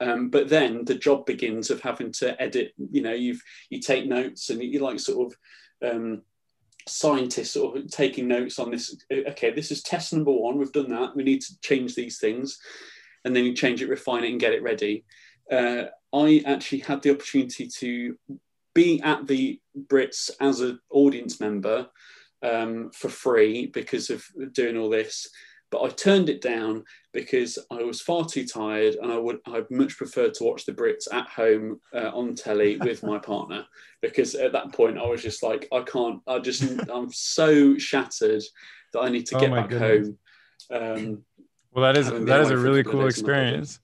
Um, 0.01 0.29
but 0.29 0.49
then 0.49 0.85
the 0.85 0.95
job 0.95 1.25
begins 1.25 1.69
of 1.69 1.81
having 1.81 2.11
to 2.13 2.41
edit. 2.41 2.73
You 2.91 3.01
know, 3.01 3.13
you've 3.13 3.41
you 3.69 3.79
take 3.79 4.05
notes 4.05 4.49
and 4.49 4.61
you 4.61 4.79
like 4.79 4.99
sort 4.99 5.33
of 5.81 5.93
um, 5.93 6.21
scientists 6.87 7.51
sort 7.51 7.77
of 7.77 7.91
taking 7.91 8.27
notes 8.27 8.59
on 8.59 8.71
this. 8.71 8.95
Okay, 9.11 9.51
this 9.51 9.71
is 9.71 9.83
test 9.83 10.13
number 10.13 10.31
one. 10.31 10.57
We've 10.57 10.71
done 10.71 10.89
that. 10.89 11.15
We 11.15 11.23
need 11.23 11.41
to 11.41 11.59
change 11.61 11.95
these 11.95 12.17
things, 12.17 12.59
and 13.25 13.35
then 13.35 13.43
you 13.43 13.53
change 13.53 13.81
it, 13.81 13.89
refine 13.89 14.23
it, 14.23 14.31
and 14.31 14.39
get 14.39 14.53
it 14.53 14.63
ready. 14.63 15.03
Uh, 15.51 15.85
I 16.13 16.43
actually 16.45 16.79
had 16.79 17.01
the 17.01 17.11
opportunity 17.11 17.67
to 17.67 18.17
be 18.73 19.01
at 19.01 19.27
the 19.27 19.59
Brits 19.87 20.31
as 20.39 20.61
an 20.61 20.79
audience 20.89 21.39
member 21.39 21.87
um, 22.43 22.91
for 22.91 23.09
free 23.09 23.67
because 23.67 24.09
of 24.09 24.23
doing 24.53 24.77
all 24.77 24.89
this. 24.89 25.29
But 25.71 25.83
I 25.83 25.89
turned 25.89 26.29
it 26.29 26.41
down 26.41 26.83
because 27.13 27.59
I 27.69 27.83
was 27.83 28.01
far 28.01 28.25
too 28.25 28.45
tired, 28.45 28.95
and 28.95 29.11
I 29.11 29.17
would 29.17 29.39
I'd 29.45 29.69
much 29.69 29.97
prefer 29.97 30.29
to 30.29 30.43
watch 30.43 30.65
the 30.65 30.73
Brits 30.73 31.07
at 31.11 31.27
home 31.27 31.79
uh, 31.93 32.09
on 32.13 32.33
telly 32.35 32.77
with 32.81 33.03
my 33.03 33.19
partner. 33.19 33.65
Because 34.01 34.33
at 34.33 34.53
that 34.53 34.73
point, 34.73 34.97
I 34.97 35.05
was 35.05 35.21
just 35.21 35.43
like, 35.43 35.67
I 35.71 35.81
can't. 35.81 36.21
I 36.27 36.39
just 36.39 36.63
I'm 36.91 37.11
so 37.11 37.77
shattered 37.77 38.43
that 38.93 38.99
I 39.01 39.09
need 39.09 39.27
to 39.27 39.37
oh 39.37 39.39
get 39.39 39.51
back 39.51 39.69
goodness. 39.69 40.07
home. 40.71 40.97
Um, 40.97 41.23
well, 41.71 41.83
that 41.83 41.97
is 41.99 42.09
that 42.09 42.41
is 42.41 42.49
a 42.49 42.57
really 42.57 42.83
cool 42.83 43.05
experience. 43.05 43.79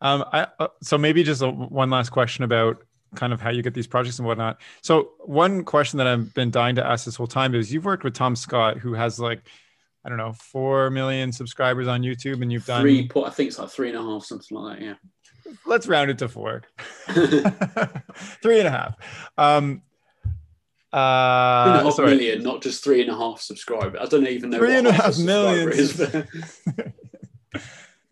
Um, 0.00 0.24
I, 0.32 0.48
uh, 0.58 0.68
so 0.82 0.98
maybe 0.98 1.22
just 1.22 1.42
a, 1.42 1.48
one 1.48 1.90
last 1.90 2.10
question 2.10 2.42
about 2.42 2.82
kind 3.14 3.32
of 3.32 3.40
how 3.40 3.50
you 3.50 3.62
get 3.62 3.74
these 3.74 3.86
projects 3.86 4.18
and 4.18 4.26
whatnot. 4.26 4.60
So 4.80 5.10
one 5.20 5.64
question 5.64 5.98
that 5.98 6.06
I've 6.06 6.32
been 6.34 6.50
dying 6.50 6.76
to 6.76 6.86
ask 6.86 7.04
this 7.04 7.16
whole 7.16 7.26
time 7.26 7.54
is 7.54 7.72
you've 7.72 7.84
worked 7.84 8.04
with 8.04 8.14
Tom 8.14 8.36
Scott, 8.36 8.78
who 8.78 8.94
has 8.94 9.20
like, 9.20 9.42
I 10.04 10.08
don't 10.08 10.18
know, 10.18 10.32
four 10.32 10.90
million 10.90 11.30
subscribers 11.32 11.86
on 11.86 12.02
YouTube, 12.02 12.42
and 12.42 12.52
you've 12.52 12.66
done 12.66 12.82
three. 12.82 13.10
I 13.14 13.30
think 13.30 13.48
it's 13.48 13.58
like 13.58 13.70
three 13.70 13.88
and 13.90 13.98
a 13.98 14.02
half, 14.02 14.24
something 14.24 14.56
like 14.56 14.78
that. 14.78 14.84
Yeah. 14.84 14.94
Let's 15.66 15.86
round 15.86 16.10
it 16.10 16.18
to 16.18 16.28
four. 16.28 16.62
three 17.06 18.58
and 18.58 18.68
a 18.68 18.70
half. 18.70 18.96
Um, 19.36 19.82
uh, 20.92 21.64
three 21.64 21.72
and 21.72 21.80
a 21.80 21.90
half 21.90 21.98
million, 21.98 22.42
not 22.42 22.62
just 22.62 22.84
three 22.84 23.00
and 23.00 23.10
a 23.10 23.16
half 23.16 23.40
subscribers. 23.40 23.98
I 24.00 24.06
don't 24.06 24.26
even 24.26 24.50
know. 24.50 24.58
Three 24.58 24.76
and 24.76 24.86
a 24.86 24.92
half 24.92 25.18
million. 25.18 25.70
Is, 25.70 25.98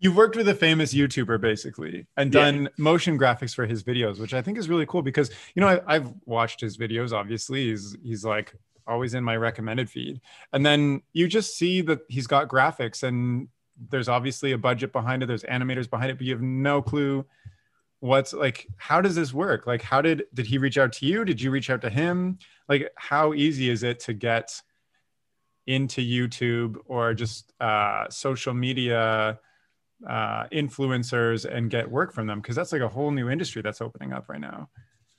You've 0.01 0.17
worked 0.17 0.35
with 0.35 0.49
a 0.49 0.55
famous 0.55 0.95
YouTuber 0.95 1.41
basically 1.41 2.07
and 2.17 2.33
done 2.33 2.63
yeah. 2.63 2.69
motion 2.79 3.19
graphics 3.19 3.55
for 3.55 3.67
his 3.67 3.85
videos, 3.85 4.19
which 4.19 4.35
I 4.35 4.43
think 4.43 4.59
is 4.59 4.69
really 4.69 4.87
cool 4.87 5.03
because 5.03 5.31
you 5.55 5.61
know 5.61 5.81
I, 5.87 5.95
have 5.95 6.13
watched 6.25 6.61
his 6.61 6.77
videos. 6.77 7.13
Obviously, 7.13 7.69
he's 7.69 7.97
he's 8.03 8.25
like 8.25 8.55
always 8.87 9.15
in 9.15 9.23
my 9.23 9.37
recommended 9.37 9.91
feed, 9.91 10.21
and 10.53 10.65
then 10.65 11.03
you 11.13 11.29
just 11.29 11.57
see 11.57 11.83
that 11.83 12.01
he's 12.09 12.27
got 12.27 12.49
graphics 12.49 13.03
and 13.03 13.49
there's 13.91 14.09
obviously 14.09 14.53
a 14.53 14.59
budget 14.59 14.93
behind 14.93 15.23
it. 15.23 15.27
There's 15.27 15.45
animators 15.45 15.89
behind 15.89 16.11
it, 16.11 16.19
but 16.19 16.27
you 16.27 16.33
have 16.33 16.43
no 16.43 16.83
clue 16.83 17.25
what's 18.01 18.33
like 18.33 18.67
how 18.79 19.01
does 19.01 19.15
this 19.15 19.33
work 19.33 19.67
like 19.67 19.83
how 19.83 20.01
did 20.01 20.25
did 20.33 20.47
he 20.47 20.57
reach 20.57 20.79
out 20.79 20.91
to 20.91 21.05
you 21.05 21.23
did 21.23 21.41
you 21.41 21.51
reach 21.51 21.69
out 21.69 21.83
to 21.83 21.91
him 21.91 22.39
like 22.67 22.91
how 22.97 23.35
easy 23.35 23.69
is 23.69 23.83
it 23.83 24.01
to 24.01 24.15
get 24.15 24.61
into 25.67 26.01
youtube 26.01 26.77
or 26.87 27.13
just 27.13 27.53
uh, 27.61 28.09
social 28.09 28.55
media 28.55 29.39
uh, 30.09 30.45
influencers 30.53 31.45
and 31.45 31.71
get 31.71 31.91
work 31.91 32.13
from 32.13 32.27
them 32.27 32.41
because 32.41 32.57
that's 32.57 32.73
like 32.73 32.81
a 32.81 32.89
whole 32.89 33.11
new 33.11 33.29
industry 33.29 33.63
that's 33.63 33.81
opening 33.81 34.13
up 34.13 34.29
right 34.29 34.41
now. 34.41 34.69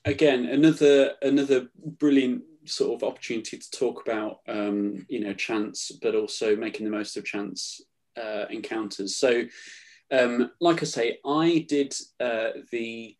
Again 0.05 0.45
another 0.45 1.11
another 1.21 1.67
brilliant 1.77 2.43
sort 2.65 2.95
of 3.01 3.07
opportunity 3.07 3.57
to 3.57 3.71
talk 3.71 4.01
about 4.05 4.39
um, 4.47 5.05
you 5.09 5.19
know 5.19 5.33
chance 5.33 5.91
but 6.01 6.15
also 6.15 6.55
making 6.55 6.85
the 6.85 6.91
most 6.91 7.17
of 7.17 7.25
chance 7.25 7.81
uh, 8.21 8.45
encounters. 8.49 9.15
So 9.15 9.43
um, 10.11 10.51
like 10.59 10.81
I 10.81 10.85
say, 10.85 11.19
I 11.25 11.65
did 11.69 11.95
uh, 12.19 12.49
the 12.71 13.15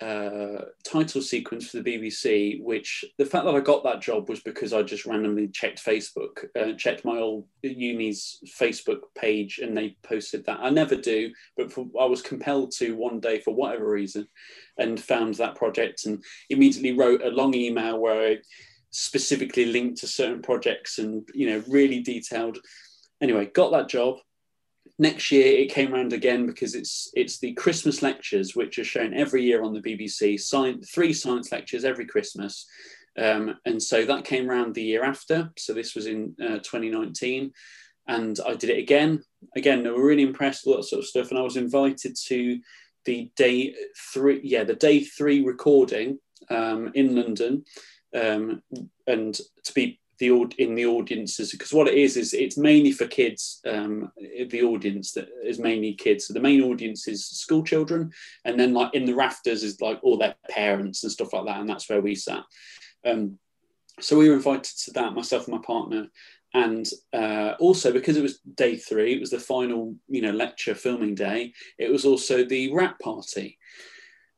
uh, 0.00 0.64
title 0.82 1.20
sequence 1.20 1.68
for 1.70 1.80
the 1.80 1.98
BBC, 1.98 2.62
which 2.62 3.04
the 3.18 3.26
fact 3.26 3.44
that 3.44 3.54
I 3.54 3.60
got 3.60 3.84
that 3.84 4.00
job 4.00 4.28
was 4.28 4.40
because 4.40 4.72
I 4.72 4.82
just 4.82 5.04
randomly 5.04 5.48
checked 5.48 5.84
Facebook, 5.84 6.46
uh, 6.58 6.72
checked 6.72 7.04
my 7.04 7.18
old 7.18 7.46
uni's 7.62 8.38
Facebook 8.58 9.00
page, 9.16 9.58
and 9.58 9.76
they 9.76 9.96
posted 10.02 10.46
that. 10.46 10.60
I 10.60 10.70
never 10.70 10.96
do, 10.96 11.30
but 11.56 11.70
for, 11.70 11.86
I 12.00 12.06
was 12.06 12.22
compelled 12.22 12.72
to 12.78 12.96
one 12.96 13.20
day 13.20 13.40
for 13.40 13.54
whatever 13.54 13.90
reason, 13.90 14.26
and 14.78 14.98
found 14.98 15.34
that 15.34 15.56
project, 15.56 16.06
and 16.06 16.22
immediately 16.48 16.96
wrote 16.96 17.22
a 17.22 17.28
long 17.28 17.54
email 17.54 17.98
where 17.98 18.30
I 18.30 18.38
specifically 18.92 19.66
linked 19.66 19.98
to 20.00 20.06
certain 20.06 20.42
projects 20.42 20.98
and 20.98 21.28
you 21.34 21.50
know 21.50 21.62
really 21.68 22.00
detailed. 22.00 22.58
Anyway, 23.20 23.46
got 23.46 23.70
that 23.72 23.90
job 23.90 24.16
next 25.00 25.32
year 25.32 25.46
it 25.58 25.72
came 25.72 25.94
around 25.94 26.12
again 26.12 26.46
because 26.46 26.74
it's 26.74 27.10
it's 27.14 27.38
the 27.38 27.54
Christmas 27.54 28.02
lectures 28.02 28.54
which 28.54 28.78
are 28.78 28.84
shown 28.84 29.14
every 29.14 29.42
year 29.42 29.62
on 29.62 29.72
the 29.72 29.80
BBC. 29.80 30.38
Science, 30.38 30.90
three 30.90 31.12
science 31.12 31.50
lectures 31.50 31.84
every 31.84 32.06
Christmas, 32.06 32.66
um, 33.18 33.56
and 33.64 33.82
so 33.82 34.04
that 34.04 34.24
came 34.24 34.48
around 34.48 34.74
the 34.74 34.82
year 34.82 35.02
after. 35.02 35.50
So 35.56 35.72
this 35.72 35.94
was 35.94 36.06
in 36.06 36.36
uh, 36.40 36.58
2019, 36.58 37.50
and 38.06 38.38
I 38.46 38.54
did 38.54 38.70
it 38.70 38.78
again. 38.78 39.22
Again, 39.56 39.82
they 39.82 39.90
were 39.90 40.06
really 40.06 40.22
impressed 40.22 40.66
with 40.66 40.76
that 40.76 40.84
sort 40.84 41.00
of 41.00 41.08
stuff, 41.08 41.30
and 41.30 41.38
I 41.38 41.42
was 41.42 41.56
invited 41.56 42.16
to 42.26 42.60
the 43.06 43.32
day 43.36 43.74
three, 44.12 44.40
yeah, 44.44 44.64
the 44.64 44.74
day 44.74 45.02
three 45.02 45.42
recording 45.42 46.18
um, 46.50 46.92
in 46.94 47.16
London, 47.16 47.64
um, 48.14 48.62
and 49.06 49.34
to 49.34 49.72
be 49.74 49.99
the 50.20 50.28
in 50.58 50.74
the 50.74 50.86
audiences 50.86 51.50
because 51.50 51.72
what 51.72 51.88
it 51.88 51.94
is 51.94 52.16
is 52.16 52.32
it's 52.32 52.56
mainly 52.56 52.92
for 52.92 53.06
kids. 53.06 53.60
Um, 53.66 54.12
the 54.16 54.62
audience 54.62 55.12
that 55.12 55.28
is 55.44 55.58
mainly 55.58 55.94
kids. 55.94 56.26
So 56.26 56.34
the 56.34 56.40
main 56.40 56.62
audience 56.62 57.08
is 57.08 57.26
school 57.26 57.64
children, 57.64 58.12
and 58.44 58.60
then 58.60 58.74
like 58.74 58.94
in 58.94 59.06
the 59.06 59.14
rafters 59.14 59.64
is 59.64 59.80
like 59.80 59.98
all 60.02 60.18
their 60.18 60.36
parents 60.50 61.02
and 61.02 61.10
stuff 61.10 61.32
like 61.32 61.46
that, 61.46 61.60
and 61.60 61.68
that's 61.68 61.88
where 61.88 62.02
we 62.02 62.14
sat. 62.14 62.44
Um, 63.04 63.38
so 63.98 64.16
we 64.16 64.28
were 64.28 64.36
invited 64.36 64.76
to 64.84 64.92
that, 64.92 65.14
myself 65.14 65.48
and 65.48 65.56
my 65.56 65.62
partner, 65.62 66.08
and 66.52 66.86
uh, 67.12 67.54
also 67.58 67.92
because 67.92 68.16
it 68.16 68.22
was 68.22 68.40
day 68.54 68.76
three, 68.76 69.14
it 69.14 69.20
was 69.20 69.30
the 69.30 69.40
final 69.40 69.96
you 70.08 70.20
know 70.20 70.32
lecture 70.32 70.74
filming 70.74 71.14
day. 71.14 71.54
It 71.78 71.90
was 71.90 72.04
also 72.04 72.44
the 72.44 72.72
wrap 72.74 73.00
party. 73.00 73.58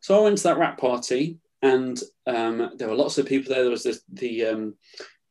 So 0.01 0.19
I 0.19 0.23
went 0.23 0.39
to 0.39 0.45
that 0.45 0.59
wrap 0.59 0.79
party, 0.79 1.39
and 1.61 2.01
um, 2.27 2.71
there 2.77 2.89
were 2.89 2.95
lots 2.95 3.19
of 3.19 3.27
people 3.27 3.53
there. 3.53 3.63
There 3.63 3.71
was 3.71 3.83
this, 3.85 4.03
the 4.13 4.47
um, 4.47 4.75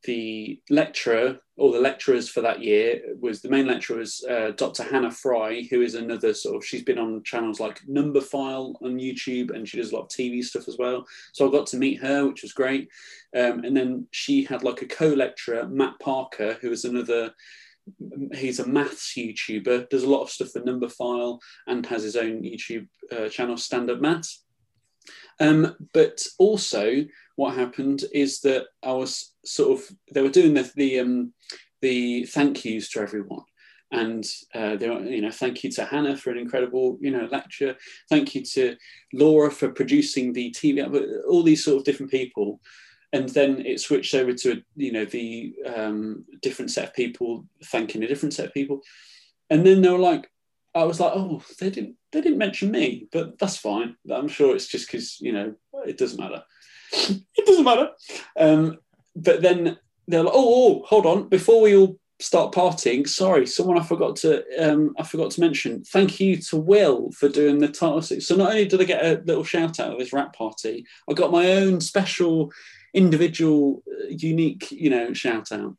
the 0.03 0.59
lecturer 0.69 1.39
or 1.57 1.71
the 1.71 1.79
lecturers 1.79 2.27
for 2.27 2.41
that 2.41 2.61
year 2.61 3.01
was 3.19 3.41
the 3.41 3.49
main 3.49 3.67
lecturer 3.67 3.97
was 3.97 4.25
uh, 4.29 4.51
Dr. 4.55 4.83
Hannah 4.83 5.11
Fry, 5.11 5.67
who 5.69 5.81
is 5.81 5.95
another 5.95 6.33
sort 6.33 6.55
of 6.55 6.65
she's 6.65 6.83
been 6.83 6.97
on 6.97 7.23
channels 7.23 7.59
like 7.59 7.81
Numberphile 7.87 8.75
on 8.81 8.97
YouTube 8.97 9.53
and 9.53 9.67
she 9.67 9.77
does 9.77 9.91
a 9.91 9.95
lot 9.95 10.03
of 10.03 10.09
TV 10.09 10.43
stuff 10.43 10.67
as 10.67 10.77
well. 10.77 11.05
So 11.33 11.47
I 11.47 11.51
got 11.51 11.67
to 11.67 11.77
meet 11.77 12.01
her, 12.01 12.27
which 12.27 12.41
was 12.41 12.53
great. 12.53 12.89
Um, 13.35 13.63
and 13.63 13.77
then 13.77 14.07
she 14.11 14.43
had 14.43 14.63
like 14.63 14.81
a 14.81 14.87
co-lecturer, 14.87 15.67
Matt 15.67 15.99
Parker, 15.99 16.57
who 16.61 16.71
is 16.71 16.85
another 16.85 17.33
he's 18.33 18.59
a 18.59 18.67
maths 18.67 19.15
YouTuber, 19.17 19.89
does 19.89 20.03
a 20.03 20.09
lot 20.09 20.21
of 20.21 20.29
stuff 20.29 20.49
for 20.49 20.61
Numberphile 20.61 21.39
and 21.67 21.85
has 21.87 22.03
his 22.03 22.15
own 22.15 22.43
YouTube 22.43 22.87
uh, 23.11 23.27
channel, 23.27 23.57
Stand 23.57 23.89
Up 23.89 23.99
Maths. 23.99 24.43
Um, 25.39 25.75
but 25.93 26.25
also, 26.37 27.05
what 27.35 27.55
happened 27.55 28.03
is 28.13 28.41
that 28.41 28.65
I 28.83 28.91
was 28.91 29.33
sort 29.45 29.79
of 29.79 29.95
they 30.13 30.21
were 30.21 30.29
doing 30.29 30.53
the 30.53 30.71
the, 30.75 30.99
um, 30.99 31.33
the 31.81 32.25
thank 32.25 32.63
yous 32.63 32.89
to 32.91 33.01
everyone, 33.01 33.43
and 33.91 34.23
uh, 34.53 34.75
they 34.75 34.89
were, 34.89 35.03
you 35.03 35.21
know 35.21 35.31
thank 35.31 35.63
you 35.63 35.71
to 35.71 35.85
Hannah 35.85 36.17
for 36.17 36.31
an 36.31 36.37
incredible 36.37 36.97
you 37.01 37.11
know 37.11 37.27
lecture, 37.31 37.75
thank 38.09 38.35
you 38.35 38.43
to 38.45 38.75
Laura 39.13 39.49
for 39.49 39.69
producing 39.69 40.33
the 40.33 40.51
TV, 40.51 40.85
all 41.27 41.43
these 41.43 41.63
sort 41.63 41.77
of 41.77 41.85
different 41.85 42.11
people, 42.11 42.61
and 43.13 43.27
then 43.29 43.65
it 43.65 43.79
switched 43.79 44.13
over 44.13 44.33
to 44.33 44.61
you 44.75 44.91
know 44.91 45.05
the 45.05 45.53
um, 45.75 46.25
different 46.41 46.71
set 46.71 46.89
of 46.89 46.93
people 46.93 47.45
thanking 47.65 48.03
a 48.03 48.07
different 48.07 48.33
set 48.33 48.47
of 48.47 48.53
people, 48.53 48.81
and 49.49 49.65
then 49.65 49.81
they 49.81 49.89
were 49.89 49.97
like, 49.97 50.30
I 50.73 50.83
was 50.83 50.99
like, 50.99 51.11
oh, 51.13 51.43
they 51.59 51.69
didn't 51.69 51.95
they 52.11 52.21
didn't 52.21 52.37
mention 52.37 52.71
me, 52.71 53.07
but 53.11 53.37
that's 53.39 53.57
fine. 53.57 53.95
I'm 54.11 54.27
sure 54.27 54.55
it's 54.55 54.67
just 54.67 54.87
because 54.87 55.19
you 55.19 55.33
know 55.33 55.53
it 55.85 55.97
doesn't 55.97 56.19
matter. 56.19 56.43
it 56.93 57.45
doesn't 57.45 57.65
matter. 57.65 57.89
Um, 58.37 58.77
but 59.15 59.41
then 59.41 59.77
they're 60.07 60.23
like, 60.23 60.33
oh, 60.33 60.81
oh, 60.81 60.85
hold 60.85 61.05
on, 61.05 61.29
before 61.29 61.61
we 61.61 61.75
all 61.75 61.97
start 62.19 62.53
partying, 62.53 63.07
sorry, 63.07 63.47
someone 63.47 63.77
I 63.77 63.83
forgot 63.83 64.15
to 64.17 64.43
um, 64.59 64.93
I 64.97 65.03
forgot 65.03 65.31
to 65.31 65.41
mention. 65.41 65.83
Thank 65.83 66.19
you 66.19 66.37
to 66.37 66.57
Will 66.57 67.11
for 67.11 67.27
doing 67.27 67.59
the 67.59 67.67
title. 67.67 68.01
So 68.01 68.35
not 68.35 68.49
only 68.49 68.65
did 68.65 68.81
I 68.81 68.85
get 68.85 69.05
a 69.05 69.21
little 69.25 69.43
shout 69.43 69.79
out 69.79 69.93
of 69.93 69.99
this 69.99 70.13
wrap 70.13 70.35
party, 70.35 70.85
I 71.09 71.13
got 71.13 71.31
my 71.31 71.51
own 71.53 71.81
special, 71.81 72.51
individual, 72.93 73.83
uh, 73.87 74.07
unique, 74.09 74.71
you 74.71 74.89
know, 74.89 75.13
shout 75.13 75.51
out. 75.51 75.75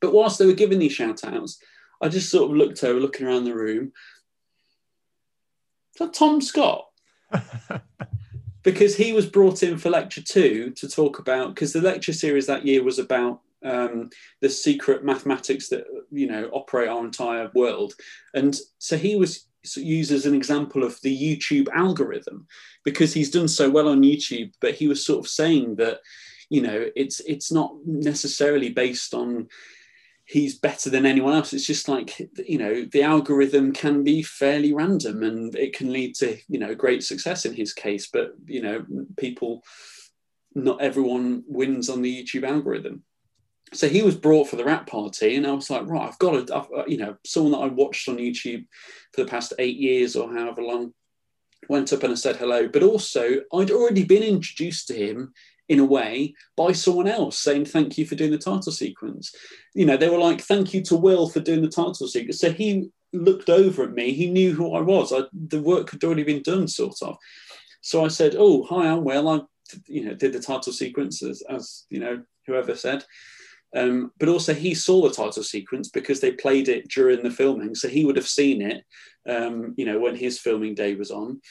But 0.00 0.12
whilst 0.12 0.38
they 0.38 0.46
were 0.46 0.52
giving 0.52 0.78
these 0.78 0.92
shout 0.92 1.24
outs, 1.24 1.58
I 2.00 2.08
just 2.08 2.30
sort 2.30 2.50
of 2.50 2.56
looked 2.56 2.84
over, 2.84 3.00
looking 3.00 3.26
around 3.26 3.44
the 3.44 3.54
room, 3.54 3.92
that 5.98 6.14
Tom 6.14 6.40
Scott? 6.40 6.86
because 8.62 8.96
he 8.96 9.12
was 9.12 9.26
brought 9.26 9.62
in 9.62 9.78
for 9.78 9.90
lecture 9.90 10.22
two 10.22 10.70
to 10.72 10.88
talk 10.88 11.18
about 11.18 11.54
because 11.54 11.72
the 11.72 11.80
lecture 11.80 12.12
series 12.12 12.46
that 12.46 12.66
year 12.66 12.82
was 12.82 12.98
about 12.98 13.40
um, 13.64 14.10
the 14.40 14.48
secret 14.48 15.04
mathematics 15.04 15.68
that 15.68 15.84
you 16.10 16.26
know 16.26 16.48
operate 16.52 16.88
our 16.88 17.04
entire 17.04 17.50
world, 17.54 17.94
and 18.34 18.56
so 18.78 18.96
he 18.96 19.16
was 19.16 19.46
used 19.76 20.12
as 20.12 20.24
an 20.26 20.34
example 20.34 20.84
of 20.84 21.00
the 21.02 21.16
YouTube 21.16 21.68
algorithm 21.74 22.46
because 22.84 23.12
he's 23.12 23.30
done 23.30 23.48
so 23.48 23.68
well 23.68 23.88
on 23.88 24.02
YouTube. 24.02 24.52
But 24.60 24.74
he 24.74 24.86
was 24.86 25.04
sort 25.04 25.20
of 25.24 25.28
saying 25.28 25.76
that 25.76 26.00
you 26.48 26.62
know 26.62 26.90
it's 26.94 27.20
it's 27.20 27.52
not 27.52 27.74
necessarily 27.84 28.70
based 28.70 29.14
on 29.14 29.48
he's 30.28 30.58
better 30.58 30.90
than 30.90 31.06
anyone 31.06 31.32
else. 31.32 31.54
It's 31.54 31.66
just 31.66 31.88
like, 31.88 32.30
you 32.36 32.58
know, 32.58 32.84
the 32.92 33.02
algorithm 33.02 33.72
can 33.72 34.04
be 34.04 34.22
fairly 34.22 34.74
random 34.74 35.22
and 35.22 35.54
it 35.54 35.74
can 35.74 35.90
lead 35.90 36.14
to, 36.16 36.36
you 36.48 36.58
know, 36.58 36.74
great 36.74 37.02
success 37.02 37.46
in 37.46 37.54
his 37.54 37.72
case. 37.72 38.08
But, 38.12 38.32
you 38.44 38.60
know, 38.60 38.84
people, 39.16 39.62
not 40.54 40.82
everyone 40.82 41.44
wins 41.48 41.88
on 41.88 42.02
the 42.02 42.22
YouTube 42.22 42.46
algorithm. 42.46 43.04
So 43.72 43.88
he 43.88 44.02
was 44.02 44.16
brought 44.16 44.48
for 44.48 44.56
the 44.56 44.64
wrap 44.64 44.86
party, 44.86 45.36
and 45.36 45.46
I 45.46 45.52
was 45.52 45.68
like, 45.68 45.86
right, 45.86 46.08
I've 46.08 46.18
got 46.18 46.50
I've, 46.50 46.72
uh, 46.74 46.84
you 46.86 46.96
know, 46.96 47.16
someone 47.26 47.52
that 47.52 47.58
I 47.58 47.66
watched 47.66 48.08
on 48.08 48.16
YouTube 48.16 48.66
for 49.12 49.24
the 49.24 49.30
past 49.30 49.52
eight 49.58 49.76
years 49.76 50.16
or 50.16 50.32
however 50.32 50.62
long 50.62 50.92
went 51.68 51.92
up 51.92 52.02
and 52.02 52.12
I 52.12 52.16
said 52.16 52.36
hello. 52.36 52.68
But 52.68 52.82
also, 52.82 53.40
I'd 53.54 53.70
already 53.70 54.04
been 54.04 54.22
introduced 54.22 54.88
to 54.88 54.94
him 54.94 55.32
in 55.68 55.80
a 55.80 55.84
way 55.84 56.34
by 56.56 56.72
someone 56.72 57.06
else 57.06 57.38
saying 57.38 57.64
thank 57.64 57.98
you 57.98 58.06
for 58.06 58.14
doing 58.14 58.30
the 58.30 58.38
title 58.38 58.72
sequence. 58.72 59.34
You 59.74 59.86
know, 59.86 59.96
they 59.96 60.08
were 60.08 60.18
like, 60.18 60.40
thank 60.40 60.72
you 60.72 60.82
to 60.84 60.96
Will 60.96 61.28
for 61.28 61.40
doing 61.40 61.62
the 61.62 61.68
title 61.68 62.08
sequence. 62.08 62.40
So 62.40 62.50
he 62.50 62.90
looked 63.12 63.50
over 63.50 63.84
at 63.84 63.92
me, 63.92 64.12
he 64.12 64.30
knew 64.30 64.54
who 64.54 64.74
I 64.74 64.80
was. 64.80 65.12
I, 65.12 65.22
the 65.32 65.62
work 65.62 65.90
had 65.90 66.04
already 66.04 66.24
been 66.24 66.42
done, 66.42 66.68
sort 66.68 67.02
of. 67.02 67.16
So 67.80 68.04
I 68.04 68.08
said, 68.08 68.34
oh, 68.36 68.64
hi, 68.64 68.88
I'm 68.88 69.04
Will. 69.04 69.28
I, 69.28 69.40
you 69.86 70.04
know, 70.04 70.14
did 70.14 70.32
the 70.32 70.40
title 70.40 70.72
sequence 70.72 71.22
as, 71.22 71.42
as 71.48 71.86
you 71.90 72.00
know, 72.00 72.22
whoever 72.46 72.74
said. 72.74 73.04
Um, 73.76 74.12
but 74.18 74.30
also 74.30 74.54
he 74.54 74.74
saw 74.74 75.02
the 75.02 75.14
title 75.14 75.42
sequence 75.42 75.90
because 75.90 76.20
they 76.20 76.32
played 76.32 76.68
it 76.68 76.88
during 76.88 77.22
the 77.22 77.30
filming, 77.30 77.74
so 77.74 77.88
he 77.88 78.04
would 78.04 78.16
have 78.16 78.28
seen 78.28 78.62
it, 78.62 78.84
um, 79.28 79.74
you 79.76 79.84
know, 79.84 79.98
when 79.98 80.16
his 80.16 80.38
filming 80.38 80.74
day 80.74 80.94
was 80.94 81.10
on. 81.10 81.42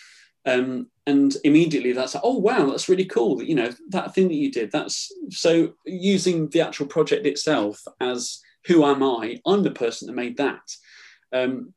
Um, 0.47 0.87
and 1.05 1.35
immediately 1.43 1.91
that's 1.91 2.15
like, 2.15 2.23
oh 2.25 2.37
wow, 2.37 2.65
that's 2.65 2.89
really 2.89 3.05
cool. 3.05 3.43
You 3.43 3.55
know, 3.55 3.69
that 3.89 4.15
thing 4.15 4.29
that 4.29 4.33
you 4.33 4.51
did. 4.51 4.71
That's 4.71 5.11
so 5.29 5.73
using 5.85 6.49
the 6.49 6.61
actual 6.61 6.87
project 6.87 7.27
itself 7.27 7.83
as 8.01 8.41
who 8.65 8.83
am 8.85 9.03
I? 9.03 9.39
I'm 9.45 9.63
the 9.63 9.71
person 9.71 10.07
that 10.07 10.13
made 10.13 10.37
that. 10.37 10.75
Um, 11.33 11.73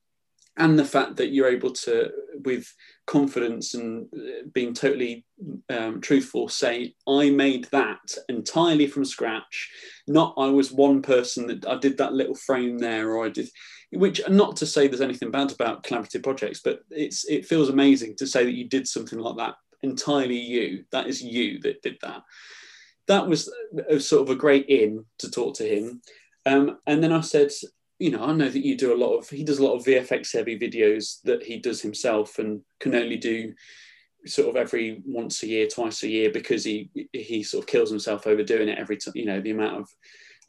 and 0.57 0.79
the 0.79 0.85
fact 0.85 1.17
that 1.17 1.31
you're 1.33 1.49
able 1.49 1.71
to, 1.71 2.11
with 2.45 2.73
confidence 3.07 3.75
and 3.75 4.07
uh, 4.15 4.47
being 4.53 4.75
totally 4.75 5.25
um, 5.71 6.01
truthful, 6.01 6.49
say, 6.49 6.95
I 7.09 7.31
made 7.31 7.65
that 7.73 8.01
entirely 8.29 8.87
from 8.87 9.05
scratch. 9.05 9.71
Not 10.07 10.35
I 10.37 10.49
was 10.49 10.73
one 10.73 11.03
person 11.03 11.47
that 11.47 11.67
I 11.67 11.79
did 11.79 11.97
that 11.99 12.13
little 12.13 12.35
frame 12.35 12.79
there, 12.79 13.11
or 13.11 13.27
I 13.27 13.31
did, 13.31 13.49
which 13.93 14.21
not 14.29 14.57
to 14.57 14.67
say 14.67 14.87
there's 14.87 15.01
anything 15.01 15.31
bad 15.31 15.53
about 15.53 15.83
collaborative 15.83 16.23
projects, 16.23 16.61
but 16.63 16.81
it's 16.91 17.25
it 17.29 17.47
feels 17.47 17.69
amazing 17.69 18.17
to 18.17 18.27
say 18.27 18.45
that 18.45 18.55
you 18.55 18.69
did 18.69 18.87
something 18.87 19.19
like 19.19 19.37
that 19.37 19.55
entirely 19.83 20.37
you. 20.37 20.85
That 20.93 21.07
is 21.07 21.23
you 21.23 21.61
that 21.61 21.83
did 21.83 21.97
that. 22.03 22.23
That 23.09 23.27
was 23.27 23.53
a, 23.89 23.99
sort 23.99 24.23
of 24.23 24.31
a 24.31 24.39
great 24.39 24.67
in 24.67 25.05
to 25.19 25.31
talk 25.31 25.57
to 25.57 25.65
him. 25.65 26.01
Um, 26.47 26.79
and 26.87 27.03
then 27.03 27.13
I 27.13 27.21
said, 27.21 27.51
you 27.99 28.11
know, 28.11 28.25
I 28.25 28.33
know 28.33 28.49
that 28.49 28.65
you 28.65 28.77
do 28.77 28.95
a 28.95 28.97
lot 28.97 29.17
of, 29.17 29.29
he 29.29 29.45
does 29.45 29.59
a 29.59 29.65
lot 29.65 29.75
of 29.75 29.85
VFX 29.85 30.33
heavy 30.33 30.59
videos 30.59 31.21
that 31.25 31.43
he 31.43 31.59
does 31.59 31.83
himself 31.83 32.39
and 32.39 32.63
can 32.79 32.95
only 32.95 33.17
do 33.17 33.53
sort 34.27 34.49
of 34.49 34.57
every 34.57 35.03
once 35.05 35.43
a 35.43 35.47
year, 35.47 35.67
twice 35.67 36.03
a 36.03 36.09
year 36.09 36.31
because 36.31 36.65
he 36.65 36.91
he 37.13 37.43
sort 37.43 37.65
of 37.65 37.69
kills 37.69 37.91
himself 37.91 38.27
over 38.27 38.43
doing 38.43 38.69
it 38.69 38.79
every 38.79 38.97
time. 38.97 39.15
You 39.17 39.27
know, 39.27 39.41
the 39.41 39.51
amount 39.51 39.81
of 39.81 39.89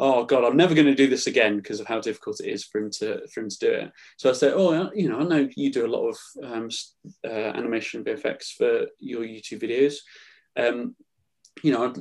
oh 0.01 0.25
god, 0.25 0.43
I'm 0.43 0.57
never 0.57 0.73
going 0.73 0.87
to 0.87 0.95
do 0.95 1.07
this 1.07 1.27
again 1.27 1.57
because 1.57 1.79
of 1.79 1.85
how 1.85 2.01
difficult 2.01 2.39
it 2.39 2.49
is 2.49 2.65
for 2.65 2.81
him 2.81 2.89
to 2.99 3.21
for 3.27 3.41
him 3.41 3.49
to 3.49 3.57
do 3.59 3.71
it. 3.71 3.91
So 4.17 4.31
I 4.31 4.33
said, 4.33 4.53
oh, 4.55 4.91
you 4.93 5.07
know, 5.07 5.19
I 5.19 5.23
know 5.23 5.47
you 5.55 5.71
do 5.71 5.85
a 5.85 5.95
lot 5.95 6.09
of 6.09 6.17
um, 6.43 6.69
uh, 7.23 7.29
animation 7.29 8.03
VFX 8.03 8.55
for 8.57 8.87
your 8.99 9.21
YouTube 9.21 9.61
videos. 9.61 9.97
Um, 10.57 10.95
you 11.61 11.71
know, 11.71 11.93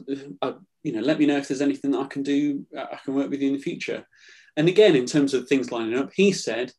I, 0.43 0.47
I, 0.47 0.55
you 0.83 0.93
know, 0.93 1.03
let 1.03 1.19
me 1.19 1.27
know 1.27 1.37
if 1.37 1.49
there's 1.49 1.61
anything 1.61 1.91
that 1.91 2.01
I 2.01 2.07
can 2.07 2.23
do. 2.23 2.65
I 2.77 2.99
can 3.05 3.15
work 3.15 3.29
with 3.29 3.43
you 3.43 3.49
in 3.49 3.57
the 3.57 3.63
future. 3.63 4.07
And 4.57 4.67
again, 4.67 4.97
in 4.97 5.05
terms 5.05 5.35
of 5.35 5.47
things 5.47 5.71
lining 5.71 5.99
up, 5.99 6.11
he 6.15 6.33
said, 6.33 6.73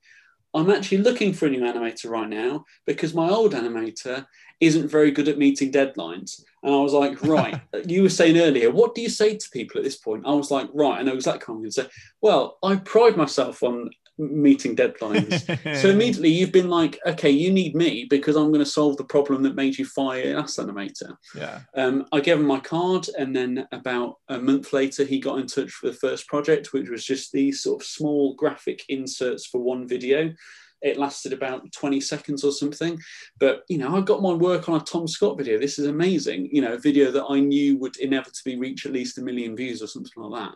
I'm 0.54 0.70
actually 0.70 1.00
looking 1.00 1.34
for 1.34 1.46
a 1.46 1.50
new 1.50 1.62
animator 1.62 2.10
right 2.10 2.30
now 2.30 2.66
because 2.86 3.14
my 3.14 3.30
old 3.30 3.54
animator 3.54 4.26
isn't 4.60 4.90
very 4.90 5.12
good 5.12 5.28
at 5.28 5.38
meeting 5.38 5.72
deadlines. 5.72 6.42
And 6.64 6.74
I 6.74 6.78
was 6.80 6.94
like, 6.94 7.22
right, 7.24 7.60
you 7.86 8.04
were 8.04 8.10
saying 8.10 8.38
earlier, 8.38 8.70
what 8.72 8.94
do 8.94 9.02
you 9.02 9.10
say 9.10 9.38
to 9.38 9.50
people 9.52 9.80
at 9.80 9.84
this 9.84 9.98
point? 9.98 10.26
I 10.26 10.34
was 10.34 10.52
like, 10.52 10.70
right, 10.74 11.00
I 11.00 11.04
know 11.04 11.14
exactly 11.14 11.52
what 11.52 11.58
I'm 11.58 11.62
going 11.62 11.72
to 11.72 11.82
say. 11.84 11.90
Well, 12.22 12.58
I 12.64 12.76
pride 12.76 13.18
myself 13.18 13.64
on 13.64 13.90
meeting 14.18 14.76
deadlines. 14.76 15.46
so 15.82 15.90
immediately 15.90 16.30
you've 16.30 16.52
been 16.52 16.70
like, 16.70 17.00
okay, 17.06 17.30
you 17.30 17.52
need 17.52 17.76
me 17.76 18.06
because 18.10 18.36
I'm 18.36 18.52
going 18.52 18.64
to 18.64 18.66
solve 18.66 18.98
the 18.98 19.04
problem 19.04 19.44
that 19.44 19.56
made 19.56 19.78
you 19.78 19.86
fire 19.86 20.38
Ass 20.38 20.58
Animator. 20.58 21.16
Yeah. 21.36 21.62
Um, 21.76 22.06
I 22.12 22.20
gave 22.20 22.40
him 22.40 22.46
my 22.46 22.60
card, 22.60 23.08
and 23.18 23.36
then 23.36 23.68
about 23.72 24.16
a 24.30 24.40
month 24.40 24.74
later, 24.74 25.04
he 25.04 25.20
got 25.20 25.40
in 25.40 25.48
touch 25.48 25.72
for 25.72 25.88
the 25.88 25.94
first 25.94 26.28
project, 26.28 26.74
which 26.74 26.90
was 26.90 27.06
just 27.06 27.32
these 27.32 27.64
sort 27.64 27.82
of 27.82 27.88
small 27.88 28.36
graphic 28.36 28.84
inserts 28.90 29.48
for 29.48 29.62
one 29.62 29.88
video. 29.88 30.34
It 30.82 30.98
lasted 30.98 31.32
about 31.32 31.72
20 31.72 32.02
seconds 32.02 32.44
or 32.44 32.52
something. 32.52 33.00
But, 33.40 33.64
you 33.70 33.78
know, 33.78 33.96
I 33.96 34.02
got 34.02 34.24
my 34.24 34.34
work 34.34 34.68
on 34.68 34.82
a 34.82 34.84
Tom 34.84 35.08
Scott 35.08 35.38
video. 35.38 35.60
This 35.60 35.78
is 35.78 35.86
amazing. 35.86 36.50
You 36.52 36.62
know, 36.62 36.74
a 36.74 36.80
video 36.80 37.12
that 37.12 37.26
I 37.30 37.40
knew 37.40 37.78
would 37.78 37.98
inevitably 37.98 38.58
reach 38.58 38.86
at 38.86 38.92
least 38.92 39.20
a 39.20 39.22
million 39.22 39.56
views 39.56 39.84
or 39.84 39.88
something 39.88 40.24
like 40.24 40.42
that. 40.42 40.56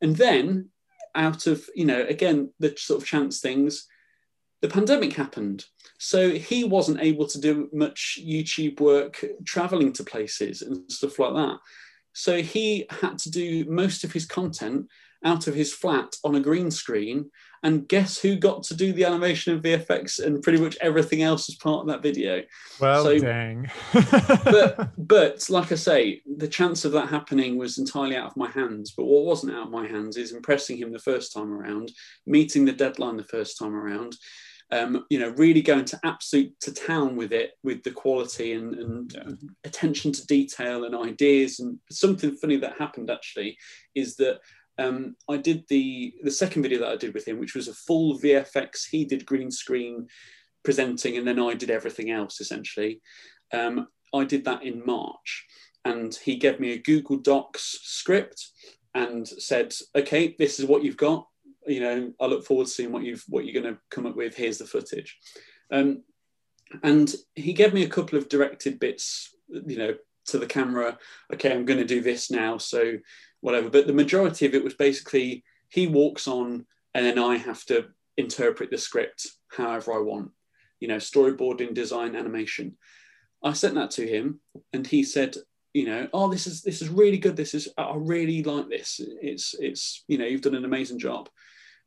And 0.00 0.16
then 0.16 0.70
out 1.14 1.46
of, 1.46 1.68
you 1.74 1.84
know, 1.84 2.04
again, 2.08 2.50
the 2.58 2.74
sort 2.76 3.02
of 3.02 3.08
chance 3.08 3.40
things, 3.40 3.86
the 4.60 4.68
pandemic 4.68 5.12
happened. 5.12 5.64
So 5.98 6.30
he 6.30 6.64
wasn't 6.64 7.00
able 7.00 7.26
to 7.26 7.40
do 7.40 7.68
much 7.72 8.18
YouTube 8.20 8.80
work 8.80 9.24
traveling 9.44 9.92
to 9.94 10.04
places 10.04 10.62
and 10.62 10.90
stuff 10.90 11.18
like 11.18 11.34
that. 11.34 11.58
So 12.12 12.42
he 12.42 12.86
had 12.90 13.18
to 13.18 13.30
do 13.30 13.64
most 13.68 14.04
of 14.04 14.12
his 14.12 14.26
content 14.26 14.86
out 15.24 15.46
of 15.46 15.54
his 15.54 15.72
flat 15.72 16.16
on 16.24 16.34
a 16.34 16.40
green 16.40 16.70
screen. 16.70 17.30
And 17.64 17.86
guess 17.86 18.18
who 18.18 18.34
got 18.34 18.64
to 18.64 18.74
do 18.74 18.92
the 18.92 19.04
animation 19.04 19.54
and 19.54 19.62
VFX 19.62 20.24
and 20.24 20.42
pretty 20.42 20.60
much 20.60 20.76
everything 20.80 21.22
else 21.22 21.48
as 21.48 21.54
part 21.54 21.82
of 21.82 21.86
that 21.86 22.02
video? 22.02 22.42
Well, 22.80 23.04
so, 23.04 23.18
dang. 23.18 23.70
but 23.92 24.90
but 24.98 25.48
like 25.48 25.70
I 25.70 25.76
say, 25.76 26.22
the 26.36 26.48
chance 26.48 26.84
of 26.84 26.90
that 26.92 27.08
happening 27.08 27.56
was 27.56 27.78
entirely 27.78 28.16
out 28.16 28.26
of 28.26 28.36
my 28.36 28.50
hands. 28.50 28.92
But 28.96 29.04
what 29.04 29.24
wasn't 29.24 29.54
out 29.54 29.66
of 29.66 29.72
my 29.72 29.86
hands 29.86 30.16
is 30.16 30.32
impressing 30.32 30.76
him 30.76 30.92
the 30.92 30.98
first 30.98 31.32
time 31.32 31.52
around, 31.52 31.92
meeting 32.26 32.64
the 32.64 32.72
deadline 32.72 33.16
the 33.16 33.24
first 33.24 33.56
time 33.58 33.76
around. 33.76 34.16
Um, 34.72 35.04
you 35.10 35.20
know, 35.20 35.28
really 35.36 35.60
going 35.60 35.84
to 35.84 36.00
absolute 36.02 36.58
to 36.62 36.72
town 36.72 37.14
with 37.14 37.30
it, 37.30 37.52
with 37.62 37.82
the 37.82 37.90
quality 37.90 38.54
and, 38.54 38.74
and 38.74 39.14
attention 39.64 40.12
to 40.12 40.26
detail 40.26 40.84
and 40.84 40.96
ideas. 40.96 41.60
And 41.60 41.78
something 41.90 42.34
funny 42.36 42.56
that 42.56 42.78
happened 42.78 43.10
actually 43.10 43.58
is 43.94 44.16
that 44.16 44.40
um, 44.82 45.16
I 45.28 45.36
did 45.36 45.64
the 45.68 46.14
the 46.22 46.30
second 46.30 46.62
video 46.62 46.80
that 46.80 46.92
I 46.92 46.96
did 46.96 47.14
with 47.14 47.26
him, 47.26 47.38
which 47.38 47.54
was 47.54 47.68
a 47.68 47.74
full 47.74 48.18
VFX. 48.18 48.88
He 48.90 49.04
did 49.04 49.26
green 49.26 49.50
screen 49.50 50.08
presenting, 50.64 51.16
and 51.16 51.26
then 51.26 51.38
I 51.38 51.54
did 51.54 51.70
everything 51.70 52.10
else 52.10 52.40
essentially. 52.40 53.00
Um, 53.52 53.88
I 54.14 54.24
did 54.24 54.44
that 54.44 54.62
in 54.62 54.84
March, 54.84 55.46
and 55.84 56.14
he 56.14 56.36
gave 56.36 56.60
me 56.60 56.72
a 56.72 56.82
Google 56.82 57.16
Docs 57.16 57.78
script 57.82 58.48
and 58.94 59.26
said, 59.26 59.74
"Okay, 59.94 60.34
this 60.38 60.58
is 60.58 60.66
what 60.66 60.82
you've 60.82 60.96
got. 60.96 61.26
You 61.66 61.80
know, 61.80 62.12
I 62.20 62.26
look 62.26 62.44
forward 62.44 62.66
to 62.66 62.72
seeing 62.72 62.92
what 62.92 63.04
you've 63.04 63.24
what 63.28 63.44
you're 63.44 63.62
going 63.62 63.74
to 63.74 63.80
come 63.90 64.06
up 64.06 64.16
with. 64.16 64.34
Here's 64.34 64.58
the 64.58 64.66
footage." 64.66 65.16
Um, 65.70 66.02
and 66.82 67.14
he 67.34 67.52
gave 67.52 67.74
me 67.74 67.84
a 67.84 67.88
couple 67.88 68.18
of 68.18 68.28
directed 68.28 68.80
bits, 68.80 69.34
you 69.48 69.76
know, 69.76 69.94
to 70.26 70.38
the 70.38 70.46
camera. 70.46 70.98
Okay, 71.32 71.52
I'm 71.52 71.66
going 71.66 71.78
to 71.78 71.84
do 71.84 72.00
this 72.00 72.30
now, 72.30 72.58
so 72.58 72.94
whatever. 73.42 73.68
But 73.68 73.86
the 73.86 73.92
majority 73.92 74.46
of 74.46 74.54
it 74.54 74.64
was 74.64 74.74
basically 74.74 75.44
he 75.68 75.86
walks 75.86 76.26
on 76.26 76.64
and 76.94 77.04
then 77.04 77.18
I 77.18 77.36
have 77.36 77.64
to 77.66 77.88
interpret 78.16 78.70
the 78.70 78.78
script 78.78 79.26
however 79.56 79.92
I 79.92 79.98
want, 79.98 80.30
you 80.80 80.88
know, 80.88 80.96
storyboarding, 80.96 81.74
design, 81.74 82.16
animation. 82.16 82.76
I 83.44 83.52
sent 83.52 83.74
that 83.74 83.90
to 83.92 84.06
him 84.06 84.40
and 84.72 84.86
he 84.86 85.02
said, 85.02 85.36
you 85.74 85.86
know, 85.86 86.08
oh, 86.12 86.30
this 86.30 86.46
is 86.46 86.62
this 86.62 86.82
is 86.82 86.88
really 86.88 87.18
good. 87.18 87.36
This 87.36 87.54
is 87.54 87.68
I 87.76 87.94
really 87.96 88.42
like 88.42 88.68
this. 88.68 89.00
It's 89.20 89.54
it's 89.58 90.04
you 90.06 90.18
know, 90.18 90.26
you've 90.26 90.42
done 90.42 90.54
an 90.54 90.64
amazing 90.64 90.98
job. 90.98 91.28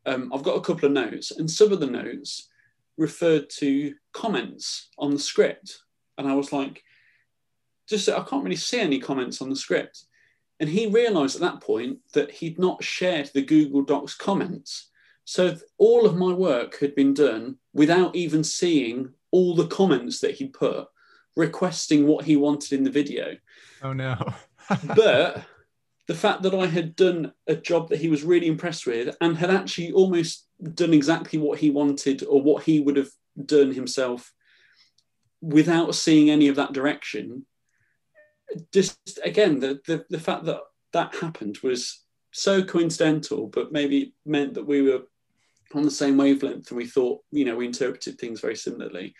Um, 0.05 0.31
I've 0.33 0.43
got 0.43 0.57
a 0.57 0.61
couple 0.61 0.85
of 0.85 0.91
notes, 0.91 1.31
and 1.31 1.49
some 1.49 1.71
of 1.71 1.79
the 1.79 1.87
notes 1.87 2.49
referred 2.97 3.49
to 3.49 3.93
comments 4.13 4.89
on 4.97 5.11
the 5.11 5.19
script, 5.19 5.79
and 6.17 6.27
I 6.27 6.33
was 6.33 6.51
like, 6.51 6.83
just 7.87 8.09
I 8.09 8.23
can't 8.23 8.43
really 8.43 8.55
see 8.55 8.79
any 8.79 8.99
comments 8.99 9.41
on 9.41 9.49
the 9.49 9.55
script. 9.55 10.05
And 10.59 10.69
he 10.69 10.87
realized 10.87 11.35
at 11.35 11.41
that 11.41 11.61
point 11.61 11.99
that 12.13 12.31
he'd 12.31 12.59
not 12.59 12.83
shared 12.83 13.29
the 13.33 13.41
Google 13.41 13.81
Docs 13.81 14.15
comments. 14.15 14.89
So 15.25 15.57
all 15.77 16.05
of 16.05 16.15
my 16.15 16.31
work 16.31 16.79
had 16.79 16.95
been 16.95 17.13
done 17.13 17.57
without 17.73 18.15
even 18.15 18.43
seeing 18.43 19.13
all 19.31 19.55
the 19.55 19.67
comments 19.67 20.19
that 20.21 20.35
he'd 20.35 20.53
put 20.53 20.87
requesting 21.35 22.07
what 22.07 22.23
he 22.25 22.37
wanted 22.37 22.73
in 22.73 22.83
the 22.83 22.91
video. 22.91 23.35
Oh 23.81 23.93
no. 23.93 24.15
but 24.95 25.43
the 26.07 26.15
fact 26.15 26.43
that 26.43 26.53
I 26.53 26.67
had 26.67 26.95
done 26.95 27.33
a 27.47 27.55
job 27.55 27.89
that 27.89 27.99
he 27.99 28.07
was 28.07 28.23
really 28.23 28.47
impressed 28.47 28.85
with 28.85 29.15
and 29.19 29.35
had 29.35 29.49
actually 29.49 29.91
almost 29.91 30.47
done 30.73 30.93
exactly 30.93 31.39
what 31.39 31.59
he 31.59 31.69
wanted 31.69 32.23
or 32.23 32.41
what 32.41 32.63
he 32.63 32.79
would 32.79 32.95
have 32.95 33.09
done 33.43 33.73
himself 33.73 34.31
without 35.41 35.95
seeing 35.95 36.29
any 36.29 36.47
of 36.47 36.55
that 36.55 36.73
direction 36.73 37.45
just 38.73 39.19
again 39.23 39.59
the, 39.59 39.79
the 39.87 40.05
the 40.09 40.19
fact 40.19 40.45
that 40.45 40.59
that 40.93 41.13
happened 41.15 41.57
was 41.61 42.05
so 42.31 42.61
coincidental, 42.61 43.47
but 43.47 43.71
maybe 43.71 44.13
meant 44.25 44.53
that 44.55 44.67
we 44.67 44.81
were 44.81 45.03
on 45.73 45.83
the 45.83 45.91
same 45.91 46.17
wavelength 46.17 46.69
and 46.69 46.77
we 46.77 46.85
thought, 46.85 47.21
you 47.31 47.45
know, 47.45 47.55
we 47.55 47.65
interpreted 47.65 48.17
things 48.17 48.41
very 48.41 48.55
similarly. 48.55 49.15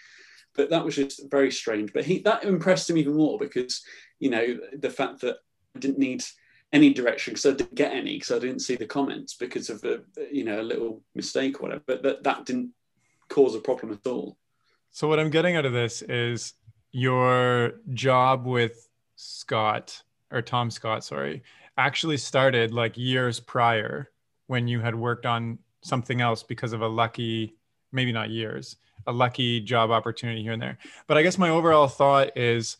But 0.53 0.69
that 0.69 0.83
was 0.83 0.95
just 0.95 1.29
very 1.31 1.51
strange. 1.51 1.93
But 1.93 2.05
he 2.05 2.19
that 2.19 2.43
impressed 2.43 2.89
him 2.89 2.97
even 2.97 3.15
more 3.15 3.37
because, 3.39 3.81
you 4.19 4.29
know, 4.29 4.57
the 4.77 4.89
fact 4.89 5.21
that 5.21 5.37
I 5.75 5.79
didn't 5.79 5.99
need 5.99 6.23
any 6.73 6.93
direction 6.93 7.33
because 7.33 7.45
I 7.45 7.55
didn't 7.55 7.75
get 7.75 7.93
any 7.93 8.15
because 8.15 8.31
I 8.31 8.39
didn't 8.39 8.59
see 8.59 8.75
the 8.75 8.85
comments 8.85 9.35
because 9.35 9.69
of 9.69 9.83
a 9.85 10.01
you 10.31 10.43
know 10.43 10.59
a 10.59 10.63
little 10.63 11.01
mistake 11.13 11.59
or 11.59 11.63
whatever. 11.63 11.83
But 11.87 12.03
that 12.03 12.23
that 12.23 12.45
didn't 12.45 12.71
cause 13.29 13.55
a 13.55 13.59
problem 13.59 13.93
at 13.93 14.09
all. 14.09 14.37
So 14.91 15.07
what 15.07 15.19
I'm 15.19 15.29
getting 15.29 15.55
out 15.55 15.65
of 15.65 15.73
this 15.73 16.01
is 16.01 16.53
your 16.91 17.73
job 17.93 18.45
with 18.45 18.89
Scott 19.15 20.01
or 20.31 20.41
Tom 20.41 20.71
Scott, 20.71 21.03
sorry, 21.03 21.43
actually 21.77 22.17
started 22.17 22.73
like 22.73 22.97
years 22.97 23.39
prior 23.39 24.11
when 24.47 24.67
you 24.67 24.79
had 24.79 24.95
worked 24.95 25.25
on 25.25 25.59
something 25.83 26.21
else 26.21 26.43
because 26.43 26.73
of 26.73 26.81
a 26.81 26.87
lucky, 26.87 27.55
maybe 27.91 28.11
not 28.11 28.29
years, 28.29 28.77
a 29.07 29.11
lucky 29.11 29.59
job 29.59 29.91
opportunity 29.91 30.41
here 30.41 30.53
and 30.53 30.61
there. 30.61 30.77
But 31.07 31.17
I 31.17 31.23
guess 31.23 31.37
my 31.37 31.49
overall 31.49 31.87
thought 31.87 32.37
is 32.37 32.77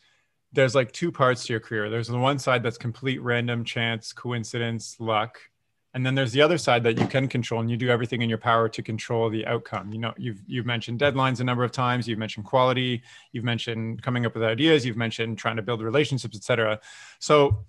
there's 0.54 0.76
like 0.76 0.92
two 0.92 1.12
parts 1.12 1.46
to 1.46 1.54
your 1.54 1.60
career. 1.60 1.90
There's 1.90 2.08
the 2.08 2.18
one 2.18 2.40
side 2.40 2.64
that's 2.64 2.78
complete 2.78 3.22
random 3.22 3.64
chance, 3.64 4.14
coincidence, 4.14 4.98
luck 5.00 5.40
and 5.96 6.06
then 6.06 6.14
there's 6.14 6.32
the 6.32 6.42
other 6.42 6.60
side 6.60 6.84
that 6.84 7.00
you 7.00 7.08
can 7.08 7.28
control 7.28 7.62
and 7.62 7.72
you 7.72 7.78
do 7.78 7.90
everything 7.90 8.22
in 8.22 8.30
your 8.30 8.38
power 8.38 8.70
to 8.70 8.84
control 8.84 9.30
the 9.30 9.46
outcome. 9.48 9.92
You 9.92 10.00
know 10.00 10.14
you've 10.18 10.42
you've 10.46 10.66
mentioned 10.66 11.00
deadlines 11.00 11.40
a 11.40 11.44
number 11.44 11.64
of 11.64 11.72
times 11.72 12.08
you've 12.08 12.20
mentioned 12.20 12.46
quality 12.46 13.02
you've 13.32 13.44
mentioned 13.44 14.04
coming 14.04 14.26
up 14.26 14.36
with 14.36 14.44
ideas 14.44 14.86
you've 14.86 14.98
mentioned 14.98 15.38
trying 15.40 15.56
to 15.56 15.64
build 15.64 15.82
relationships 15.82 16.36
etc 16.36 16.80
so 17.20 17.66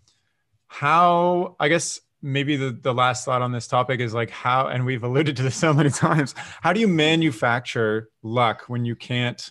how 0.67 1.57
i 1.61 1.69
guess 1.69 2.01
maybe 2.21 2.57
the, 2.57 2.71
the 2.71 2.93
last 2.93 3.25
thought 3.25 3.41
on 3.41 3.53
this 3.53 3.69
topic 3.69 4.01
is 4.01 4.13
like 4.13 4.31
how 4.31 4.67
and 4.67 4.85
we've 4.85 5.05
alluded 5.05 5.37
to 5.37 5.43
this 5.43 5.55
so 5.65 5.73
many 5.73 5.91
times 5.91 6.35
how 6.61 6.73
do 6.73 6.81
you 6.81 6.89
manufacture 6.89 8.11
luck 8.23 8.65
when 8.67 8.85
you 8.85 8.97
can't 8.97 9.51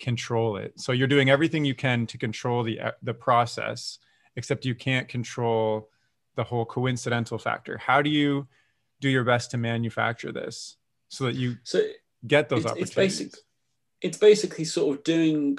control 0.00 0.56
it? 0.56 0.80
So 0.80 0.90
you're 0.92 1.06
doing 1.06 1.30
everything 1.30 1.64
you 1.64 1.74
can 1.74 2.06
to 2.06 2.18
control 2.18 2.64
the 2.64 2.80
the 3.02 3.14
process 3.14 3.98
except 4.34 4.64
you 4.64 4.74
can't 4.74 5.06
control 5.08 5.90
the 6.40 6.44
whole 6.44 6.64
coincidental 6.64 7.36
factor. 7.36 7.76
How 7.76 8.00
do 8.00 8.08
you 8.08 8.48
do 9.02 9.10
your 9.10 9.24
best 9.24 9.50
to 9.50 9.58
manufacture 9.58 10.32
this 10.32 10.76
so 11.08 11.24
that 11.24 11.34
you 11.34 11.58
so 11.64 11.82
get 12.26 12.48
those 12.48 12.64
it's, 12.64 12.66
opportunities? 12.66 12.88
it's, 12.88 12.94
basic, 12.94 13.34
it's 14.00 14.18
basically 14.18 14.64
sort 14.64 14.96
of 14.96 15.04
doing 15.04 15.58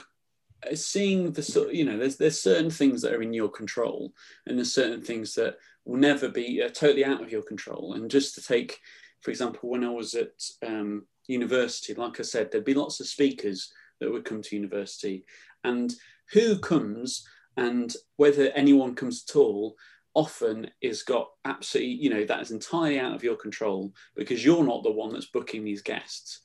uh, 0.65 0.73
seeing 0.73 1.33
the 1.33 1.43
sort 1.43 1.71
you 1.71 1.85
know 1.85 1.99
there's 1.99 2.17
there's 2.17 2.41
certain 2.41 2.71
things 2.71 3.03
that 3.03 3.13
are 3.13 3.21
in 3.21 3.31
your 3.31 3.49
control 3.49 4.11
and 4.47 4.57
there's 4.57 4.73
certain 4.73 5.03
things 5.03 5.35
that 5.35 5.57
will 5.85 5.97
never 5.97 6.27
be 6.27 6.63
uh, 6.63 6.69
totally 6.69 7.05
out 7.05 7.21
of 7.21 7.31
your 7.31 7.43
control. 7.43 7.93
And 7.93 8.09
just 8.09 8.33
to 8.35 8.41
take 8.41 8.79
for 9.21 9.29
example 9.29 9.69
when 9.69 9.83
i 9.83 9.89
was 9.89 10.15
at 10.15 10.33
um, 10.67 11.05
university 11.27 11.93
like 11.93 12.19
i 12.19 12.23
said 12.23 12.51
there'd 12.51 12.65
be 12.65 12.73
lots 12.73 12.99
of 12.99 13.05
speakers 13.05 13.71
that 13.99 14.11
would 14.11 14.25
come 14.25 14.41
to 14.41 14.55
university 14.55 15.25
and 15.63 15.93
who 16.33 16.57
comes 16.57 17.23
and 17.55 17.93
whether 18.17 18.49
anyone 18.55 18.95
comes 18.95 19.23
at 19.29 19.35
all 19.35 19.75
often 20.13 20.69
is 20.81 21.03
got 21.03 21.29
absolutely 21.45 21.93
you 21.93 22.09
know 22.09 22.25
that 22.25 22.41
is 22.41 22.51
entirely 22.51 22.99
out 22.99 23.15
of 23.15 23.23
your 23.23 23.35
control 23.35 23.93
because 24.15 24.43
you're 24.43 24.63
not 24.63 24.83
the 24.83 24.91
one 24.91 25.13
that's 25.13 25.27
booking 25.27 25.63
these 25.63 25.81
guests 25.81 26.41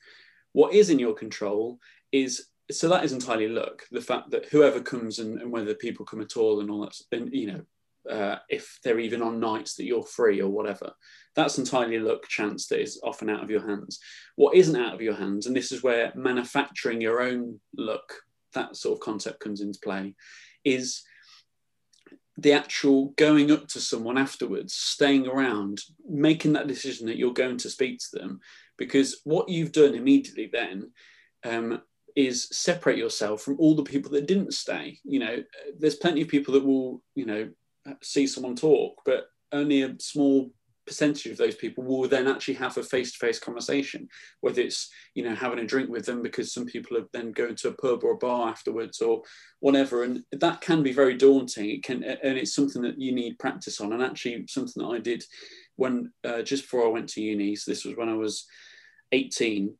what 0.53 0.73
is 0.73 0.89
in 0.89 0.99
your 0.99 1.13
control 1.13 1.79
is 2.11 2.47
so 2.71 2.89
that 2.89 3.05
is 3.05 3.13
entirely 3.13 3.47
luck. 3.47 3.83
The 3.91 4.01
fact 4.01 4.31
that 4.31 4.45
whoever 4.47 4.81
comes 4.81 5.19
and, 5.19 5.41
and 5.41 5.51
whether 5.51 5.73
people 5.73 6.05
come 6.05 6.21
at 6.21 6.35
all 6.35 6.59
and 6.59 6.69
all 6.69 6.81
that, 6.81 6.95
and 7.11 7.31
you 7.31 7.47
know, 7.47 8.11
uh, 8.11 8.39
if 8.49 8.79
they're 8.83 8.99
even 8.99 9.21
on 9.21 9.39
nights 9.39 9.75
that 9.75 9.85
you're 9.85 10.03
free 10.03 10.41
or 10.41 10.49
whatever, 10.49 10.91
that's 11.35 11.57
entirely 11.57 11.99
luck 11.99 12.27
chance 12.27 12.67
that 12.67 12.81
is 12.81 12.99
often 13.03 13.29
out 13.29 13.43
of 13.43 13.49
your 13.49 13.65
hands. 13.65 13.99
What 14.35 14.55
isn't 14.55 14.75
out 14.75 14.93
of 14.93 15.01
your 15.01 15.15
hands, 15.15 15.45
and 15.45 15.55
this 15.55 15.71
is 15.71 15.83
where 15.83 16.11
manufacturing 16.15 17.01
your 17.01 17.21
own 17.21 17.59
luck, 17.77 18.13
that 18.53 18.75
sort 18.75 18.97
of 18.97 19.03
concept 19.03 19.39
comes 19.39 19.61
into 19.61 19.79
play, 19.79 20.13
is 20.63 21.03
the 22.37 22.53
actual 22.53 23.13
going 23.17 23.51
up 23.51 23.67
to 23.67 23.79
someone 23.79 24.17
afterwards, 24.17 24.73
staying 24.73 25.27
around, 25.27 25.81
making 26.07 26.53
that 26.53 26.67
decision 26.67 27.07
that 27.07 27.17
you're 27.17 27.33
going 27.33 27.57
to 27.57 27.69
speak 27.69 27.99
to 27.99 28.19
them, 28.19 28.39
because 28.77 29.21
what 29.23 29.49
you've 29.49 29.71
done 29.71 29.95
immediately 29.95 30.49
then 30.51 30.91
um, 31.43 31.81
is 32.15 32.47
separate 32.51 32.97
yourself 32.97 33.41
from 33.41 33.59
all 33.59 33.75
the 33.75 33.83
people 33.83 34.11
that 34.11 34.27
didn't 34.27 34.53
stay. 34.53 34.99
You 35.03 35.19
know, 35.19 35.43
there's 35.79 35.95
plenty 35.95 36.21
of 36.21 36.27
people 36.27 36.53
that 36.53 36.65
will, 36.65 37.01
you 37.15 37.25
know, 37.25 37.49
see 38.03 38.27
someone 38.27 38.55
talk, 38.55 39.01
but 39.05 39.27
only 39.51 39.81
a 39.81 39.95
small 39.99 40.51
percentage 40.87 41.25
of 41.27 41.37
those 41.37 41.55
people 41.55 41.83
will 41.83 42.07
then 42.07 42.27
actually 42.27 42.55
have 42.55 42.77
a 42.77 42.83
face-to-face 42.83 43.39
conversation 43.39 44.07
whether 44.41 44.61
it's 44.61 44.89
you 45.13 45.23
know 45.23 45.35
having 45.35 45.59
a 45.59 45.65
drink 45.65 45.89
with 45.89 46.05
them 46.05 46.21
because 46.21 46.53
some 46.53 46.65
people 46.65 46.97
are 46.97 47.05
then 47.13 47.31
going 47.31 47.55
to 47.55 47.67
a 47.69 47.73
pub 47.73 48.03
or 48.03 48.13
a 48.13 48.17
bar 48.17 48.49
afterwards 48.49 49.01
or 49.01 49.21
whatever. 49.59 50.03
And 50.03 50.23
that 50.31 50.61
can 50.61 50.83
be 50.83 50.93
very 50.93 51.15
daunting. 51.15 51.69
It 51.69 51.83
can 51.83 52.03
and 52.03 52.37
it's 52.37 52.55
something 52.55 52.81
that 52.83 52.99
you 52.99 53.11
need 53.11 53.39
practice 53.39 53.79
on. 53.81 53.93
And 53.93 54.01
actually 54.01 54.45
something 54.47 54.81
that 54.81 54.89
i 54.89 54.99
did 54.99 55.23
when 55.75 56.11
uh, 56.23 56.41
just 56.41 56.63
before 56.63 56.85
i 56.85 56.89
went 56.89 57.09
to 57.09 57.21
uni 57.21 57.55
so 57.55 57.69
this 57.69 57.85
was 57.85 57.95
when 57.95 58.09
i 58.09 58.15
was 58.15 58.45
18 59.11 59.75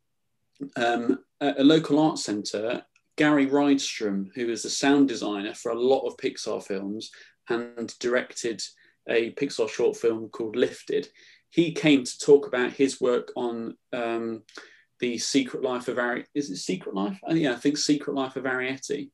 um, 0.75 1.19
at 1.41 1.59
a 1.59 1.63
local 1.63 1.99
art 1.99 2.19
centre, 2.19 2.83
Gary 3.15 3.47
Rydstrom, 3.47 4.29
who 4.35 4.49
is 4.49 4.63
the 4.63 4.69
sound 4.69 5.07
designer 5.07 5.53
for 5.53 5.71
a 5.71 5.79
lot 5.79 6.05
of 6.05 6.17
Pixar 6.17 6.63
films 6.63 7.11
and 7.49 7.93
directed 7.99 8.61
a 9.09 9.31
Pixar 9.31 9.69
short 9.69 9.97
film 9.97 10.29
called 10.29 10.55
Lifted, 10.55 11.07
he 11.49 11.71
came 11.71 12.03
to 12.03 12.19
talk 12.19 12.47
about 12.47 12.73
his 12.73 12.99
work 12.99 13.31
on 13.35 13.75
um, 13.93 14.43
the 14.99 15.17
Secret 15.17 15.63
Life 15.63 15.87
of 15.87 15.97
Ari. 15.97 16.25
Is 16.33 16.49
it 16.49 16.57
Secret 16.57 16.95
Life? 16.95 17.19
Uh, 17.29 17.33
yeah, 17.33 17.53
I 17.53 17.55
think 17.55 17.77
Secret 17.77 18.13
Life 18.13 18.35
of 18.35 18.43
Arrietty, 18.43 19.09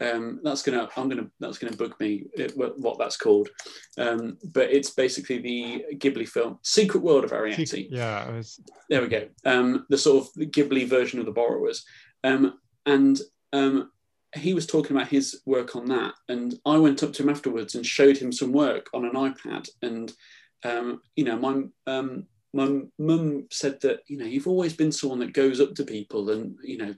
um, 0.00 0.40
that's 0.42 0.62
gonna 0.62 0.88
I'm 0.96 1.08
gonna 1.08 1.30
that's 1.38 1.58
gonna 1.58 1.76
bug 1.76 1.94
me 2.00 2.24
it, 2.34 2.56
what 2.56 2.98
that's 2.98 3.16
called, 3.16 3.48
um, 3.96 4.38
but 4.52 4.70
it's 4.70 4.90
basically 4.90 5.38
the 5.38 5.84
Ghibli 5.94 6.28
film 6.28 6.58
Secret 6.62 7.02
World 7.02 7.24
of 7.24 7.30
Arrietty. 7.30 7.86
Yeah, 7.90 8.28
was... 8.30 8.60
there 8.90 9.02
we 9.02 9.08
go. 9.08 9.28
Um, 9.44 9.86
the 9.90 9.98
sort 9.98 10.24
of 10.24 10.32
Ghibli 10.50 10.88
version 10.88 11.20
of 11.20 11.26
the 11.26 11.32
Borrowers, 11.32 11.84
um, 12.24 12.58
and 12.86 13.20
um, 13.52 13.90
he 14.34 14.54
was 14.54 14.66
talking 14.66 14.96
about 14.96 15.08
his 15.08 15.40
work 15.46 15.76
on 15.76 15.86
that, 15.86 16.14
and 16.28 16.58
I 16.66 16.76
went 16.78 17.02
up 17.02 17.12
to 17.14 17.22
him 17.22 17.28
afterwards 17.28 17.74
and 17.74 17.86
showed 17.86 18.16
him 18.16 18.32
some 18.32 18.52
work 18.52 18.88
on 18.92 19.04
an 19.04 19.12
iPad, 19.12 19.68
and 19.82 20.12
um, 20.64 21.00
you 21.16 21.24
know 21.24 21.38
my 21.38 21.64
my 22.52 22.80
mum 22.98 23.46
said 23.50 23.80
that 23.82 24.00
you 24.06 24.16
know 24.16 24.24
you've 24.24 24.48
always 24.48 24.74
been 24.74 24.92
someone 24.92 25.18
that 25.20 25.32
goes 25.32 25.60
up 25.60 25.74
to 25.74 25.84
people 25.84 26.30
and 26.30 26.56
you 26.62 26.78
know 26.78 26.94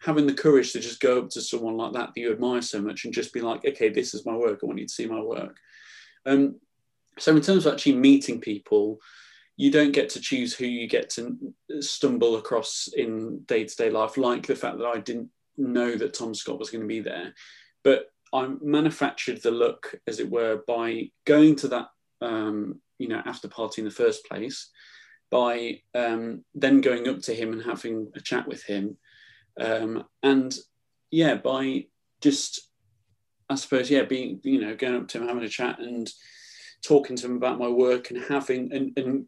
having 0.00 0.26
the 0.26 0.34
courage 0.34 0.72
to 0.72 0.80
just 0.80 1.00
go 1.00 1.20
up 1.20 1.30
to 1.30 1.40
someone 1.40 1.76
like 1.76 1.92
that 1.92 2.10
that 2.14 2.20
you 2.20 2.30
admire 2.30 2.62
so 2.62 2.80
much 2.80 3.04
and 3.04 3.14
just 3.14 3.32
be 3.32 3.40
like, 3.40 3.64
okay, 3.64 3.88
this 3.88 4.14
is 4.14 4.26
my 4.26 4.34
work. 4.34 4.60
I 4.62 4.66
want 4.66 4.78
you 4.78 4.86
to 4.86 4.92
see 4.92 5.06
my 5.06 5.20
work. 5.20 5.56
Um, 6.26 6.60
so 7.18 7.34
in 7.34 7.42
terms 7.42 7.64
of 7.64 7.72
actually 7.72 7.96
meeting 7.96 8.40
people, 8.40 8.98
you 9.56 9.70
don't 9.70 9.92
get 9.92 10.10
to 10.10 10.20
choose 10.20 10.54
who 10.54 10.66
you 10.66 10.86
get 10.86 11.08
to 11.10 11.36
stumble 11.80 12.36
across 12.36 12.88
in 12.94 13.40
day 13.44 13.64
to 13.64 13.76
day 13.76 13.90
life, 13.90 14.18
like 14.18 14.46
the 14.46 14.54
fact 14.54 14.78
that 14.78 14.86
I 14.86 15.00
didn't 15.00 15.30
know 15.56 15.94
that 15.96 16.14
Tom 16.14 16.34
Scott 16.34 16.58
was 16.58 16.70
going 16.70 16.82
to 16.82 16.88
be 16.88 17.00
there. 17.00 17.34
But 17.82 18.10
I 18.32 18.48
manufactured 18.60 19.42
the 19.42 19.50
look, 19.50 19.94
as 20.06 20.18
it 20.20 20.30
were, 20.30 20.62
by 20.66 21.10
going 21.24 21.56
to 21.56 21.68
that, 21.68 21.88
um, 22.20 22.80
you 22.98 23.08
know, 23.08 23.22
after 23.24 23.48
party 23.48 23.80
in 23.80 23.84
the 23.84 23.94
first 23.94 24.26
place, 24.26 24.70
by 25.30 25.80
um, 25.94 26.44
then 26.54 26.80
going 26.80 27.08
up 27.08 27.20
to 27.22 27.34
him 27.34 27.52
and 27.52 27.62
having 27.62 28.10
a 28.16 28.20
chat 28.20 28.48
with 28.48 28.64
him, 28.64 28.96
um, 29.60 30.04
and 30.22 30.56
yeah, 31.10 31.34
by 31.36 31.86
just, 32.20 32.68
I 33.48 33.54
suppose, 33.54 33.90
yeah, 33.90 34.02
being, 34.02 34.40
you 34.42 34.60
know, 34.60 34.74
going 34.74 34.96
up 34.96 35.08
to 35.08 35.18
him, 35.18 35.28
having 35.28 35.44
a 35.44 35.48
chat 35.48 35.78
and 35.78 36.10
talking 36.82 37.16
to 37.16 37.26
him 37.26 37.36
about 37.36 37.58
my 37.58 37.68
work 37.68 38.10
and 38.10 38.24
having, 38.24 38.72
and, 38.72 38.98
and 38.98 39.26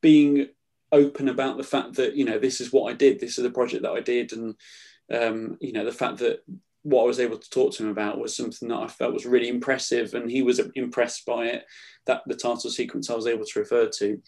being 0.00 0.48
open 0.92 1.28
about 1.28 1.56
the 1.56 1.64
fact 1.64 1.94
that, 1.94 2.14
you 2.14 2.24
know, 2.24 2.38
this 2.38 2.60
is 2.60 2.72
what 2.72 2.90
I 2.90 2.94
did, 2.94 3.18
this 3.18 3.38
is 3.38 3.42
the 3.42 3.50
project 3.50 3.82
that 3.82 3.92
I 3.92 4.00
did. 4.00 4.32
And, 4.32 4.54
um, 5.12 5.56
you 5.60 5.72
know, 5.72 5.84
the 5.84 5.92
fact 5.92 6.18
that 6.18 6.40
what 6.82 7.02
I 7.02 7.06
was 7.06 7.20
able 7.20 7.38
to 7.38 7.50
talk 7.50 7.74
to 7.74 7.84
him 7.84 7.90
about 7.90 8.18
was 8.18 8.36
something 8.36 8.68
that 8.68 8.78
I 8.78 8.88
felt 8.88 9.14
was 9.14 9.26
really 9.26 9.48
impressive, 9.48 10.14
and 10.14 10.30
he 10.30 10.42
was 10.42 10.60
impressed 10.74 11.24
by 11.26 11.46
it. 11.46 11.64
That 12.06 12.22
the 12.26 12.34
title 12.34 12.70
sequence 12.70 13.08
I 13.08 13.14
was 13.14 13.26
able 13.26 13.44
to 13.44 13.58
refer 13.58 13.88
to 13.98 14.20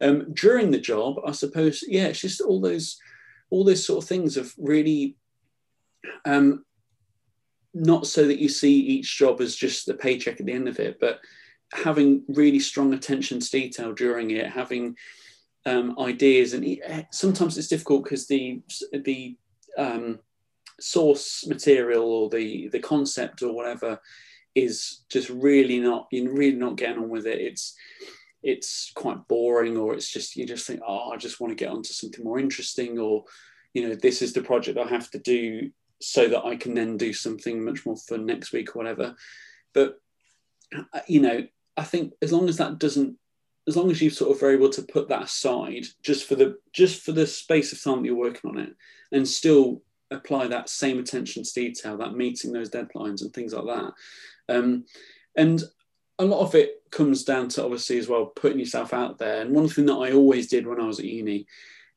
um, 0.00 0.32
during 0.34 0.70
the 0.70 0.78
job, 0.78 1.16
I 1.26 1.32
suppose. 1.32 1.82
Yeah, 1.86 2.06
it's 2.06 2.20
just 2.20 2.40
all 2.40 2.60
those 2.60 2.98
all 3.50 3.64
those 3.64 3.84
sort 3.84 4.02
of 4.02 4.08
things 4.08 4.36
of 4.36 4.54
really 4.58 5.16
um, 6.24 6.64
not 7.74 8.06
so 8.06 8.26
that 8.26 8.38
you 8.38 8.48
see 8.48 8.74
each 8.74 9.18
job 9.18 9.40
as 9.40 9.54
just 9.54 9.86
the 9.86 9.94
paycheck 9.94 10.40
at 10.40 10.46
the 10.46 10.52
end 10.52 10.68
of 10.68 10.78
it, 10.78 10.98
but 11.00 11.20
having 11.72 12.22
really 12.28 12.58
strong 12.58 12.94
attention 12.94 13.40
to 13.40 13.50
detail 13.50 13.92
during 13.92 14.30
it, 14.30 14.46
having 14.46 14.96
um, 15.66 15.98
ideas, 15.98 16.52
and 16.54 16.78
sometimes 17.10 17.58
it's 17.58 17.68
difficult 17.68 18.04
because 18.04 18.26
the 18.28 18.62
the 18.92 19.36
um, 19.76 20.20
source 20.80 21.46
material 21.46 22.04
or 22.04 22.28
the 22.28 22.68
the 22.68 22.80
concept 22.80 23.42
or 23.42 23.54
whatever 23.54 23.98
is 24.54 25.04
just 25.10 25.30
really 25.30 25.78
not 25.80 26.06
you're 26.10 26.32
really 26.32 26.56
not 26.56 26.76
getting 26.76 27.02
on 27.02 27.08
with 27.08 27.26
it. 27.26 27.40
It's 27.40 27.76
it's 28.46 28.92
quite 28.94 29.26
boring 29.26 29.76
or 29.76 29.92
it's 29.92 30.10
just 30.10 30.36
you 30.36 30.46
just 30.46 30.66
think 30.66 30.80
oh 30.86 31.10
i 31.10 31.16
just 31.16 31.40
want 31.40 31.50
to 31.50 31.62
get 31.64 31.72
onto 31.72 31.92
something 31.92 32.24
more 32.24 32.38
interesting 32.38 32.96
or 32.96 33.24
you 33.74 33.86
know 33.86 33.94
this 33.96 34.22
is 34.22 34.32
the 34.32 34.40
project 34.40 34.78
i 34.78 34.86
have 34.86 35.10
to 35.10 35.18
do 35.18 35.68
so 36.00 36.28
that 36.28 36.44
i 36.44 36.54
can 36.54 36.72
then 36.72 36.96
do 36.96 37.12
something 37.12 37.64
much 37.64 37.84
more 37.84 37.96
fun 37.96 38.24
next 38.24 38.52
week 38.52 38.74
or 38.74 38.78
whatever 38.78 39.16
but 39.74 39.98
uh, 40.76 41.00
you 41.08 41.20
know 41.20 41.44
i 41.76 41.82
think 41.82 42.12
as 42.22 42.32
long 42.32 42.48
as 42.48 42.56
that 42.58 42.78
doesn't 42.78 43.16
as 43.68 43.76
long 43.76 43.90
as 43.90 44.00
you 44.00 44.10
sort 44.10 44.34
of 44.34 44.40
are 44.44 44.52
able 44.52 44.70
to 44.70 44.82
put 44.82 45.08
that 45.08 45.24
aside 45.24 45.84
just 46.02 46.28
for 46.28 46.36
the 46.36 46.56
just 46.72 47.02
for 47.02 47.10
the 47.10 47.26
space 47.26 47.72
of 47.72 47.82
time 47.82 48.02
that 48.02 48.06
you're 48.06 48.14
working 48.14 48.50
on 48.50 48.58
it 48.58 48.74
and 49.10 49.26
still 49.26 49.82
apply 50.10 50.46
that 50.46 50.68
same 50.68 50.98
attention 50.98 51.42
to 51.42 51.52
detail 51.52 51.96
that 51.96 52.14
meeting 52.14 52.52
those 52.52 52.70
deadlines 52.70 53.22
and 53.22 53.32
things 53.32 53.52
like 53.52 53.66
that 53.66 53.92
um, 54.48 54.84
and 55.36 55.62
a 56.18 56.24
lot 56.24 56.40
of 56.40 56.54
it 56.54 56.82
comes 56.90 57.24
down 57.24 57.48
to 57.48 57.64
obviously 57.64 57.98
as 57.98 58.08
well 58.08 58.26
putting 58.26 58.58
yourself 58.58 58.94
out 58.94 59.18
there. 59.18 59.42
And 59.42 59.54
one 59.54 59.68
thing 59.68 59.86
that 59.86 59.94
I 59.94 60.12
always 60.12 60.46
did 60.46 60.66
when 60.66 60.80
I 60.80 60.86
was 60.86 60.98
at 60.98 61.04
uni 61.04 61.46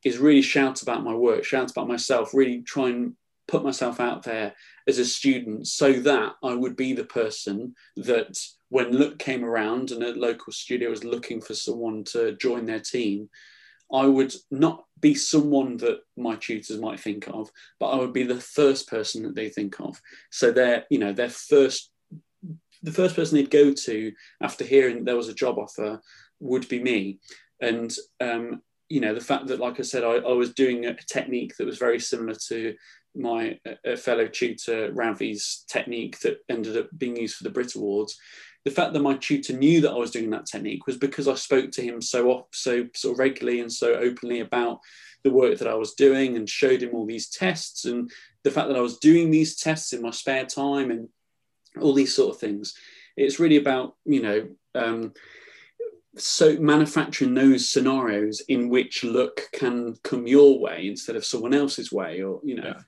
is 0.03 0.17
really 0.17 0.41
shout 0.41 0.81
about 0.81 1.03
my 1.03 1.13
work, 1.13 1.43
shout 1.43 1.71
about 1.71 1.87
myself, 1.87 2.33
really 2.33 2.61
try 2.61 2.89
and 2.89 3.13
put 3.47 3.63
myself 3.63 3.99
out 3.99 4.23
there 4.23 4.53
as 4.87 4.99
a 4.99 5.05
student 5.05 5.67
so 5.67 5.93
that 5.93 6.33
I 6.43 6.53
would 6.53 6.75
be 6.75 6.93
the 6.93 7.05
person 7.05 7.75
that 7.97 8.37
when 8.69 8.91
Look 8.91 9.17
came 9.19 9.43
around 9.43 9.91
and 9.91 10.03
a 10.03 10.13
local 10.13 10.53
studio 10.53 10.89
was 10.89 11.03
looking 11.03 11.41
for 11.41 11.55
someone 11.55 12.03
to 12.05 12.33
join 12.33 12.65
their 12.65 12.79
team, 12.79 13.29
I 13.91 14.05
would 14.05 14.33
not 14.51 14.85
be 14.99 15.15
someone 15.15 15.77
that 15.77 15.99
my 16.17 16.35
tutors 16.35 16.79
might 16.79 16.99
think 16.99 17.27
of, 17.27 17.49
but 17.79 17.89
I 17.89 17.95
would 17.97 18.13
be 18.13 18.23
the 18.23 18.39
first 18.39 18.87
person 18.87 19.23
that 19.23 19.35
they 19.35 19.49
think 19.49 19.79
of. 19.79 19.99
So 20.31 20.51
they're, 20.51 20.85
you 20.89 20.99
know, 20.99 21.13
their 21.13 21.29
first 21.29 21.91
the 22.81 22.91
first 22.91 23.15
person 23.15 23.35
they'd 23.35 23.49
go 23.49 23.73
to 23.73 24.11
after 24.41 24.63
hearing 24.63 25.03
there 25.03 25.17
was 25.17 25.27
a 25.27 25.33
job 25.33 25.57
offer 25.57 26.01
would 26.39 26.67
be 26.69 26.81
me. 26.81 27.19
And 27.61 27.93
um, 28.21 28.61
you 28.87 29.01
know, 29.01 29.13
the 29.13 29.21
fact 29.21 29.47
that, 29.47 29.59
like 29.59 29.79
I 29.79 29.83
said, 29.83 30.03
I, 30.03 30.15
I, 30.15 30.33
was 30.33 30.53
doing 30.53 30.85
a 30.85 30.95
technique 30.95 31.55
that 31.57 31.65
was 31.65 31.77
very 31.77 31.99
similar 31.99 32.35
to 32.47 32.73
my 33.15 33.59
uh, 33.85 33.95
fellow 33.95 34.27
tutor 34.27 34.91
Ravi's 34.93 35.63
technique 35.69 36.19
that 36.21 36.39
ended 36.49 36.75
up 36.75 36.87
being 36.97 37.15
used 37.15 37.35
for 37.35 37.43
the 37.43 37.51
Brit 37.51 37.75
Awards. 37.75 38.17
The 38.65 38.71
fact 38.71 38.93
that 38.93 39.01
my 39.01 39.15
tutor 39.15 39.53
knew 39.53 39.81
that 39.81 39.91
I 39.91 39.97
was 39.97 40.11
doing 40.11 40.29
that 40.31 40.45
technique 40.45 40.85
was 40.85 40.97
because 40.97 41.27
I 41.27 41.35
spoke 41.35 41.71
to 41.71 41.81
him 41.81 42.01
so 42.01 42.29
off, 42.29 42.47
so 42.51 42.87
sort 42.93 43.13
of 43.13 43.19
regularly 43.19 43.61
and 43.61 43.71
so 43.71 43.93
openly 43.93 44.41
about 44.41 44.79
the 45.23 45.31
work 45.31 45.57
that 45.59 45.67
I 45.67 45.75
was 45.75 45.93
doing 45.93 46.35
and 46.35 46.49
showed 46.49 46.81
him 46.81 46.93
all 46.93 47.05
these 47.05 47.29
tests 47.29 47.85
and 47.85 48.11
the 48.43 48.51
fact 48.51 48.67
that 48.67 48.77
I 48.77 48.81
was 48.81 48.99
doing 48.99 49.31
these 49.31 49.55
tests 49.55 49.93
in 49.93 50.01
my 50.01 50.11
spare 50.11 50.45
time 50.45 50.91
and 50.91 51.09
all 51.81 51.93
these 51.93 52.15
sort 52.15 52.35
of 52.35 52.39
things. 52.39 52.75
It's 53.17 53.39
really 53.39 53.57
about, 53.57 53.95
you 54.05 54.21
know, 54.21 54.47
um, 54.75 55.13
so 56.17 56.57
manufacturing 56.59 57.33
those 57.33 57.69
scenarios 57.69 58.41
in 58.47 58.69
which 58.69 59.03
luck 59.03 59.41
can 59.53 59.95
come 60.03 60.27
your 60.27 60.59
way 60.59 60.87
instead 60.87 61.15
of 61.15 61.25
someone 61.25 61.53
else's 61.53 61.91
way, 61.91 62.21
or, 62.21 62.39
you 62.43 62.55
know. 62.55 62.73
Yeah. 62.75 62.81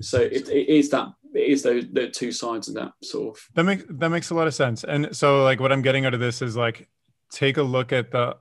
So 0.00 0.20
it, 0.20 0.48
it 0.48 0.68
is 0.68 0.90
that 0.90 1.08
it 1.34 1.48
is 1.50 1.62
those 1.62 1.84
the 1.92 2.08
two 2.08 2.32
sides 2.32 2.68
of 2.68 2.74
that 2.74 2.92
sort 3.02 3.36
of 3.36 3.42
that 3.54 3.64
makes 3.64 3.84
that 3.88 4.08
makes 4.08 4.30
a 4.30 4.34
lot 4.34 4.46
of 4.46 4.54
sense. 4.54 4.84
And 4.84 5.14
so 5.14 5.42
like 5.44 5.60
what 5.60 5.72
I'm 5.72 5.82
getting 5.82 6.06
out 6.06 6.14
of 6.14 6.20
this 6.20 6.42
is 6.42 6.56
like 6.56 6.88
take 7.30 7.56
a 7.56 7.62
look 7.62 7.92
at 7.92 8.10
the 8.10 8.36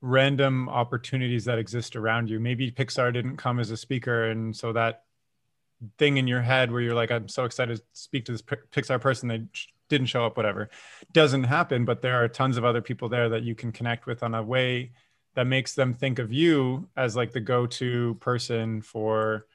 random 0.00 0.68
opportunities 0.68 1.46
that 1.46 1.58
exist 1.58 1.96
around 1.96 2.28
you. 2.28 2.38
Maybe 2.38 2.70
Pixar 2.70 3.12
didn't 3.12 3.36
come 3.36 3.58
as 3.58 3.70
a 3.70 3.76
speaker, 3.76 4.30
and 4.30 4.54
so 4.54 4.72
that 4.72 5.04
thing 5.98 6.16
in 6.16 6.26
your 6.26 6.42
head 6.42 6.70
where 6.70 6.80
you're 6.80 6.94
like, 6.94 7.10
I'm 7.10 7.28
so 7.28 7.44
excited 7.44 7.76
to 7.76 7.82
speak 7.92 8.26
to 8.26 8.32
this 8.32 8.42
Pixar 8.42 9.00
person, 9.00 9.28
they 9.28 9.42
didn't 9.88 10.06
show 10.06 10.24
up, 10.24 10.36
whatever, 10.36 10.70
doesn't 11.12 11.44
happen. 11.44 11.84
But 11.84 12.02
there 12.02 12.22
are 12.22 12.28
tons 12.28 12.56
of 12.56 12.64
other 12.64 12.80
people 12.80 13.08
there 13.08 13.28
that 13.30 13.42
you 13.42 13.54
can 13.54 13.72
connect 13.72 14.06
with 14.06 14.22
on 14.22 14.34
a 14.34 14.42
way 14.42 14.92
that 15.34 15.46
makes 15.46 15.74
them 15.74 15.94
think 15.94 16.18
of 16.18 16.32
you 16.32 16.88
as 16.96 17.16
like 17.16 17.32
the 17.32 17.40
go-to 17.40 18.14
person 18.20 18.80
for 18.82 19.46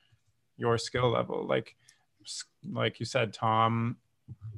your 0.59 0.77
skill 0.77 1.09
level. 1.09 1.47
Like, 1.47 1.75
like 2.71 2.99
you 2.99 3.05
said, 3.05 3.33
Tom 3.33 3.97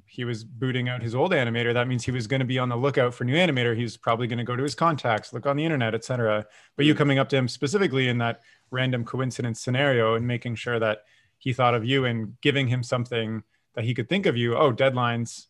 he 0.06 0.26
was 0.26 0.44
booting 0.44 0.90
out 0.90 1.02
his 1.02 1.16
old 1.16 1.32
animator. 1.32 1.74
That 1.74 1.88
means 1.88 2.04
he 2.04 2.12
was 2.12 2.28
going 2.28 2.42
to 2.42 2.46
be 2.46 2.60
on 2.60 2.68
the 2.68 2.76
lookout 2.76 3.14
for 3.14 3.24
new 3.24 3.36
animator. 3.36 3.78
He's 3.78 3.96
probably 3.96 4.28
going 4.28 4.40
to 4.40 4.44
go 4.44 4.58
to 4.58 4.64
his 4.64 4.76
contacts 4.76 5.32
look 5.32 5.46
on 5.46 5.56
the 5.56 5.64
internet 5.64 5.96
etc 5.96 6.46
but 6.76 6.86
you 6.86 6.94
mm. 6.94 6.98
coming 6.98 7.20
up 7.20 7.30
to 7.30 7.38
him 7.38 7.48
specifically 7.48 8.10
in 8.10 8.18
that 8.18 8.42
random 8.72 9.06
coincidence 9.06 9.62
scenario 9.62 10.16
and 10.16 10.28
making 10.28 10.56
sure 10.56 10.80
that 10.80 11.04
he 11.38 11.54
thought 11.54 11.74
of 11.74 11.86
you 11.86 12.06
and 12.06 12.40
giving 12.42 12.68
him 12.68 12.84
something 12.84 13.42
that 13.74 13.86
he 13.86 13.94
could 13.94 14.10
think 14.10 14.26
of 14.26 14.36
you 14.36 14.56
oh 14.56 14.72
deadlines 14.72 15.48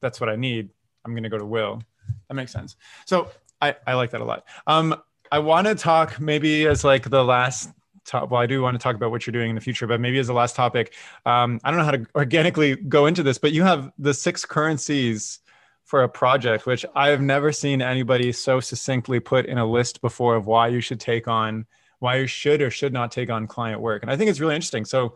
that's 0.00 0.20
what 0.20 0.28
i 0.28 0.36
need. 0.36 0.68
I'm 1.04 1.12
going 1.12 1.22
to 1.22 1.28
go 1.28 1.38
to 1.38 1.46
will. 1.46 1.80
That 2.28 2.34
makes 2.34 2.52
sense. 2.52 2.76
So 3.06 3.30
i 3.60 3.74
i 3.86 3.94
like 3.94 4.10
that 4.10 4.20
a 4.20 4.24
lot. 4.24 4.44
Um 4.66 5.00
i 5.30 5.38
want 5.38 5.66
to 5.66 5.74
talk 5.74 6.20
maybe 6.20 6.66
as 6.66 6.84
like 6.84 7.08
the 7.08 7.24
last 7.24 7.70
top, 8.04 8.30
well, 8.30 8.40
I 8.40 8.46
do 8.46 8.62
want 8.62 8.74
to 8.74 8.82
talk 8.82 8.96
about 8.96 9.10
what 9.10 9.26
you're 9.26 9.32
doing 9.32 9.50
in 9.50 9.54
the 9.54 9.60
future, 9.60 9.86
but 9.86 10.00
maybe 10.00 10.18
as 10.18 10.28
a 10.28 10.32
last 10.32 10.56
topic, 10.56 10.94
um, 11.26 11.60
I 11.64 11.70
don't 11.70 11.78
know 11.78 11.84
how 11.84 11.92
to 11.92 12.06
organically 12.14 12.76
go 12.76 13.06
into 13.06 13.22
this, 13.22 13.38
but 13.38 13.52
you 13.52 13.62
have 13.62 13.92
the 13.98 14.14
six 14.14 14.44
currencies 14.44 15.40
for 15.84 16.02
a 16.02 16.08
project, 16.08 16.66
which 16.66 16.86
I've 16.94 17.20
never 17.20 17.52
seen 17.52 17.82
anybody 17.82 18.32
so 18.32 18.60
succinctly 18.60 19.20
put 19.20 19.46
in 19.46 19.58
a 19.58 19.66
list 19.66 20.00
before 20.00 20.36
of 20.36 20.46
why 20.46 20.68
you 20.68 20.80
should 20.80 21.00
take 21.00 21.28
on, 21.28 21.66
why 21.98 22.16
you 22.16 22.26
should 22.26 22.62
or 22.62 22.70
should 22.70 22.92
not 22.92 23.12
take 23.12 23.30
on 23.30 23.46
client 23.46 23.80
work. 23.80 24.02
And 24.02 24.10
I 24.10 24.16
think 24.16 24.30
it's 24.30 24.40
really 24.40 24.54
interesting. 24.54 24.84
So, 24.84 25.14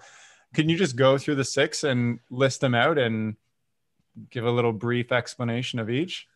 can 0.55 0.69
you 0.69 0.77
just 0.77 0.97
go 0.97 1.19
through 1.19 1.35
the 1.35 1.45
six 1.45 1.85
and 1.85 2.21
list 2.31 2.61
them 2.61 2.75
out 2.75 2.99
and 2.99 3.37
give 4.31 4.47
a 4.47 4.51
little 4.51 4.73
brief 4.73 5.13
explanation 5.13 5.79
of 5.79 5.91
each? 5.91 6.27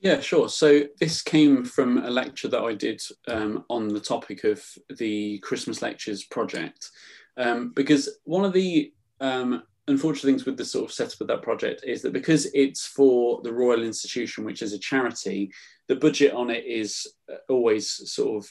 Yeah, 0.00 0.20
sure. 0.20 0.48
So 0.48 0.82
this 1.00 1.22
came 1.22 1.64
from 1.64 1.98
a 1.98 2.10
lecture 2.10 2.48
that 2.48 2.62
I 2.62 2.74
did 2.74 3.02
um, 3.26 3.64
on 3.68 3.88
the 3.88 4.00
topic 4.00 4.44
of 4.44 4.64
the 4.96 5.38
Christmas 5.38 5.82
Lectures 5.82 6.24
project. 6.24 6.90
Um, 7.36 7.72
because 7.74 8.18
one 8.24 8.44
of 8.44 8.52
the 8.52 8.92
um, 9.20 9.64
unfortunate 9.88 10.30
things 10.30 10.44
with 10.44 10.56
the 10.56 10.64
sort 10.64 10.84
of 10.84 10.92
setup 10.92 11.20
of 11.20 11.26
that 11.28 11.42
project 11.42 11.82
is 11.84 12.02
that 12.02 12.12
because 12.12 12.46
it's 12.54 12.86
for 12.86 13.40
the 13.42 13.52
Royal 13.52 13.82
Institution, 13.82 14.44
which 14.44 14.62
is 14.62 14.72
a 14.72 14.78
charity, 14.78 15.50
the 15.88 15.96
budget 15.96 16.32
on 16.32 16.50
it 16.50 16.64
is 16.64 17.06
uh, 17.32 17.36
always 17.48 17.88
sort 18.12 18.44
of, 18.44 18.50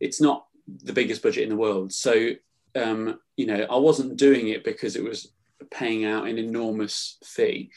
it's 0.00 0.22
not 0.22 0.46
the 0.84 0.92
biggest 0.92 1.22
budget 1.22 1.42
in 1.44 1.50
the 1.50 1.56
world. 1.56 1.92
So, 1.92 2.30
um, 2.76 3.18
you 3.36 3.44
know, 3.44 3.66
I 3.70 3.76
wasn't 3.76 4.16
doing 4.16 4.48
it 4.48 4.64
because 4.64 4.96
it 4.96 5.04
was 5.04 5.32
paying 5.70 6.06
out 6.06 6.26
an 6.26 6.38
enormous 6.38 7.18
fee 7.24 7.70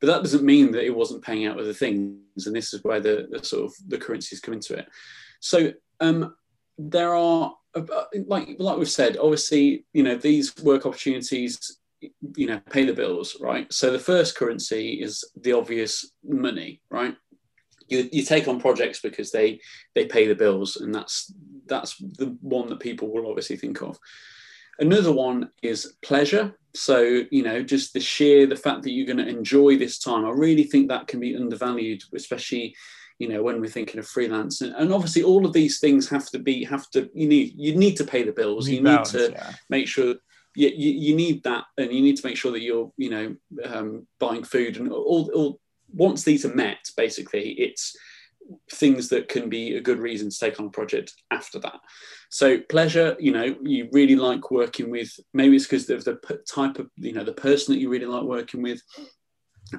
but 0.00 0.06
that 0.06 0.22
doesn't 0.22 0.44
mean 0.44 0.72
that 0.72 0.84
it 0.84 0.94
wasn't 0.94 1.24
paying 1.24 1.46
out 1.46 1.58
other 1.58 1.72
things 1.72 2.46
and 2.46 2.54
this 2.54 2.72
is 2.72 2.84
where 2.84 3.00
the, 3.00 3.26
the 3.30 3.44
sort 3.44 3.64
of 3.64 3.74
the 3.88 3.98
currencies 3.98 4.40
come 4.40 4.54
into 4.54 4.74
it. 4.74 4.88
So 5.40 5.72
um, 6.00 6.34
there 6.76 7.14
are 7.14 7.54
uh, 7.74 8.04
like 8.26 8.56
like 8.58 8.78
we've 8.78 8.88
said 8.88 9.16
obviously 9.16 9.84
you 9.92 10.02
know 10.02 10.16
these 10.16 10.56
work 10.62 10.86
opportunities 10.86 11.78
you 12.36 12.46
know 12.46 12.60
pay 12.70 12.84
the 12.84 12.92
bills 12.92 13.36
right? 13.40 13.72
So 13.72 13.90
the 13.90 13.98
first 13.98 14.36
currency 14.36 15.02
is 15.02 15.24
the 15.40 15.52
obvious 15.52 16.12
money 16.24 16.80
right? 16.90 17.16
You, 17.88 18.08
you 18.12 18.22
take 18.22 18.48
on 18.48 18.60
projects 18.60 19.00
because 19.00 19.32
they 19.32 19.60
they 19.94 20.06
pay 20.06 20.26
the 20.26 20.34
bills 20.34 20.76
and 20.76 20.94
that's 20.94 21.32
that's 21.66 21.96
the 21.96 22.36
one 22.40 22.68
that 22.68 22.80
people 22.80 23.12
will 23.12 23.28
obviously 23.28 23.56
think 23.56 23.82
of 23.82 23.98
Another 24.78 25.12
one 25.12 25.50
is 25.62 25.94
pleasure. 26.02 26.54
So, 26.74 27.22
you 27.30 27.42
know, 27.42 27.62
just 27.62 27.92
the 27.92 28.00
sheer, 28.00 28.46
the 28.46 28.56
fact 28.56 28.82
that 28.82 28.92
you're 28.92 29.06
going 29.06 29.24
to 29.24 29.28
enjoy 29.28 29.76
this 29.76 29.98
time. 29.98 30.24
I 30.24 30.30
really 30.30 30.64
think 30.64 30.88
that 30.88 31.08
can 31.08 31.18
be 31.18 31.34
undervalued, 31.34 32.02
especially, 32.14 32.76
you 33.18 33.28
know, 33.28 33.42
when 33.42 33.60
we're 33.60 33.68
thinking 33.68 33.98
of 33.98 34.06
freelance. 34.06 34.60
And, 34.60 34.74
and 34.76 34.92
obviously 34.92 35.22
all 35.22 35.44
of 35.44 35.52
these 35.52 35.80
things 35.80 36.08
have 36.08 36.30
to 36.30 36.38
be, 36.38 36.64
have 36.64 36.88
to, 36.90 37.10
you 37.14 37.26
need, 37.26 37.54
you 37.56 37.74
need 37.74 37.96
to 37.96 38.04
pay 38.04 38.22
the 38.22 38.32
bills. 38.32 38.68
You 38.68 38.82
need, 38.82 39.04
to 39.06 39.30
yeah. 39.32 39.52
make 39.68 39.88
sure 39.88 40.14
you, 40.54 40.68
you, 40.68 40.92
you, 40.92 41.16
need 41.16 41.42
that. 41.42 41.64
And 41.76 41.92
you 41.92 42.00
need 42.00 42.16
to 42.16 42.26
make 42.26 42.36
sure 42.36 42.52
that 42.52 42.62
you're, 42.62 42.92
you 42.96 43.10
know, 43.10 43.36
um, 43.64 44.06
buying 44.20 44.44
food 44.44 44.76
and 44.76 44.92
all, 44.92 45.30
all, 45.34 45.60
once 45.92 46.22
these 46.22 46.44
are 46.44 46.54
met, 46.54 46.90
basically 46.96 47.52
it's, 47.52 47.96
things 48.72 49.08
that 49.08 49.28
can 49.28 49.48
be 49.48 49.76
a 49.76 49.80
good 49.80 49.98
reason 49.98 50.30
to 50.30 50.38
take 50.38 50.58
on 50.58 50.66
a 50.66 50.70
project 50.70 51.14
after 51.30 51.58
that. 51.58 51.80
So 52.30 52.60
pleasure, 52.60 53.16
you 53.18 53.32
know, 53.32 53.56
you 53.62 53.88
really 53.92 54.16
like 54.16 54.50
working 54.50 54.90
with. 54.90 55.10
Maybe 55.32 55.56
it's 55.56 55.66
because 55.66 55.88
of 55.90 56.04
the 56.04 56.18
type 56.50 56.78
of, 56.78 56.90
you 56.96 57.12
know, 57.12 57.24
the 57.24 57.32
person 57.32 57.74
that 57.74 57.80
you 57.80 57.88
really 57.88 58.06
like 58.06 58.24
working 58.24 58.62
with, 58.62 58.82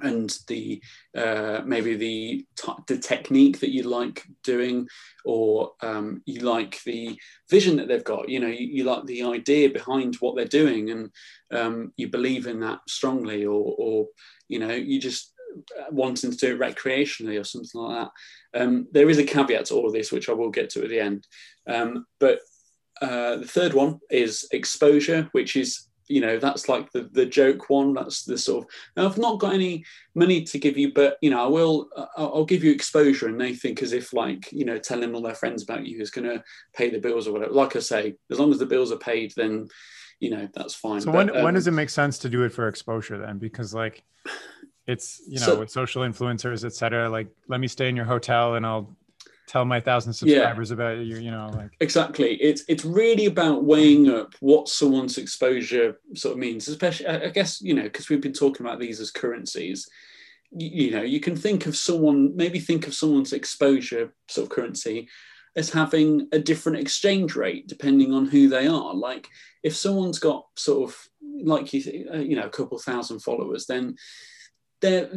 and 0.01 0.37
the 0.47 0.81
uh, 1.15 1.61
maybe 1.65 1.95
the 1.95 2.45
the 2.87 2.97
technique 2.97 3.59
that 3.59 3.73
you 3.73 3.83
like 3.83 4.23
doing, 4.43 4.87
or 5.25 5.71
um, 5.81 6.21
you 6.25 6.41
like 6.41 6.81
the 6.83 7.19
vision 7.49 7.77
that 7.77 7.87
they've 7.87 8.03
got. 8.03 8.29
You 8.29 8.39
know, 8.39 8.47
you, 8.47 8.67
you 8.67 8.83
like 8.83 9.05
the 9.05 9.23
idea 9.23 9.69
behind 9.69 10.15
what 10.15 10.35
they're 10.35 10.45
doing, 10.45 10.89
and 10.91 11.09
um, 11.51 11.93
you 11.97 12.09
believe 12.09 12.47
in 12.47 12.59
that 12.61 12.79
strongly, 12.87 13.45
or 13.45 13.75
or 13.77 14.07
you 14.47 14.59
know, 14.59 14.73
you 14.73 14.99
just 14.99 15.33
wanting 15.91 16.31
to 16.31 16.37
do 16.37 16.55
it 16.55 16.59
recreationally 16.59 17.39
or 17.39 17.43
something 17.43 17.81
like 17.81 18.09
that. 18.53 18.61
Um, 18.61 18.87
there 18.91 19.09
is 19.09 19.17
a 19.17 19.23
caveat 19.23 19.65
to 19.65 19.75
all 19.75 19.87
of 19.87 19.93
this, 19.93 20.11
which 20.11 20.29
I 20.29 20.33
will 20.33 20.49
get 20.49 20.69
to 20.71 20.83
at 20.83 20.89
the 20.89 20.99
end. 20.99 21.27
Um, 21.67 22.05
but 22.19 22.39
uh, 23.01 23.37
the 23.37 23.47
third 23.47 23.73
one 23.73 23.99
is 24.09 24.47
exposure, 24.51 25.29
which 25.31 25.55
is 25.55 25.87
you 26.07 26.21
know 26.21 26.39
that's 26.39 26.67
like 26.67 26.91
the 26.91 27.07
the 27.13 27.25
joke 27.25 27.69
one. 27.69 27.93
That's 27.93 28.23
the 28.23 28.37
sort 28.37 28.65
of 28.65 28.71
now 28.97 29.05
I've 29.05 29.17
not 29.17 29.39
got 29.39 29.53
any 29.53 29.85
money 30.15 30.43
to 30.43 30.57
give 30.57 30.77
you, 30.77 30.91
but 30.91 31.17
you 31.21 31.29
know 31.29 31.43
I 31.43 31.47
will. 31.47 31.87
I'll, 32.17 32.33
I'll 32.35 32.45
give 32.45 32.63
you 32.63 32.71
exposure, 32.71 33.27
and 33.27 33.39
they 33.39 33.53
think 33.53 33.81
as 33.81 33.93
if 33.93 34.11
like 34.11 34.51
you 34.51 34.65
know 34.65 34.79
telling 34.79 35.13
all 35.13 35.21
their 35.21 35.35
friends 35.35 35.63
about 35.63 35.85
you 35.85 36.01
is 36.01 36.09
going 36.09 36.27
to 36.27 36.43
pay 36.73 36.89
the 36.89 36.99
bills 36.99 37.27
or 37.27 37.33
whatever. 37.33 37.53
Like 37.53 37.75
I 37.75 37.79
say, 37.79 38.15
as 38.31 38.39
long 38.39 38.51
as 38.51 38.57
the 38.57 38.65
bills 38.65 38.91
are 38.91 38.97
paid, 38.97 39.33
then 39.37 39.67
you 40.19 40.31
know 40.31 40.49
that's 40.53 40.73
fine. 40.73 40.99
So 40.99 41.11
but, 41.11 41.27
when 41.27 41.37
um, 41.37 41.43
when 41.43 41.53
does 41.53 41.67
it 41.67 41.71
make 41.71 41.89
sense 41.89 42.17
to 42.19 42.29
do 42.29 42.43
it 42.43 42.51
for 42.51 42.67
exposure 42.67 43.19
then? 43.19 43.37
Because 43.37 43.73
like 43.73 44.03
it's 44.87 45.21
you 45.27 45.39
know 45.39 45.45
so, 45.45 45.59
with 45.59 45.69
social 45.69 46.03
influencers 46.03 46.63
etc 46.63 47.09
like 47.09 47.27
let 47.47 47.59
me 47.59 47.67
stay 47.67 47.89
in 47.89 47.95
your 47.95 48.05
hotel 48.05 48.55
and 48.55 48.65
i'll 48.65 48.95
tell 49.49 49.65
my 49.65 49.79
thousand 49.79 50.13
subscribers 50.13 50.69
yeah, 50.69 50.73
about 50.75 50.97
you 50.99 51.17
you 51.17 51.31
know 51.31 51.49
like. 51.55 51.71
Exactly. 51.79 52.35
It's 52.35 52.63
it's 52.67 52.85
really 52.85 53.25
about 53.25 53.63
weighing 53.63 54.07
up 54.07 54.35
what 54.41 54.69
someone's 54.69 55.17
exposure 55.17 55.99
sort 56.13 56.33
of 56.33 56.39
means 56.39 56.67
especially 56.67 57.07
i 57.07 57.29
guess 57.29 57.59
you 57.59 57.73
know 57.73 57.83
because 57.83 58.09
we've 58.09 58.21
been 58.21 58.31
talking 58.31 58.65
about 58.65 58.79
these 58.79 58.99
as 58.99 59.11
currencies. 59.11 59.89
You, 60.51 60.85
you 60.85 60.91
know 60.91 61.01
you 61.01 61.19
can 61.19 61.35
think 61.35 61.65
of 61.65 61.75
someone 61.75 62.35
maybe 62.35 62.59
think 62.59 62.85
of 62.85 62.93
someone's 62.93 63.33
exposure 63.33 64.13
sort 64.27 64.45
of 64.45 64.55
currency 64.55 65.09
as 65.55 65.71
having 65.71 66.27
a 66.31 66.37
different 66.37 66.77
exchange 66.77 67.35
rate 67.35 67.67
depending 67.67 68.13
on 68.13 68.27
who 68.27 68.49
they 68.49 68.67
are. 68.67 68.93
Like 68.93 69.27
if 69.63 69.75
someone's 69.75 70.19
got 70.19 70.45
sort 70.55 70.89
of 70.89 71.09
like 71.43 71.73
you 71.73 72.07
uh, 72.13 72.17
you 72.17 72.35
know 72.35 72.45
a 72.45 72.49
couple 72.49 72.77
thousand 72.77 73.19
followers 73.21 73.65
then 73.65 73.95
they're 74.81 75.09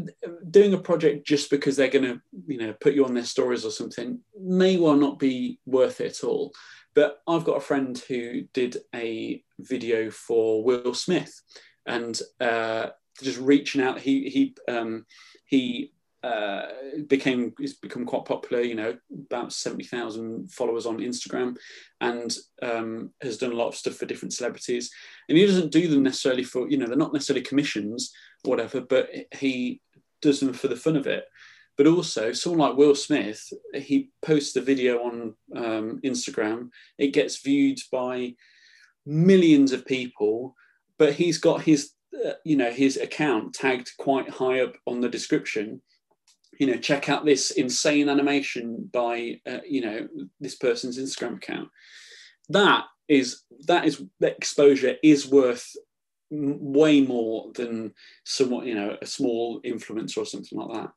doing 0.50 0.74
a 0.74 0.78
project 0.78 1.26
just 1.26 1.50
because 1.50 1.76
they're 1.76 1.88
going 1.88 2.04
to 2.04 2.20
you 2.46 2.58
know 2.58 2.74
put 2.80 2.94
you 2.94 3.04
on 3.04 3.14
their 3.14 3.24
stories 3.24 3.64
or 3.64 3.70
something 3.70 4.18
may 4.40 4.76
well 4.76 4.96
not 4.96 5.18
be 5.18 5.58
worth 5.66 6.00
it 6.00 6.18
at 6.18 6.24
all 6.24 6.52
but 6.94 7.22
i've 7.28 7.44
got 7.44 7.56
a 7.56 7.60
friend 7.60 7.98
who 8.08 8.42
did 8.52 8.76
a 8.94 9.42
video 9.60 10.10
for 10.10 10.64
will 10.64 10.94
smith 10.94 11.40
and 11.86 12.20
uh, 12.40 12.88
just 13.20 13.38
reaching 13.38 13.82
out. 13.82 14.00
He 14.00 14.28
he 14.28 14.54
um, 14.68 15.06
he 15.44 15.92
uh, 16.22 16.66
became 17.08 17.52
he's 17.58 17.74
become 17.74 18.04
quite 18.04 18.24
popular. 18.24 18.62
You 18.62 18.74
know, 18.74 18.96
about 19.26 19.52
seventy 19.52 19.84
thousand 19.84 20.52
followers 20.52 20.86
on 20.86 20.98
Instagram, 20.98 21.56
and 22.00 22.34
um, 22.62 23.10
has 23.22 23.38
done 23.38 23.52
a 23.52 23.56
lot 23.56 23.68
of 23.68 23.76
stuff 23.76 23.94
for 23.94 24.06
different 24.06 24.32
celebrities. 24.32 24.90
And 25.28 25.36
he 25.36 25.46
doesn't 25.46 25.72
do 25.72 25.88
them 25.88 26.02
necessarily 26.02 26.44
for 26.44 26.68
you 26.68 26.78
know 26.78 26.86
they're 26.86 26.96
not 26.96 27.12
necessarily 27.12 27.44
commissions, 27.44 28.12
whatever, 28.44 28.80
but 28.80 29.08
he 29.34 29.80
does 30.20 30.40
them 30.40 30.52
for 30.52 30.68
the 30.68 30.76
fun 30.76 30.96
of 30.96 31.06
it. 31.06 31.24
But 31.76 31.86
also, 31.86 32.32
someone 32.32 32.68
like 32.68 32.76
Will 32.76 32.94
Smith, 32.94 33.50
he 33.74 34.10
posts 34.20 34.54
a 34.56 34.60
video 34.60 34.98
on 35.04 35.34
um, 35.56 36.00
Instagram. 36.04 36.68
It 36.98 37.08
gets 37.08 37.40
viewed 37.42 37.78
by 37.90 38.34
millions 39.06 39.72
of 39.72 39.86
people, 39.86 40.54
but 40.98 41.14
he's 41.14 41.38
got 41.38 41.62
his 41.62 41.92
uh, 42.26 42.32
you 42.44 42.56
know 42.56 42.70
his 42.70 42.98
account 42.98 43.54
tagged 43.54 43.90
quite 43.98 44.28
high 44.28 44.60
up 44.60 44.74
on 44.86 45.00
the 45.00 45.08
description 45.08 45.80
you 46.58 46.66
know 46.66 46.76
check 46.76 47.08
out 47.08 47.24
this 47.24 47.52
insane 47.52 48.08
animation 48.08 48.88
by 48.92 49.40
uh, 49.50 49.58
you 49.66 49.80
know 49.80 50.06
this 50.38 50.54
person's 50.56 50.98
instagram 50.98 51.36
account 51.36 51.68
that 52.50 52.84
is 53.08 53.42
that 53.66 53.84
is 53.84 54.02
that 54.20 54.36
exposure 54.36 54.96
is 55.02 55.26
worth 55.26 55.66
way 56.32 57.00
more 57.00 57.52
than 57.54 57.92
somewhat 58.24 58.66
you 58.66 58.74
know 58.74 58.96
a 59.00 59.06
small 59.06 59.60
influencer 59.62 60.18
or 60.18 60.26
something 60.26 60.58
like 60.58 60.72
that. 60.74 60.90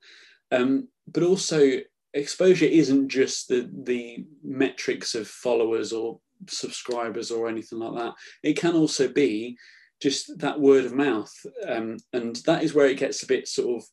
Um, 0.57 0.87
but 1.07 1.23
also 1.23 1.79
exposure 2.13 2.65
isn't 2.65 3.09
just 3.09 3.49
the 3.49 3.69
the 3.83 4.25
metrics 4.43 5.15
of 5.15 5.27
followers 5.27 5.91
or 5.91 6.19
subscribers 6.47 7.31
or 7.31 7.47
anything 7.47 7.79
like 7.79 7.95
that. 7.95 8.13
It 8.43 8.57
can 8.57 8.75
also 8.75 9.07
be 9.07 9.57
just 10.01 10.37
that 10.39 10.59
word 10.59 10.85
of 10.85 10.93
mouth 10.93 11.33
um, 11.67 11.97
and 12.13 12.37
that 12.45 12.63
is 12.63 12.73
where 12.73 12.87
it 12.87 12.99
gets 12.99 13.23
a 13.23 13.27
bit 13.27 13.47
sort 13.47 13.81
of 13.81 13.87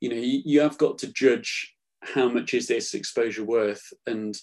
you 0.00 0.08
know 0.08 0.16
you, 0.16 0.42
you 0.44 0.60
have 0.60 0.78
got 0.78 0.98
to 0.98 1.12
judge 1.12 1.74
how 2.02 2.28
much 2.28 2.54
is 2.54 2.66
this 2.66 2.94
exposure 2.94 3.44
worth 3.44 3.92
and 4.06 4.36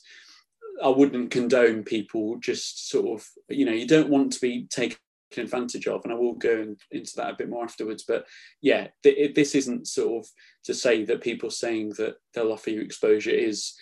i 0.84 0.88
wouldn't 0.88 1.32
condone 1.32 1.84
people 1.84 2.38
just 2.38 2.90
sort 2.90 3.20
of 3.20 3.28
you 3.50 3.66
know 3.66 3.72
you 3.72 3.88
don't 3.88 4.10
want 4.10 4.32
to 4.32 4.40
be 4.40 4.68
taken 4.70 4.98
advantage 5.38 5.88
of 5.88 6.03
and 6.03 6.14
i 6.14 6.15
will 6.15 6.35
go 6.35 6.76
into 6.91 7.11
that 7.15 7.31
a 7.31 7.35
bit 7.35 7.49
more 7.49 7.64
afterwards 7.64 8.03
but 8.07 8.26
yeah 8.61 8.88
th- 9.03 9.35
this 9.35 9.56
isn't 9.56 9.88
sort 9.88 10.26
of 10.26 10.31
to 10.64 10.73
say 10.73 11.03
that 11.03 11.22
people 11.22 11.49
saying 11.49 11.89
that 11.97 12.15
they'll 12.34 12.51
offer 12.51 12.69
you 12.69 12.81
exposure 12.81 13.31
is 13.31 13.76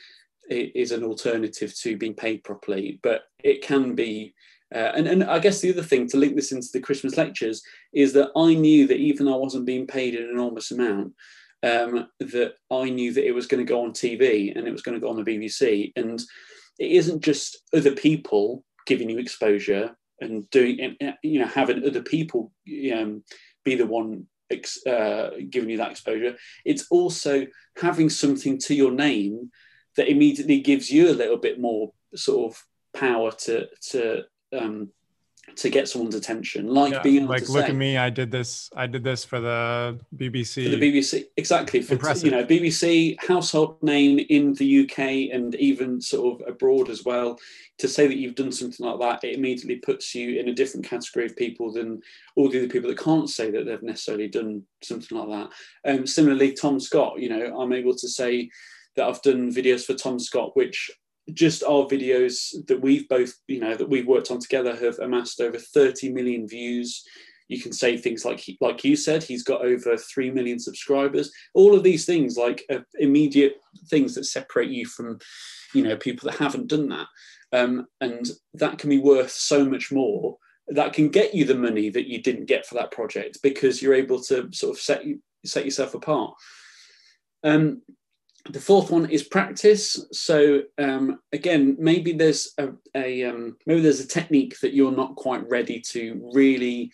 is 0.50 0.92
an 0.92 1.04
alternative 1.04 1.76
to 1.76 1.98
being 1.98 2.14
paid 2.14 2.44
properly 2.44 3.00
but 3.04 3.24
it 3.44 3.62
can 3.62 3.96
be 3.96 4.34
uh, 4.76 4.92
and, 4.96 5.08
and 5.08 5.24
I 5.24 5.40
guess 5.40 5.62
the 5.62 5.72
other 5.72 5.84
thing 5.84 6.08
to 6.10 6.18
link 6.18 6.36
this 6.36 6.52
into 6.52 6.68
the 6.74 6.82
Christmas 6.82 7.16
lectures 7.16 7.64
is 7.94 8.12
that 8.14 8.32
I 8.36 8.54
knew 8.54 8.86
that 8.88 8.98
even 8.98 9.26
though 9.26 9.36
I 9.36 9.38
wasn't 9.38 9.66
being 9.66 9.88
paid 9.88 10.14
an 10.14 10.30
enormous 10.30 10.72
amount, 10.72 11.14
um, 11.64 12.08
that 12.20 12.56
I 12.70 12.90
knew 12.90 13.14
that 13.14 13.26
it 13.26 13.32
was 13.32 13.48
going 13.48 13.66
to 13.66 13.70
go 13.70 13.84
on 13.84 13.92
TV 13.92 14.56
and 14.56 14.68
it 14.68 14.72
was 14.72 14.82
going 14.82 15.00
to 15.00 15.02
go 15.02 15.10
on 15.10 15.16
the 15.16 15.24
BBC. 15.24 15.94
And 15.96 16.20
it 16.80 16.92
isn't 16.92 17.24
just 17.24 17.58
other 17.74 17.94
people 17.94 18.64
giving 18.86 19.10
you 19.10 19.20
exposure 19.20 19.96
and 20.20 20.50
doing, 20.50 20.96
and, 21.00 21.16
you 21.24 21.40
know, 21.40 21.48
having 21.48 21.86
other 21.86 22.02
people 22.02 22.52
um, 22.94 23.24
be 23.64 23.76
the 23.76 23.86
one 23.86 24.26
uh, 24.88 25.30
giving 25.50 25.70
you 25.70 25.78
that 25.78 25.92
exposure. 25.92 26.36
It's 26.64 26.88
also 26.90 27.46
having 27.82 28.10
something 28.10 28.58
to 28.60 28.74
your 28.74 28.92
name 28.92 29.52
that 29.96 30.10
immediately 30.10 30.62
gives 30.62 30.90
you 30.90 31.10
a 31.10 31.20
little 31.20 31.38
bit 31.38 31.60
more 31.60 31.92
sort 32.16 32.52
of 32.52 32.64
power 32.94 33.32
to 33.32 33.68
to 33.92 34.24
um, 34.58 34.90
to 35.56 35.70
get 35.70 35.88
someone's 35.88 36.14
attention, 36.14 36.68
like 36.68 36.94
yeah, 36.94 37.02
being 37.02 37.26
like, 37.26 37.50
look 37.50 37.66
say, 37.66 37.72
at 37.72 37.76
me, 37.76 37.98
I 37.98 38.10
did 38.10 38.30
this, 38.30 38.70
I 38.76 38.86
did 38.86 39.04
this 39.04 39.24
for 39.24 39.40
the 39.40 40.00
BBC. 40.16 40.66
For 40.66 40.78
the 40.78 41.00
BBC, 41.00 41.26
exactly. 41.36 41.82
For 41.82 41.94
Impressive. 41.94 42.26
you 42.26 42.32
know, 42.32 42.46
BBC 42.46 43.16
household 43.24 43.82
name 43.82 44.20
in 44.30 44.54
the 44.54 44.84
UK 44.84 45.34
and 45.34 45.56
even 45.56 46.00
sort 46.00 46.42
of 46.42 46.48
abroad 46.48 46.90
as 46.90 47.04
well. 47.06 47.40
To 47.80 47.88
say 47.88 48.08
that 48.08 48.18
you've 48.18 48.36
done 48.36 48.52
something 48.52 48.86
like 48.86 49.00
that, 49.00 49.28
it 49.28 49.36
immediately 49.36 49.78
puts 49.78 50.14
you 50.14 50.40
in 50.40 50.50
a 50.50 50.54
different 50.54 50.86
category 50.86 51.26
of 51.26 51.36
people 51.36 51.72
than 51.72 52.02
all 52.36 52.50
the 52.50 52.60
other 52.60 52.70
people 52.70 52.90
that 52.90 53.00
can't 53.00 53.30
say 53.30 53.52
that 53.52 53.66
they've 53.66 53.84
necessarily 53.84 54.28
done 54.28 54.64
something 54.84 55.18
like 55.18 55.30
that. 55.30 55.92
Um, 55.92 56.08
similarly, 56.08 56.54
Tom 56.54 56.80
Scott, 56.80 57.20
you 57.20 57.30
know, 57.30 57.60
I'm 57.60 57.74
able 57.74 57.96
to 57.96 58.08
say 58.08 58.50
that 58.96 59.08
I've 59.08 59.22
done 59.22 59.52
videos 59.52 59.86
for 59.86 59.94
Tom 59.94 60.20
Scott, 60.20 60.56
which 60.56 60.92
just 61.34 61.64
our 61.64 61.86
videos 61.86 62.54
that 62.68 62.80
we've 62.80 63.08
both, 63.10 63.34
you 63.48 63.60
know, 63.60 63.76
that 63.76 63.90
we've 63.90 64.08
worked 64.08 64.32
on 64.32 64.40
together 64.40 64.76
have 64.76 65.00
amassed 65.00 65.42
over 65.42 65.58
30 65.58 66.12
million 66.12 66.48
views. 66.48 67.04
You 67.48 67.62
can 67.62 67.72
say 67.72 67.98
things 67.98 68.26
like, 68.26 68.44
like 68.62 68.84
you 68.84 68.96
said, 68.96 69.24
he's 69.24 69.44
got 69.44 69.62
over 69.62 69.98
3 69.98 70.32
million 70.32 70.60
subscribers. 70.60 71.32
All 71.54 71.76
of 71.76 71.84
these 71.84 72.06
things, 72.06 72.38
like 72.38 72.64
uh, 72.70 72.80
immediate 73.00 73.56
things 73.90 74.16
that 74.16 74.26
separate 74.26 74.70
you 74.70 74.86
from, 74.86 75.20
you 75.74 75.84
know, 75.84 75.98
people 75.98 76.30
that 76.30 76.38
haven't 76.38 76.68
done 76.68 76.90
that. 76.90 77.08
Um, 77.54 77.88
and 78.02 78.26
that 78.56 78.78
can 78.78 78.90
be 78.90 79.00
worth 79.00 79.32
so 79.32 79.66
much 79.66 79.92
more. 79.92 80.38
That 80.70 80.92
can 80.92 81.08
get 81.08 81.34
you 81.34 81.46
the 81.46 81.56
money 81.56 81.90
that 81.90 82.08
you 82.08 82.22
didn't 82.22 82.46
get 82.46 82.66
for 82.66 82.76
that 82.76 82.92
project 82.92 83.40
because 83.42 83.82
you're 83.82 83.94
able 83.94 84.22
to 84.24 84.50
sort 84.52 84.76
of 84.76 84.82
set, 84.82 85.02
set 85.46 85.64
yourself 85.64 85.94
apart. 85.94 86.34
Um, 87.44 87.82
the 88.50 88.60
fourth 88.60 88.92
one 88.92 89.10
is 89.10 89.24
practice. 89.24 90.06
So 90.12 90.62
um, 90.78 91.20
again, 91.34 91.76
maybe 91.80 92.14
there's 92.14 92.54
a, 92.58 92.70
a 92.96 93.24
um, 93.26 93.58
maybe 93.66 93.82
there's 93.82 94.00
a 94.00 94.08
technique 94.08 94.60
that 94.62 94.74
you're 94.74 94.96
not 94.96 95.16
quite 95.16 95.48
ready 95.50 95.82
to 95.92 96.30
really 96.34 96.92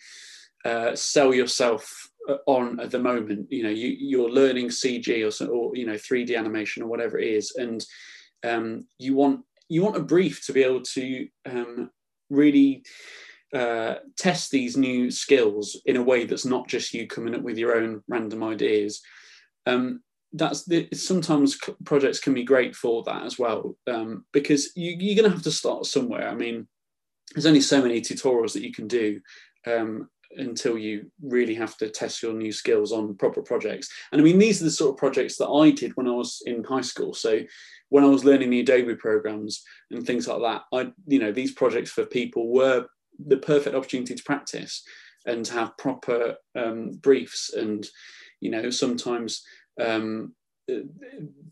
uh, 0.64 0.94
sell 0.94 1.34
yourself 1.34 2.08
uh, 2.28 2.36
on 2.46 2.80
at 2.80 2.90
the 2.90 2.98
moment. 2.98 3.48
You 3.50 3.64
know, 3.64 3.70
you, 3.70 3.88
you're 3.98 4.30
learning 4.30 4.68
CG 4.68 5.08
or, 5.08 5.46
or 5.46 5.76
you 5.76 5.86
know 5.86 5.94
3D 5.94 6.36
animation 6.36 6.82
or 6.82 6.86
whatever 6.86 7.18
it 7.18 7.28
is, 7.28 7.54
and 7.56 7.84
um, 8.44 8.86
you 8.98 9.14
want 9.14 9.40
you 9.68 9.82
want 9.82 9.96
a 9.96 10.02
brief 10.02 10.44
to 10.46 10.52
be 10.52 10.62
able 10.62 10.82
to 10.82 11.28
um, 11.46 11.90
really 12.30 12.84
uh, 13.52 13.96
test 14.18 14.50
these 14.50 14.76
new 14.76 15.10
skills 15.10 15.80
in 15.86 15.96
a 15.96 16.02
way 16.02 16.24
that's 16.24 16.44
not 16.44 16.68
just 16.68 16.92
you 16.92 17.06
coming 17.06 17.34
up 17.34 17.42
with 17.42 17.56
your 17.56 17.76
own 17.76 18.02
random 18.08 18.42
ideas. 18.42 19.00
Um, 19.66 20.02
that's 20.34 20.64
the, 20.64 20.88
sometimes 20.92 21.58
projects 21.84 22.18
can 22.18 22.34
be 22.34 22.42
great 22.42 22.74
for 22.74 23.02
that 23.04 23.24
as 23.24 23.38
well 23.38 23.76
um, 23.86 24.24
because 24.32 24.72
you, 24.74 24.94
are 25.12 25.16
going 25.16 25.30
to 25.30 25.36
have 25.36 25.44
to 25.44 25.50
start 25.50 25.86
somewhere. 25.86 26.28
I 26.28 26.34
mean, 26.34 26.66
there's 27.34 27.46
only 27.46 27.60
so 27.60 27.80
many 27.80 28.00
tutorials 28.00 28.52
that 28.52 28.64
you 28.64 28.72
can 28.72 28.88
do 28.88 29.20
um, 29.66 30.08
until 30.36 30.76
you 30.76 31.10
really 31.22 31.54
have 31.54 31.76
to 31.78 31.88
test 31.88 32.20
your 32.20 32.34
new 32.34 32.50
skills 32.50 32.92
on 32.92 33.16
proper 33.16 33.42
projects. 33.42 33.88
And 34.10 34.20
I 34.20 34.24
mean, 34.24 34.38
these 34.38 34.60
are 34.60 34.64
the 34.64 34.70
sort 34.72 34.94
of 34.94 34.98
projects 34.98 35.36
that 35.38 35.48
I 35.48 35.70
did 35.70 35.96
when 35.96 36.08
I 36.08 36.12
was 36.12 36.42
in 36.46 36.64
high 36.64 36.80
school. 36.80 37.14
So 37.14 37.40
when 37.90 38.02
I 38.02 38.08
was 38.08 38.24
learning 38.24 38.50
the 38.50 38.60
Adobe 38.60 38.96
programs 38.96 39.62
and 39.92 40.04
things 40.04 40.26
like 40.26 40.40
that, 40.40 40.62
I, 40.72 40.92
you 41.06 41.20
know, 41.20 41.30
these 41.30 41.52
projects 41.52 41.90
for 41.90 42.04
people 42.04 42.52
were 42.52 42.86
the 43.24 43.36
perfect 43.36 43.76
opportunity 43.76 44.16
to 44.16 44.22
practice 44.24 44.82
and 45.26 45.44
to 45.44 45.52
have 45.52 45.78
proper 45.78 46.34
um, 46.56 46.90
briefs 47.00 47.52
and, 47.54 47.86
you 48.40 48.50
know, 48.50 48.70
sometimes 48.70 49.44
um, 49.80 50.34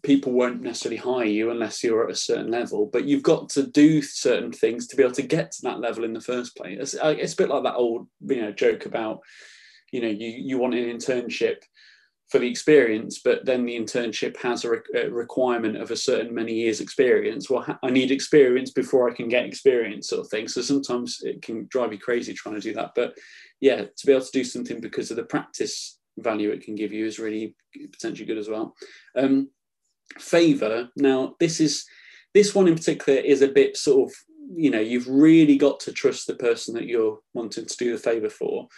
people 0.03 0.33
won't 0.33 0.63
necessarily 0.63 0.97
hire 0.97 1.25
you 1.25 1.51
unless 1.51 1.85
you're 1.85 2.05
at 2.05 2.13
a 2.13 2.17
certain 2.17 2.51
level, 2.51 2.89
but 2.93 3.05
you've 3.05 3.23
got 3.23 3.49
to 3.51 3.67
do 3.67 4.03
certain 4.03 4.53
things 4.53 4.87
to 4.87 4.97
be 4.97 5.03
able 5.03 5.15
to 5.15 5.23
get 5.23 5.53
to 5.53 5.63
that 5.63 5.81
level 5.81 6.05
in 6.05 6.13
the 6.13 6.21
first 6.21 6.57
place. 6.57 6.79
It's, 6.81 6.95
it's 6.95 7.35
a 7.35 7.37
bit 7.37 7.49
like 7.49 7.63
that 7.65 7.77
old, 7.77 8.09
you 8.21 8.41
know, 8.41 8.53
joke 8.53 8.87
about, 8.87 9.21
you 9.93 10.01
know, 10.01 10.09
you, 10.09 10.29
you 10.29 10.59
want 10.59 10.75
an 10.75 10.85
internship 10.85 11.57
for 12.31 12.39
the 12.39 12.49
experience, 12.49 13.21
but 13.23 13.45
then 13.45 13.67
the 13.67 13.79
internship 13.79 14.39
has 14.39 14.65
a, 14.65 14.71
re- 14.71 15.03
a 15.03 15.11
requirement 15.11 15.77
of 15.77 15.91
a 15.91 15.97
certain 15.97 16.35
many 16.35 16.55
years 16.55 16.81
experience. 16.81 17.51
Well, 17.51 17.79
I 17.83 17.91
need 17.91 18.11
experience 18.11 18.71
before 18.71 19.11
I 19.11 19.15
can 19.15 19.29
get 19.29 19.45
experience, 19.45 20.09
sort 20.09 20.23
of 20.23 20.31
thing. 20.31 20.49
So 20.49 20.63
sometimes 20.63 21.19
it 21.23 21.43
can 21.43 21.67
drive 21.71 21.93
you 21.93 21.99
crazy 21.99 22.33
trying 22.33 22.55
to 22.55 22.61
do 22.63 22.73
that. 22.73 22.93
But 22.97 23.15
yeah, 23.61 23.83
to 23.83 24.07
be 24.07 24.13
able 24.13 24.25
to 24.25 24.33
do 24.33 24.45
something 24.45 24.81
because 24.81 25.11
of 25.11 25.19
the 25.19 25.25
practice 25.25 25.99
value 26.19 26.51
it 26.51 26.63
can 26.63 26.75
give 26.75 26.93
you 26.93 27.07
is 27.07 27.19
really 27.19 27.55
potentially 27.93 28.27
good 28.27 28.39
as 28.39 28.49
well. 28.49 28.75
Um, 29.17 29.51
favor. 30.19 30.91
Now, 30.97 31.35
this 31.41 31.61
is 31.61 31.87
this 32.35 32.55
one 32.55 32.69
in 32.69 32.75
particular 32.75 33.19
is 33.19 33.43
a 33.43 33.49
bit 33.49 33.77
sort 33.77 34.11
of 34.11 34.17
you 34.55 34.71
know 34.71 34.81
you've 34.81 35.09
really 35.09 35.57
got 35.57 35.81
to 35.81 35.93
trust 35.93 36.27
the 36.27 36.35
person 36.35 36.75
that 36.75 36.87
you're 36.87 37.19
wanting 37.35 37.67
to 37.67 37.77
do 37.77 37.93
the 37.93 37.99
favor 37.99 38.29
for 38.29 38.69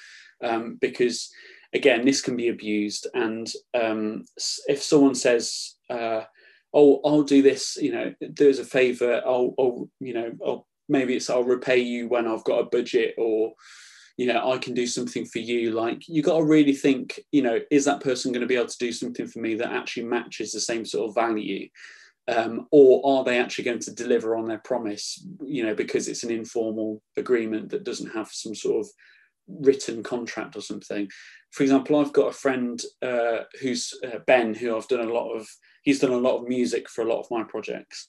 um, 0.43 0.77
because 0.81 1.31
again 1.73 2.05
this 2.05 2.20
can 2.20 2.36
be 2.36 2.48
abused 2.48 3.06
and 3.15 3.52
um, 3.74 4.24
if 4.69 4.82
someone 4.82 5.15
says 5.15 5.74
uh, 5.90 6.23
oh 6.73 7.01
i'll 7.05 7.23
do 7.23 7.43
this 7.43 7.77
you 7.81 7.93
know 7.93 8.12
there's 8.20 8.59
a 8.59 8.65
favor 8.65 9.23
i'll, 9.27 9.55
I'll 9.59 9.89
you 10.01 10.15
know 10.15 10.32
I'll, 10.44 10.66
maybe 10.89 11.16
it's 11.16 11.31
i'll 11.31 11.44
repay 11.44 11.78
you 11.78 12.09
when 12.09 12.27
i've 12.28 12.44
got 12.44 12.61
a 12.61 12.70
budget 12.70 13.15
or 13.19 13.52
you 14.16 14.27
know 14.27 14.53
i 14.53 14.59
can 14.59 14.74
do 14.74 14.86
something 14.86 15.24
for 15.24 15.39
you 15.39 15.70
like 15.70 16.09
you 16.09 16.23
got 16.23 16.39
to 16.39 16.45
really 16.45 16.74
think 16.74 17.20
you 17.32 17.43
know 17.43 17.59
is 17.70 17.85
that 17.85 18.01
person 18.01 18.32
going 18.32 18.41
to 18.41 18.47
be 18.47 18.57
able 18.57 18.66
to 18.66 18.78
do 18.78 18.93
something 18.93 19.27
for 19.27 19.41
me 19.41 19.55
that 19.55 19.73
actually 19.73 20.05
matches 20.05 20.53
the 20.53 20.61
same 20.61 20.85
sort 20.85 21.09
of 21.09 21.15
value 21.15 21.69
um, 22.27 22.66
or 22.70 23.03
are 23.05 23.23
they 23.23 23.39
actually 23.39 23.65
going 23.65 23.81
to 23.81 23.93
deliver 23.93 24.35
on 24.35 24.47
their 24.47 24.59
promise 24.59 25.27
you 25.45 25.65
know 25.65 25.74
because 25.74 26.09
it's 26.09 26.23
an 26.23 26.31
informal 26.31 27.03
agreement 27.16 27.69
that 27.70 27.85
doesn't 27.85 28.12
have 28.12 28.28
some 28.28 28.55
sort 28.55 28.81
of 28.81 28.91
written 29.49 30.03
contract 30.03 30.57
or 30.57 30.61
something. 30.61 31.09
For 31.51 31.62
example, 31.62 31.99
I've 31.99 32.12
got 32.12 32.28
a 32.28 32.32
friend 32.32 32.81
uh, 33.03 33.41
who's 33.61 33.93
uh, 34.05 34.19
Ben, 34.27 34.55
who 34.55 34.77
I've 34.77 34.89
done 34.89 35.09
a 35.09 35.12
lot 35.12 35.32
of. 35.32 35.47
He's 35.85 36.01
done 36.01 36.12
a 36.12 36.16
lot 36.16 36.39
of 36.39 36.48
music 36.48 36.89
for 36.90 37.02
a 37.02 37.09
lot 37.09 37.20
of 37.20 37.31
my 37.31 37.44
projects, 37.44 38.09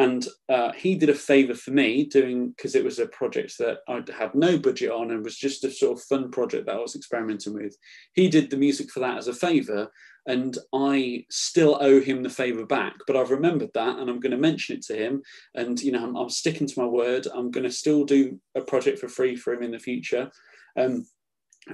and 0.00 0.26
uh, 0.48 0.72
he 0.72 0.94
did 0.94 1.10
a 1.10 1.14
favor 1.14 1.54
for 1.54 1.72
me 1.72 2.04
doing 2.04 2.50
because 2.50 2.74
it 2.74 2.82
was 2.82 2.98
a 2.98 3.06
project 3.08 3.58
that 3.58 3.80
I 3.86 4.02
had 4.16 4.34
no 4.34 4.58
budget 4.58 4.90
on 4.90 5.10
and 5.10 5.22
was 5.22 5.36
just 5.36 5.62
a 5.64 5.70
sort 5.70 5.98
of 5.98 6.04
fun 6.04 6.30
project 6.30 6.66
that 6.66 6.76
I 6.76 6.80
was 6.80 6.96
experimenting 6.96 7.52
with. 7.52 7.76
He 8.14 8.30
did 8.30 8.48
the 8.48 8.56
music 8.56 8.90
for 8.90 9.00
that 9.00 9.18
as 9.18 9.28
a 9.28 9.34
favor, 9.34 9.90
and 10.26 10.56
I 10.72 11.26
still 11.30 11.76
owe 11.80 12.00
him 12.00 12.22
the 12.22 12.30
favor 12.30 12.64
back. 12.64 12.94
But 13.06 13.16
I've 13.16 13.30
remembered 13.30 13.72
that, 13.74 13.98
and 13.98 14.08
I'm 14.08 14.20
going 14.20 14.30
to 14.32 14.38
mention 14.38 14.76
it 14.76 14.82
to 14.86 14.96
him. 14.96 15.22
And 15.54 15.78
you 15.82 15.92
know, 15.92 16.02
I'm, 16.02 16.16
I'm 16.16 16.30
sticking 16.30 16.66
to 16.66 16.80
my 16.80 16.86
word. 16.86 17.26
I'm 17.34 17.50
going 17.50 17.64
to 17.64 17.70
still 17.70 18.04
do 18.04 18.40
a 18.54 18.62
project 18.62 19.00
for 19.00 19.08
free 19.08 19.36
for 19.36 19.52
him 19.52 19.62
in 19.62 19.72
the 19.72 19.78
future. 19.78 20.30
Um, 20.78 21.04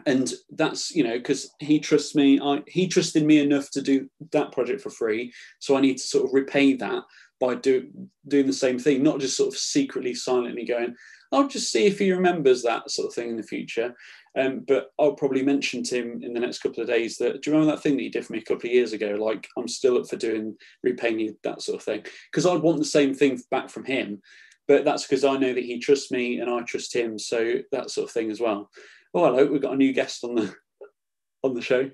and 0.05 0.35
that's 0.51 0.95
you 0.95 1.05
know 1.05 1.17
because 1.17 1.51
he 1.61 1.79
trusts 1.79 2.15
me 2.15 2.41
I, 2.41 2.63
he 2.67 2.89
trusted 2.89 3.25
me 3.25 3.39
enough 3.39 3.71
to 3.71 3.83
do 3.83 4.09
that 4.33 4.53
project 4.53 4.81
for 4.81 4.91
free. 4.91 5.33
So 5.59 5.77
i 5.77 5.81
need 5.81 5.99
to 5.99 6.07
sort 6.07 6.27
of 6.27 6.35
repay 6.35 6.75
that 6.75 7.03
by 7.39 7.55
do, 7.55 7.89
doing 8.27 8.47
the 8.47 8.53
same 8.53 8.79
thing 8.79 9.03
not 9.03 9.21
just 9.21 9.37
sort 9.37 9.53
of 9.53 9.59
secretly 9.59 10.15
silently 10.15 10.65
going 10.65 10.95
i'll 11.33 11.49
just 11.49 11.71
see 11.71 11.87
if 11.87 11.99
he 11.99 12.11
remembers 12.13 12.63
that 12.63 12.91
sort 12.91 13.09
of 13.09 13.15
thing 13.15 13.31
in 13.31 13.37
the 13.37 13.43
future. 13.43 13.95
Um, 14.39 14.65
but 14.67 14.91
i'll 14.99 15.15
probably 15.15 15.43
mention 15.43 15.83
to 15.85 15.97
him 15.97 16.21
in 16.23 16.35
the 16.35 16.41
next 16.41 16.59
couple 16.59 16.83
of 16.83 16.89
days 16.89 17.17
that 17.19 17.41
do 17.41 17.51
you 17.51 17.55
remember 17.55 17.75
that 17.75 17.83
thing 17.83 17.97
that 17.97 18.03
you 18.03 18.11
did 18.11 18.27
for 18.27 18.35
me 18.35 18.41
a 18.41 18.43
couple 18.43 18.69
of 18.69 18.75
years 18.75 18.93
ago? 18.93 19.17
Like 19.19 19.49
i'm 19.57 19.69
still 19.69 19.99
up 19.99 20.09
for 20.09 20.17
doing 20.17 20.57
repaying 20.83 21.21
you 21.21 21.39
that 21.43 21.63
sort 21.63 21.79
of 21.79 21.85
thing. 21.85 22.05
Because 22.31 22.45
i'd 22.45 22.63
want 22.63 22.79
the 22.79 22.85
same 22.85 23.15
thing 23.15 23.41
back 23.51 23.71
from 23.71 23.85
him 23.85 24.21
but 24.69 24.85
that's 24.85 25.07
because 25.07 25.25
i 25.25 25.37
know 25.37 25.55
that 25.55 25.65
he 25.65 25.79
trusts 25.79 26.11
me 26.11 26.41
and 26.41 26.51
i 26.51 26.61
trust 26.63 26.95
him 26.95 27.19
so 27.19 27.55
that 27.73 27.91
sort 27.91 28.09
of 28.09 28.13
thing 28.13 28.31
as 28.31 28.41
well 28.41 28.69
Oh, 29.17 29.25
hello. 29.25 29.47
We've 29.47 29.63
got 29.63 29.73
a 29.73 29.77
new 29.77 29.95
guest 29.95 30.25
on 30.25 30.35
the 30.35 30.55
on 31.43 31.55
the 31.55 31.63
show. 31.63 31.91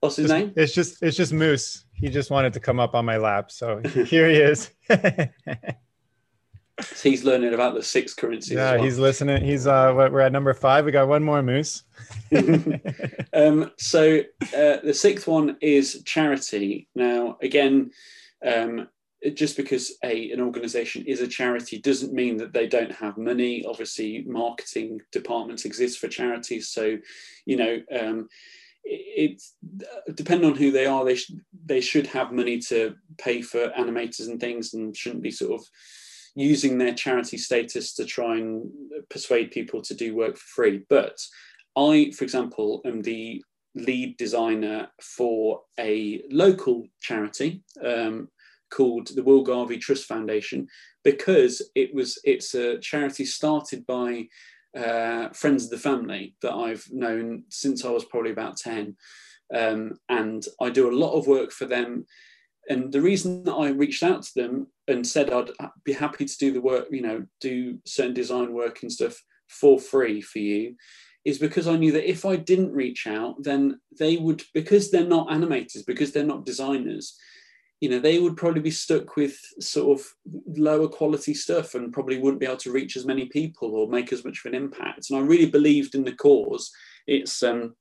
What's 0.00 0.16
his 0.16 0.26
it's, 0.26 0.32
name? 0.32 0.52
It's 0.54 0.74
just 0.74 1.02
it's 1.02 1.16
just 1.16 1.32
Moose. 1.32 1.86
He 1.94 2.10
just 2.10 2.30
wanted 2.30 2.52
to 2.52 2.60
come 2.60 2.78
up 2.78 2.94
on 2.94 3.06
my 3.06 3.16
lap, 3.16 3.50
so 3.50 3.80
here 4.04 4.28
he 4.28 4.36
is. 4.36 4.70
he's 7.02 7.24
learning 7.24 7.54
about 7.54 7.74
the 7.74 7.82
six 7.82 8.12
currencies. 8.12 8.52
Yeah, 8.52 8.74
well. 8.74 8.84
he's 8.84 8.98
listening. 8.98 9.42
He's 9.42 9.66
uh, 9.66 9.94
we're 9.96 10.20
at 10.20 10.30
number 10.30 10.52
five. 10.52 10.84
We 10.84 10.92
got 10.92 11.08
one 11.08 11.24
more 11.24 11.42
Moose. 11.42 11.84
um, 13.32 13.70
so 13.78 14.18
uh, 14.18 14.76
the 14.84 14.92
sixth 14.92 15.26
one 15.26 15.56
is 15.62 16.02
charity. 16.04 16.86
Now, 16.94 17.38
again, 17.40 17.92
um, 18.46 18.88
just 19.30 19.56
because 19.56 19.92
a 20.04 20.30
an 20.32 20.40
organization 20.40 21.04
is 21.06 21.20
a 21.20 21.28
charity 21.28 21.78
doesn't 21.78 22.12
mean 22.12 22.36
that 22.36 22.52
they 22.52 22.66
don't 22.66 22.92
have 22.92 23.16
money. 23.16 23.64
Obviously 23.64 24.24
marketing 24.26 25.00
departments 25.12 25.64
exist 25.64 25.98
for 25.98 26.08
charities 26.08 26.68
so 26.68 26.98
you 27.46 27.56
know 27.56 27.80
um, 27.98 28.28
it, 28.84 29.40
it 30.06 30.16
depending 30.16 30.50
on 30.50 30.56
who 30.56 30.70
they 30.70 30.86
are 30.86 31.04
they, 31.04 31.14
sh- 31.14 31.32
they 31.64 31.80
should 31.80 32.06
have 32.06 32.32
money 32.32 32.58
to 32.58 32.94
pay 33.18 33.40
for 33.40 33.68
animators 33.70 34.28
and 34.28 34.40
things 34.40 34.74
and 34.74 34.96
shouldn't 34.96 35.22
be 35.22 35.30
sort 35.30 35.60
of 35.60 35.66
using 36.34 36.78
their 36.78 36.94
charity 36.94 37.38
status 37.38 37.94
to 37.94 38.04
try 38.04 38.36
and 38.36 38.68
persuade 39.08 39.50
people 39.52 39.80
to 39.80 39.94
do 39.94 40.16
work 40.16 40.36
for 40.36 40.62
free. 40.62 40.84
But 40.88 41.18
i 41.76 42.12
for 42.16 42.24
example 42.24 42.82
am 42.84 43.02
the 43.02 43.42
lead 43.74 44.16
designer 44.16 44.88
for 45.00 45.62
a 45.78 46.22
local 46.30 46.86
charity. 47.00 47.62
Um, 47.84 48.28
called 48.74 49.08
the 49.14 49.22
Will 49.22 49.42
Garvey 49.42 49.78
Trust 49.78 50.06
Foundation 50.06 50.66
because 51.04 51.62
it 51.74 51.94
was 51.94 52.18
it's 52.24 52.54
a 52.54 52.78
charity 52.78 53.24
started 53.24 53.86
by 53.86 54.28
uh, 54.76 55.28
friends 55.30 55.64
of 55.64 55.70
the 55.70 55.78
family 55.78 56.34
that 56.42 56.52
I've 56.52 56.86
known 56.90 57.44
since 57.48 57.84
I 57.84 57.90
was 57.90 58.04
probably 58.04 58.32
about 58.32 58.56
10. 58.56 58.96
Um, 59.54 59.98
and 60.08 60.44
I 60.60 60.70
do 60.70 60.90
a 60.90 60.98
lot 60.98 61.12
of 61.12 61.26
work 61.26 61.52
for 61.52 61.66
them. 61.66 62.06
And 62.68 62.92
the 62.92 63.02
reason 63.02 63.44
that 63.44 63.52
I 63.52 63.68
reached 63.68 64.02
out 64.02 64.22
to 64.22 64.34
them 64.34 64.66
and 64.88 65.06
said 65.06 65.30
I'd 65.30 65.50
be 65.84 65.92
happy 65.92 66.24
to 66.24 66.38
do 66.38 66.52
the 66.52 66.60
work, 66.60 66.86
you 66.90 67.02
know, 67.02 67.24
do 67.40 67.78
certain 67.86 68.14
design 68.14 68.52
work 68.52 68.82
and 68.82 68.90
stuff 68.90 69.22
for 69.48 69.78
free 69.78 70.20
for 70.20 70.40
you 70.40 70.74
is 71.24 71.38
because 71.38 71.68
I 71.68 71.76
knew 71.76 71.92
that 71.92 72.08
if 72.08 72.24
I 72.24 72.36
didn't 72.36 72.72
reach 72.72 73.06
out, 73.06 73.36
then 73.42 73.80
they 73.98 74.16
would, 74.16 74.42
because 74.52 74.90
they're 74.90 75.06
not 75.06 75.28
animators, 75.28 75.86
because 75.86 76.12
they're 76.12 76.24
not 76.24 76.44
designers, 76.44 77.16
you 77.80 77.88
know 77.88 77.98
they 77.98 78.18
would 78.18 78.36
probably 78.36 78.60
be 78.60 78.70
stuck 78.70 79.16
with 79.16 79.36
sort 79.60 79.98
of 79.98 80.06
lower 80.56 80.88
quality 80.88 81.34
stuff 81.34 81.74
and 81.74 81.92
probably 81.92 82.18
wouldn't 82.18 82.40
be 82.40 82.46
able 82.46 82.56
to 82.56 82.72
reach 82.72 82.96
as 82.96 83.06
many 83.06 83.26
people 83.26 83.74
or 83.74 83.88
make 83.88 84.12
as 84.12 84.24
much 84.24 84.40
of 84.44 84.52
an 84.52 84.54
impact. 84.54 85.10
And 85.10 85.18
i 85.18 85.22
really 85.22 85.50
believed 85.50 85.94
in 85.94 86.04
the 86.04 86.14
cause. 86.14 86.70
It's 87.06 87.42
um, 87.42 87.74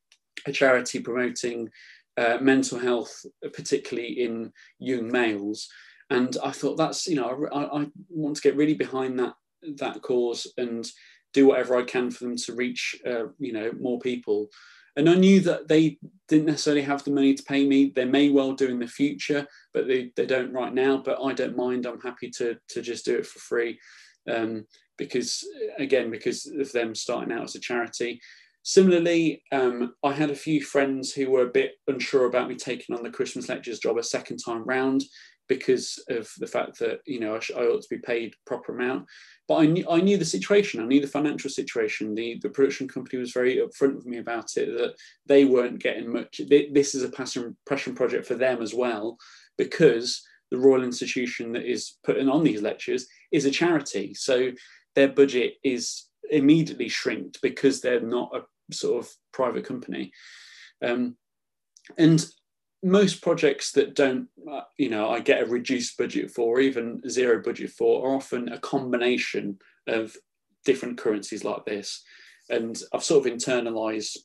a 0.46 0.52
charity 0.52 1.00
promoting 1.00 1.70
uh, 2.18 2.38
mental 2.42 2.80
health 2.80 3.26
particularly 3.54 4.24
in 4.24 4.52
young 4.80 5.12
males. 5.12 5.70
And 6.10 6.36
i 6.44 6.52
thought 6.52 6.78
that's 6.78 7.08
you 7.08 7.16
know 7.16 7.48
I, 7.54 7.82
I 7.82 7.88
want 8.10 8.36
to 8.36 8.42
get 8.42 8.58
really 8.58 8.76
behind 8.76 9.18
that 9.20 9.34
that 9.78 10.02
cause 10.02 10.46
and 10.58 10.86
do 11.34 11.48
whatever 11.48 11.76
i 11.76 11.84
can 11.84 12.12
for 12.12 12.26
them 12.26 12.36
to 12.36 12.54
reach 12.54 12.96
uh, 13.08 13.28
you 13.40 13.54
know 13.54 13.72
more 13.80 14.00
people 14.00 14.50
and 14.96 15.10
I 15.10 15.16
knew 15.16 15.40
that 15.42 15.68
they 15.68 15.98
didn't 16.28 16.46
necessarily 16.46 16.84
have 16.84 17.04
the 17.04 17.12
money 17.12 17.34
to 17.34 17.44
pay 17.44 17.66
me. 17.66 17.92
They 17.96 18.06
may 18.06 18.30
well 18.30 18.54
do 18.54 18.68
in 18.68 18.80
the 18.80 18.88
future, 18.88 19.48
but 19.74 19.88
they, 19.88 20.12
they 20.16 20.26
don't 20.26 20.54
right 20.54 20.74
now. 20.74 21.02
But 21.04 21.20
I 21.24 21.34
don't 21.34 21.58
mind. 21.58 21.86
I'm 21.86 22.02
happy 22.02 22.30
to, 22.38 22.58
to 22.70 22.82
just 22.82 23.06
do 23.06 23.18
it 23.18 23.26
for 23.26 23.40
free. 23.40 23.80
Um, 24.30 24.66
because 24.98 25.44
again, 25.80 26.12
because 26.12 26.46
of 26.46 26.72
them 26.72 26.94
starting 26.94 27.34
out 27.34 27.44
as 27.44 27.56
a 27.56 27.60
charity. 27.60 28.22
Similarly, 28.66 29.44
um, 29.52 29.94
I 30.04 30.14
had 30.14 30.30
a 30.30 30.36
few 30.36 30.62
friends 30.62 31.12
who 31.12 31.30
were 31.32 31.42
a 31.42 31.52
bit 31.52 31.74
unsure 31.88 32.28
about 32.28 32.48
me 32.48 32.56
taking 32.56 32.96
on 32.96 33.04
the 33.04 33.10
Christmas 33.10 33.50
lectures 33.50 33.80
job 33.80 33.98
a 33.98 34.04
second 34.04 34.38
time 34.38 34.64
round 34.64 35.04
because 35.48 36.04
of 36.10 36.30
the 36.40 36.48
fact 36.48 36.80
that 36.80 37.02
you 37.06 37.20
know 37.20 37.36
I, 37.36 37.40
sh- 37.40 37.52
I 37.56 37.62
ought 37.62 37.82
to 37.82 37.90
be 37.90 37.98
paid 37.98 38.36
proper 38.46 38.74
amount. 38.74 39.06
But 39.48 39.56
I 39.56 39.66
knew 39.66 39.86
I 39.90 40.02
knew 40.02 40.18
the 40.18 40.26
situation. 40.26 40.82
I 40.82 40.86
knew 40.86 41.02
the 41.02 41.08
financial 41.08 41.50
situation. 41.50 42.16
The 42.16 42.40
the 42.42 42.50
production 42.50 42.88
company 42.88 43.20
was 43.20 43.32
very 43.32 43.58
upfront 43.58 43.96
with 43.96 44.06
me 44.06 44.18
about 44.18 44.58
it 44.58 44.78
that 44.78 44.96
they 45.26 45.46
weren't 45.46 45.84
getting 45.84 46.12
much. 46.12 46.42
This 46.48 46.96
is 46.96 47.04
a 47.04 47.10
passion 47.10 47.58
passion 47.68 47.96
project 47.96 48.26
for 48.26 48.36
them 48.36 48.62
as 48.62 48.74
well 48.74 49.18
because 49.58 50.24
the 50.52 50.58
Royal 50.58 50.84
Institution 50.84 51.52
that 51.54 51.70
is 51.70 51.98
putting 52.04 52.30
on 52.30 52.44
these 52.44 52.62
lectures 52.62 53.08
is 53.32 53.46
a 53.46 53.52
charity. 53.52 54.14
So 54.14 54.52
their 54.96 55.08
budget 55.08 55.56
is 55.64 56.06
immediately 56.30 56.90
shrinked 56.90 57.42
because 57.42 57.82
they're 57.82 58.00
not 58.00 58.32
a 58.36 58.74
sort 58.74 59.04
of 59.04 59.12
private 59.32 59.66
company. 59.66 60.12
Um, 60.84 61.18
and 61.98 62.26
most 62.84 63.22
projects 63.22 63.72
that 63.72 63.96
don't, 63.96 64.28
uh, 64.52 64.62
you 64.78 64.90
know, 64.90 65.10
I 65.10 65.22
get 65.22 65.42
a 65.42 65.46
reduced 65.46 65.98
budget 65.98 66.30
for, 66.30 66.58
or 66.58 66.60
even 66.60 67.02
zero 67.10 67.42
budget 67.42 67.72
for, 67.72 68.06
are 68.06 68.16
often 68.16 68.50
a 68.50 68.60
combination 68.60 69.58
of 69.88 70.16
different 70.66 70.98
currencies 70.98 71.44
like 71.44 71.66
this. 71.66 72.04
And 72.50 72.80
I've 72.94 73.04
sort 73.04 73.26
of 73.26 73.34
internalized. 73.34 74.18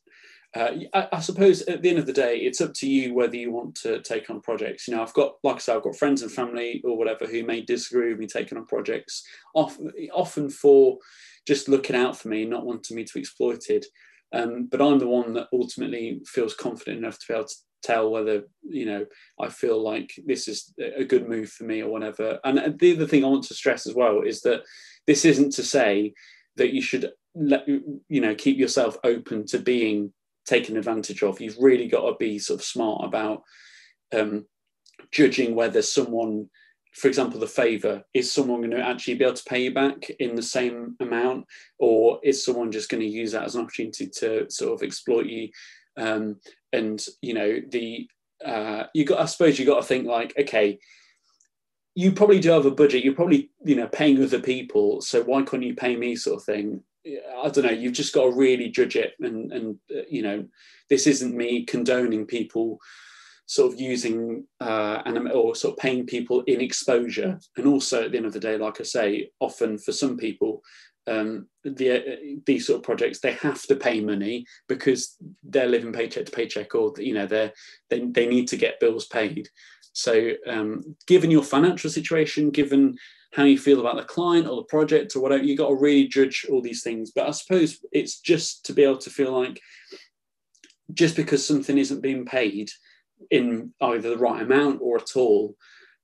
Uh, 0.56 0.70
I, 0.94 1.08
I, 1.12 1.20
suppose 1.20 1.62
at 1.62 1.82
the 1.82 1.90
end 1.90 1.98
of 1.98 2.06
the 2.06 2.12
day, 2.12 2.38
it's 2.38 2.60
up 2.60 2.72
to 2.74 2.88
you 2.88 3.14
whether 3.14 3.36
you 3.36 3.52
want 3.52 3.74
to 3.76 4.00
take 4.02 4.28
on 4.28 4.40
projects. 4.40 4.88
You 4.88 4.96
know, 4.96 5.02
I've 5.02 5.12
got, 5.12 5.34
like 5.44 5.56
I 5.56 5.58
said, 5.58 5.76
I've 5.76 5.82
got 5.82 5.96
friends 5.96 6.22
and 6.22 6.32
family 6.32 6.80
or 6.84 6.96
whatever 6.96 7.26
who 7.26 7.44
may 7.44 7.60
disagree 7.60 8.10
with 8.10 8.18
me 8.18 8.26
taking 8.26 8.58
on 8.58 8.66
projects, 8.66 9.24
often, 9.54 9.92
often 10.12 10.50
for 10.50 10.98
just 11.46 11.68
looking 11.68 11.94
out 11.94 12.16
for 12.16 12.28
me, 12.28 12.44
not 12.44 12.64
wanting 12.64 12.96
me 12.96 13.04
to 13.04 13.14
be 13.14 13.20
exploited. 13.20 13.84
Um, 14.32 14.68
but 14.70 14.82
I'm 14.82 14.98
the 14.98 15.06
one 15.06 15.32
that 15.34 15.48
ultimately 15.52 16.20
feels 16.26 16.54
confident 16.54 16.98
enough 16.98 17.18
to 17.18 17.24
be 17.28 17.34
able 17.34 17.46
to 17.46 17.54
tell 17.82 18.10
whether 18.10 18.44
you 18.62 18.86
know 18.86 19.06
I 19.40 19.48
feel 19.48 19.82
like 19.82 20.12
this 20.26 20.48
is 20.48 20.72
a 20.78 21.04
good 21.04 21.28
move 21.28 21.50
for 21.50 21.64
me 21.64 21.82
or 21.82 21.90
whatever. 21.90 22.38
And 22.44 22.78
the 22.78 22.94
other 22.94 23.06
thing 23.06 23.24
I 23.24 23.28
want 23.28 23.44
to 23.44 23.54
stress 23.54 23.86
as 23.86 23.94
well 23.94 24.22
is 24.22 24.42
that 24.42 24.62
this 25.06 25.24
isn't 25.24 25.52
to 25.52 25.62
say 25.62 26.14
that 26.56 26.72
you 26.72 26.82
should 26.82 27.12
let 27.34 27.66
you 27.68 28.20
know 28.20 28.34
keep 28.34 28.58
yourself 28.58 28.96
open 29.04 29.46
to 29.46 29.58
being 29.58 30.12
taken 30.46 30.76
advantage 30.76 31.22
of. 31.22 31.40
You've 31.40 31.58
really 31.58 31.88
got 31.88 32.08
to 32.08 32.16
be 32.18 32.38
sort 32.38 32.60
of 32.60 32.66
smart 32.66 33.04
about 33.04 33.42
um, 34.12 34.46
judging 35.10 35.54
whether 35.54 35.82
someone 35.82 36.48
for 36.98 37.06
example, 37.06 37.38
the 37.38 37.46
favor, 37.46 38.02
is 38.12 38.32
someone 38.32 38.60
going 38.60 38.72
to 38.72 38.84
actually 38.84 39.14
be 39.14 39.24
able 39.24 39.34
to 39.34 39.44
pay 39.44 39.62
you 39.62 39.72
back 39.72 40.10
in 40.18 40.34
the 40.34 40.42
same 40.42 40.96
amount, 41.00 41.46
or 41.78 42.18
is 42.24 42.44
someone 42.44 42.72
just 42.72 42.88
going 42.88 43.00
to 43.00 43.06
use 43.06 43.32
that 43.32 43.44
as 43.44 43.54
an 43.54 43.62
opportunity 43.62 44.08
to 44.16 44.50
sort 44.50 44.72
of 44.72 44.82
exploit 44.82 45.26
you? 45.26 45.48
Um, 45.98 46.40
and 46.72 47.04
you 47.22 47.34
know 47.34 47.60
the 47.68 48.08
uh, 48.44 48.84
you 48.94 49.04
got 49.04 49.20
I 49.20 49.24
suppose 49.26 49.58
you 49.58 49.66
got 49.66 49.80
to 49.80 49.86
think 49.86 50.06
like 50.06 50.32
okay 50.38 50.78
you 51.94 52.12
probably 52.12 52.38
do 52.38 52.50
have 52.50 52.66
a 52.66 52.70
budget 52.70 53.02
you're 53.02 53.14
probably 53.14 53.50
you 53.64 53.74
know 53.74 53.88
paying 53.88 54.22
other 54.22 54.40
people 54.40 55.00
so 55.00 55.22
why 55.22 55.42
couldn't 55.42 55.66
you 55.66 55.74
pay 55.74 55.96
me 55.96 56.14
sort 56.14 56.36
of 56.36 56.44
thing? 56.44 56.82
I 57.06 57.48
don't 57.48 57.64
know 57.64 57.70
you've 57.70 57.94
just 57.94 58.14
got 58.14 58.24
to 58.24 58.32
really 58.32 58.68
judge 58.68 58.96
it 58.96 59.14
and 59.20 59.52
and 59.52 59.76
uh, 59.94 60.02
you 60.08 60.22
know 60.22 60.46
this 60.88 61.06
isn't 61.06 61.36
me 61.36 61.64
condoning 61.64 62.26
people 62.26 62.78
sort 63.46 63.72
of 63.72 63.80
using 63.80 64.44
uh, 64.60 65.00
and 65.06 65.32
or 65.32 65.54
sort 65.54 65.72
of 65.72 65.78
paying 65.78 66.04
people 66.04 66.42
in 66.42 66.60
exposure. 66.60 67.40
And 67.56 67.66
also 67.66 68.04
at 68.04 68.12
the 68.12 68.18
end 68.18 68.26
of 68.26 68.34
the 68.34 68.40
day 68.40 68.58
like 68.58 68.80
I 68.80 68.84
say 68.84 69.30
often 69.40 69.78
for 69.78 69.92
some 69.92 70.16
people 70.16 70.62
um, 71.08 71.48
the, 71.64 71.90
uh, 71.90 72.16
these 72.46 72.66
sort 72.66 72.78
of 72.78 72.82
projects 72.82 73.20
they 73.20 73.32
have 73.32 73.62
to 73.62 73.76
pay 73.76 74.00
money 74.00 74.44
because 74.68 75.16
they're 75.42 75.66
living 75.66 75.92
paycheck 75.92 76.26
to 76.26 76.32
paycheck 76.32 76.74
or 76.74 76.92
you 76.98 77.14
know 77.14 77.26
they 77.26 77.52
they 77.90 78.00
they 78.00 78.26
need 78.26 78.48
to 78.48 78.56
get 78.56 78.80
bills 78.80 79.06
paid. 79.06 79.48
So 79.92 80.32
um, 80.46 80.96
given 81.06 81.30
your 81.30 81.42
financial 81.42 81.90
situation 81.90 82.50
given 82.50 82.96
how 83.32 83.44
you 83.44 83.58
feel 83.58 83.80
about 83.80 83.96
the 83.96 84.04
client 84.04 84.46
or 84.46 84.56
the 84.56 84.64
project 84.64 85.14
or 85.14 85.20
whatever 85.20 85.44
you 85.44 85.56
got 85.56 85.68
to 85.68 85.74
really 85.74 86.06
judge 86.06 86.46
all 86.50 86.62
these 86.62 86.82
things. 86.82 87.10
But 87.14 87.28
i 87.28 87.30
suppose 87.30 87.78
it's 87.92 88.20
just 88.20 88.64
to 88.66 88.72
be 88.72 88.84
able 88.84 88.98
to 88.98 89.10
feel 89.10 89.32
like 89.38 89.60
just 90.94 91.16
because 91.16 91.46
something 91.46 91.76
isn't 91.76 92.02
being 92.02 92.24
paid 92.24 92.70
in 93.30 93.74
either 93.80 94.10
the 94.10 94.18
right 94.18 94.42
amount 94.42 94.80
or 94.82 94.96
at 94.96 95.16
all 95.16 95.54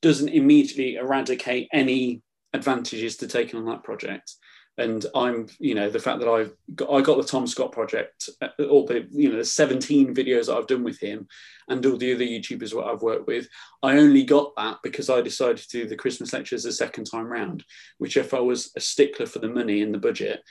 doesn't 0.03 0.29
immediately 0.29 0.97
eradicate 0.97 1.69
any 1.73 2.21
advantages 2.53 3.17
to 3.17 3.27
taking 3.27 3.59
on 3.59 3.67
that 3.67 3.83
project 3.83 4.35
and 4.77 5.07
I'm, 5.15 5.49
you 5.61 5.75
know, 5.75 5.89
the 5.89 6.01
fact 6.01 6.19
that 6.19 6.29
I've 6.29 6.53
got, 6.75 6.91
I 6.91 7.01
got 7.01 7.17
the 7.17 7.25
Tom 7.25 7.47
Scott 7.47 7.71
project, 7.71 8.29
uh, 8.43 8.49
all 8.69 8.85
the, 8.85 9.07
you 9.11 9.31
know, 9.31 9.39
the 9.39 9.45
17 9.45 10.15
videos 10.15 10.47
that 10.47 10.57
I've 10.57 10.67
done 10.67 10.83
with 10.83 10.99
him, 10.99 11.29
and 11.69 11.85
all 11.87 11.97
the 11.97 12.13
other 12.13 12.25
YouTubers 12.25 12.75
what 12.75 12.89
I've 12.89 13.03
worked 13.03 13.27
with. 13.27 13.49
I 13.83 13.97
only 13.99 14.25
got 14.25 14.55
that 14.57 14.79
because 14.83 15.09
I 15.09 15.21
decided 15.21 15.59
to 15.59 15.69
do 15.69 15.89
the 15.89 15.97
Christmas 15.97 16.33
lectures 16.33 16.65
the 16.65 16.73
second 16.73 17.05
time 17.05 17.27
round. 17.27 17.65
Which, 17.99 18.17
if 18.17 18.35
I 18.35 18.41
was 18.41 18.73
a 18.77 18.81
stickler 18.81 19.27
for 19.27 19.39
the 19.39 19.49
money 19.49 19.81
and 19.83 19.95
the 19.95 19.99
budget, 19.99 20.43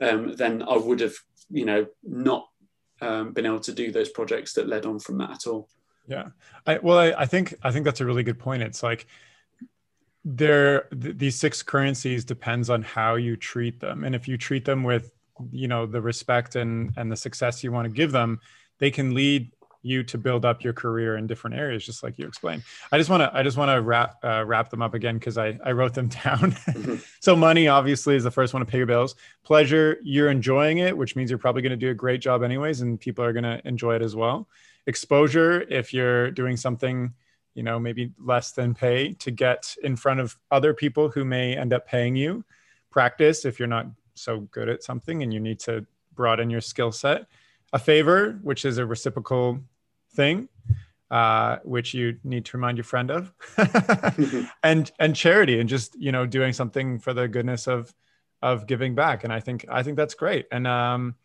um, 0.00 0.34
then 0.36 0.62
I 0.62 0.76
would 0.76 1.00
have, 1.00 1.14
you 1.50 1.64
know, 1.64 1.86
not 2.02 2.48
um, 3.00 3.32
been 3.32 3.46
able 3.46 3.60
to 3.60 3.72
do 3.72 3.92
those 3.92 4.08
projects 4.08 4.54
that 4.54 4.68
led 4.68 4.86
on 4.86 4.98
from 4.98 5.18
that 5.18 5.30
at 5.30 5.46
all. 5.46 5.68
Yeah, 6.08 6.28
I, 6.66 6.78
well, 6.78 6.98
I, 6.98 7.12
I 7.12 7.26
think 7.26 7.54
I 7.62 7.70
think 7.70 7.84
that's 7.84 8.00
a 8.00 8.06
really 8.06 8.22
good 8.24 8.38
point. 8.38 8.62
It's 8.62 8.82
like 8.82 9.06
there 10.36 10.82
th- 11.00 11.16
these 11.16 11.36
six 11.36 11.62
currencies 11.62 12.24
depends 12.24 12.68
on 12.68 12.82
how 12.82 13.14
you 13.14 13.34
treat 13.34 13.80
them. 13.80 14.04
And 14.04 14.14
if 14.14 14.28
you 14.28 14.36
treat 14.36 14.64
them 14.64 14.84
with 14.84 15.12
you 15.52 15.68
know 15.68 15.86
the 15.86 16.00
respect 16.00 16.56
and 16.56 16.92
and 16.96 17.10
the 17.10 17.16
success 17.16 17.62
you 17.62 17.70
want 17.70 17.86
to 17.86 17.94
give 17.94 18.10
them 18.10 18.40
they 18.78 18.90
can 18.90 19.14
lead 19.14 19.52
you 19.82 20.02
to 20.02 20.18
build 20.18 20.44
up 20.44 20.64
your 20.64 20.72
career 20.72 21.16
in 21.16 21.28
different 21.28 21.54
areas 21.56 21.86
just 21.86 22.02
like 22.02 22.18
you 22.18 22.26
explained. 22.26 22.64
I 22.90 22.98
just 22.98 23.08
want 23.08 23.22
to 23.22 23.30
i 23.32 23.42
just 23.44 23.56
want 23.56 23.70
to 23.70 23.80
wrap 23.80 24.16
uh, 24.24 24.44
wrap 24.44 24.68
them 24.70 24.82
up 24.82 24.94
again 24.94 25.16
because 25.16 25.38
i 25.38 25.56
i 25.64 25.72
wrote 25.72 25.94
them 25.94 26.08
down. 26.24 26.52
Mm-hmm. 26.52 26.96
so 27.20 27.36
money 27.36 27.68
obviously 27.68 28.16
is 28.16 28.24
the 28.24 28.30
first 28.30 28.52
one 28.52 28.60
to 28.60 28.66
pay 28.70 28.78
your 28.78 28.86
bills. 28.86 29.14
Pleasure 29.44 29.98
you're 30.02 30.30
enjoying 30.30 30.78
it 30.78 30.96
which 30.96 31.14
means 31.16 31.30
you're 31.30 31.38
probably 31.38 31.62
going 31.62 31.70
to 31.70 31.76
do 31.76 31.90
a 31.90 31.94
great 31.94 32.20
job 32.20 32.42
anyways 32.42 32.80
and 32.80 33.00
people 33.00 33.24
are 33.24 33.32
going 33.32 33.44
to 33.44 33.60
enjoy 33.66 33.94
it 33.94 34.02
as 34.02 34.16
well. 34.16 34.48
Exposure 34.86 35.62
if 35.62 35.94
you're 35.94 36.30
doing 36.32 36.56
something 36.56 37.14
you 37.58 37.64
know 37.64 37.76
maybe 37.78 38.12
less 38.24 38.52
than 38.52 38.72
pay 38.72 39.14
to 39.14 39.32
get 39.32 39.74
in 39.82 39.96
front 39.96 40.20
of 40.20 40.38
other 40.52 40.72
people 40.72 41.08
who 41.08 41.24
may 41.24 41.56
end 41.56 41.72
up 41.72 41.88
paying 41.88 42.14
you 42.14 42.44
practice 42.88 43.44
if 43.44 43.58
you're 43.58 43.74
not 43.76 43.86
so 44.14 44.40
good 44.52 44.68
at 44.68 44.84
something 44.84 45.24
and 45.24 45.34
you 45.34 45.40
need 45.40 45.58
to 45.58 45.84
broaden 46.14 46.48
your 46.50 46.60
skill 46.60 46.92
set. 46.92 47.26
A 47.72 47.78
favor 47.78 48.38
which 48.42 48.64
is 48.64 48.78
a 48.78 48.86
reciprocal 48.86 49.58
thing 50.14 50.48
uh, 51.10 51.56
which 51.64 51.94
you 51.94 52.18
need 52.22 52.44
to 52.44 52.56
remind 52.56 52.76
your 52.78 52.84
friend 52.84 53.10
of. 53.10 53.32
And 54.62 54.90
and 55.00 55.16
charity 55.16 55.58
and 55.58 55.68
just 55.68 56.00
you 56.00 56.12
know 56.12 56.26
doing 56.26 56.52
something 56.52 57.00
for 57.00 57.12
the 57.12 57.26
goodness 57.26 57.66
of 57.66 57.92
of 58.40 58.68
giving 58.68 58.94
back. 58.94 59.24
And 59.24 59.32
i 59.32 59.40
think 59.40 59.66
i 59.68 59.82
think 59.82 59.96
that's 59.96 60.14
great. 60.14 60.46
And 60.52 60.66
um 60.66 61.16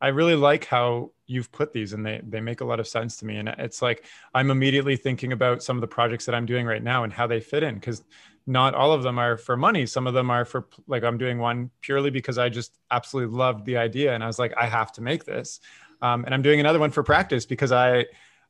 I 0.00 0.08
really 0.08 0.36
like 0.36 0.64
how 0.64 1.10
you've 1.26 1.50
put 1.52 1.72
these 1.72 1.92
and 1.92 2.04
they 2.04 2.20
they 2.26 2.40
make 2.40 2.60
a 2.60 2.64
lot 2.64 2.80
of 2.80 2.86
sense 2.86 3.16
to 3.18 3.26
me. 3.26 3.36
And 3.36 3.48
it's 3.48 3.82
like 3.82 4.04
I'm 4.34 4.50
immediately 4.50 4.96
thinking 4.96 5.32
about 5.32 5.62
some 5.62 5.76
of 5.76 5.80
the 5.80 5.88
projects 5.88 6.24
that 6.26 6.34
I'm 6.34 6.46
doing 6.46 6.66
right 6.66 6.82
now 6.82 7.04
and 7.04 7.12
how 7.12 7.26
they 7.26 7.40
fit 7.40 7.62
in 7.62 7.80
cuz 7.80 8.02
not 8.46 8.74
all 8.74 8.92
of 8.92 9.02
them 9.02 9.18
are 9.18 9.36
for 9.36 9.56
money. 9.56 9.84
Some 9.84 10.06
of 10.06 10.14
them 10.14 10.30
are 10.30 10.44
for 10.44 10.66
like 10.86 11.04
I'm 11.04 11.18
doing 11.18 11.38
one 11.38 11.70
purely 11.80 12.10
because 12.10 12.38
I 12.38 12.48
just 12.48 12.78
absolutely 12.90 13.36
loved 13.36 13.66
the 13.66 13.76
idea 13.76 14.14
and 14.14 14.24
I 14.24 14.26
was 14.26 14.38
like 14.38 14.54
I 14.56 14.66
have 14.66 14.92
to 14.92 15.02
make 15.02 15.24
this. 15.24 15.60
Um, 16.00 16.24
and 16.24 16.32
I'm 16.32 16.42
doing 16.42 16.60
another 16.60 16.78
one 16.78 16.90
for 16.90 17.02
practice 17.02 17.44
because 17.44 17.72
I 17.72 18.06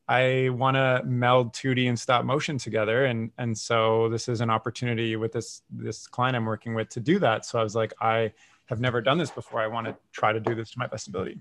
I 0.07 0.49
want 0.51 0.77
to 0.77 1.03
meld 1.05 1.53
2D 1.53 1.89
and 1.89 1.99
stop 1.99 2.25
motion 2.25 2.59
together 2.59 3.07
and 3.07 3.31
and 3.39 3.57
so 3.57 4.09
this 4.09 4.29
is 4.29 4.41
an 4.41 4.51
opportunity 4.51 5.17
with 5.17 5.33
this 5.33 5.63
this 5.71 6.07
client 6.07 6.37
I'm 6.37 6.47
working 6.47 6.75
with 6.75 6.91
to 6.91 7.01
do 7.01 7.19
that. 7.19 7.45
So 7.45 7.59
I 7.59 7.63
was 7.63 7.75
like 7.75 7.93
I 8.01 8.33
have 8.69 8.81
never 8.81 9.01
done 9.01 9.19
this 9.19 9.31
before. 9.31 9.61
I 9.61 9.67
want 9.67 9.87
to 9.87 9.97
try 10.13 10.33
to 10.33 10.41
do 10.41 10.55
this 10.55 10.71
to 10.71 10.79
my 10.79 10.87
best 10.87 11.09
ability. 11.09 11.41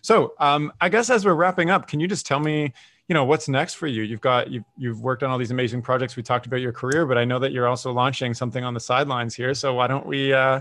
So 0.00 0.34
um, 0.38 0.72
I 0.80 0.88
guess 0.88 1.10
as 1.10 1.24
we're 1.24 1.34
wrapping 1.34 1.70
up, 1.70 1.88
can 1.88 2.00
you 2.00 2.06
just 2.06 2.26
tell 2.26 2.38
me, 2.40 2.72
you 3.08 3.14
know, 3.14 3.24
what's 3.24 3.48
next 3.48 3.74
for 3.74 3.86
you? 3.86 4.02
You've 4.02 4.20
got 4.20 4.50
you've 4.50 4.64
you've 4.76 5.00
worked 5.00 5.22
on 5.22 5.30
all 5.30 5.38
these 5.38 5.50
amazing 5.50 5.82
projects. 5.82 6.16
We 6.16 6.22
talked 6.22 6.46
about 6.46 6.60
your 6.60 6.72
career, 6.72 7.04
but 7.06 7.18
I 7.18 7.24
know 7.24 7.38
that 7.40 7.52
you're 7.52 7.66
also 7.66 7.92
launching 7.92 8.32
something 8.34 8.62
on 8.62 8.74
the 8.74 8.80
sidelines 8.80 9.34
here. 9.34 9.54
So 9.54 9.74
why 9.74 9.86
don't 9.86 10.06
we 10.06 10.32
uh, 10.32 10.60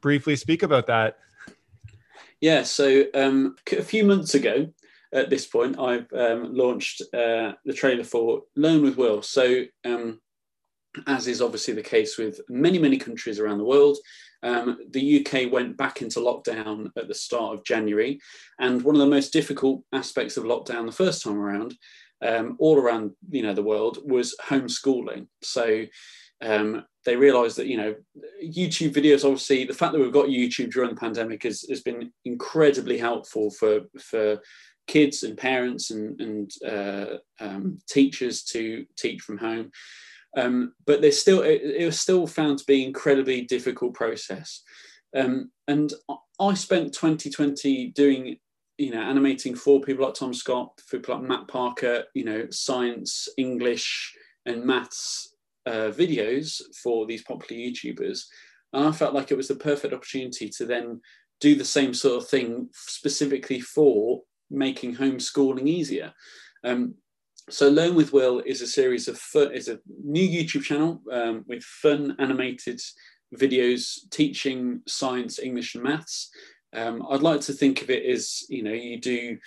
briefly 0.00 0.36
speak 0.36 0.62
about 0.62 0.86
that? 0.88 1.18
Yeah. 2.40 2.64
So 2.64 3.04
um, 3.14 3.56
a 3.72 3.82
few 3.82 4.04
months 4.04 4.34
ago, 4.34 4.68
at 5.12 5.30
this 5.30 5.46
point, 5.46 5.78
I've 5.78 6.12
um, 6.12 6.54
launched 6.54 7.02
uh, 7.14 7.52
the 7.64 7.72
trailer 7.72 8.04
for 8.04 8.42
Learn 8.56 8.82
with 8.82 8.96
Will. 8.96 9.22
So 9.22 9.64
um, 9.84 10.20
as 11.06 11.26
is 11.26 11.40
obviously 11.40 11.74
the 11.74 11.82
case 11.82 12.18
with 12.18 12.40
many, 12.48 12.78
many 12.78 12.96
countries 12.96 13.38
around 13.38 13.58
the 13.58 13.64
world, 13.64 13.96
um, 14.44 14.78
the 14.90 15.26
UK 15.26 15.50
went 15.50 15.76
back 15.76 16.02
into 16.02 16.20
lockdown 16.20 16.90
at 16.96 17.08
the 17.08 17.14
start 17.14 17.54
of 17.54 17.64
January. 17.64 18.20
And 18.60 18.82
one 18.82 18.94
of 18.94 19.00
the 19.00 19.06
most 19.06 19.32
difficult 19.32 19.82
aspects 19.92 20.36
of 20.36 20.44
lockdown 20.44 20.86
the 20.86 20.92
first 20.92 21.22
time 21.22 21.38
around, 21.38 21.74
um, 22.22 22.56
all 22.60 22.78
around 22.78 23.12
you 23.30 23.42
know 23.42 23.54
the 23.54 23.62
world, 23.62 23.98
was 24.04 24.36
homeschooling. 24.42 25.26
So 25.42 25.86
um, 26.42 26.84
they 27.06 27.16
realized 27.16 27.56
that 27.56 27.68
you 27.68 27.78
know 27.78 27.94
YouTube 28.44 28.92
videos, 28.92 29.24
obviously, 29.24 29.64
the 29.64 29.72
fact 29.72 29.94
that 29.94 30.00
we've 30.00 30.12
got 30.12 30.26
YouTube 30.26 30.72
during 30.72 30.90
the 30.90 31.00
pandemic 31.00 31.42
has, 31.44 31.64
has 31.70 31.80
been 31.80 32.12
incredibly 32.26 32.98
helpful 32.98 33.50
for 33.50 33.80
for 33.98 34.40
kids 34.86 35.22
and 35.22 35.38
parents 35.38 35.90
and, 35.90 36.20
and 36.20 36.50
uh, 36.66 37.16
um, 37.40 37.78
teachers 37.88 38.44
to 38.44 38.84
teach 38.98 39.22
from 39.22 39.38
home. 39.38 39.70
Um, 40.36 40.74
but 40.86 41.00
there's 41.00 41.20
still 41.20 41.42
it, 41.42 41.62
it, 41.62 41.86
was 41.86 42.00
still 42.00 42.26
found 42.26 42.58
to 42.58 42.64
be 42.66 42.82
an 42.82 42.88
incredibly 42.88 43.42
difficult 43.42 43.94
process. 43.94 44.62
Um, 45.16 45.50
and 45.68 45.92
I 46.40 46.54
spent 46.54 46.92
2020 46.92 47.92
doing, 47.92 48.36
you 48.78 48.90
know, 48.90 49.00
animating 49.00 49.54
for 49.54 49.80
people 49.80 50.04
like 50.04 50.14
Tom 50.14 50.34
Scott, 50.34 50.72
for 50.86 50.98
people 50.98 51.14
like 51.14 51.28
Matt 51.28 51.48
Parker, 51.48 52.04
you 52.14 52.24
know, 52.24 52.46
science, 52.50 53.28
English, 53.38 54.12
and 54.46 54.64
maths 54.64 55.34
uh, 55.66 55.90
videos 55.90 56.60
for 56.82 57.06
these 57.06 57.22
popular 57.22 57.60
YouTubers. 57.60 58.24
And 58.72 58.86
I 58.88 58.92
felt 58.92 59.14
like 59.14 59.30
it 59.30 59.36
was 59.36 59.48
the 59.48 59.54
perfect 59.54 59.94
opportunity 59.94 60.48
to 60.50 60.66
then 60.66 61.00
do 61.40 61.54
the 61.54 61.64
same 61.64 61.94
sort 61.94 62.22
of 62.22 62.28
thing 62.28 62.68
specifically 62.72 63.60
for 63.60 64.22
making 64.50 64.96
homeschooling 64.96 65.68
easier. 65.68 66.12
Um, 66.64 66.94
so 67.50 67.68
Learn 67.68 67.94
with 67.94 68.12
Will 68.12 68.40
is 68.40 68.62
a 68.62 68.66
series 68.66 69.08
of 69.08 69.18
fun, 69.18 69.52
is 69.52 69.68
a 69.68 69.78
new 70.02 70.26
YouTube 70.26 70.62
channel 70.62 71.02
um, 71.12 71.44
with 71.46 71.62
fun 71.62 72.16
animated 72.18 72.80
videos 73.36 73.98
teaching 74.10 74.80
science, 74.86 75.38
English, 75.38 75.74
and 75.74 75.84
maths. 75.84 76.30
Um, 76.72 77.06
I'd 77.10 77.22
like 77.22 77.40
to 77.42 77.52
think 77.52 77.82
of 77.82 77.90
it 77.90 78.04
as 78.06 78.44
you 78.48 78.62
know 78.62 78.72
you 78.72 79.00
do. 79.00 79.38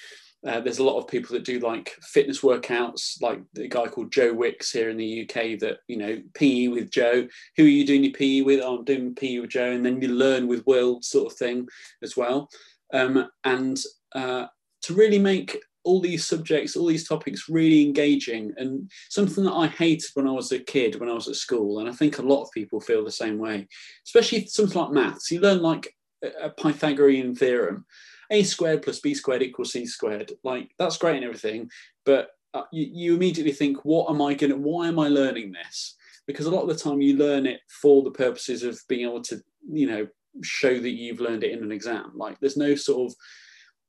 Uh, 0.45 0.59
there's 0.61 0.77
a 0.77 0.83
lot 0.83 0.99
of 0.99 1.07
people 1.07 1.33
that 1.33 1.43
do 1.43 1.59
like 1.59 1.95
fitness 2.03 2.41
workouts, 2.41 3.21
like 3.21 3.41
the 3.53 3.67
guy 3.67 3.87
called 3.87 4.11
Joe 4.11 4.31
Wicks 4.31 4.71
here 4.71 4.89
in 4.89 4.97
the 4.97 5.23
UK. 5.23 5.59
That 5.59 5.79
you 5.87 5.97
know 5.97 6.21
PE 6.35 6.67
with 6.67 6.91
Joe. 6.91 7.27
Who 7.57 7.63
are 7.63 7.67
you 7.67 7.85
doing 7.85 8.03
your 8.03 8.13
PE 8.13 8.41
with? 8.41 8.61
Oh, 8.61 8.77
I'm 8.77 8.85
doing 8.85 9.15
PE 9.15 9.39
with 9.39 9.49
Joe, 9.49 9.71
and 9.71 9.85
then 9.85 10.01
you 10.01 10.09
learn 10.09 10.47
with 10.47 10.65
Will, 10.67 11.01
sort 11.01 11.31
of 11.31 11.37
thing, 11.37 11.67
as 12.03 12.15
well. 12.15 12.49
Um, 12.93 13.27
and 13.43 13.77
uh, 14.13 14.45
to 14.83 14.93
really 14.93 15.19
make 15.19 15.57
all 15.87 16.01
these 16.01 16.25
subjects, 16.25 16.75
all 16.75 16.85
these 16.85 17.07
topics 17.07 17.49
really 17.49 17.81
engaging 17.83 18.53
and 18.57 18.91
something 19.09 19.43
that 19.45 19.53
I 19.53 19.67
hated 19.67 20.11
when 20.13 20.27
I 20.27 20.31
was 20.31 20.51
a 20.51 20.59
kid, 20.59 20.99
when 20.99 21.09
I 21.09 21.13
was 21.13 21.27
at 21.27 21.35
school. 21.35 21.79
And 21.79 21.89
I 21.89 21.93
think 21.93 22.17
a 22.17 22.29
lot 22.33 22.43
of 22.43 22.51
people 22.51 22.79
feel 22.79 23.03
the 23.03 23.11
same 23.11 23.37
way, 23.37 23.67
especially 24.05 24.45
something 24.45 24.81
like 24.81 24.91
maths. 24.91 25.31
You 25.31 25.39
learn 25.39 25.61
like 25.61 25.95
a 26.41 26.49
Pythagorean 26.49 27.35
theorem 27.35 27.85
a 28.29 28.43
squared 28.43 28.81
plus 28.81 28.99
b 28.99 29.13
squared 29.13 29.41
equals 29.41 29.71
c 29.71 29.85
squared. 29.85 30.33
Like 30.43 30.69
that's 30.77 30.97
great 30.97 31.15
and 31.15 31.25
everything, 31.25 31.69
but 32.05 32.29
uh, 32.53 32.63
you, 32.71 32.87
you 32.91 33.15
immediately 33.15 33.53
think, 33.53 33.83
what 33.83 34.09
am 34.09 34.21
I 34.21 34.33
going 34.33 34.51
to, 34.51 34.57
why 34.57 34.87
am 34.87 34.99
I 34.99 35.07
learning 35.09 35.51
this? 35.51 35.95
Because 36.25 36.45
a 36.45 36.51
lot 36.51 36.63
of 36.63 36.69
the 36.69 36.75
time 36.75 37.01
you 37.01 37.15
learn 37.17 37.45
it 37.45 37.61
for 37.81 38.03
the 38.03 38.11
purposes 38.11 38.63
of 38.63 38.79
being 38.89 39.07
able 39.07 39.21
to, 39.23 39.41
you 39.69 39.87
know, 39.87 40.07
show 40.43 40.79
that 40.79 40.89
you've 40.89 41.21
learned 41.21 41.43
it 41.43 41.51
in 41.51 41.63
an 41.63 41.71
exam. 41.71 42.11
Like 42.15 42.39
there's 42.39 42.57
no 42.57 42.75
sort 42.75 43.11
of 43.11 43.15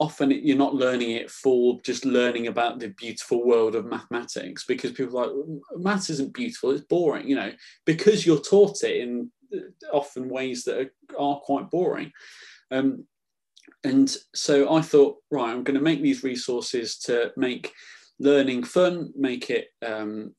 often 0.01 0.31
you're 0.31 0.57
not 0.57 0.75
learning 0.75 1.11
it 1.11 1.31
for 1.31 1.81
just 1.83 2.05
learning 2.05 2.47
about 2.47 2.79
the 2.79 2.89
beautiful 2.91 3.45
world 3.45 3.75
of 3.75 3.85
mathematics 3.85 4.65
because 4.65 4.93
people 4.93 5.19
are 5.19 5.27
like 5.27 5.59
maths 5.77 6.09
isn't 6.09 6.33
beautiful 6.33 6.71
it's 6.71 6.85
boring 6.85 7.27
you 7.29 7.35
know 7.35 7.53
because 7.85 8.25
you're 8.25 8.41
taught 8.41 8.85
it 8.85 9.01
in 9.01 9.31
uh, 9.55 9.59
often 9.93 10.29
ways 10.29 10.63
that 10.65 10.79
are, 10.79 10.91
are 11.19 11.41
quite 11.41 11.71
boring. 11.71 12.13
Um, 12.71 13.07
and 13.85 14.15
so 14.35 14.75
i 14.75 14.81
thought 14.81 15.17
right 15.31 15.51
i'm 15.51 15.63
going 15.63 15.77
to 15.77 15.81
make 15.81 16.03
these 16.03 16.25
resources 16.25 16.99
to 16.99 17.33
make 17.37 17.73
learning 18.19 18.65
fun 18.65 19.13
make 19.15 19.51
it 19.51 19.69
um, 19.87 20.35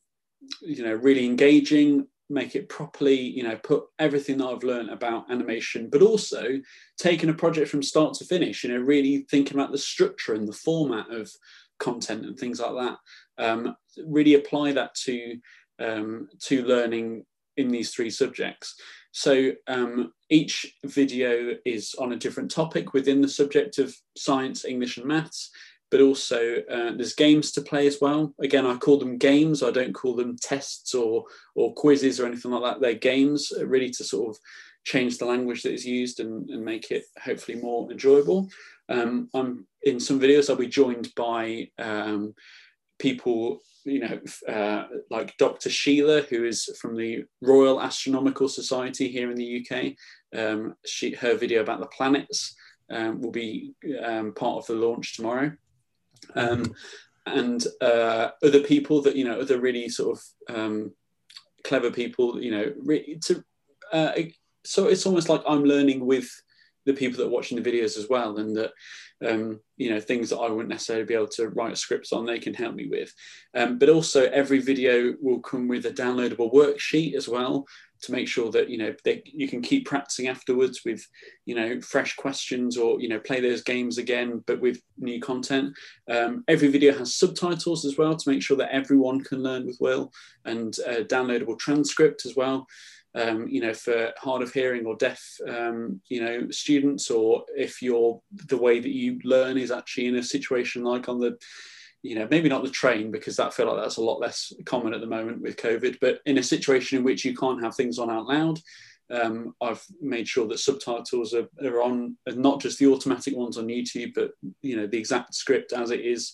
you 0.62 0.84
know 0.84 0.94
really 0.94 1.26
engaging 1.26 2.06
make 2.30 2.56
it 2.56 2.70
properly, 2.70 3.16
you 3.16 3.44
know, 3.44 3.58
put 3.58 3.84
everything 3.98 4.38
that 4.38 4.48
I've 4.48 4.64
learned 4.64 4.90
about 4.90 5.32
animation, 5.32 5.90
but 5.90 6.02
also 6.02 6.60
taking 6.98 7.30
a 7.30 7.34
project 7.34 7.70
from 7.70 7.84
start 7.84 8.14
to 8.16 8.26
finish, 8.26 8.64
you 8.64 8.72
know, 8.72 8.80
really 8.80 9.26
thinking 9.30 9.58
about 9.58 9.72
the 9.72 9.78
structure 9.78 10.34
and 10.34 10.48
the 10.48 10.54
format 10.54 11.10
of 11.12 11.32
content 11.80 12.26
and 12.26 12.38
things 12.38 12.60
like 12.60 12.74
that. 12.74 12.98
Um, 13.44 13.76
really 14.06 14.36
apply 14.36 14.74
that 14.74 14.94
to 15.06 15.38
um, 15.80 16.28
to 16.44 16.64
learning 16.66 17.26
in 17.58 17.70
these 17.70 17.92
three 17.92 18.10
subjects. 18.10 18.76
So 19.12 19.52
um, 19.68 20.14
each 20.30 20.66
video 20.86 21.56
is 21.66 21.96
on 21.98 22.14
a 22.14 22.18
different 22.18 22.52
topic 22.52 22.94
within 22.94 23.22
the 23.22 23.28
subject 23.28 23.80
of 23.80 23.96
science, 24.16 24.66
English, 24.66 24.98
and 24.98 25.06
maths 25.06 25.50
but 25.92 26.02
also 26.02 26.58
uh, 26.70 26.92
there's 26.96 27.14
games 27.14 27.52
to 27.52 27.62
play 27.62 27.88
as 27.88 27.98
well. 28.00 28.34
Again, 28.40 28.66
I 28.66 28.78
call 28.78 29.00
them 29.00 29.18
games. 29.18 29.64
I 29.64 29.72
don't 29.72 29.94
call 29.94 30.16
them 30.16 30.38
tests 30.38 30.94
or 30.94 31.26
or 31.56 31.74
quizzes 31.74 32.20
or 32.20 32.26
anything 32.28 32.52
like 32.52 32.64
that. 32.64 32.82
They're 32.82 32.94
games, 32.94 33.52
uh, 33.58 33.66
really 33.66 33.90
to 33.92 34.04
sort 34.04 34.30
of 34.30 34.42
change 34.86 35.18
the 35.18 35.26
language 35.26 35.64
that 35.64 35.74
is 35.74 35.86
used 35.86 36.20
and, 36.20 36.50
and 36.50 36.64
make 36.64 36.92
it 36.92 37.04
hopefully 37.24 37.60
more 37.60 37.92
enjoyable. 37.92 38.50
Um, 38.88 39.30
I'm 39.34 39.68
in 39.84 40.00
some 40.00 40.20
videos. 40.20 40.50
I'll 40.50 40.56
be 40.56 40.68
joined 40.68 41.14
by 41.16 41.70
um, 41.78 42.34
people, 42.98 43.62
you 43.84 44.00
know, 44.00 44.20
uh, 44.52 44.88
like 45.10 45.38
Dr. 45.38 45.70
Sheila, 45.70 46.22
who 46.22 46.46
is 46.46 46.70
from 46.80 46.96
the 46.96 47.26
Royal 47.42 47.82
Astronomical 47.82 48.48
Society 48.48 49.10
here 49.10 49.32
in 49.32 49.38
the 49.38 49.66
UK. 49.66 49.94
Um, 50.38 50.76
she, 50.86 51.14
her 51.16 51.36
video 51.36 51.62
about 51.62 51.80
the 51.80 51.88
planets 51.88 52.56
um, 52.92 53.22
will 53.22 53.32
be 53.32 53.74
um, 54.04 54.34
part 54.34 54.58
of 54.58 54.68
the 54.68 54.74
launch 54.74 55.16
tomorrow 55.16 55.52
um, 56.36 56.74
and 57.26 57.66
uh, 57.82 58.30
other 58.44 58.62
people 58.62 59.02
that 59.02 59.16
you 59.16 59.26
know 59.26 59.40
other 59.40 59.60
really 59.60 59.90
sort 59.90 60.18
of 60.18 60.56
um, 60.56 60.94
clever 61.64 61.92
people 61.92 62.42
you 62.42 62.52
know 62.52 62.74
re- 62.84 63.18
to 63.26 63.44
uh, 63.92 64.12
so 64.66 64.88
it's 64.88 65.06
almost 65.06 65.30
like 65.30 65.42
I'm 65.48 65.64
learning 65.64 66.06
with 66.06 66.30
the 66.90 66.98
people 66.98 67.18
that 67.18 67.28
are 67.28 67.36
watching 67.36 67.62
the 67.62 67.72
videos 67.72 67.98
as 67.98 68.08
well 68.10 68.38
and 68.38 68.56
that 68.56 68.72
um, 69.26 69.60
you 69.78 69.90
know 69.90 70.00
things 70.00 70.30
that 70.30 70.38
I 70.38 70.50
wouldn't 70.50 70.70
necessarily 70.70 71.06
be 71.06 71.14
able 71.14 71.28
to 71.28 71.50
write 71.50 71.78
scripts 71.78 72.14
on 72.14 72.26
they 72.26 72.40
can 72.40 72.54
help 72.54 72.74
me 72.74 72.88
with. 72.90 73.14
Um, 73.54 73.78
but 73.78 73.90
also 73.90 74.30
every 74.30 74.60
video 74.60 75.14
will 75.22 75.40
come 75.40 75.68
with 75.68 75.86
a 75.86 75.92
downloadable 75.92 76.54
worksheet 76.54 77.16
as 77.16 77.28
well 77.28 77.66
to 78.02 78.14
make 78.14 78.30
sure 78.30 78.50
that 78.52 78.70
you 78.70 78.78
know 78.78 78.96
they, 79.04 79.22
you 79.26 79.48
can 79.48 79.62
keep 79.62 79.86
practicing 79.86 80.28
afterwards 80.28 80.82
with 80.86 81.06
you 81.46 81.54
know 81.54 81.82
fresh 81.82 82.16
questions 82.16 82.78
or 82.78 83.02
you 83.02 83.10
know 83.10 83.20
play 83.20 83.42
those 83.42 83.62
games 83.62 83.98
again 83.98 84.42
but 84.48 84.62
with 84.62 84.82
new 84.98 85.20
content. 85.20 85.74
Um, 86.10 86.44
every 86.48 86.70
video 86.70 86.98
has 86.98 87.16
subtitles 87.16 87.86
as 87.86 87.98
well 87.98 88.16
to 88.16 88.30
make 88.30 88.42
sure 88.42 88.58
that 88.58 88.74
everyone 88.74 89.22
can 89.24 89.44
learn 89.44 89.66
with 89.66 89.78
will 89.82 90.14
and 90.46 90.76
a 90.88 91.04
downloadable 91.04 91.60
transcript 91.60 92.26
as 92.26 92.36
well 92.36 92.66
um, 93.16 93.48
you 93.48 93.62
know 93.62 93.74
for 93.74 94.12
hard 94.18 94.42
of 94.42 94.54
hearing 94.54 94.86
or 94.86 94.96
deaf 94.96 95.22
um, 95.48 96.00
you 96.10 96.22
know 96.22 96.50
students 96.52 97.10
or 97.10 97.44
if 97.56 97.82
you're 97.82 98.22
the 98.48 98.58
way 98.58 98.80
that 98.80 98.92
you 98.92 99.20
learn 99.24 99.58
is 99.58 99.72
actually 99.72 100.08
in 100.08 100.16
a 100.18 100.24
situation 100.24 100.84
like 100.84 101.10
on 101.10 101.20
the 101.20 101.38
you 102.02 102.16
know, 102.16 102.28
maybe 102.30 102.48
not 102.48 102.64
the 102.64 102.70
train 102.70 103.12
because 103.12 103.36
that 103.36 103.54
feel 103.54 103.68
like 103.68 103.82
that's 103.82 103.98
a 103.98 104.04
lot 104.04 104.20
less 104.20 104.54
common 104.66 104.94
at 104.94 105.02
the 105.02 105.08
moment 105.08 105.42
with 105.42 105.58
COVID, 105.58 105.98
but 106.00 106.20
in 106.26 106.38
a 106.38 106.44
situation 106.44 106.98
in 106.98 107.04
which 107.04 107.26
you 107.26 107.36
can't 107.36 107.62
have 107.62 107.76
things 107.76 108.00
on 108.00 108.10
out 108.10 108.28
loud, 108.28 108.60
um, 109.12 109.54
I've 109.60 109.84
made 110.00 110.28
sure 110.28 110.48
that 110.48 110.60
subtitles 110.60 111.34
are, 111.34 111.48
are 111.64 111.82
on, 111.82 112.16
not 112.28 112.62
just 112.62 112.80
the 112.80 112.88
automatic 112.88 113.36
ones 113.36 113.58
on 113.58 113.68
YouTube, 113.68 114.14
but 114.14 114.32
you 114.62 114.78
know 114.78 114.88
the 114.88 114.98
exact 114.98 115.34
script 115.34 115.74
as 115.74 115.92
it 115.92 116.02
is 116.02 116.34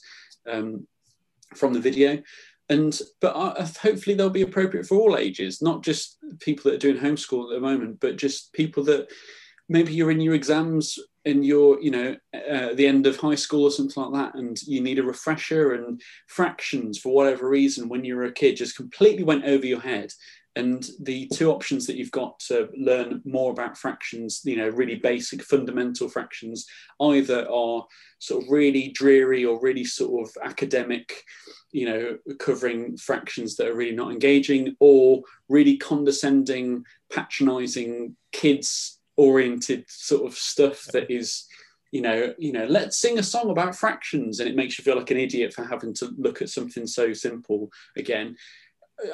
um, 0.49 0.85
from 1.55 1.73
the 1.73 1.79
video. 1.79 2.21
And 2.67 2.99
but 3.21 3.33
hopefully 3.77 4.15
they'll 4.15 4.29
be 4.29 4.41
appropriate 4.41 4.87
for 4.87 4.97
all 4.97 5.17
ages, 5.17 5.61
not 5.61 5.83
just 5.83 6.17
people 6.39 6.63
that 6.71 6.75
are 6.75 6.91
doing 6.91 7.01
homeschool 7.01 7.43
at 7.43 7.55
the 7.55 7.59
moment, 7.59 7.99
but 7.99 8.17
just 8.17 8.53
people 8.53 8.83
that 8.85 9.07
maybe 9.69 9.93
you're 9.93 10.11
in 10.11 10.21
your 10.21 10.33
exams 10.33 10.97
in 11.25 11.43
your 11.43 11.81
you 11.81 11.91
know 11.91 12.15
uh, 12.33 12.73
the 12.75 12.85
end 12.85 13.07
of 13.07 13.17
high 13.17 13.35
school 13.35 13.63
or 13.63 13.71
something 13.71 14.03
like 14.03 14.13
that 14.13 14.39
and 14.39 14.61
you 14.63 14.79
need 14.79 14.99
a 14.99 15.03
refresher 15.03 15.73
and 15.73 16.01
fractions 16.27 16.99
for 16.99 17.13
whatever 17.13 17.49
reason 17.49 17.89
when 17.89 18.05
you 18.05 18.15
were 18.15 18.25
a 18.25 18.31
kid 18.31 18.55
just 18.55 18.77
completely 18.77 19.23
went 19.23 19.43
over 19.43 19.65
your 19.65 19.79
head 19.79 20.11
and 20.55 20.89
the 21.01 21.27
two 21.33 21.51
options 21.51 21.85
that 21.85 21.97
you've 21.97 22.11
got 22.11 22.39
to 22.39 22.69
learn 22.77 23.21
more 23.25 23.51
about 23.51 23.77
fractions 23.77 24.41
you 24.43 24.55
know 24.55 24.69
really 24.69 24.95
basic 24.95 25.43
fundamental 25.43 26.07
fractions 26.07 26.65
either 27.01 27.49
are 27.49 27.85
sort 28.19 28.43
of 28.43 28.49
really 28.49 28.89
dreary 28.89 29.43
or 29.45 29.59
really 29.61 29.83
sort 29.83 30.27
of 30.27 30.33
academic 30.43 31.23
you 31.71 31.85
know 31.85 32.17
covering 32.39 32.95
fractions 32.97 33.55
that 33.55 33.67
are 33.67 33.75
really 33.75 33.95
not 33.95 34.11
engaging 34.11 34.75
or 34.79 35.21
really 35.49 35.77
condescending 35.77 36.83
patronizing 37.11 38.15
kids 38.31 38.99
oriented 39.17 39.83
sort 39.87 40.25
of 40.25 40.33
stuff 40.33 40.85
that 40.93 41.09
is 41.11 41.45
you 41.91 42.01
know 42.01 42.33
you 42.37 42.51
know 42.51 42.65
let's 42.65 42.97
sing 42.97 43.19
a 43.19 43.23
song 43.23 43.49
about 43.49 43.75
fractions 43.75 44.39
and 44.39 44.49
it 44.49 44.55
makes 44.55 44.77
you 44.77 44.83
feel 44.83 44.97
like 44.97 45.11
an 45.11 45.17
idiot 45.17 45.53
for 45.53 45.63
having 45.63 45.93
to 45.93 46.09
look 46.17 46.41
at 46.41 46.49
something 46.49 46.85
so 46.87 47.13
simple 47.13 47.69
again 47.95 48.35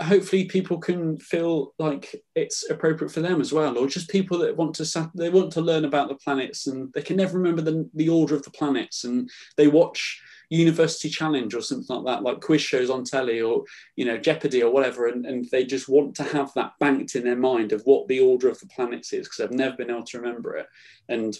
hopefully 0.01 0.45
people 0.45 0.77
can 0.77 1.17
feel 1.17 1.73
like 1.79 2.15
it's 2.35 2.69
appropriate 2.69 3.11
for 3.11 3.21
them 3.21 3.41
as 3.41 3.51
well 3.51 3.77
or 3.77 3.87
just 3.87 4.09
people 4.09 4.37
that 4.37 4.55
want 4.55 4.75
to 4.75 5.11
they 5.15 5.29
want 5.29 5.51
to 5.51 5.61
learn 5.61 5.85
about 5.85 6.07
the 6.07 6.15
planets 6.15 6.67
and 6.67 6.93
they 6.93 7.01
can 7.01 7.17
never 7.17 7.37
remember 7.37 7.61
the, 7.61 7.89
the 7.95 8.07
order 8.07 8.35
of 8.35 8.43
the 8.43 8.51
planets 8.51 9.03
and 9.03 9.29
they 9.57 9.67
watch 9.67 10.21
university 10.51 11.09
challenge 11.09 11.55
or 11.55 11.61
something 11.61 11.95
like 11.95 12.05
that, 12.05 12.23
like 12.23 12.41
quiz 12.41 12.61
shows 12.61 12.89
on 12.89 13.05
telly 13.05 13.41
or 13.41 13.63
you 13.95 14.05
know 14.05 14.17
Jeopardy 14.17 14.61
or 14.61 14.71
whatever, 14.71 15.07
and, 15.07 15.25
and 15.25 15.49
they 15.49 15.65
just 15.65 15.87
want 15.87 16.13
to 16.15 16.23
have 16.23 16.53
that 16.53 16.73
banked 16.79 17.15
in 17.15 17.23
their 17.23 17.37
mind 17.37 17.71
of 17.71 17.81
what 17.83 18.07
the 18.07 18.19
order 18.19 18.49
of 18.49 18.59
the 18.59 18.67
planets 18.67 19.13
is 19.13 19.27
because 19.27 19.37
they've 19.37 19.57
never 19.57 19.77
been 19.77 19.89
able 19.89 20.03
to 20.03 20.19
remember 20.19 20.57
it, 20.57 20.67
and 21.07 21.37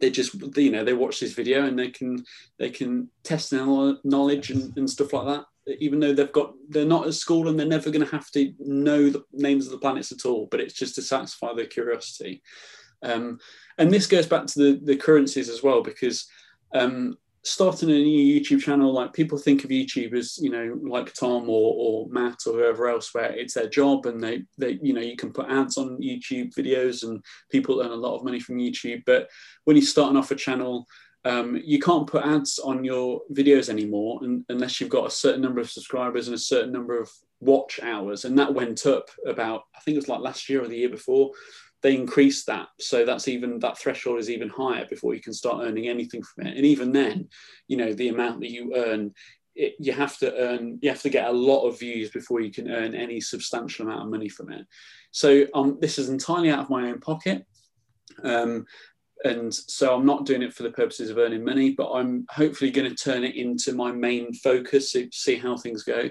they 0.00 0.10
just 0.10 0.34
you 0.56 0.70
know 0.70 0.84
they 0.84 0.92
watch 0.92 1.18
this 1.18 1.32
video 1.32 1.64
and 1.64 1.78
they 1.78 1.90
can 1.90 2.22
they 2.58 2.68
can 2.68 3.08
test 3.22 3.50
their 3.50 3.64
knowledge 4.04 4.50
and, 4.50 4.76
and 4.76 4.90
stuff 4.90 5.14
like 5.14 5.26
that 5.26 5.44
even 5.78 6.00
though 6.00 6.12
they've 6.12 6.32
got 6.32 6.52
they're 6.68 6.84
not 6.84 7.06
at 7.06 7.14
school 7.14 7.48
and 7.48 7.58
they're 7.58 7.66
never 7.66 7.90
going 7.90 8.04
to 8.04 8.10
have 8.10 8.30
to 8.30 8.52
know 8.58 9.10
the 9.10 9.22
names 9.32 9.66
of 9.66 9.72
the 9.72 9.78
planets 9.78 10.12
at 10.12 10.24
all 10.24 10.46
but 10.50 10.60
it's 10.60 10.74
just 10.74 10.94
to 10.94 11.02
satisfy 11.02 11.52
their 11.54 11.66
curiosity 11.66 12.42
um, 13.02 13.38
and 13.78 13.90
this 13.90 14.06
goes 14.06 14.26
back 14.26 14.46
to 14.46 14.58
the 14.58 14.80
the 14.84 14.96
currencies 14.96 15.48
as 15.48 15.62
well 15.62 15.82
because 15.82 16.28
um, 16.74 17.16
starting 17.46 17.90
a 17.90 17.92
new 17.92 18.40
YouTube 18.40 18.60
channel, 18.60 18.92
like 18.92 19.12
people 19.12 19.38
think 19.38 19.62
of 19.62 19.70
YouTube 19.70 20.14
as, 20.14 20.36
you 20.38 20.50
know, 20.50 20.78
like 20.82 21.14
Tom 21.14 21.48
or, 21.48 21.74
or 21.76 22.08
Matt 22.10 22.40
or 22.46 22.54
whoever 22.54 22.88
else, 22.88 23.14
where 23.14 23.32
it's 23.32 23.54
their 23.54 23.68
job 23.68 24.06
and 24.06 24.20
they, 24.20 24.42
they, 24.58 24.80
you 24.82 24.92
know, 24.92 25.00
you 25.00 25.16
can 25.16 25.32
put 25.32 25.48
ads 25.48 25.78
on 25.78 26.00
YouTube 26.02 26.52
videos 26.54 27.04
and 27.04 27.24
people 27.50 27.80
earn 27.80 27.92
a 27.92 27.94
lot 27.94 28.16
of 28.16 28.24
money 28.24 28.40
from 28.40 28.58
YouTube. 28.58 29.04
But 29.06 29.28
when 29.64 29.76
you're 29.76 29.86
starting 29.86 30.16
off 30.16 30.32
a 30.32 30.34
channel, 30.34 30.88
um, 31.26 31.60
you 31.64 31.80
can't 31.80 32.06
put 32.06 32.24
ads 32.24 32.60
on 32.60 32.84
your 32.84 33.20
videos 33.32 33.68
anymore 33.68 34.20
and, 34.22 34.44
unless 34.48 34.80
you've 34.80 34.90
got 34.90 35.08
a 35.08 35.10
certain 35.10 35.40
number 35.40 35.60
of 35.60 35.68
subscribers 35.68 36.28
and 36.28 36.36
a 36.36 36.38
certain 36.38 36.72
number 36.72 37.00
of 37.00 37.10
watch 37.40 37.80
hours. 37.82 38.24
And 38.24 38.38
that 38.38 38.54
went 38.54 38.86
up 38.86 39.10
about, 39.26 39.62
I 39.74 39.80
think 39.80 39.96
it 39.96 39.98
was 39.98 40.08
like 40.08 40.20
last 40.20 40.48
year 40.48 40.62
or 40.62 40.68
the 40.68 40.76
year 40.76 40.88
before. 40.88 41.32
They 41.82 41.96
increased 41.96 42.46
that. 42.46 42.68
So 42.78 43.04
that's 43.04 43.26
even 43.26 43.58
that 43.58 43.76
threshold 43.76 44.20
is 44.20 44.30
even 44.30 44.48
higher 44.48 44.86
before 44.86 45.14
you 45.14 45.20
can 45.20 45.32
start 45.32 45.64
earning 45.66 45.88
anything 45.88 46.22
from 46.22 46.46
it. 46.46 46.56
And 46.56 46.64
even 46.64 46.92
then 46.92 47.28
you 47.66 47.76
know 47.76 47.92
the 47.92 48.08
amount 48.08 48.40
that 48.40 48.52
you 48.52 48.74
earn 48.76 49.12
it, 49.56 49.74
you 49.80 49.92
have 49.92 50.16
to 50.18 50.32
earn 50.36 50.78
you 50.80 50.90
have 50.90 51.02
to 51.02 51.10
get 51.10 51.28
a 51.28 51.32
lot 51.32 51.66
of 51.66 51.78
views 51.78 52.10
before 52.10 52.40
you 52.40 52.52
can 52.52 52.70
earn 52.70 52.94
any 52.94 53.20
substantial 53.20 53.86
amount 53.86 54.02
of 54.02 54.10
money 54.10 54.28
from 54.28 54.52
it. 54.52 54.64
So 55.10 55.46
um, 55.54 55.78
this 55.80 55.98
is 55.98 56.08
entirely 56.08 56.50
out 56.50 56.60
of 56.60 56.70
my 56.70 56.88
own 56.88 57.00
pocket. 57.00 57.46
Um, 58.22 58.66
and 59.24 59.52
so 59.52 59.94
i'm 59.94 60.06
not 60.06 60.26
doing 60.26 60.42
it 60.42 60.52
for 60.52 60.62
the 60.62 60.70
purposes 60.70 61.10
of 61.10 61.18
earning 61.18 61.44
money 61.44 61.70
but 61.70 61.90
i'm 61.92 62.26
hopefully 62.30 62.70
going 62.70 62.88
to 62.88 62.96
turn 62.96 63.24
it 63.24 63.34
into 63.34 63.72
my 63.72 63.90
main 63.90 64.32
focus 64.34 64.92
to 64.92 65.08
see 65.12 65.36
how 65.36 65.56
things 65.56 65.82
go. 65.82 66.10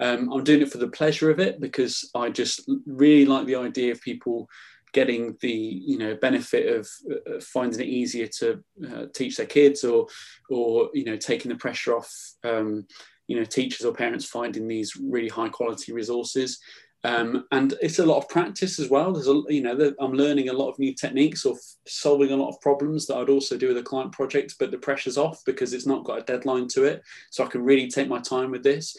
Um, 0.00 0.32
i'm 0.32 0.44
doing 0.44 0.62
it 0.62 0.70
for 0.70 0.78
the 0.78 0.88
pleasure 0.88 1.30
of 1.30 1.40
it 1.40 1.60
because 1.60 2.10
i 2.14 2.28
just 2.28 2.68
really 2.86 3.26
like 3.26 3.46
the 3.46 3.56
idea 3.56 3.92
of 3.92 4.00
people 4.00 4.48
getting 4.92 5.36
the 5.42 5.52
you 5.52 5.98
know 5.98 6.16
benefit 6.16 6.74
of 6.74 6.88
uh, 7.10 7.40
finding 7.40 7.80
it 7.80 7.86
easier 7.86 8.26
to 8.26 8.64
uh, 8.90 9.04
teach 9.14 9.36
their 9.36 9.46
kids 9.46 9.84
or 9.84 10.06
or 10.48 10.90
you 10.94 11.04
know 11.04 11.16
taking 11.16 11.50
the 11.50 11.58
pressure 11.58 11.94
off 11.94 12.10
um, 12.44 12.86
you 13.26 13.36
know 13.36 13.44
teachers 13.44 13.84
or 13.84 13.92
parents 13.92 14.24
finding 14.24 14.66
these 14.66 14.96
really 14.96 15.28
high 15.28 15.48
quality 15.48 15.92
resources 15.92 16.58
um, 17.04 17.44
and 17.52 17.74
it's 17.80 17.98
a 17.98 18.06
lot 18.06 18.18
of 18.18 18.28
practice 18.28 18.78
as 18.78 18.90
well 18.90 19.12
there's 19.12 19.28
a 19.28 19.42
you 19.48 19.62
know 19.62 19.94
i'm 20.00 20.12
learning 20.12 20.48
a 20.48 20.52
lot 20.52 20.70
of 20.70 20.78
new 20.78 20.94
techniques 20.94 21.44
or 21.44 21.56
solving 21.86 22.32
a 22.32 22.36
lot 22.36 22.48
of 22.48 22.60
problems 22.60 23.06
that 23.06 23.16
i'd 23.18 23.30
also 23.30 23.56
do 23.56 23.68
with 23.68 23.78
a 23.78 23.82
client 23.82 24.12
project 24.12 24.54
but 24.58 24.70
the 24.70 24.78
pressure's 24.78 25.18
off 25.18 25.42
because 25.44 25.72
it's 25.72 25.86
not 25.86 26.04
got 26.04 26.18
a 26.18 26.24
deadline 26.24 26.66
to 26.66 26.84
it 26.84 27.02
so 27.30 27.44
i 27.44 27.48
can 27.48 27.62
really 27.62 27.88
take 27.88 28.08
my 28.08 28.20
time 28.20 28.50
with 28.50 28.62
this 28.62 28.96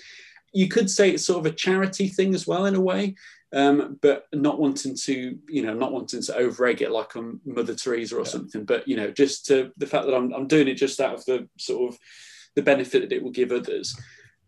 you 0.54 0.68
could 0.68 0.90
say 0.90 1.12
it's 1.12 1.26
sort 1.26 1.40
of 1.40 1.52
a 1.52 1.56
charity 1.56 2.08
thing 2.08 2.34
as 2.34 2.48
well 2.48 2.66
in 2.66 2.76
a 2.76 2.82
way 2.82 3.16
um, 3.54 3.98
but 4.02 4.26
not 4.34 4.60
wanting 4.60 4.96
to, 5.06 5.38
you 5.48 5.62
know, 5.62 5.74
not 5.74 5.94
wanting 5.94 6.22
to 6.22 6.34
overegg 6.34 6.82
it 6.82 6.92
like 6.92 7.16
I'm 7.16 7.40
Mother 7.46 7.76
Teresa 7.76 8.16
or 8.18 8.20
yeah. 8.20 8.26
something. 8.26 8.66
But 8.66 8.88
you 8.88 8.98
know, 8.98 9.12
just 9.12 9.46
to 9.48 9.72
the 9.78 9.88
fact 9.88 10.06
that 10.06 10.16
I'm, 10.16 10.34
I'm 10.34 10.48
doing 10.48 10.68
it 10.68 10.76
just 10.76 11.00
out 11.00 11.14
of 11.14 11.26
the 11.26 11.48
sort 11.58 11.94
of 11.94 12.00
the 12.56 12.62
benefit 12.62 13.02
that 13.02 13.16
it 13.16 13.24
will 13.24 13.32
give 13.32 13.52
others. 13.52 13.98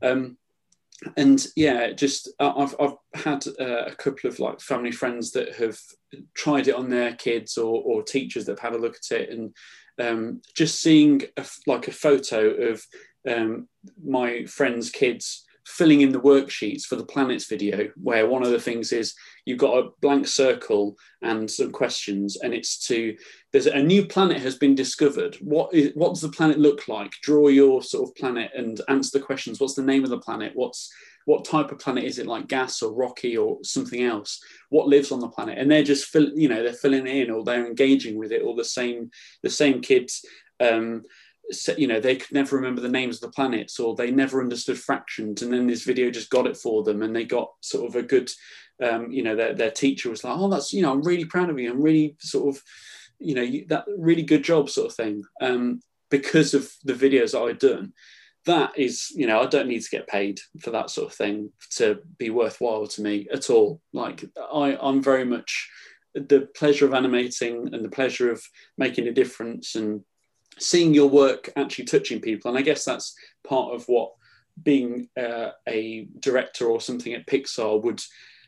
Um, 0.01 0.37
and 1.15 1.45
yeah, 1.55 1.91
just 1.91 2.29
I've 2.39 2.75
I've 2.79 2.95
had 3.13 3.45
uh, 3.59 3.85
a 3.85 3.95
couple 3.95 4.29
of 4.29 4.39
like 4.39 4.59
family 4.59 4.91
friends 4.91 5.31
that 5.31 5.55
have 5.55 5.77
tried 6.33 6.67
it 6.67 6.75
on 6.75 6.89
their 6.89 7.15
kids 7.15 7.57
or 7.57 7.81
or 7.83 8.03
teachers 8.03 8.45
that 8.45 8.59
have 8.59 8.71
had 8.71 8.79
a 8.79 8.81
look 8.81 8.97
at 8.97 9.17
it, 9.17 9.29
and 9.29 9.55
um, 9.99 10.41
just 10.55 10.81
seeing 10.81 11.23
a, 11.37 11.45
like 11.67 11.87
a 11.87 11.93
photo 11.93 12.49
of 12.49 12.83
um, 13.27 13.67
my 14.03 14.45
friends' 14.45 14.89
kids 14.89 15.45
filling 15.69 16.01
in 16.01 16.11
the 16.11 16.19
worksheets 16.19 16.83
for 16.83 16.95
the 16.95 17.05
planets 17.05 17.45
video, 17.45 17.89
where 17.95 18.27
one 18.27 18.43
of 18.43 18.51
the 18.51 18.59
things 18.59 18.91
is 18.91 19.13
you've 19.45 19.59
got 19.59 19.77
a 19.77 19.89
blank 20.01 20.27
circle 20.27 20.97
and 21.21 21.49
some 21.49 21.71
questions, 21.71 22.37
and 22.41 22.53
it's 22.53 22.87
to 22.87 23.15
there's 23.51 23.67
a 23.67 23.81
new 23.81 24.05
planet 24.05 24.41
has 24.41 24.57
been 24.57 24.75
discovered. 24.75 25.37
What 25.41 25.73
is 25.73 25.91
what 25.95 26.09
does 26.09 26.21
the 26.21 26.29
planet 26.29 26.59
look 26.59 26.87
like? 26.87 27.11
Draw 27.21 27.49
your 27.49 27.83
sort 27.83 28.09
of 28.09 28.15
planet 28.15 28.51
and 28.55 28.81
answer 28.89 29.17
the 29.19 29.25
questions. 29.25 29.59
What's 29.59 29.75
the 29.75 29.83
name 29.83 30.03
of 30.03 30.09
the 30.09 30.19
planet? 30.19 30.51
What's 30.55 30.91
what 31.25 31.45
type 31.45 31.71
of 31.71 31.77
planet 31.77 32.05
is 32.05 32.17
it 32.17 32.25
like 32.25 32.47
gas 32.47 32.81
or 32.81 32.91
rocky 32.93 33.37
or 33.37 33.59
something 33.63 34.03
else 34.03 34.41
what 34.69 34.87
lives 34.87 35.11
on 35.11 35.19
the 35.19 35.27
planet 35.27 35.59
and 35.59 35.69
they're 35.69 35.83
just 35.83 36.05
fill, 36.05 36.31
you 36.33 36.49
know 36.49 36.63
they're 36.63 36.73
filling 36.73 37.05
in 37.05 37.29
or 37.29 37.43
they're 37.43 37.67
engaging 37.67 38.17
with 38.17 38.31
it 38.31 38.41
or 38.41 38.55
the 38.55 38.63
same 38.63 39.11
the 39.43 39.49
same 39.49 39.79
kids 39.79 40.25
um, 40.59 41.03
you 41.77 41.87
know 41.87 41.99
they 41.99 42.15
could 42.15 42.31
never 42.31 42.55
remember 42.55 42.81
the 42.81 42.89
names 42.89 43.15
of 43.15 43.21
the 43.21 43.35
planets 43.35 43.79
or 43.79 43.95
they 43.95 44.11
never 44.11 44.41
understood 44.41 44.77
fractions 44.77 45.41
and 45.41 45.51
then 45.51 45.65
this 45.65 45.83
video 45.83 46.11
just 46.11 46.29
got 46.29 46.45
it 46.45 46.57
for 46.57 46.83
them 46.83 47.01
and 47.01 47.15
they 47.15 47.23
got 47.23 47.51
sort 47.61 47.87
of 47.87 47.95
a 47.95 48.03
good 48.03 48.29
um, 48.83 49.11
you 49.11 49.23
know 49.23 49.35
their, 49.35 49.53
their 49.53 49.71
teacher 49.71 50.09
was 50.09 50.23
like 50.23 50.37
oh 50.37 50.49
that's 50.49 50.71
you 50.73 50.81
know 50.81 50.91
i'm 50.91 51.01
really 51.01 51.25
proud 51.25 51.49
of 51.49 51.59
you. 51.59 51.71
I'm 51.71 51.81
really 51.81 52.15
sort 52.19 52.55
of 52.55 52.61
you 53.19 53.35
know 53.35 53.45
that 53.67 53.85
really 53.97 54.23
good 54.23 54.43
job 54.43 54.69
sort 54.69 54.87
of 54.87 54.95
thing. 54.95 55.23
Um, 55.41 55.81
because 56.09 56.55
of 56.55 56.71
the 56.83 56.93
videos 56.93 57.33
that 57.33 57.41
i'd 57.41 57.59
done 57.59 57.93
that 58.45 58.71
is 58.75 59.11
you 59.15 59.27
know 59.27 59.41
i 59.41 59.45
don't 59.45 59.67
need 59.67 59.81
to 59.81 59.89
get 59.91 60.07
paid 60.07 60.39
for 60.59 60.71
that 60.71 60.89
sort 60.89 61.07
of 61.07 61.15
thing 61.15 61.51
to 61.69 61.99
be 62.17 62.31
worthwhile 62.31 62.87
to 62.87 63.03
me 63.03 63.27
at 63.31 63.49
all. 63.49 63.81
Like 63.93 64.25
i 64.51 64.77
i'm 64.81 65.03
very 65.03 65.25
much 65.25 65.69
the 66.15 66.47
pleasure 66.55 66.85
of 66.85 66.93
animating 66.93 67.69
and 67.73 67.85
the 67.85 67.89
pleasure 67.89 68.31
of 68.31 68.43
making 68.77 69.07
a 69.07 69.13
difference 69.13 69.75
and 69.75 70.03
seeing 70.59 70.93
your 70.93 71.09
work 71.09 71.51
actually 71.55 71.85
touching 71.85 72.21
people. 72.21 72.49
And 72.49 72.57
I 72.57 72.61
guess 72.61 72.85
that's 72.85 73.15
part 73.47 73.73
of 73.73 73.85
what 73.87 74.13
being 74.61 75.09
uh, 75.19 75.51
a 75.67 76.07
director 76.19 76.65
or 76.67 76.81
something 76.81 77.13
at 77.13 77.27
Pixar 77.27 77.81
would 77.83 78.01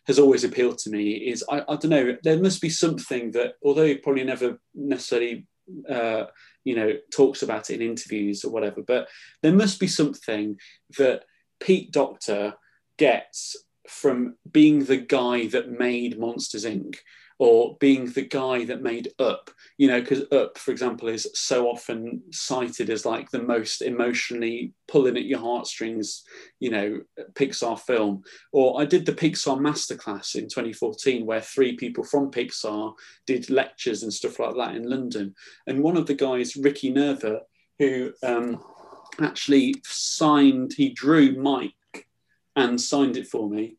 has 0.08 0.18
always 0.18 0.44
appealed 0.44 0.78
to 0.80 0.90
me. 0.90 1.12
Is 1.14 1.44
I, 1.50 1.60
I 1.62 1.76
don't 1.76 1.90
know, 1.90 2.18
there 2.24 2.42
must 2.42 2.62
be 2.62 2.70
something 2.70 3.32
that, 3.32 3.54
although 3.64 3.86
he 3.86 3.96
probably 3.96 4.24
never 4.24 4.60
necessarily 4.74 5.46
uh, 5.90 6.26
you 6.64 6.76
know 6.76 6.94
talks 7.12 7.44
about 7.44 7.70
it 7.70 7.82
in 7.82 7.90
interviews 7.90 8.44
or 8.44 8.52
whatever, 8.52 8.82
but 8.82 9.08
there 9.42 9.54
must 9.54 9.80
be 9.80 9.88
something 9.88 10.60
that 10.98 11.24
Pete 11.60 11.92
Docter 11.92 12.56
gets 12.98 13.56
from 13.88 14.36
being 14.52 14.86
the 14.86 14.98
guy 14.98 15.48
that 15.48 15.72
made 15.72 16.20
Monsters 16.20 16.66
Inc 16.66 16.98
or 17.42 17.76
being 17.80 18.06
the 18.12 18.22
guy 18.22 18.64
that 18.66 18.84
made 18.84 19.12
Up, 19.18 19.50
you 19.80 19.88
know, 19.88 20.00
because 20.00 20.26
Up, 20.32 20.60
for 20.60 20.70
example, 20.70 21.08
is 21.08 21.28
so 21.34 21.68
often 21.68 22.22
cited 22.32 22.92
as 22.92 23.04
like 23.04 23.32
the 23.32 23.42
most 23.42 23.82
emotionally 23.82 24.74
pulling 24.88 25.18
at 25.18 25.26
your 25.26 25.40
heartstrings, 25.40 26.24
you 26.60 26.70
know, 26.70 27.02
Pixar 27.34 27.80
film. 27.80 28.22
Or 28.52 28.80
I 28.80 28.86
did 28.86 29.08
the 29.08 29.14
Pixar 29.14 29.60
Masterclass 29.60 30.36
in 30.36 30.50
2014, 30.50 31.26
where 31.26 31.42
three 31.42 31.76
people 31.76 32.04
from 32.04 32.30
Pixar 32.30 32.94
did 33.26 33.50
lectures 33.50 34.04
and 34.04 34.14
stuff 34.14 34.38
like 34.38 34.56
that 34.58 34.76
in 34.76 34.88
London. 34.88 35.34
And 35.66 35.82
one 35.82 35.98
of 35.98 36.06
the 36.06 36.14
guys, 36.14 36.56
Ricky 36.56 36.94
Nierva, 36.94 37.40
who 37.80 38.14
um, 38.22 38.64
actually 39.20 39.74
signed, 39.84 40.74
he 40.78 40.90
drew 40.90 41.42
Mike 41.42 41.74
and 42.56 42.80
signed 42.80 43.18
it 43.18 43.26
for 43.26 43.50
me. 43.50 43.78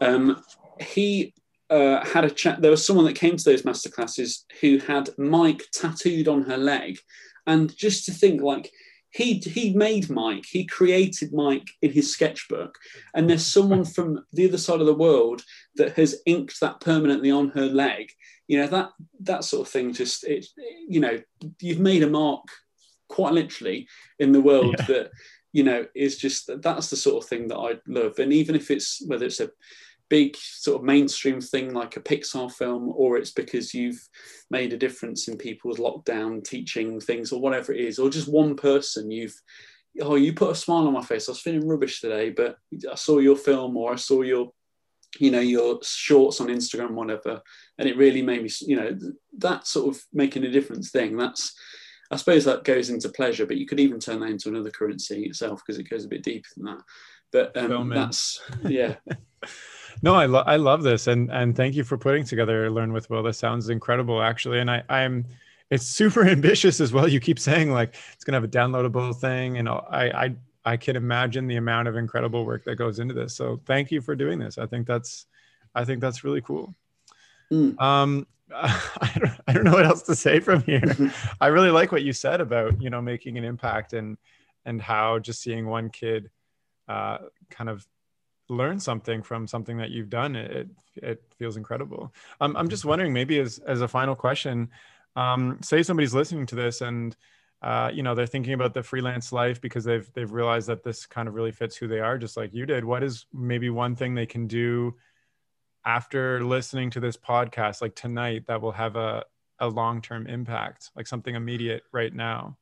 Um, 0.00 0.42
he 0.80 1.34
uh, 1.70 2.04
had 2.04 2.24
a 2.24 2.30
chat. 2.30 2.60
There 2.60 2.70
was 2.70 2.84
someone 2.84 3.06
that 3.06 3.14
came 3.14 3.36
to 3.36 3.44
those 3.44 3.62
masterclasses 3.62 4.44
who 4.60 4.78
had 4.78 5.10
Mike 5.16 5.62
tattooed 5.72 6.28
on 6.28 6.42
her 6.42 6.56
leg, 6.56 6.98
and 7.46 7.74
just 7.76 8.04
to 8.06 8.12
think 8.12 8.42
like 8.42 8.70
he 9.10 9.34
he 9.34 9.72
made 9.74 10.10
Mike, 10.10 10.44
he 10.48 10.64
created 10.64 11.32
Mike 11.32 11.68
in 11.82 11.92
his 11.92 12.12
sketchbook, 12.12 12.76
and 13.14 13.28
there's 13.28 13.46
someone 13.46 13.84
from 13.84 14.24
the 14.32 14.48
other 14.48 14.58
side 14.58 14.80
of 14.80 14.86
the 14.86 14.94
world 14.94 15.42
that 15.76 15.96
has 15.96 16.20
inked 16.26 16.60
that 16.60 16.80
permanently 16.80 17.30
on 17.30 17.50
her 17.50 17.66
leg. 17.66 18.10
You 18.48 18.58
know 18.58 18.66
that 18.68 18.90
that 19.20 19.44
sort 19.44 19.66
of 19.66 19.72
thing. 19.72 19.92
Just 19.92 20.24
it, 20.24 20.46
you 20.88 21.00
know, 21.00 21.18
you've 21.60 21.80
made 21.80 22.02
a 22.02 22.10
mark 22.10 22.44
quite 23.08 23.32
literally 23.32 23.88
in 24.18 24.32
the 24.32 24.40
world 24.40 24.76
yeah. 24.78 24.86
that 24.86 25.10
you 25.52 25.64
know 25.64 25.86
is 25.94 26.16
just 26.16 26.50
that's 26.62 26.90
the 26.90 26.96
sort 26.96 27.22
of 27.22 27.28
thing 27.28 27.48
that 27.48 27.58
I 27.58 27.78
love. 27.86 28.18
And 28.18 28.32
even 28.32 28.54
if 28.54 28.70
it's 28.70 29.02
whether 29.06 29.26
it's 29.26 29.40
a 29.40 29.50
big 30.10 30.36
sort 30.36 30.76
of 30.78 30.84
mainstream 30.84 31.40
thing 31.40 31.72
like 31.72 31.96
a 31.96 32.00
Pixar 32.00 32.52
film, 32.52 32.92
or 32.94 33.16
it's 33.16 33.30
because 33.30 33.72
you've 33.72 34.06
made 34.50 34.72
a 34.72 34.76
difference 34.76 35.28
in 35.28 35.38
people's 35.38 35.78
lockdown 35.78 36.44
teaching 36.44 37.00
things, 37.00 37.32
or 37.32 37.40
whatever 37.40 37.72
it 37.72 37.80
is, 37.80 37.98
or 37.98 38.10
just 38.10 38.30
one 38.30 38.56
person 38.56 39.10
you've 39.10 39.40
oh 40.02 40.14
you 40.14 40.32
put 40.32 40.50
a 40.50 40.54
smile 40.54 40.86
on 40.86 40.92
my 40.92 41.02
face. 41.02 41.28
I 41.28 41.32
was 41.32 41.40
feeling 41.40 41.66
rubbish 41.66 42.00
today, 42.00 42.30
but 42.30 42.56
I 42.90 42.96
saw 42.96 43.18
your 43.18 43.36
film 43.36 43.76
or 43.76 43.92
I 43.92 43.96
saw 43.96 44.22
your 44.22 44.52
you 45.18 45.30
know 45.30 45.40
your 45.40 45.80
shorts 45.82 46.40
on 46.40 46.48
Instagram, 46.48 46.90
whatever, 46.90 47.40
and 47.78 47.88
it 47.88 47.96
really 47.96 48.22
made 48.22 48.42
me 48.42 48.50
you 48.60 48.76
know 48.76 48.98
that 49.38 49.66
sort 49.66 49.94
of 49.94 50.02
making 50.12 50.44
a 50.44 50.50
difference 50.50 50.90
thing. 50.90 51.16
That's 51.16 51.54
I 52.10 52.16
suppose 52.16 52.44
that 52.44 52.64
goes 52.64 52.90
into 52.90 53.08
pleasure, 53.08 53.46
but 53.46 53.56
you 53.56 53.66
could 53.66 53.80
even 53.80 54.00
turn 54.00 54.20
that 54.20 54.30
into 54.30 54.48
another 54.48 54.70
currency 54.70 55.24
itself 55.24 55.62
because 55.64 55.78
it 55.78 55.88
goes 55.88 56.04
a 56.04 56.08
bit 56.08 56.24
deeper 56.24 56.48
than 56.56 56.66
that. 56.66 56.82
But 57.32 57.56
um, 57.56 57.90
that's 57.90 58.40
yeah. 58.64 58.96
No, 60.02 60.14
I, 60.14 60.26
lo- 60.26 60.44
I 60.46 60.56
love 60.56 60.82
this, 60.82 61.06
and 61.06 61.30
and 61.30 61.56
thank 61.56 61.74
you 61.74 61.84
for 61.84 61.98
putting 61.98 62.24
together 62.24 62.70
Learn 62.70 62.92
with 62.92 63.10
Will. 63.10 63.22
This 63.22 63.38
sounds 63.38 63.68
incredible, 63.68 64.22
actually, 64.22 64.60
and 64.60 64.70
I 64.70 64.82
I'm 64.88 65.26
it's 65.70 65.86
super 65.86 66.24
ambitious 66.28 66.80
as 66.80 66.92
well. 66.92 67.08
You 67.08 67.20
keep 67.20 67.38
saying 67.38 67.72
like 67.72 67.94
it's 68.12 68.24
gonna 68.24 68.36
have 68.36 68.44
a 68.44 68.48
downloadable 68.48 69.14
thing, 69.18 69.58
and 69.58 69.68
I 69.68 69.80
I 70.14 70.34
I 70.64 70.76
can 70.76 70.96
imagine 70.96 71.46
the 71.46 71.56
amount 71.56 71.88
of 71.88 71.96
incredible 71.96 72.44
work 72.44 72.64
that 72.64 72.76
goes 72.76 72.98
into 72.98 73.14
this. 73.14 73.34
So 73.34 73.60
thank 73.66 73.90
you 73.90 74.00
for 74.00 74.14
doing 74.14 74.38
this. 74.38 74.58
I 74.58 74.66
think 74.66 74.86
that's 74.86 75.26
I 75.74 75.84
think 75.84 76.00
that's 76.00 76.24
really 76.24 76.40
cool. 76.40 76.74
Mm. 77.52 77.80
Um, 77.80 78.26
I 78.54 79.12
don't, 79.18 79.32
I 79.46 79.52
don't 79.52 79.64
know 79.64 79.72
what 79.72 79.86
else 79.86 80.02
to 80.02 80.16
say 80.16 80.40
from 80.40 80.62
here. 80.62 81.12
I 81.40 81.48
really 81.48 81.70
like 81.70 81.92
what 81.92 82.02
you 82.02 82.12
said 82.12 82.40
about 82.40 82.80
you 82.82 82.90
know 82.90 83.00
making 83.00 83.38
an 83.38 83.44
impact 83.44 83.92
and 83.92 84.16
and 84.64 84.80
how 84.82 85.18
just 85.18 85.40
seeing 85.40 85.66
one 85.66 85.88
kid 85.88 86.30
uh, 86.88 87.18
kind 87.48 87.70
of 87.70 87.86
learn 88.50 88.80
something 88.80 89.22
from 89.22 89.46
something 89.46 89.78
that 89.78 89.90
you've 89.90 90.10
done 90.10 90.34
it 90.34 90.68
it 90.96 91.22
feels 91.38 91.56
incredible. 91.56 92.12
Um, 92.40 92.56
i'm 92.56 92.68
just 92.68 92.84
wondering 92.84 93.12
maybe 93.12 93.38
as 93.38 93.58
as 93.60 93.80
a 93.80 93.88
final 93.88 94.14
question 94.14 94.68
um, 95.16 95.58
say 95.62 95.82
somebody's 95.82 96.14
listening 96.14 96.46
to 96.46 96.54
this 96.54 96.80
and 96.80 97.16
uh, 97.62 97.90
you 97.92 98.02
know 98.02 98.14
they're 98.14 98.26
thinking 98.26 98.54
about 98.54 98.74
the 98.74 98.82
freelance 98.82 99.32
life 99.32 99.60
because 99.60 99.84
they've 99.84 100.10
they've 100.14 100.32
realized 100.32 100.68
that 100.68 100.82
this 100.82 101.04
kind 101.06 101.28
of 101.28 101.34
really 101.34 101.52
fits 101.52 101.76
who 101.76 101.86
they 101.86 102.00
are 102.00 102.16
just 102.16 102.36
like 102.36 102.54
you 102.54 102.64
did. 102.64 102.84
What 102.84 103.02
is 103.02 103.26
maybe 103.32 103.68
one 103.68 103.96
thing 103.96 104.14
they 104.14 104.26
can 104.26 104.46
do 104.46 104.96
after 105.84 106.42
listening 106.42 106.90
to 106.90 107.00
this 107.00 107.16
podcast 107.16 107.82
like 107.82 107.94
tonight 107.94 108.44
that 108.46 108.60
will 108.60 108.72
have 108.72 108.96
a, 108.96 109.24
a 109.58 109.68
long-term 109.68 110.26
impact 110.26 110.90
like 110.96 111.06
something 111.06 111.34
immediate 111.34 111.82
right 111.92 112.14
now? 112.14 112.56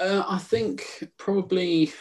Uh, 0.00 0.22
i 0.28 0.38
think 0.38 1.08
probably 1.16 1.92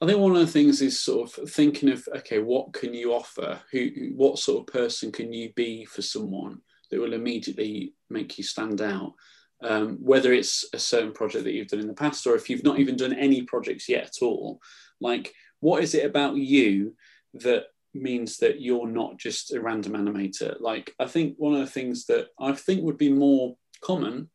I 0.00 0.06
think 0.06 0.18
one 0.18 0.32
of 0.32 0.38
the 0.38 0.46
things 0.46 0.82
is 0.82 1.00
sort 1.00 1.38
of 1.38 1.50
thinking 1.50 1.90
of 1.90 2.06
okay, 2.16 2.38
what 2.38 2.72
can 2.72 2.92
you 2.92 3.14
offer? 3.14 3.60
Who, 3.72 3.90
what 4.14 4.38
sort 4.38 4.60
of 4.60 4.72
person 4.72 5.10
can 5.10 5.32
you 5.32 5.52
be 5.54 5.84
for 5.84 6.02
someone 6.02 6.60
that 6.90 7.00
will 7.00 7.14
immediately 7.14 7.94
make 8.10 8.36
you 8.36 8.44
stand 8.44 8.82
out? 8.82 9.14
Um, 9.62 9.96
whether 10.02 10.34
it's 10.34 10.66
a 10.74 10.78
certain 10.78 11.12
project 11.12 11.44
that 11.44 11.52
you've 11.52 11.68
done 11.68 11.80
in 11.80 11.86
the 11.86 11.94
past, 11.94 12.26
or 12.26 12.34
if 12.34 12.50
you've 12.50 12.64
not 12.64 12.78
even 12.78 12.96
done 12.96 13.14
any 13.14 13.42
projects 13.42 13.88
yet 13.88 14.04
at 14.04 14.22
all, 14.22 14.60
like 15.00 15.32
what 15.60 15.82
is 15.82 15.94
it 15.94 16.04
about 16.04 16.36
you 16.36 16.94
that 17.34 17.64
means 17.94 18.36
that 18.38 18.60
you're 18.60 18.88
not 18.88 19.16
just 19.16 19.54
a 19.54 19.60
random 19.60 19.94
animator? 19.94 20.60
Like 20.60 20.94
I 21.00 21.06
think 21.06 21.36
one 21.38 21.54
of 21.54 21.60
the 21.60 21.66
things 21.66 22.04
that 22.06 22.28
I 22.38 22.52
think 22.52 22.82
would 22.82 22.98
be 22.98 23.10
more 23.10 23.56
common, 23.80 24.28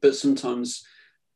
but 0.00 0.14
sometimes 0.14 0.84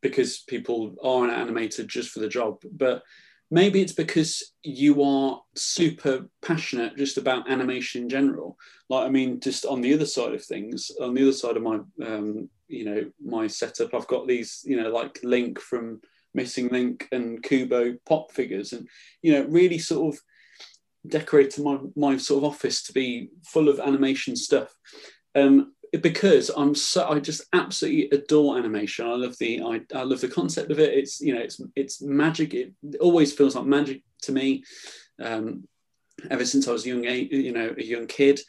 because 0.01 0.39
people 0.47 0.95
are 1.03 1.29
an 1.29 1.31
animator 1.31 1.85
just 1.85 2.11
for 2.11 2.21
the 2.21 2.29
job, 2.29 2.63
but 2.71 3.03
maybe 3.51 3.81
it's 3.81 3.93
because 3.93 4.53
you 4.63 5.03
are 5.03 5.41
super 5.57 6.29
passionate 6.43 6.97
just 6.97 7.17
about 7.17 7.51
animation 7.51 8.03
in 8.03 8.09
general. 8.09 8.57
Like 8.89 9.07
i 9.07 9.11
mean 9.11 9.41
just 9.41 9.65
on 9.67 9.81
the 9.81 9.95
other 9.95 10.07
side 10.07 10.35
of 10.35 10.45
things 10.45 10.91
on 11.01 11.15
the 11.15 11.23
other 11.23 11.33
side 11.33 11.57
of 11.57 11.63
my 11.63 11.81
um, 12.05 12.49
you 12.69 12.85
know 12.85 13.11
my 13.25 13.47
setup 13.47 13.95
i've 13.95 14.07
got 14.07 14.27
these 14.27 14.63
you 14.67 14.81
know 14.81 14.91
like 14.91 15.19
link 15.23 15.59
from 15.59 16.01
missing 16.35 16.69
link 16.69 17.09
and 17.13 17.43
kubo 17.43 17.97
pop 18.07 18.33
figures. 18.33 18.73
And 18.73 18.89
you 19.23 19.33
know 19.33 19.45
really 19.45 19.79
sort 19.79 20.15
of 20.15 20.21
decorated 21.07 21.65
my, 21.65 21.79
my 21.97 22.17
sort 22.17 22.39
of 22.39 22.51
office 22.51 22.83
to 22.85 22.93
be 22.93 23.31
full 23.45 23.69
of 23.69 23.81
animation 23.81 24.37
stuff. 24.37 24.75
Um, 25.35 25.75
because 26.01 26.51
I'm 26.51 26.75
so 26.75 27.09
I 27.09 27.21
just 27.21 27.43
absolutely 27.53 28.09
adore 28.11 28.59
animation. 28.59 29.07
I 29.07 29.15
love 29.15 29.37
the 29.39 29.63
I, 29.63 29.81
I 29.95 30.03
love 30.03 30.21
the 30.21 30.29
concept 30.29 30.71
of 30.71 30.79
it. 30.79 30.95
It's 30.95 31.21
you 31.21 31.35
know 31.35 31.41
it's 31.41 31.61
it's 31.77 32.03
magic. 32.03 32.55
It 32.55 32.73
always 33.01 33.33
feels 33.33 33.55
like 33.55 33.67
magic 33.67 34.03
to 34.23 34.33
me. 34.33 34.65
Um, 35.23 35.65
ever 36.31 36.45
since 36.45 36.67
I 36.67 36.73
was 36.73 36.87
young, 36.87 37.05
you 37.05 37.53
know, 37.53 37.75
a 37.77 37.83
young 37.83 38.07
kid, 38.07 38.41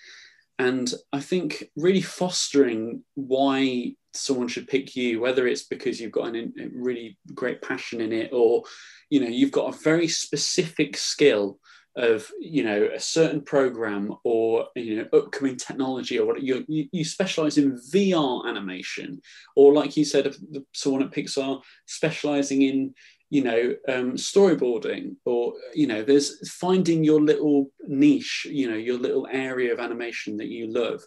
and 0.57 0.91
I 1.13 1.19
think 1.19 1.69
really 1.75 2.01
fostering 2.01 3.03
why 3.15 3.93
someone 4.13 4.47
should 4.47 4.67
pick 4.67 4.95
you, 4.95 5.21
whether 5.21 5.47
it's 5.47 5.65
because 5.65 5.99
you've 6.01 6.11
got 6.11 6.35
an, 6.35 6.53
a 6.59 6.67
really 6.73 7.17
great 7.33 7.61
passion 7.61 8.01
in 8.01 8.11
it, 8.11 8.31
or 8.33 8.63
you 9.09 9.19
know 9.19 9.27
you've 9.27 9.51
got 9.51 9.73
a 9.73 9.77
very 9.83 10.07
specific 10.07 10.97
skill 10.97 11.59
of 11.95 12.29
you 12.39 12.63
know 12.63 12.89
a 12.93 12.99
certain 12.99 13.41
program 13.41 14.13
or 14.23 14.67
you 14.75 14.97
know 14.97 15.19
upcoming 15.19 15.57
technology 15.57 16.19
or 16.19 16.25
what 16.25 16.41
you, 16.41 16.63
you 16.67 17.03
specialize 17.03 17.57
in 17.57 17.79
VR 17.93 18.47
animation 18.47 19.21
or 19.55 19.73
like 19.73 19.97
you 19.97 20.05
said 20.05 20.33
someone 20.73 21.03
at 21.03 21.11
Pixar 21.11 21.61
specializing 21.87 22.61
in 22.61 22.93
you 23.29 23.43
know 23.43 23.75
um, 23.87 24.13
storyboarding 24.13 25.15
or 25.25 25.53
you 25.73 25.87
know 25.87 26.03
there's 26.03 26.49
finding 26.51 27.03
your 27.03 27.21
little 27.21 27.71
niche 27.87 28.47
you 28.49 28.69
know 28.69 28.77
your 28.77 28.97
little 28.97 29.27
area 29.31 29.73
of 29.73 29.79
animation 29.79 30.37
that 30.37 30.47
you 30.47 30.71
love. 30.71 31.01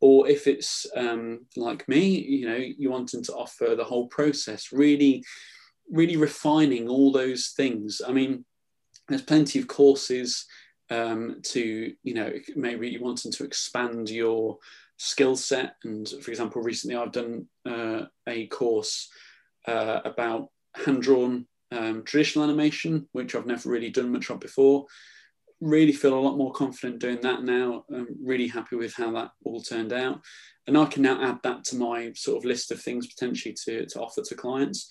Or 0.00 0.28
if 0.28 0.46
it's 0.46 0.86
um, 0.96 1.46
like 1.56 1.88
me 1.88 2.06
you 2.06 2.48
know 2.48 2.56
you 2.56 2.90
wanting 2.90 3.22
to 3.24 3.32
offer 3.32 3.74
the 3.76 3.84
whole 3.84 4.08
process 4.08 4.72
really 4.72 5.24
really 5.90 6.16
refining 6.16 6.88
all 6.88 7.12
those 7.12 7.52
things. 7.56 8.02
I 8.06 8.12
mean 8.12 8.44
there's 9.08 9.22
plenty 9.22 9.58
of 9.58 9.68
courses 9.68 10.46
um, 10.90 11.40
to 11.42 11.92
you 12.02 12.14
know 12.14 12.32
maybe 12.56 12.88
you 12.88 13.02
wanting 13.02 13.32
to 13.32 13.44
expand 13.44 14.10
your 14.10 14.58
skill 14.96 15.36
set. 15.36 15.76
And 15.84 16.08
for 16.08 16.30
example 16.30 16.62
recently 16.62 16.96
i've 16.96 17.12
done 17.12 17.46
uh, 17.66 18.02
a 18.28 18.46
course 18.48 19.08
uh, 19.66 20.00
about 20.04 20.50
hand 20.74 21.02
drawn 21.02 21.46
um, 21.72 22.04
traditional 22.04 22.44
animation 22.44 23.08
which 23.12 23.34
i've 23.34 23.46
never 23.46 23.68
really 23.68 23.90
done 23.90 24.12
much 24.12 24.30
of 24.30 24.40
before. 24.40 24.86
Really 25.60 25.92
feel 25.92 26.18
a 26.18 26.20
lot 26.20 26.36
more 26.36 26.52
confident 26.52 26.98
doing 26.98 27.20
that 27.22 27.42
now. 27.42 27.84
I'm 27.92 28.08
really 28.22 28.48
happy 28.48 28.76
with 28.76 28.92
how 28.94 29.12
that 29.12 29.30
all 29.44 29.62
turned 29.62 29.92
out. 29.92 30.20
And 30.66 30.76
i 30.76 30.84
can 30.86 31.02
now 31.02 31.22
add 31.22 31.38
that 31.42 31.64
to 31.64 31.76
my 31.76 32.12
sort 32.14 32.38
of 32.38 32.44
list 32.44 32.70
of 32.70 32.80
things 32.80 33.06
potentially 33.06 33.54
to, 33.64 33.86
to 33.86 34.00
offer 34.00 34.22
to 34.22 34.34
clients. 34.34 34.88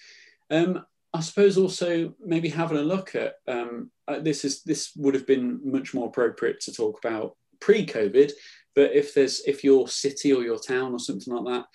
Um, 0.50 0.84
I 1.14 1.20
suppose 1.20 1.58
also 1.58 2.14
maybe 2.26 2.50
having 2.50 2.78
a 2.78 2.82
look 2.82 3.14
at 3.14 3.36
um, 3.48 3.92
uh, 4.08 4.20
this 4.20 4.44
is 4.44 4.64
this 4.64 4.92
would 4.96 5.14
have 5.14 5.28
been 5.28 5.60
much 5.64 5.94
more 5.94 6.08
appropriate 6.08 6.60
to 6.62 6.74
talk 6.74 6.98
about 7.04 7.36
pre-COVID, 7.62 8.32
but 8.76 8.92
if 8.94 9.14
there's 9.14 9.42
if 9.46 9.64
your 9.64 9.88
city 9.88 10.34
or 10.34 10.42
your 10.42 10.58
town 10.58 10.92
or 10.92 11.00
something 11.00 11.34
like 11.34 11.46
that 11.46 11.66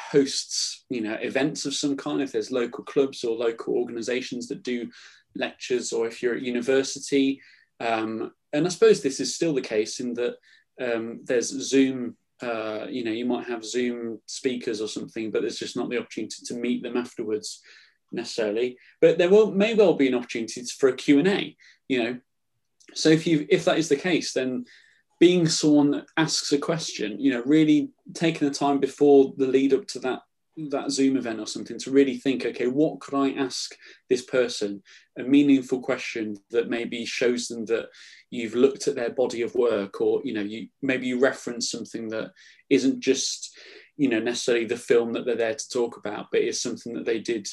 hosts 0.00 0.84
you 0.90 1.00
know 1.02 1.14
events 1.14 1.66
of 1.66 1.74
some 1.74 1.96
kind, 1.96 2.22
if 2.22 2.32
there's 2.32 2.50
local 2.50 2.82
clubs 2.84 3.24
or 3.24 3.36
local 3.36 3.74
organisations 3.74 4.48
that 4.48 4.62
do 4.62 4.88
lectures, 5.36 5.92
or 5.92 6.06
if 6.06 6.22
you're 6.22 6.36
at 6.36 6.42
university, 6.42 7.40
um, 7.80 8.32
and 8.54 8.64
I 8.64 8.70
suppose 8.70 9.02
this 9.02 9.20
is 9.20 9.34
still 9.34 9.54
the 9.54 9.60
case 9.60 10.00
in 10.00 10.14
that 10.14 10.36
um, 10.80 11.20
there's 11.24 11.48
Zoom 11.48 12.16
uh, 12.40 12.86
you 12.88 13.02
know, 13.02 13.10
you 13.10 13.26
might 13.26 13.48
have 13.48 13.64
Zoom 13.64 14.20
speakers 14.26 14.80
or 14.80 14.86
something, 14.86 15.30
but 15.30 15.42
there's 15.42 15.58
just 15.58 15.76
not 15.76 15.90
the 15.90 15.98
opportunity 15.98 16.36
to 16.46 16.54
meet 16.54 16.84
them 16.84 16.96
afterwards 16.96 17.60
necessarily, 18.12 18.78
but 19.00 19.18
there 19.18 19.30
will 19.30 19.50
may 19.50 19.74
well 19.74 19.94
be 19.94 20.08
an 20.08 20.14
opportunity 20.14 20.62
for 20.78 20.88
a 20.88 20.96
Q 20.96 21.18
and 21.18 21.28
A. 21.28 21.56
You 21.88 22.02
know, 22.02 22.18
so 22.94 23.08
if 23.08 23.26
you 23.26 23.46
if 23.50 23.64
that 23.64 23.78
is 23.78 23.88
the 23.88 23.96
case, 23.96 24.32
then 24.32 24.64
being 25.20 25.48
someone 25.48 25.90
that 25.90 26.06
asks 26.16 26.52
a 26.52 26.58
question, 26.58 27.18
you 27.20 27.32
know, 27.32 27.42
really 27.44 27.90
taking 28.14 28.48
the 28.48 28.54
time 28.54 28.78
before 28.78 29.32
the 29.36 29.46
lead 29.46 29.72
up 29.72 29.86
to 29.88 29.98
that 30.00 30.20
that 30.70 30.90
Zoom 30.90 31.16
event 31.16 31.38
or 31.38 31.46
something 31.46 31.78
to 31.78 31.92
really 31.92 32.18
think, 32.18 32.44
okay, 32.44 32.66
what 32.66 32.98
could 32.98 33.14
I 33.14 33.30
ask 33.30 33.76
this 34.08 34.24
person? 34.24 34.82
A 35.16 35.22
meaningful 35.22 35.80
question 35.80 36.36
that 36.50 36.68
maybe 36.68 37.04
shows 37.04 37.46
them 37.46 37.64
that 37.66 37.88
you've 38.30 38.56
looked 38.56 38.88
at 38.88 38.96
their 38.96 39.10
body 39.10 39.42
of 39.42 39.54
work, 39.54 40.00
or 40.00 40.20
you 40.24 40.34
know, 40.34 40.42
you 40.42 40.68
maybe 40.82 41.06
you 41.06 41.20
reference 41.20 41.70
something 41.70 42.08
that 42.08 42.32
isn't 42.70 43.00
just 43.00 43.56
you 43.96 44.08
know 44.08 44.20
necessarily 44.20 44.64
the 44.64 44.76
film 44.76 45.12
that 45.12 45.24
they're 45.24 45.36
there 45.36 45.54
to 45.54 45.68
talk 45.68 45.96
about, 45.96 46.26
but 46.32 46.40
is 46.40 46.60
something 46.60 46.92
that 46.94 47.04
they 47.04 47.20
did 47.20 47.48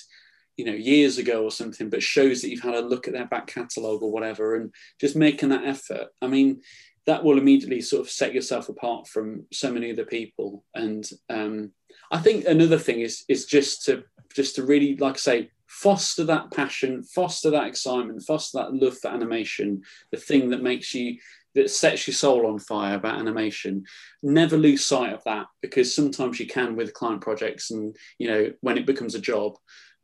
you 0.58 0.66
know 0.66 0.74
years 0.74 1.18
ago 1.18 1.44
or 1.44 1.52
something 1.52 1.90
but 1.90 2.04
shows 2.04 2.42
that 2.42 2.50
you've 2.50 2.62
had 2.62 2.76
a 2.76 2.82
look 2.82 3.08
at 3.08 3.14
their 3.14 3.28
back 3.28 3.48
catalogue 3.48 4.02
or 4.02 4.12
whatever 4.12 4.56
and 4.56 4.74
just 5.00 5.16
making 5.16 5.50
that 5.50 5.66
effort. 5.66 6.08
I 6.22 6.28
mean 6.28 6.62
that 7.06 7.24
will 7.24 7.38
immediately 7.38 7.82
sort 7.82 8.02
of 8.02 8.10
set 8.10 8.34
yourself 8.34 8.68
apart 8.68 9.08
from 9.08 9.46
so 9.54 9.72
many 9.72 9.92
other 9.92 10.06
people. 10.06 10.64
And 10.74 11.08
um, 11.30 11.72
i 12.12 12.20
think 12.20 12.46
another 12.46 12.78
thing 12.78 13.00
is 13.00 13.24
is 13.28 13.46
just 13.46 13.86
to 13.86 14.04
just 14.36 14.56
to 14.56 14.64
really 14.64 14.96
like 14.98 15.16
I 15.16 15.18
say 15.18 15.52
foster 15.68 16.24
that 16.26 16.52
passion 16.52 17.04
foster 17.04 17.50
that 17.50 17.68
excitement 17.68 18.22
foster 18.22 18.60
that 18.60 18.74
love 18.74 18.98
for 19.00 19.08
animation 19.08 19.82
the 20.12 20.18
thing 20.18 20.50
that 20.50 20.62
makes 20.62 20.94
you 20.94 21.18
that 21.56 21.70
sets 21.72 22.06
your 22.06 22.14
soul 22.14 22.46
on 22.48 22.60
fire 22.60 22.96
about 22.96 23.18
animation. 23.18 23.86
Never 24.22 24.58
lose 24.58 24.84
sight 24.84 25.14
of 25.14 25.24
that 25.24 25.48
because 25.62 25.96
sometimes 25.96 26.40
you 26.40 26.48
can 26.48 26.76
with 26.76 26.94
client 26.94 27.22
projects 27.22 27.72
and 27.72 27.96
you 28.20 28.28
know 28.28 28.52
when 28.62 28.78
it 28.78 28.86
becomes 28.86 29.16
a 29.16 29.20
job 29.20 29.56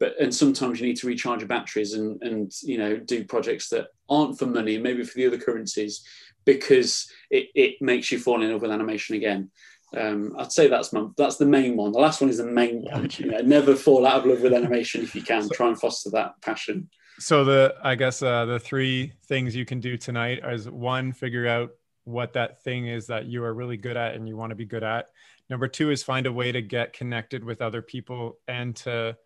but 0.02 0.20
and 0.20 0.36
sometimes 0.36 0.82
you 0.82 0.88
need 0.88 0.98
to 0.98 1.08
recharge 1.08 1.40
your 1.40 1.48
batteries 1.48 1.94
and 1.94 2.22
and 2.24 2.52
you 2.64 2.78
know 2.78 2.98
do 2.98 3.24
projects 3.24 3.70
that 3.70 3.88
aren't 4.10 4.38
for 4.38 4.48
money 4.48 4.78
maybe 4.78 5.04
for 5.06 5.14
the 5.16 5.28
other 5.28 5.38
currencies 5.38 6.04
because 6.44 7.10
it, 7.30 7.48
it 7.56 7.76
makes 7.82 8.12
you 8.12 8.20
fall 8.20 8.42
in 8.42 8.52
love 8.52 8.62
with 8.62 8.72
animation 8.72 9.16
again 9.16 9.50
um, 9.96 10.34
I'd 10.38 10.52
say 10.52 10.68
that's 10.68 10.94
my 10.94 11.06
that's 11.18 11.36
the 11.36 11.46
main 11.46 11.76
one. 11.76 11.92
The 11.92 12.00
last 12.00 12.22
one 12.22 12.30
is 12.30 12.38
the 12.38 12.46
main 12.46 12.82
one. 12.84 13.10
You 13.18 13.26
know, 13.26 13.40
never 13.40 13.76
fall 13.76 14.08
out 14.08 14.22
of 14.22 14.26
love 14.26 14.42
with 14.42 14.54
animation 14.54 15.02
if 15.02 15.14
you 15.14 15.22
can. 15.22 15.50
Try 15.50 15.68
and 15.68 15.78
foster 15.78 16.10
that 16.12 16.42
passion. 16.42 16.90
So 17.20 17.44
the 17.44 17.76
I 17.84 17.96
guess 17.96 18.24
uh, 18.24 18.46
the 18.46 18.58
three 18.58 19.12
things 19.26 19.54
you 19.54 19.66
can 19.66 19.82
do 19.82 19.98
tonight 19.98 20.40
is 20.46 20.70
one, 20.70 21.12
figure 21.12 21.46
out 21.46 21.72
what 22.06 22.32
that 22.34 22.64
thing 22.64 22.88
is 22.88 23.08
that 23.08 23.26
you 23.26 23.44
are 23.44 23.54
really 23.54 23.76
good 23.76 23.98
at 23.98 24.16
and 24.16 24.30
you 24.30 24.38
want 24.38 24.52
to 24.52 24.56
be 24.56 24.66
good 24.66 24.84
at. 24.84 25.10
Number 25.50 25.68
two 25.68 25.92
is 25.92 26.04
find 26.04 26.26
a 26.26 26.32
way 26.32 26.54
to 26.54 26.62
get 26.62 26.94
connected 26.94 27.44
with 27.44 27.62
other 27.62 27.82
people 27.82 28.38
and 28.48 28.74
to 28.78 29.18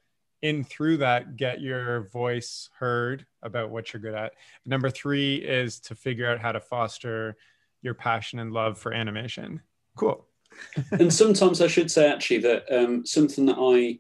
in 0.46 0.64
through 0.64 0.98
that 0.98 1.38
get 1.38 1.60
your 1.60 2.08
voice 2.10 2.70
heard 2.78 3.26
about 3.42 3.72
what 3.72 3.92
you're 3.92 4.02
good 4.02 4.14
at. 4.14 4.34
Number 4.64 4.92
three 4.92 5.38
is 5.38 5.80
to 5.82 5.96
figure 5.96 6.30
out 6.30 6.40
how 6.40 6.52
to 6.52 6.60
foster 6.60 7.36
your 7.82 7.96
passion 7.96 8.38
and 8.38 8.52
love 8.52 8.78
for 8.78 8.94
animation. 8.94 9.62
Cool. 9.98 10.26
And 10.92 11.14
sometimes 11.14 11.60
i 11.60 11.68
should 11.68 11.92
say 11.92 12.10
actually 12.10 12.38
that 12.40 12.64
um, 12.72 13.06
something 13.06 13.46
that 13.48 13.58
i 13.60 14.00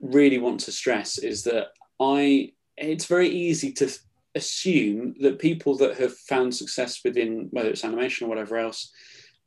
really 0.00 0.38
want 0.38 0.60
to 0.60 0.72
stress 0.72 1.18
is 1.18 1.42
that 1.44 1.66
i 2.00 2.52
it's 2.78 3.04
very 3.04 3.28
easy 3.28 3.70
to 3.72 3.86
assume 4.34 5.14
that 5.20 5.38
people 5.38 5.76
that 5.76 5.98
have 5.98 6.16
found 6.16 6.54
success 6.54 7.00
within 7.04 7.48
whether 7.50 7.68
it's 7.68 7.84
animation 7.84 8.26
or 8.26 8.30
whatever 8.30 8.56
else 8.56 8.90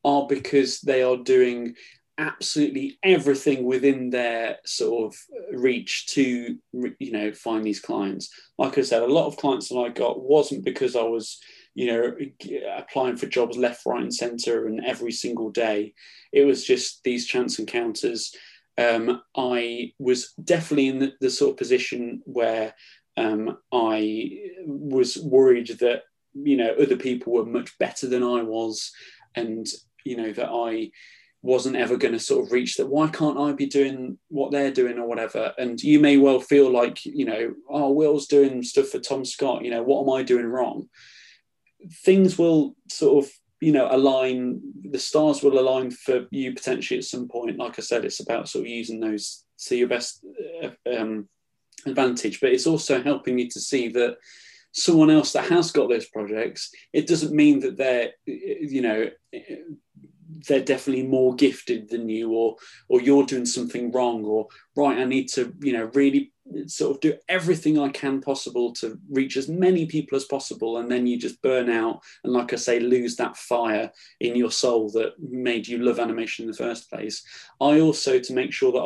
are 0.06 0.28
because 0.28 0.80
they 0.82 1.02
are 1.02 1.18
doing 1.18 1.76
absolutely 2.18 3.00
everything 3.04 3.66
within 3.66 4.10
their 4.10 4.58
sort 4.66 5.14
of 5.14 5.60
reach 5.60 6.08
to 6.08 6.58
you 7.00 7.12
know 7.12 7.32
find 7.32 7.64
these 7.64 7.80
clients. 7.80 8.30
Like 8.58 8.78
i 8.78 8.82
said 8.82 9.02
a 9.02 9.08
lot 9.08 9.28
of 9.28 9.38
clients 9.38 9.70
that 9.70 9.78
i 9.78 9.90
got 9.90 10.22
wasn't 10.22 10.64
because 10.64 10.96
i 10.96 11.02
was 11.02 11.40
you 11.76 11.88
know 11.88 12.16
applying 12.78 13.16
for 13.16 13.26
jobs 13.26 13.58
left 13.58 13.86
right 13.86 14.02
and 14.02 14.14
center 14.14 14.68
and 14.68 14.86
every 14.86 15.12
single 15.12 15.50
day. 15.50 15.94
It 16.32 16.46
was 16.46 16.64
just 16.66 17.04
these 17.04 17.26
chance 17.26 17.60
encounters. 17.60 18.36
Um, 18.76 19.22
i 19.36 19.92
was 20.00 20.34
definitely 20.44 20.88
in 20.88 20.98
the, 20.98 21.14
the 21.22 21.30
sort 21.30 21.52
of 21.52 21.58
position 21.58 22.24
where 22.26 22.74
um, 23.18 23.60
i 23.72 24.40
was 24.66 25.16
worried 25.16 25.68
that 25.80 26.02
you 26.34 26.58
know 26.58 26.74
other 26.82 26.98
people 26.98 27.34
were 27.34 27.46
much 27.46 27.78
better 27.78 28.08
than 28.08 28.24
i 28.24 28.42
was 28.42 28.92
and 29.36 29.68
you 30.04 30.18
know 30.18 30.34
that 30.34 30.50
i 30.50 30.90
wasn't 31.44 31.76
ever 31.76 31.98
going 31.98 32.14
to 32.14 32.20
sort 32.20 32.46
of 32.46 32.54
reach 32.54 32.78
that 32.78 32.88
why 32.88 33.06
can't 33.10 33.38
i 33.38 33.52
be 33.52 33.66
doing 33.66 34.18
what 34.30 34.52
they're 34.52 34.72
doing 34.72 34.98
or 34.98 35.06
whatever? 35.06 35.54
And 35.58 35.82
you 35.84 36.00
may 36.00 36.18
well 36.18 36.40
feel 36.40 36.72
like 36.72 37.06
you 37.06 37.26
know 37.26 37.54
oh 37.70 37.92
will's 37.92 38.28
doing 38.28 38.64
stuff 38.64 38.88
for 38.88 39.00
tom 39.00 39.26
scott 39.26 39.64
you 39.64 39.70
know 39.70 39.84
what 39.84 40.04
am 40.04 40.20
i 40.20 40.24
doing 40.24 40.48
wrong? 40.48 40.90
Things 42.06 42.38
will 42.38 42.76
sort 42.90 43.26
of 43.26 43.32
you 43.60 43.74
know 43.74 43.90
align 43.92 44.62
the 44.90 45.00
stars 45.00 45.44
will 45.44 45.60
align 45.60 45.92
for 45.92 46.26
you 46.32 46.54
potentially 46.54 46.98
at 46.98 47.04
some 47.04 47.28
point. 47.28 47.58
Like 47.60 47.78
i 47.78 47.82
said 47.82 48.06
it's 48.06 48.22
about 48.22 48.48
sort 48.48 48.64
of 48.64 48.70
using 48.70 49.02
those 49.02 49.44
to 49.66 49.76
your 49.76 49.90
best 49.90 50.26
uh, 50.64 50.70
um, 50.98 51.28
advantage 51.86 52.40
but 52.40 52.52
it's 52.52 52.68
also 52.68 53.04
helping 53.04 53.38
you 53.38 53.50
to 53.50 53.60
see 53.60 53.90
that 53.90 54.16
someone 54.72 55.10
else 55.12 55.34
that 55.34 55.46
has 55.50 55.72
got 55.72 55.88
those 55.90 56.08
projects 56.08 56.72
it 56.94 57.06
doesn't 57.06 57.36
mean 57.36 57.60
that 57.60 57.78
they're 57.78 58.12
you 58.26 58.82
know 58.82 59.08
they're 60.48 60.64
definitely 60.64 61.04
more 61.04 61.36
gifted 61.36 61.90
than 61.90 62.10
you 62.10 62.32
or 62.32 62.56
or 62.90 63.02
you're 63.02 63.26
doing 63.26 63.46
something 63.46 63.92
wrong 63.92 64.24
or 64.24 64.48
right 64.76 64.98
i 64.98 65.04
need 65.04 65.28
to 65.28 65.54
you 65.62 65.74
know 65.74 65.90
really 65.94 66.34
sort 66.68 66.96
of 66.96 67.02
do 67.02 67.14
everything 67.30 67.80
I 67.80 67.90
can 67.90 68.22
possible 68.22 68.74
to 68.74 69.00
reach 69.10 69.38
as 69.38 69.48
many 69.48 69.86
people 69.86 70.16
as 70.16 70.26
possible, 70.26 70.78
and 70.78 70.92
then 70.92 71.08
you 71.08 71.18
just 71.18 71.42
burn 71.42 71.70
out 71.70 72.02
and, 72.24 72.34
like 72.34 72.54
I 72.54 72.58
say, 72.58 72.80
lose 72.80 73.16
that 73.16 73.38
fire 73.38 73.92
in 74.20 74.36
your 74.36 74.52
soul 74.52 74.90
that 74.92 75.14
made 75.20 75.68
you 75.68 75.80
love 75.80 76.00
animation 76.00 76.44
in 76.44 76.52
the 76.52 76.58
first 76.58 76.90
place. 76.90 77.24
I 77.62 77.80
also 77.80 78.20
to 78.20 78.34
make 78.34 78.52
sure 78.52 78.72
that 78.74 78.80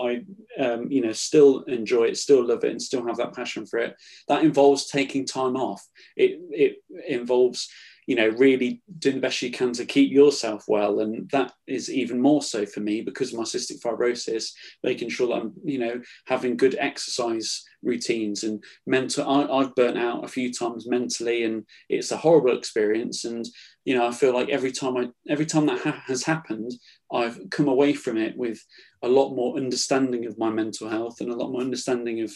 I, 0.59 0.63
um, 0.63 0.91
you 0.91 1.01
know, 1.01 1.13
still 1.13 1.63
enjoy 1.63 2.05
it, 2.05 2.17
still 2.17 2.45
love 2.45 2.63
it, 2.63 2.71
and 2.71 2.81
still 2.81 3.05
have 3.05 3.17
that 3.17 3.35
passion 3.35 3.65
for 3.65 3.79
it. 3.79 3.95
That 4.27 4.43
involves 4.43 4.88
taking 4.88 5.25
time 5.25 5.55
off. 5.55 5.85
It 6.15 6.39
it 6.51 6.84
involves 7.07 7.69
you 8.07 8.15
know, 8.15 8.29
really 8.29 8.81
doing 8.99 9.15
the 9.15 9.21
best 9.21 9.41
you 9.41 9.51
can 9.51 9.73
to 9.73 9.85
keep 9.85 10.11
yourself 10.11 10.63
well. 10.67 11.01
And 11.01 11.29
that 11.31 11.51
is 11.67 11.91
even 11.91 12.21
more 12.21 12.41
so 12.41 12.65
for 12.65 12.79
me 12.79 13.01
because 13.01 13.34
of 13.34 13.38
my 13.38 13.43
cystic 13.43 13.81
fibrosis, 13.81 14.53
making 14.81 15.09
sure 15.09 15.27
that 15.27 15.41
I'm, 15.41 15.53
you 15.65 15.77
know, 15.77 16.01
having 16.25 16.55
good 16.55 16.77
exercise 16.79 17.65
routines 17.84 18.43
and 18.43 18.63
mental. 18.88 19.29
I, 19.29 19.61
have 19.61 19.75
burnt 19.75 19.97
out 19.97 20.23
a 20.23 20.29
few 20.29 20.53
times 20.53 20.88
mentally 20.88 21.43
and 21.43 21.65
it's 21.89 22.13
a 22.13 22.17
horrible 22.17 22.57
experience. 22.57 23.25
And, 23.25 23.45
you 23.84 23.97
know, 23.97 24.07
I 24.07 24.13
feel 24.13 24.34
like 24.34 24.47
every 24.49 24.71
time 24.71 24.95
I, 24.95 25.09
every 25.29 25.45
time 25.45 25.65
that 25.65 25.81
ha- 25.81 26.03
has 26.07 26.23
happened, 26.23 26.71
I've 27.11 27.38
come 27.51 27.67
away 27.67 27.93
from 27.93 28.17
it 28.17 28.38
with 28.38 28.59
a 29.03 29.09
lot 29.09 29.35
more 29.35 29.57
understanding 29.57 30.25
of 30.25 30.38
my 30.38 30.49
mental 30.49 30.89
health 30.89 31.19
and 31.19 31.29
a 31.29 31.35
lot 31.35 31.51
more 31.51 31.61
understanding 31.61 32.21
of 32.21 32.34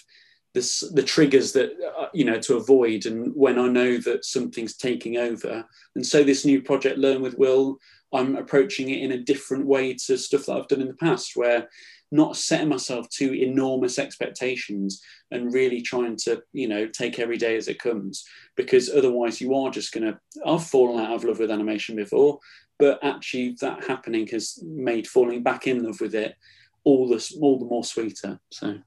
this, 0.53 0.81
the 0.93 1.03
triggers 1.03 1.53
that 1.53 1.71
uh, 1.97 2.07
you 2.13 2.25
know 2.25 2.39
to 2.39 2.57
avoid 2.57 3.05
and 3.05 3.33
when 3.35 3.57
i 3.57 3.67
know 3.67 3.97
that 3.97 4.25
something's 4.25 4.75
taking 4.75 5.17
over. 5.17 5.65
And 5.95 6.05
so 6.05 6.23
this 6.23 6.45
new 6.45 6.61
project 6.61 6.97
learn 6.97 7.21
with 7.21 7.37
will 7.37 7.77
i'm 8.13 8.35
approaching 8.35 8.89
it 8.89 9.01
in 9.01 9.13
a 9.13 9.23
different 9.23 9.65
way 9.65 9.93
to 9.93 10.17
stuff 10.17 10.45
that 10.45 10.53
i've 10.53 10.67
done 10.67 10.81
in 10.81 10.87
the 10.87 10.93
past 10.95 11.31
where 11.35 11.67
not 12.11 12.35
setting 12.35 12.67
myself 12.67 13.07
to 13.09 13.33
enormous 13.33 13.97
expectations 13.97 15.01
and 15.31 15.53
really 15.53 15.81
trying 15.81 16.17
to 16.17 16.41
you 16.51 16.67
know 16.67 16.85
take 16.87 17.19
every 17.19 17.37
day 17.37 17.55
as 17.55 17.67
it 17.67 17.79
comes 17.79 18.25
because 18.55 18.89
otherwise 18.89 19.39
you 19.39 19.55
are 19.55 19.71
just 19.71 19.93
going 19.93 20.05
to 20.05 20.19
i've 20.45 20.65
fallen 20.65 21.03
out 21.03 21.15
of 21.15 21.23
love 21.23 21.39
with 21.39 21.51
animation 21.51 21.95
before 21.95 22.39
but 22.79 22.99
actually 23.03 23.55
that 23.61 23.83
happening 23.85 24.27
has 24.27 24.59
made 24.63 25.07
falling 25.07 25.41
back 25.41 25.67
in 25.67 25.83
love 25.83 25.99
with 26.01 26.13
it 26.13 26.35
all 26.83 27.07
the 27.07 27.35
all 27.41 27.57
the 27.59 27.65
more 27.65 27.83
sweeter 27.83 28.39
so 28.51 28.77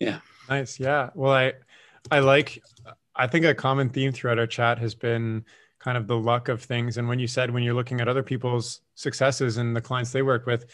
yeah. 0.00 0.20
Nice. 0.48 0.80
Yeah. 0.80 1.10
Well, 1.14 1.32
I, 1.32 1.52
I 2.10 2.20
like, 2.20 2.62
I 3.14 3.26
think 3.26 3.44
a 3.44 3.54
common 3.54 3.90
theme 3.90 4.12
throughout 4.12 4.38
our 4.38 4.46
chat 4.46 4.78
has 4.78 4.94
been 4.94 5.44
kind 5.78 5.98
of 5.98 6.06
the 6.06 6.16
luck 6.16 6.48
of 6.48 6.62
things. 6.62 6.96
And 6.96 7.08
when 7.08 7.18
you 7.18 7.26
said, 7.26 7.50
when 7.50 7.62
you're 7.62 7.74
looking 7.74 8.00
at 8.00 8.08
other 8.08 8.22
people's 8.22 8.80
successes 8.94 9.58
and 9.58 9.76
the 9.76 9.80
clients 9.80 10.12
they 10.12 10.22
work 10.22 10.46
with, 10.46 10.66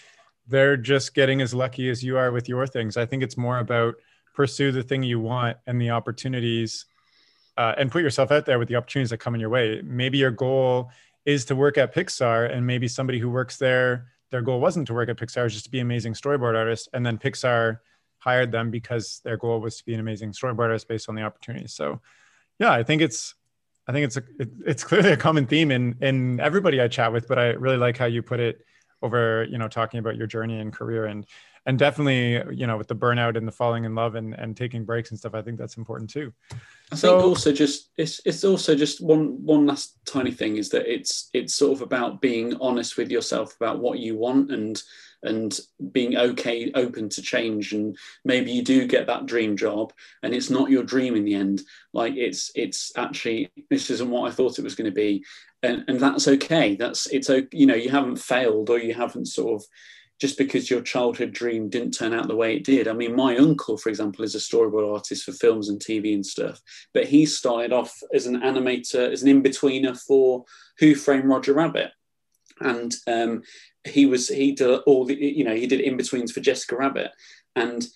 they're 0.46 0.76
just 0.76 1.14
getting 1.14 1.40
as 1.40 1.55
lucky 1.55 1.88
as 1.90 2.05
you 2.05 2.16
are 2.16 2.30
with 2.30 2.48
your 2.48 2.66
things. 2.66 2.96
I 2.96 3.06
think 3.06 3.22
it's 3.22 3.36
more 3.36 3.59
about 3.59 3.94
pursue 4.34 4.72
the 4.72 4.82
thing 4.82 5.02
you 5.02 5.20
want 5.20 5.56
and 5.66 5.80
the 5.80 5.90
opportunities 5.90 6.86
uh, 7.56 7.74
and 7.78 7.90
put 7.90 8.02
yourself 8.02 8.30
out 8.32 8.46
there 8.46 8.59
with 8.59 8.68
the 8.68 8.76
opportunities 8.76 9.10
that 9.10 9.18
come 9.18 9.34
in 9.34 9.40
your 9.40 9.51
way. 9.51 9.80
Maybe 9.82 10.18
your 10.18 10.30
goal 10.30 10.90
is 11.24 11.44
to 11.46 11.56
work 11.56 11.78
at 11.78 11.94
Pixar 11.94 12.52
and 12.52 12.66
maybe 12.66 12.88
somebody 12.88 13.18
who 13.18 13.30
works 13.30 13.56
there, 13.56 14.09
their 14.30 14.42
goal 14.42 14.60
wasn't 14.60 14.86
to 14.88 14.94
work 14.94 15.09
at 15.09 15.16
Pixar, 15.16 15.48
just 15.48 15.64
to 15.64 15.70
be 15.70 15.80
an 15.80 15.86
amazing 15.86 16.14
storyboard 16.14 16.56
artist. 16.56 16.88
And 16.92 17.06
then 17.06 17.16
Pixar 17.18 17.78
hired 18.24 18.51
them 18.51 18.70
because 18.70 19.20
their 19.24 19.36
goal 19.36 19.60
was 19.60 19.76
to 19.76 19.84
be 19.84 19.94
an 19.94 20.01
amazing 20.01 20.32
storyboard 20.32 20.60
artist 20.60 20.88
based 20.88 21.09
on 21.09 21.14
the 21.14 21.22
opportunities. 21.22 21.74
So, 21.74 22.01
yeah, 22.59 22.72
I 22.72 22.82
think 22.82 23.02
it's, 23.02 23.34
I 23.86 23.92
think 23.92 24.06
it's 24.06 24.16
a, 24.16 24.22
it, 24.38 24.51
it's 24.66 24.82
clearly 24.82 25.12
a 25.12 25.16
common 25.16 25.46
theme 25.46 25.70
in 25.70 25.96
in 26.01 26.40
everybody 26.40 26.80
I 26.80 26.88
chat 26.88 27.12
with. 27.12 27.28
But 27.28 27.38
I 27.38 27.48
really 27.51 27.76
like 27.76 27.98
how 27.98 28.06
you 28.06 28.22
put 28.22 28.40
it 28.40 28.64
over, 29.02 29.44
you 29.44 29.59
know, 29.59 29.68
talking 29.68 30.01
about 30.01 30.16
your 30.16 30.26
journey 30.26 30.59
and 30.60 30.72
career 30.72 31.05
and 31.05 31.26
and 31.66 31.78
definitely, 31.78 32.42
you 32.55 32.66
know, 32.66 32.76
with 32.76 32.88
the 32.88 32.96
burnout 32.96 33.36
and 33.36 33.48
the 33.48 33.52
falling 33.52 33.84
in 33.84 33.94
love 33.94 34.14
and 34.14 34.34
and 34.34 34.56
taking 34.56 34.84
breaks 34.84 35.10
and 35.10 35.18
stuff. 35.18 35.34
I 35.34 35.42
think 35.42 35.59
that's 35.59 35.76
important 35.76 36.09
too. 36.10 36.32
I 36.92 36.96
so, 36.96 37.09
think 37.09 37.24
also 37.24 37.52
just 37.52 37.90
it's 37.96 38.20
it's 38.24 38.44
also 38.44 38.74
just 38.74 39.02
one 39.02 39.44
one 39.44 39.66
last 39.66 39.98
tiny 40.06 40.32
thing 40.32 40.56
is 40.56 40.70
that 40.70 40.90
it's 40.90 41.28
it's 41.32 41.55
sort 41.55 41.72
of 41.72 41.82
about 41.82 42.20
being 42.20 42.56
honest 42.60 42.96
with 42.96 43.10
yourself 43.10 43.55
about 43.56 43.80
what 43.80 43.98
you 43.98 44.16
want 44.16 44.51
and 44.51 44.82
and 45.24 45.59
being 45.92 46.16
okay 46.16 46.70
open 46.74 47.09
to 47.09 47.22
change 47.22 47.72
and 47.72 47.96
maybe 48.24 48.51
you 48.51 48.62
do 48.62 48.86
get 48.86 49.06
that 49.06 49.26
dream 49.26 49.56
job 49.56 49.92
and 50.22 50.34
it's 50.34 50.51
not 50.51 50.70
your 50.70 50.82
dream 50.82 51.16
in 51.16 51.24
the 51.24 51.34
end 51.34 51.62
like 51.92 52.14
it's 52.16 52.51
it's 52.55 52.92
actually 52.96 53.51
this 53.70 53.90
isn't 53.90 54.10
what 54.10 54.30
i 54.30 54.34
thought 54.34 54.59
it 54.59 54.64
was 54.64 54.74
going 54.74 54.90
to 54.90 54.94
be 54.94 55.24
and, 55.62 55.84
and 55.88 55.98
that's 55.98 56.28
okay 56.28 56.76
that's 56.76 57.06
it's 57.06 57.30
you 57.52 57.66
know 57.66 57.74
you 57.74 57.90
haven't 57.90 58.16
failed 58.16 58.70
or 58.70 58.78
you 58.78 58.94
haven't 58.94 59.26
sort 59.26 59.60
of 59.60 59.66
just 60.20 60.38
because 60.38 60.70
your 60.70 60.80
childhood 60.80 61.32
dream 61.32 61.68
didn't 61.68 61.90
turn 61.90 62.14
out 62.14 62.28
the 62.28 62.36
way 62.36 62.56
it 62.56 62.64
did. 62.64 62.86
I 62.86 62.92
mean, 62.92 63.16
my 63.16 63.36
uncle, 63.36 63.76
for 63.76 63.88
example, 63.88 64.24
is 64.24 64.34
a 64.34 64.38
storyboard 64.38 64.92
artist 64.92 65.24
for 65.24 65.32
films 65.32 65.68
and 65.68 65.80
TV 65.80 66.14
and 66.14 66.24
stuff, 66.24 66.60
but 66.92 67.06
he 67.06 67.26
started 67.26 67.72
off 67.72 67.92
as 68.12 68.26
an 68.26 68.40
animator, 68.40 69.10
as 69.10 69.22
an 69.22 69.28
in 69.28 69.42
betweener 69.42 69.98
for 70.01 70.44
Who 70.78 70.94
Framed 70.94 71.28
Roger 71.28 71.52
Rabbit. 71.52 71.90
And 72.60 72.94
um, 73.06 73.43
he 73.85 74.06
was 74.06 74.28
he 74.28 74.52
did 74.52 74.81
all 74.86 75.05
the 75.05 75.14
you 75.14 75.44
know 75.44 75.55
he 75.55 75.66
did 75.66 75.81
in 75.81 75.97
betweens 75.97 76.32
for 76.32 76.40
Jessica 76.40 76.76
Rabbit, 76.76 77.10
and 77.56 77.86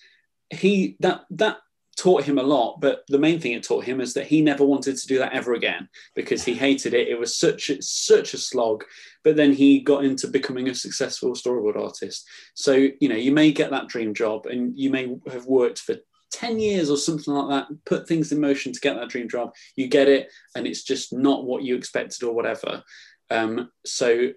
he 0.49 0.97
that 0.99 1.21
that 1.31 1.57
taught 1.97 2.23
him 2.23 2.37
a 2.37 2.43
lot. 2.43 2.79
But 2.79 3.03
the 3.07 3.19
main 3.19 3.39
thing 3.39 3.53
it 3.53 3.63
taught 3.63 3.83
him 3.83 3.99
is 3.99 4.13
that 4.13 4.27
he 4.27 4.41
never 4.41 4.65
wanted 4.65 4.97
to 4.97 5.07
do 5.07 5.17
that 5.19 5.33
ever 5.33 5.53
again 5.53 5.89
because 6.15 6.43
he 6.43 6.53
hated 6.53 6.93
it. 6.93 7.07
It 7.09 7.19
was 7.19 7.37
such 7.37 7.71
such 7.81 8.33
a 8.33 8.37
slog. 8.37 8.83
But 9.23 9.35
then 9.35 9.51
he 9.53 9.81
got 9.81 10.05
into 10.05 10.27
becoming 10.27 10.69
a 10.69 10.75
successful 10.75 11.33
storyboard 11.33 11.77
artist. 11.77 12.27
So 12.53 12.73
you 12.73 13.09
know 13.09 13.15
you 13.15 13.31
may 13.31 13.51
get 13.51 13.71
that 13.71 13.87
dream 13.87 14.13
job, 14.13 14.45
and 14.45 14.77
you 14.77 14.89
may 14.89 15.15
have 15.31 15.45
worked 15.45 15.79
for 15.79 15.95
10 16.31 16.59
years 16.59 16.89
or 16.89 16.97
something 16.97 17.33
like 17.33 17.49
that, 17.49 17.75
put 17.85 18.07
things 18.07 18.31
in 18.31 18.39
motion 18.39 18.71
to 18.71 18.79
get 18.79 18.95
that 18.95 19.09
dream 19.09 19.27
job, 19.27 19.51
you 19.75 19.87
get 19.87 20.07
it, 20.07 20.29
and 20.55 20.67
it's 20.67 20.83
just 20.83 21.11
not 21.11 21.43
what 21.43 21.63
you 21.63 21.75
expected 21.75 22.23
or 22.23 22.33
whatever. 22.33 22.83
Um, 23.31 23.71
so 23.85 24.29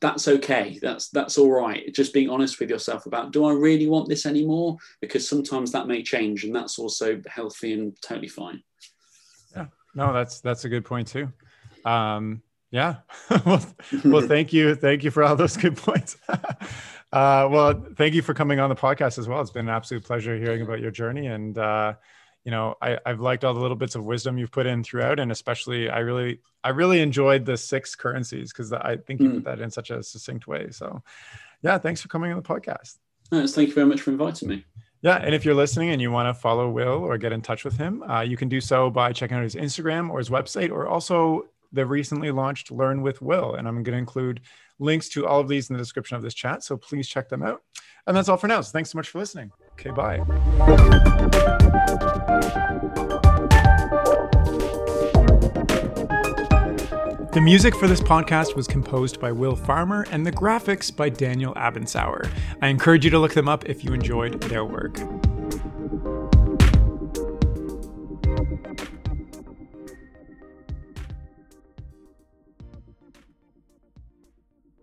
that's 0.00 0.28
okay. 0.28 0.78
That's 0.82 1.08
that's 1.08 1.38
all 1.38 1.50
right. 1.50 1.92
Just 1.94 2.12
being 2.12 2.28
honest 2.28 2.60
with 2.60 2.70
yourself 2.70 3.06
about 3.06 3.32
do 3.32 3.44
I 3.44 3.52
really 3.52 3.86
want 3.86 4.08
this 4.08 4.26
anymore? 4.26 4.76
Because 5.00 5.28
sometimes 5.28 5.72
that 5.72 5.86
may 5.86 6.02
change, 6.02 6.44
and 6.44 6.54
that's 6.54 6.78
also 6.78 7.20
healthy 7.26 7.72
and 7.72 7.96
totally 8.02 8.28
fine. 8.28 8.62
Yeah, 9.54 9.66
no, 9.94 10.12
that's 10.12 10.40
that's 10.40 10.64
a 10.64 10.68
good 10.68 10.84
point 10.84 11.08
too. 11.08 11.32
Um, 11.84 12.42
yeah. 12.70 12.96
well, 13.46 13.64
well, 14.04 14.22
thank 14.28 14.52
you, 14.52 14.74
thank 14.74 15.04
you 15.04 15.10
for 15.10 15.22
all 15.22 15.36
those 15.36 15.56
good 15.56 15.76
points. 15.76 16.16
uh, 16.28 17.48
well, 17.50 17.86
thank 17.96 18.14
you 18.14 18.22
for 18.22 18.34
coming 18.34 18.60
on 18.60 18.68
the 18.68 18.76
podcast 18.76 19.18
as 19.18 19.28
well. 19.28 19.40
It's 19.40 19.50
been 19.50 19.68
an 19.68 19.74
absolute 19.74 20.04
pleasure 20.04 20.36
hearing 20.36 20.62
about 20.62 20.80
your 20.80 20.90
journey 20.90 21.26
and. 21.26 21.56
Uh, 21.56 21.94
you 22.46 22.52
know 22.52 22.76
I, 22.80 22.98
i've 23.04 23.20
liked 23.20 23.44
all 23.44 23.52
the 23.52 23.60
little 23.60 23.76
bits 23.76 23.96
of 23.96 24.04
wisdom 24.04 24.38
you've 24.38 24.52
put 24.52 24.66
in 24.66 24.82
throughout 24.82 25.18
and 25.18 25.30
especially 25.30 25.90
i 25.90 25.98
really 25.98 26.40
i 26.64 26.70
really 26.70 27.00
enjoyed 27.00 27.44
the 27.44 27.56
six 27.56 27.94
currencies 27.94 28.52
because 28.52 28.72
i 28.72 28.96
think 28.96 29.20
you 29.20 29.28
mm. 29.28 29.34
put 29.34 29.44
that 29.44 29.60
in 29.60 29.70
such 29.70 29.90
a 29.90 30.02
succinct 30.02 30.46
way. 30.46 30.68
So 30.70 31.02
yeah 31.62 31.76
thanks 31.76 32.00
for 32.00 32.08
coming 32.08 32.30
on 32.30 32.38
the 32.38 32.48
podcast. 32.48 32.96
Yes, 33.32 33.54
thank 33.54 33.68
you 33.68 33.74
very 33.74 33.86
much 33.86 34.00
for 34.00 34.12
inviting 34.12 34.48
me. 34.48 34.64
Yeah 35.02 35.16
and 35.16 35.34
if 35.34 35.44
you're 35.44 35.56
listening 35.56 35.90
and 35.90 36.00
you 36.00 36.10
want 36.10 36.34
to 36.34 36.40
follow 36.40 36.70
will 36.70 37.02
or 37.02 37.18
get 37.18 37.32
in 37.32 37.42
touch 37.42 37.64
with 37.64 37.76
him 37.76 38.02
uh, 38.04 38.20
you 38.20 38.36
can 38.36 38.48
do 38.48 38.60
so 38.60 38.88
by 38.88 39.12
checking 39.12 39.36
out 39.36 39.42
his 39.42 39.56
instagram 39.56 40.08
or 40.08 40.18
his 40.18 40.30
website 40.30 40.70
or 40.70 40.86
also 40.86 41.46
the 41.72 41.84
recently 41.84 42.30
launched 42.30 42.70
learn 42.70 43.02
with 43.02 43.20
will. 43.20 43.54
And 43.54 43.66
i'm 43.66 43.82
going 43.82 43.92
to 43.92 43.98
include 43.98 44.40
links 44.78 45.08
to 45.10 45.26
all 45.26 45.40
of 45.40 45.48
these 45.48 45.68
in 45.68 45.74
the 45.74 45.82
description 45.82 46.16
of 46.16 46.22
this 46.22 46.34
chat 46.34 46.62
so 46.62 46.76
please 46.76 47.08
check 47.08 47.28
them 47.28 47.42
out. 47.42 47.62
And 48.06 48.16
that's 48.16 48.28
all 48.28 48.36
for 48.36 48.46
now. 48.46 48.60
So 48.60 48.70
thanks 48.70 48.90
so 48.90 48.98
much 48.98 49.08
for 49.08 49.18
listening 49.18 49.50
okay 49.78 49.90
bye 49.90 50.16
the 57.36 57.40
music 57.42 57.74
for 57.74 57.86
this 57.86 58.00
podcast 58.00 58.56
was 58.56 58.66
composed 58.66 59.20
by 59.20 59.30
Will 59.30 59.54
Farmer 59.54 60.06
and 60.10 60.24
the 60.24 60.32
graphics 60.32 60.94
by 60.94 61.10
Daniel 61.10 61.52
Abensauer. 61.52 62.26
I 62.62 62.68
encourage 62.68 63.04
you 63.04 63.10
to 63.10 63.18
look 63.18 63.34
them 63.34 63.46
up 63.46 63.66
if 63.66 63.84
you 63.84 63.92
enjoyed 63.92 64.40
their 64.44 64.64
work. 64.64 64.96